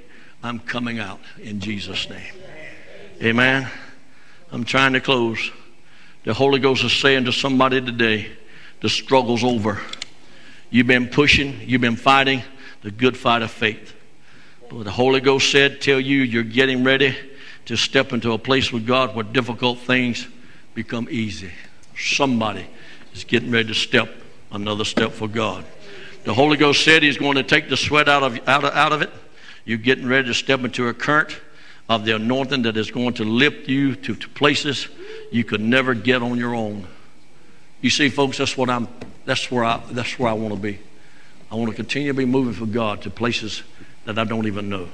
I'm 0.43 0.59
coming 0.59 0.99
out 0.99 1.21
in 1.41 1.61
Jesus' 1.61 2.09
name. 2.09 2.33
Amen. 3.21 3.65
I'm 4.51 4.65
trying 4.65 4.91
to 4.91 4.99
close. 4.99 5.51
The 6.25 6.33
Holy 6.33 6.59
Ghost 6.59 6.83
is 6.83 6.91
saying 6.91 7.25
to 7.25 7.31
somebody 7.31 7.79
today, 7.79 8.29
the 8.81 8.89
struggle's 8.89 9.45
over. 9.45 9.79
You've 10.69 10.87
been 10.87 11.07
pushing, 11.07 11.61
you've 11.61 11.79
been 11.79 11.95
fighting 11.95 12.43
the 12.81 12.91
good 12.91 13.15
fight 13.15 13.41
of 13.41 13.51
faith. 13.51 13.95
But 14.69 14.83
the 14.83 14.91
Holy 14.91 15.21
Ghost 15.21 15.49
said, 15.49 15.79
Tell 15.79 15.99
you 15.99 16.23
you're 16.23 16.43
getting 16.43 16.83
ready 16.83 17.15
to 17.67 17.77
step 17.77 18.11
into 18.11 18.33
a 18.33 18.37
place 18.37 18.69
with 18.69 18.85
God 18.85 19.15
where 19.15 19.23
difficult 19.23 19.79
things 19.79 20.27
become 20.73 21.07
easy. 21.09 21.51
Somebody 21.97 22.67
is 23.13 23.23
getting 23.23 23.49
ready 23.49 23.69
to 23.69 23.73
step 23.73 24.13
another 24.51 24.83
step 24.83 25.13
for 25.13 25.29
God. 25.29 25.63
The 26.25 26.33
Holy 26.33 26.57
Ghost 26.57 26.83
said 26.83 27.01
He's 27.01 27.17
going 27.17 27.35
to 27.35 27.43
take 27.43 27.69
the 27.69 27.77
sweat 27.77 28.09
out 28.09 28.23
of, 28.23 28.45
out 28.45 28.65
of, 28.65 28.73
out 28.73 28.91
of 28.91 29.01
it. 29.01 29.09
You're 29.65 29.77
getting 29.77 30.07
ready 30.07 30.27
to 30.27 30.33
step 30.33 30.63
into 30.63 30.87
a 30.87 30.93
current 30.93 31.39
of 31.89 32.05
the 32.05 32.15
anointing 32.15 32.63
that 32.63 32.77
is 32.77 32.91
going 32.91 33.13
to 33.15 33.23
lift 33.23 33.67
you 33.69 33.95
to, 33.95 34.15
to 34.15 34.29
places 34.29 34.87
you 35.31 35.43
could 35.43 35.61
never 35.61 35.93
get 35.93 36.21
on 36.21 36.37
your 36.37 36.55
own. 36.55 36.87
You 37.81 37.89
see, 37.89 38.09
folks, 38.09 38.37
that's 38.37 38.57
what 38.57 38.69
I'm 38.69 38.87
that's 39.25 39.49
where 39.51 39.63
I 39.63 39.81
that's 39.91 40.17
where 40.19 40.29
I 40.29 40.33
want 40.33 40.53
to 40.53 40.59
be. 40.59 40.79
I 41.51 41.55
want 41.55 41.69
to 41.69 41.75
continue 41.75 42.09
to 42.09 42.17
be 42.17 42.25
moving 42.25 42.53
for 42.53 42.65
God 42.65 43.01
to 43.03 43.09
places 43.09 43.63
that 44.05 44.17
I 44.17 44.23
don't 44.23 44.47
even 44.47 44.69
know. 44.69 44.87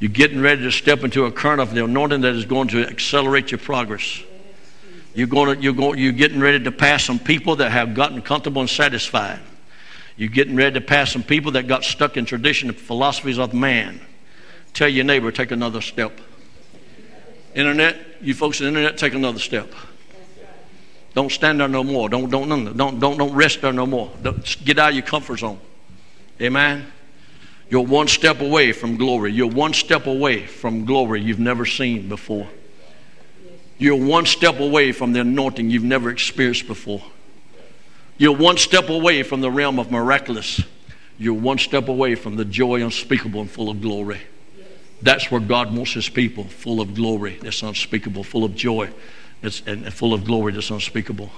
You're 0.00 0.10
getting 0.10 0.40
ready 0.40 0.62
to 0.62 0.70
step 0.70 1.02
into 1.02 1.24
a 1.24 1.32
current 1.32 1.60
of 1.60 1.74
the 1.74 1.84
anointing 1.84 2.20
that 2.20 2.34
is 2.34 2.44
going 2.44 2.68
to 2.68 2.86
accelerate 2.86 3.50
your 3.50 3.58
progress. 3.58 4.22
You're, 5.14 5.26
going 5.26 5.56
to, 5.56 5.62
you're, 5.62 5.72
going, 5.72 5.98
you're 5.98 6.12
getting 6.12 6.38
ready 6.38 6.62
to 6.62 6.70
pass 6.70 7.02
some 7.02 7.18
people 7.18 7.56
that 7.56 7.72
have 7.72 7.94
gotten 7.94 8.22
comfortable 8.22 8.60
and 8.60 8.70
satisfied. 8.70 9.40
You're 10.18 10.28
getting 10.28 10.56
ready 10.56 10.74
to 10.74 10.80
pass 10.80 11.12
some 11.12 11.22
people 11.22 11.52
that 11.52 11.68
got 11.68 11.84
stuck 11.84 12.16
in 12.16 12.24
tradition 12.24 12.68
and 12.68 12.76
philosophies 12.76 13.38
of 13.38 13.54
man. 13.54 14.00
Tell 14.74 14.88
your 14.88 15.04
neighbor, 15.04 15.30
take 15.30 15.52
another 15.52 15.80
step. 15.80 16.20
Internet, 17.54 17.96
you 18.20 18.34
folks 18.34 18.60
on 18.60 18.64
the 18.64 18.68
internet, 18.68 18.98
take 18.98 19.14
another 19.14 19.38
step. 19.38 19.72
Don't 21.14 21.30
stand 21.30 21.60
there 21.60 21.68
no 21.68 21.84
more. 21.84 22.08
Don't, 22.08 22.28
don't, 22.30 22.48
don't, 22.48 22.76
don't, 22.76 23.00
don't 23.00 23.32
rest 23.32 23.62
there 23.62 23.72
no 23.72 23.86
more. 23.86 24.10
Don't, 24.20 24.64
get 24.64 24.78
out 24.80 24.90
of 24.90 24.96
your 24.96 25.06
comfort 25.06 25.38
zone. 25.38 25.60
Amen. 26.40 26.92
You're 27.70 27.84
one 27.84 28.08
step 28.08 28.40
away 28.40 28.72
from 28.72 28.96
glory. 28.96 29.32
You're 29.32 29.48
one 29.48 29.72
step 29.72 30.06
away 30.06 30.46
from 30.46 30.84
glory 30.84 31.22
you've 31.22 31.38
never 31.38 31.64
seen 31.64 32.08
before. 32.08 32.48
You're 33.78 34.04
one 34.04 34.26
step 34.26 34.58
away 34.58 34.90
from 34.90 35.12
the 35.12 35.20
anointing 35.20 35.70
you've 35.70 35.84
never 35.84 36.10
experienced 36.10 36.66
before. 36.66 37.02
You're 38.18 38.36
one 38.36 38.56
step 38.56 38.88
away 38.88 39.22
from 39.22 39.40
the 39.40 39.50
realm 39.50 39.78
of 39.78 39.90
miraculous. 39.92 40.60
You're 41.18 41.34
one 41.34 41.58
step 41.58 41.88
away 41.88 42.16
from 42.16 42.36
the 42.36 42.44
joy 42.44 42.84
unspeakable 42.84 43.40
and 43.40 43.50
full 43.50 43.70
of 43.70 43.80
glory. 43.80 44.20
That's 45.00 45.30
where 45.30 45.40
God 45.40 45.74
wants 45.74 45.92
his 45.92 46.08
people, 46.08 46.44
full 46.44 46.80
of 46.80 46.94
glory 46.94 47.38
that's 47.40 47.62
unspeakable, 47.62 48.24
full 48.24 48.44
of 48.44 48.56
joy 48.56 48.90
that's, 49.40 49.62
and 49.66 49.92
full 49.94 50.12
of 50.12 50.24
glory 50.24 50.52
that's 50.52 50.70
unspeakable. 50.70 51.30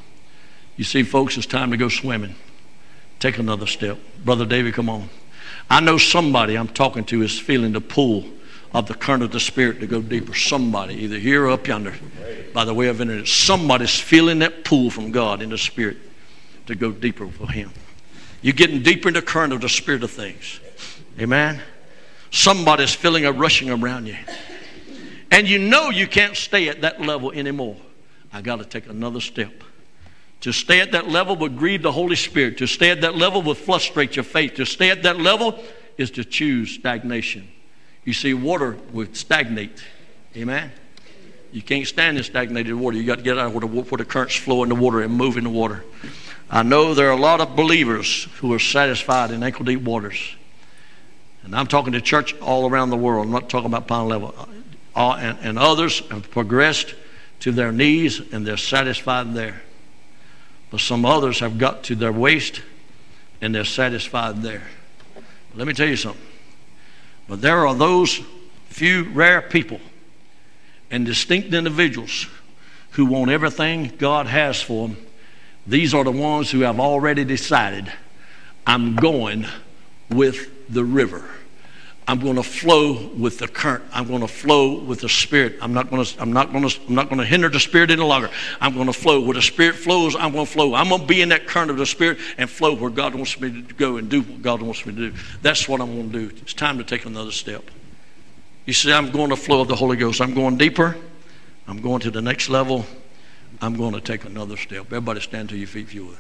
You 0.76 0.84
see, 0.84 1.02
folks, 1.02 1.36
it's 1.36 1.46
time 1.46 1.70
to 1.70 1.76
go 1.76 1.90
swimming. 1.90 2.34
Take 3.18 3.38
another 3.38 3.66
step. 3.66 3.98
Brother 4.24 4.46
David, 4.46 4.72
come 4.72 4.88
on. 4.88 5.10
I 5.68 5.80
know 5.80 5.98
somebody 5.98 6.56
I'm 6.56 6.68
talking 6.68 7.04
to 7.04 7.22
is 7.22 7.38
feeling 7.38 7.72
the 7.72 7.82
pull 7.82 8.24
of 8.72 8.86
the 8.86 8.94
current 8.94 9.22
of 9.22 9.32
the 9.32 9.40
Spirit 9.40 9.80
to 9.80 9.86
go 9.86 10.00
deeper. 10.00 10.34
Somebody, 10.34 10.94
either 10.94 11.18
here 11.18 11.44
or 11.44 11.50
up 11.50 11.66
yonder, 11.66 11.94
by 12.54 12.64
the 12.64 12.72
way 12.72 12.88
of 12.88 13.00
internet, 13.02 13.26
somebody's 13.26 13.98
feeling 13.98 14.38
that 14.38 14.64
pull 14.64 14.90
from 14.90 15.10
God 15.10 15.42
in 15.42 15.50
the 15.50 15.58
Spirit 15.58 15.98
to 16.70 16.74
go 16.74 16.90
deeper 16.90 17.26
for 17.28 17.50
Him. 17.50 17.70
You're 18.42 18.54
getting 18.54 18.82
deeper 18.82 19.08
in 19.08 19.14
the 19.14 19.22
current 19.22 19.52
of 19.52 19.60
the 19.60 19.68
Spirit 19.68 20.02
of 20.02 20.10
things. 20.10 20.60
Amen? 21.18 21.60
Somebody's 22.30 22.94
feeling 22.94 23.26
a 23.26 23.32
rushing 23.32 23.70
around 23.70 24.06
you. 24.06 24.16
And 25.30 25.48
you 25.48 25.58
know 25.58 25.90
you 25.90 26.06
can't 26.06 26.36
stay 26.36 26.68
at 26.68 26.80
that 26.80 27.00
level 27.00 27.32
anymore. 27.32 27.76
I 28.32 28.40
got 28.40 28.56
to 28.56 28.64
take 28.64 28.88
another 28.88 29.20
step. 29.20 29.52
To 30.42 30.52
stay 30.52 30.80
at 30.80 30.92
that 30.92 31.08
level 31.08 31.36
would 31.36 31.58
grieve 31.58 31.82
the 31.82 31.92
Holy 31.92 32.16
Spirit. 32.16 32.58
To 32.58 32.66
stay 32.66 32.90
at 32.90 33.02
that 33.02 33.16
level 33.16 33.42
would 33.42 33.58
frustrate 33.58 34.16
your 34.16 34.24
faith. 34.24 34.54
To 34.54 34.64
stay 34.64 34.90
at 34.90 35.02
that 35.02 35.20
level 35.20 35.62
is 35.98 36.10
to 36.12 36.24
choose 36.24 36.70
stagnation. 36.70 37.46
You 38.04 38.14
see, 38.14 38.32
water 38.32 38.78
would 38.92 39.16
stagnate. 39.16 39.84
Amen? 40.34 40.72
You 41.52 41.62
can't 41.62 41.86
stand 41.86 42.16
in 42.16 42.24
stagnated 42.24 42.74
water. 42.74 42.96
You 42.96 43.04
got 43.04 43.18
to 43.18 43.24
get 43.24 43.36
out 43.36 43.52
where 43.52 43.60
the, 43.60 43.66
where 43.66 43.98
the 43.98 44.04
currents 44.04 44.36
flow 44.36 44.62
in 44.62 44.68
the 44.68 44.74
water 44.74 45.02
and 45.02 45.12
move 45.12 45.36
in 45.36 45.44
the 45.44 45.50
water. 45.50 45.84
I 46.50 46.64
know 46.64 46.94
there 46.94 47.08
are 47.08 47.16
a 47.16 47.20
lot 47.20 47.40
of 47.40 47.54
believers 47.54 48.24
who 48.38 48.52
are 48.52 48.58
satisfied 48.58 49.30
in 49.30 49.42
ankle 49.44 49.64
deep 49.64 49.82
waters. 49.82 50.34
And 51.44 51.54
I'm 51.54 51.68
talking 51.68 51.92
to 51.92 52.00
church 52.00 52.36
all 52.40 52.68
around 52.68 52.90
the 52.90 52.96
world. 52.96 53.26
I'm 53.26 53.32
not 53.32 53.48
talking 53.48 53.66
about 53.66 53.86
Pine 53.86 54.08
Level. 54.08 54.34
Uh, 54.94 55.12
and, 55.12 55.38
and 55.42 55.58
others 55.58 56.00
have 56.08 56.28
progressed 56.30 56.94
to 57.40 57.52
their 57.52 57.70
knees 57.70 58.20
and 58.32 58.44
they're 58.44 58.56
satisfied 58.56 59.32
there. 59.32 59.62
But 60.70 60.80
some 60.80 61.04
others 61.04 61.38
have 61.38 61.56
got 61.56 61.84
to 61.84 61.94
their 61.94 62.12
waist 62.12 62.62
and 63.40 63.54
they're 63.54 63.64
satisfied 63.64 64.42
there. 64.42 64.64
Let 65.54 65.68
me 65.68 65.72
tell 65.72 65.88
you 65.88 65.96
something. 65.96 66.20
But 67.28 67.40
there 67.40 67.66
are 67.66 67.74
those 67.74 68.20
few 68.66 69.04
rare 69.04 69.40
people 69.40 69.80
and 70.90 71.06
distinct 71.06 71.54
individuals 71.54 72.26
who 72.90 73.06
want 73.06 73.30
everything 73.30 73.92
God 73.98 74.26
has 74.26 74.60
for 74.60 74.88
them. 74.88 74.96
These 75.70 75.94
are 75.94 76.02
the 76.02 76.10
ones 76.10 76.50
who 76.50 76.60
have 76.60 76.80
already 76.80 77.24
decided 77.24 77.92
I'm 78.66 78.96
going 78.96 79.46
with 80.10 80.68
the 80.68 80.84
river. 80.84 81.24
I'm 82.08 82.18
going 82.18 82.34
to 82.34 82.42
flow 82.42 83.08
with 83.16 83.38
the 83.38 83.46
current. 83.46 83.84
I'm 83.92 84.08
going 84.08 84.22
to 84.22 84.26
flow 84.26 84.80
with 84.80 85.00
the 85.00 85.08
Spirit. 85.08 85.58
I'm 85.62 85.72
not 85.72 85.88
going 85.88 86.04
to, 86.04 86.20
I'm 86.20 86.32
not 86.32 86.50
going 86.50 86.68
to, 86.68 86.80
I'm 86.88 86.94
not 86.96 87.08
going 87.08 87.20
to 87.20 87.24
hinder 87.24 87.48
the 87.48 87.60
Spirit 87.60 87.92
any 87.92 88.02
longer. 88.02 88.30
I'm 88.60 88.74
going 88.74 88.88
to 88.88 88.92
flow. 88.92 89.20
Where 89.20 89.34
the 89.34 89.42
Spirit 89.42 89.76
flows, 89.76 90.16
I'm 90.16 90.32
going 90.32 90.44
to 90.44 90.50
flow. 90.50 90.74
I'm 90.74 90.88
going 90.88 91.02
to 91.02 91.06
be 91.06 91.22
in 91.22 91.28
that 91.28 91.46
current 91.46 91.70
of 91.70 91.76
the 91.76 91.86
Spirit 91.86 92.18
and 92.36 92.50
flow 92.50 92.74
where 92.74 92.90
God 92.90 93.14
wants 93.14 93.40
me 93.40 93.62
to 93.62 93.74
go 93.74 93.96
and 93.98 94.10
do 94.10 94.22
what 94.22 94.42
God 94.42 94.62
wants 94.62 94.84
me 94.84 94.92
to 94.92 95.10
do. 95.10 95.16
That's 95.42 95.68
what 95.68 95.80
I'm 95.80 95.94
going 95.94 96.10
to 96.10 96.18
do. 96.30 96.36
It's 96.42 96.52
time 96.52 96.78
to 96.78 96.84
take 96.84 97.06
another 97.06 97.30
step. 97.30 97.62
You 98.66 98.72
see, 98.72 98.92
I'm 98.92 99.12
going 99.12 99.30
to 99.30 99.36
flow 99.36 99.60
of 99.60 99.68
the 99.68 99.76
Holy 99.76 99.96
Ghost. 99.96 100.20
I'm 100.20 100.34
going 100.34 100.58
deeper. 100.58 100.96
I'm 101.68 101.80
going 101.80 102.00
to 102.00 102.10
the 102.10 102.22
next 102.22 102.48
level. 102.48 102.86
I'm 103.62 103.76
going 103.76 103.92
to 103.92 104.00
take 104.00 104.24
another 104.24 104.56
step. 104.56 104.86
Everybody 104.86 105.20
stand 105.20 105.50
to 105.50 105.56
your 105.56 105.68
feet 105.68 105.86
if 105.86 105.94
you 105.94 106.06
would. 106.06 106.18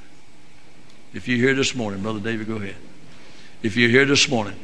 If 1.14 1.26
you're 1.26 1.38
here 1.38 1.54
this 1.54 1.74
morning, 1.74 2.02
Brother 2.02 2.20
David, 2.20 2.46
go 2.46 2.56
ahead. 2.56 2.76
If 3.62 3.76
you're 3.76 3.90
here 3.90 4.04
this 4.04 4.28
morning, 4.28 4.54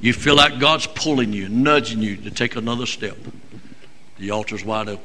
you 0.00 0.12
feel 0.12 0.34
like 0.34 0.58
God's 0.58 0.86
pulling 0.86 1.32
you, 1.32 1.48
nudging 1.48 2.00
you 2.02 2.16
to 2.16 2.30
take 2.30 2.56
another 2.56 2.86
step. 2.86 3.16
The 4.18 4.30
altar's 4.30 4.64
wide 4.64 4.88
open. 4.88 5.04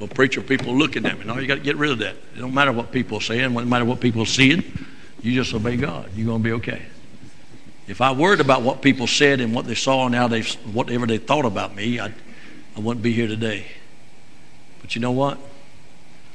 Well, 0.00 0.08
preacher, 0.08 0.42
people 0.42 0.74
looking 0.74 1.06
at 1.06 1.18
me. 1.18 1.24
No, 1.24 1.38
you 1.38 1.46
got 1.46 1.54
to 1.54 1.60
get 1.60 1.76
rid 1.76 1.90
of 1.90 1.98
that. 1.98 2.16
It 2.16 2.38
don't 2.38 2.52
matter 2.52 2.72
what 2.72 2.92
people 2.92 3.18
are 3.18 3.22
saying. 3.22 3.40
It 3.40 3.54
don't 3.54 3.68
matter 3.68 3.84
what 3.84 4.00
people 4.00 4.22
are 4.22 4.26
seeing. 4.26 4.62
You 5.22 5.34
just 5.34 5.54
obey 5.54 5.76
God. 5.76 6.10
You're 6.14 6.26
going 6.26 6.42
to 6.42 6.44
be 6.44 6.52
okay. 6.52 6.82
If 7.88 8.00
I 8.00 8.12
worried 8.12 8.40
about 8.40 8.62
what 8.62 8.82
people 8.82 9.06
said 9.06 9.40
and 9.40 9.54
what 9.54 9.66
they 9.66 9.74
saw 9.74 10.06
and 10.06 10.14
how 10.14 10.28
they, 10.28 10.42
whatever 10.42 11.06
they 11.06 11.18
thought 11.18 11.44
about 11.44 11.74
me, 11.74 12.00
I, 12.00 12.12
I 12.76 12.80
wouldn't 12.80 13.02
be 13.02 13.12
here 13.12 13.28
today. 13.28 13.66
But 14.86 14.94
you 14.94 15.00
know 15.00 15.10
what? 15.10 15.36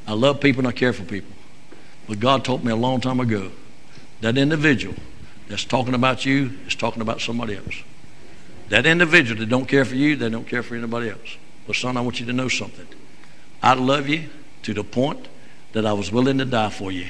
I 0.05 0.11
love 0.11 0.41
people 0.41 0.59
and 0.59 0.67
I 0.67 0.73
care 0.73 0.91
for 0.91 1.03
people. 1.03 1.31
But 2.05 2.19
God 2.19 2.43
told 2.43 2.65
me 2.65 2.71
a 2.73 2.75
long 2.75 2.99
time 2.99 3.21
ago 3.21 3.49
that 4.19 4.37
individual 4.37 4.95
that's 5.47 5.63
talking 5.63 5.93
about 5.93 6.25
you 6.25 6.51
is 6.67 6.75
talking 6.75 7.01
about 7.01 7.21
somebody 7.21 7.55
else. 7.55 7.81
That 8.67 8.85
individual 8.85 9.39
that 9.39 9.47
don't 9.47 9.69
care 9.69 9.85
for 9.85 9.95
you, 9.95 10.17
they 10.17 10.29
don't 10.29 10.45
care 10.45 10.63
for 10.63 10.75
anybody 10.75 11.11
else. 11.11 11.37
But 11.65 11.77
son, 11.77 11.95
I 11.95 12.01
want 12.01 12.19
you 12.19 12.25
to 12.25 12.33
know 12.33 12.49
something. 12.49 12.87
I 13.63 13.73
love 13.75 14.09
you 14.09 14.27
to 14.63 14.73
the 14.73 14.83
point 14.83 15.29
that 15.71 15.85
I 15.85 15.93
was 15.93 16.11
willing 16.11 16.37
to 16.39 16.45
die 16.45 16.71
for 16.71 16.91
you. 16.91 17.07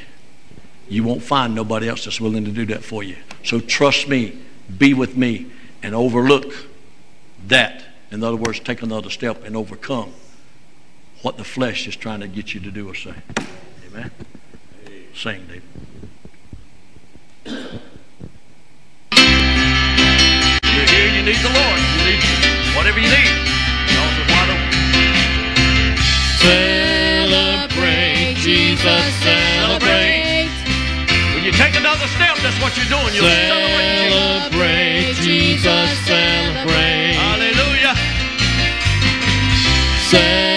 You 0.90 1.04
won't 1.04 1.24
find 1.24 1.56
nobody 1.56 1.90
else 1.90 2.06
that's 2.06 2.22
willing 2.22 2.46
to 2.46 2.52
do 2.52 2.68
that 2.68 2.84
for 2.84 3.02
you. 3.02 3.16
So 3.44 3.60
trust 3.60 4.08
me, 4.08 4.38
be 4.78 4.94
with 4.94 5.18
me, 5.18 5.48
and 5.82 5.96
overlook 5.96 6.54
that. 7.48 7.84
In 8.12 8.24
other 8.24 8.38
words, 8.38 8.60
take 8.60 8.84
another 8.84 9.10
step 9.10 9.44
and 9.44 9.56
overcome 9.56 10.14
what 11.22 11.38
the 11.38 11.44
flesh 11.44 11.88
is 11.88 11.96
trying 11.96 12.20
to 12.20 12.28
get 12.28 12.54
you 12.54 12.60
to 12.60 12.72
do 12.72 12.90
or 12.90 12.96
say. 12.96 13.14
Amen. 13.88 14.12
Sing, 15.14 15.46
David. 15.48 15.64
You're 20.74 20.88
here, 20.88 21.10
you 21.14 21.24
need 21.24 21.38
the 21.38 21.52
Lord. 21.54 21.80
You 21.80 22.06
need 22.12 22.24
whatever 22.76 23.00
you 23.00 23.10
need. 23.10 23.42
Celebrate, 26.42 28.34
Jesus, 28.38 29.14
celebrate. 29.22 30.50
When 31.36 31.44
you 31.44 31.52
take 31.52 31.76
another 31.76 32.08
step, 32.08 32.36
that's 32.42 32.60
what 32.60 32.76
you're 32.76 32.90
doing. 32.90 33.14
You'll 33.14 33.30
celebrate, 33.30 35.14
Jesus, 35.22 35.90
celebrate. 36.08 37.14
Hallelujah. 37.14 37.96
Celebrate, 40.10 40.51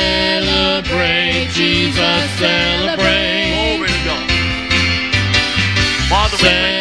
Jesus, 1.95 2.39
celebrate. 2.41 3.55
Glory 3.55 3.87
to 3.87 4.05
God. 4.05 4.27
Father, 6.11 6.37
celebrate, 6.39 6.74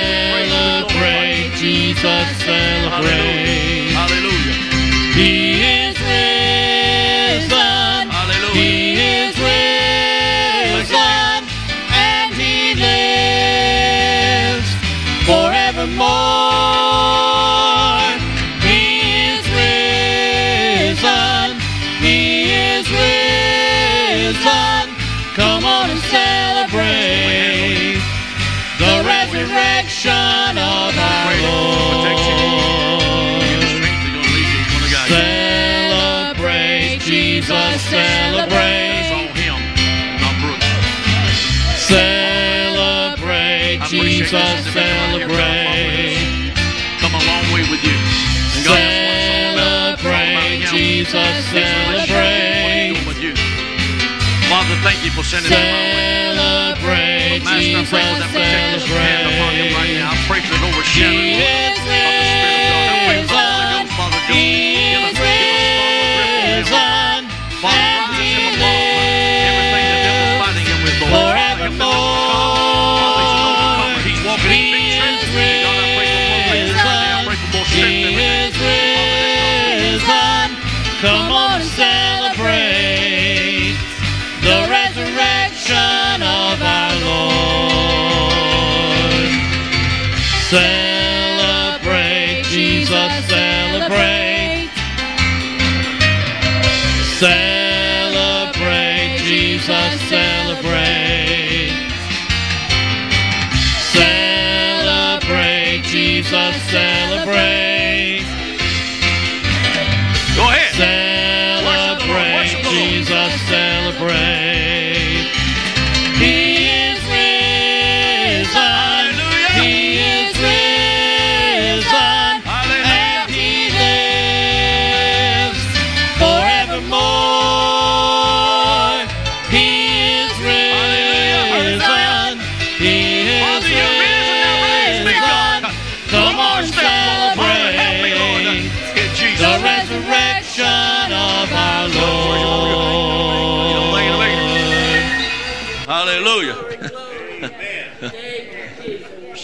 thank 54.83 55.03
you 55.03 55.11
for 55.11 55.23
sending 55.23 55.51
him 55.51 55.59
my 55.59 55.83
way. 55.95 56.35
Celebrate, 56.35 57.41
Master, 57.43 57.79
I 57.79 57.85
pray 57.87 58.03
for 58.03 58.19
that 58.19 58.31
protective 58.35 58.91
hand 58.91 59.25
upon 59.31 59.51
him 59.55 59.71
right 59.71 59.95
celebrate. 59.95 60.03
now. 60.03 60.11
I 60.11 60.17
pray 60.27 60.41
for 60.43 60.57
the 60.59 60.67
overshadowing 60.67 61.39
of 61.39 61.39
the 61.39 62.27
Spirit 62.27 62.51
of 62.51 62.67
God. 62.69 62.91
I 62.91 62.99
pray 63.07 63.21
for 63.23 63.33
the 63.33 63.47
Holy 63.47 63.67
Ghost, 63.73 63.95
Father. 63.95 64.19
Give 64.27 65.03
us, 65.07 65.15
is 65.15 66.67
give 66.67 66.75
us 66.75 67.22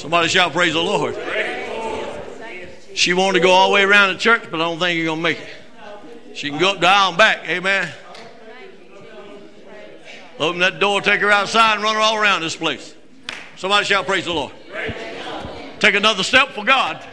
Somebody 0.10 0.30
shout, 0.30 0.54
Praise 0.54 0.74
the 0.74 0.82
Lord. 0.82 1.16
She 2.96 3.14
wanted 3.14 3.38
to 3.38 3.46
go 3.46 3.52
all 3.52 3.70
the 3.70 3.76
way 3.76 3.84
around 3.84 4.12
the 4.12 4.20
church, 4.20 4.42
but 4.50 4.56
I 4.60 4.64
don't 4.64 4.80
think 4.80 4.98
you're 4.98 5.06
going 5.06 5.20
to 5.20 5.22
make 5.22 5.38
it. 5.38 6.36
She 6.36 6.50
can 6.50 6.58
go 6.58 6.72
up 6.72 6.80
the 6.80 6.88
aisle 6.88 7.10
and 7.10 7.18
back. 7.20 7.48
Amen. 7.48 7.94
Open 10.40 10.62
that 10.62 10.80
door, 10.80 11.00
take 11.02 11.22
her 11.22 11.30
outside, 11.30 11.76
and 11.76 11.84
run 11.84 11.94
her 11.94 12.02
all 12.02 12.18
around 12.18 12.42
this 12.42 12.56
place. 12.56 12.96
Somebody 13.56 13.86
shout, 13.86 14.08
Praise 14.08 14.26
the 14.26 14.34
Lord. 14.34 14.52
Take 15.78 15.94
another 15.94 16.24
step 16.24 16.54
for 16.54 16.66
God. 16.66 17.06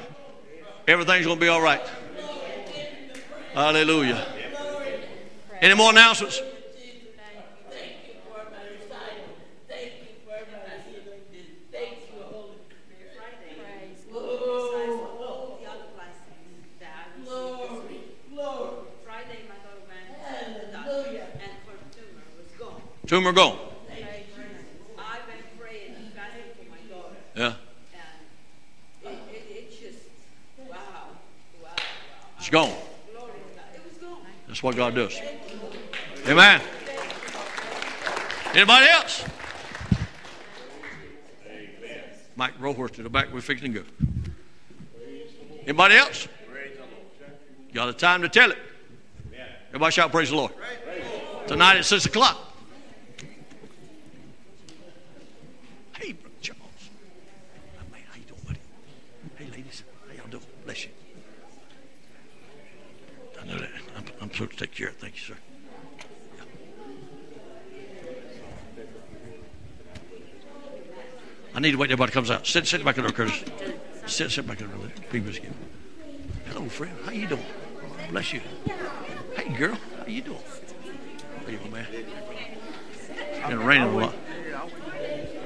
Everything's 0.89 1.27
going 1.27 1.37
to 1.39 1.45
be 1.45 1.49
all 1.49 1.61
right. 1.61 1.83
Hallelujah. 3.53 4.27
Any 5.61 5.75
more 5.75 5.91
announcements? 5.91 6.41
Friday, 19.27 19.49
my 19.49 19.57
daughter 19.65 19.81
went 19.89 20.13
to 20.23 20.67
the 20.67 20.73
doctor, 20.73 21.09
and 21.41 21.53
her 21.65 21.79
tumor 21.91 22.27
was 22.37 22.47
gone. 23.07 23.23
Tumor 23.23 23.33
gone. 23.33 23.59
I've 24.99 25.27
been 25.27 25.37
praying 25.59 25.95
for 26.15 26.71
my 26.71 26.95
daughter, 26.95 27.15
Yeah. 27.35 27.55
and 29.05 29.15
it, 29.15 29.19
it, 29.33 29.57
it 29.57 29.71
just, 29.71 29.99
wow, 30.59 30.77
wow, 30.77 31.09
wow. 31.63 31.71
It's 32.39 32.51
gone. 32.51 32.73
Glory. 33.15 33.33
It 33.75 33.83
was 33.89 33.99
gone. 33.99 34.19
That's 34.49 34.63
what 34.63 34.77
God 34.77 34.95
does. 34.95 35.19
Amen. 36.27 36.61
Anybody 38.55 38.87
else? 38.87 39.25
Mike 42.37 42.59
Rohorst 42.59 42.93
to 42.93 43.03
the 43.03 43.09
back. 43.09 43.33
We're 43.33 43.41
fixing 43.41 43.73
to 43.73 43.81
go. 43.81 43.87
Anybody 45.63 45.97
else? 45.97 46.29
Got 47.73 47.89
a 47.89 47.93
time 47.93 48.23
to 48.23 48.29
tell 48.29 48.51
it. 48.51 48.59
Everybody 49.69 49.93
shout, 49.93 50.11
Praise 50.11 50.31
the 50.31 50.37
Lord. 50.37 50.53
Tonight 51.47 51.77
at 51.77 51.85
6 51.85 52.07
o'clock. 52.07 52.39
Hey, 55.99 56.13
Brother 56.13 56.35
Charles. 56.41 56.61
Oh, 57.79 57.93
man, 57.93 58.01
how 58.11 58.17
you 58.17 58.25
doing, 58.25 58.41
buddy? 58.47 58.59
Hey, 59.37 59.51
ladies. 59.51 59.85
How 60.09 60.15
y'all 60.15 60.27
doing? 60.29 60.43
Bless 60.65 60.85
you. 60.85 60.91
I 63.41 63.47
know 63.47 63.59
that. 63.59 63.71
To 64.37 64.47
take 64.47 64.75
care. 64.75 64.91
Thank 64.91 65.15
you, 65.15 65.21
sir. 65.21 65.35
I 71.55 71.61
need 71.61 71.71
to 71.71 71.79
wait 71.79 71.87
till 71.87 71.95
everybody 71.95 72.13
comes 72.13 72.31
out. 72.31 72.47
Sit, 72.47 72.67
sit 72.67 72.85
back 72.85 72.99
in 72.99 73.05
there, 73.05 73.13
Curtis. 73.13 73.43
Sit, 74.05 74.31
sit 74.31 74.47
back 74.47 74.61
in 74.61 74.69
there. 74.69 74.91
Big 75.11 75.25
biscuit. 75.25 75.53
Hello, 76.49 76.69
friend. 76.69 76.93
How 77.07 77.13
you 77.13 77.27
doing? 77.27 77.47
Bless 78.11 78.35
you. 78.35 78.43
Hey, 79.35 79.57
girl. 79.57 79.79
How 80.01 80.07
you 80.07 80.21
doing? 80.21 80.39
How 81.43 81.49
you 81.51 81.57
doing, 81.57 81.73
man? 81.73 81.87
It's 83.09 83.49
been 83.49 83.65
raining 83.65 83.89
a 83.89 83.97
lot. 83.97 84.15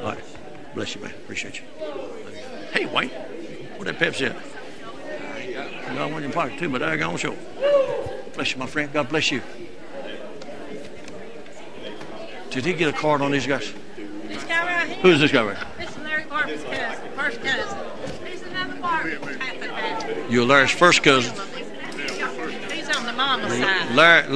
All 0.01 0.07
right. 0.07 0.25
Bless 0.75 0.97
you, 0.97 1.03
man. 1.03 1.13
Appreciate 1.13 1.61
you. 1.61 1.65
Hey, 2.73 2.87
Wayne. 2.87 3.11
Where 3.11 3.85
that 3.85 4.01
Pepsi? 4.01 4.35
I 5.87 5.95
got 5.95 6.11
one 6.11 6.25
in 6.25 6.31
your 6.31 6.33
pocket 6.33 6.59
too, 6.59 6.69
but 6.69 6.83
I 6.83 6.97
got 6.97 7.13
on 7.13 7.19
show. 7.19 7.37
Bless 8.35 8.53
you, 8.53 8.59
my 8.59 8.67
friend. 8.67 8.93
God 8.93 9.09
bless 9.09 9.31
you. 9.31 9.43
Did 12.51 12.65
he 12.65 12.73
get 12.73 12.89
a 12.89 12.97
card 12.97 13.21
on 13.23 13.31
these 13.31 13.47
guys? 13.47 13.73
This 14.27 14.43
guy 14.45 14.65
right 14.65 14.89
here. 14.89 15.03
Who 15.03 15.11
is 15.11 15.21
this 15.21 15.31
guy 15.31 15.45
right 15.45 15.57
here? 15.57 15.67
This 15.79 15.91
is 15.91 15.99
Larry 15.99 16.25
Barbee's 16.25 16.63
cousin, 16.65 17.13
first 17.15 17.41
cousin. 17.43 17.79
He's 18.27 18.43
another 18.43 18.81
Barber. 18.81 19.11
Half 19.11 19.55
of 19.55 19.61
that. 19.61 20.31
You're 20.31 20.45
Larry's 20.45 20.71
first 20.71 21.03
cousin. 21.03 21.33
He's 22.73 22.89
on 22.97 23.07
the 23.07 23.13
mama's 23.13 23.53
side. 23.53 23.95
Larry, 23.95 24.27
Larry 24.29 24.35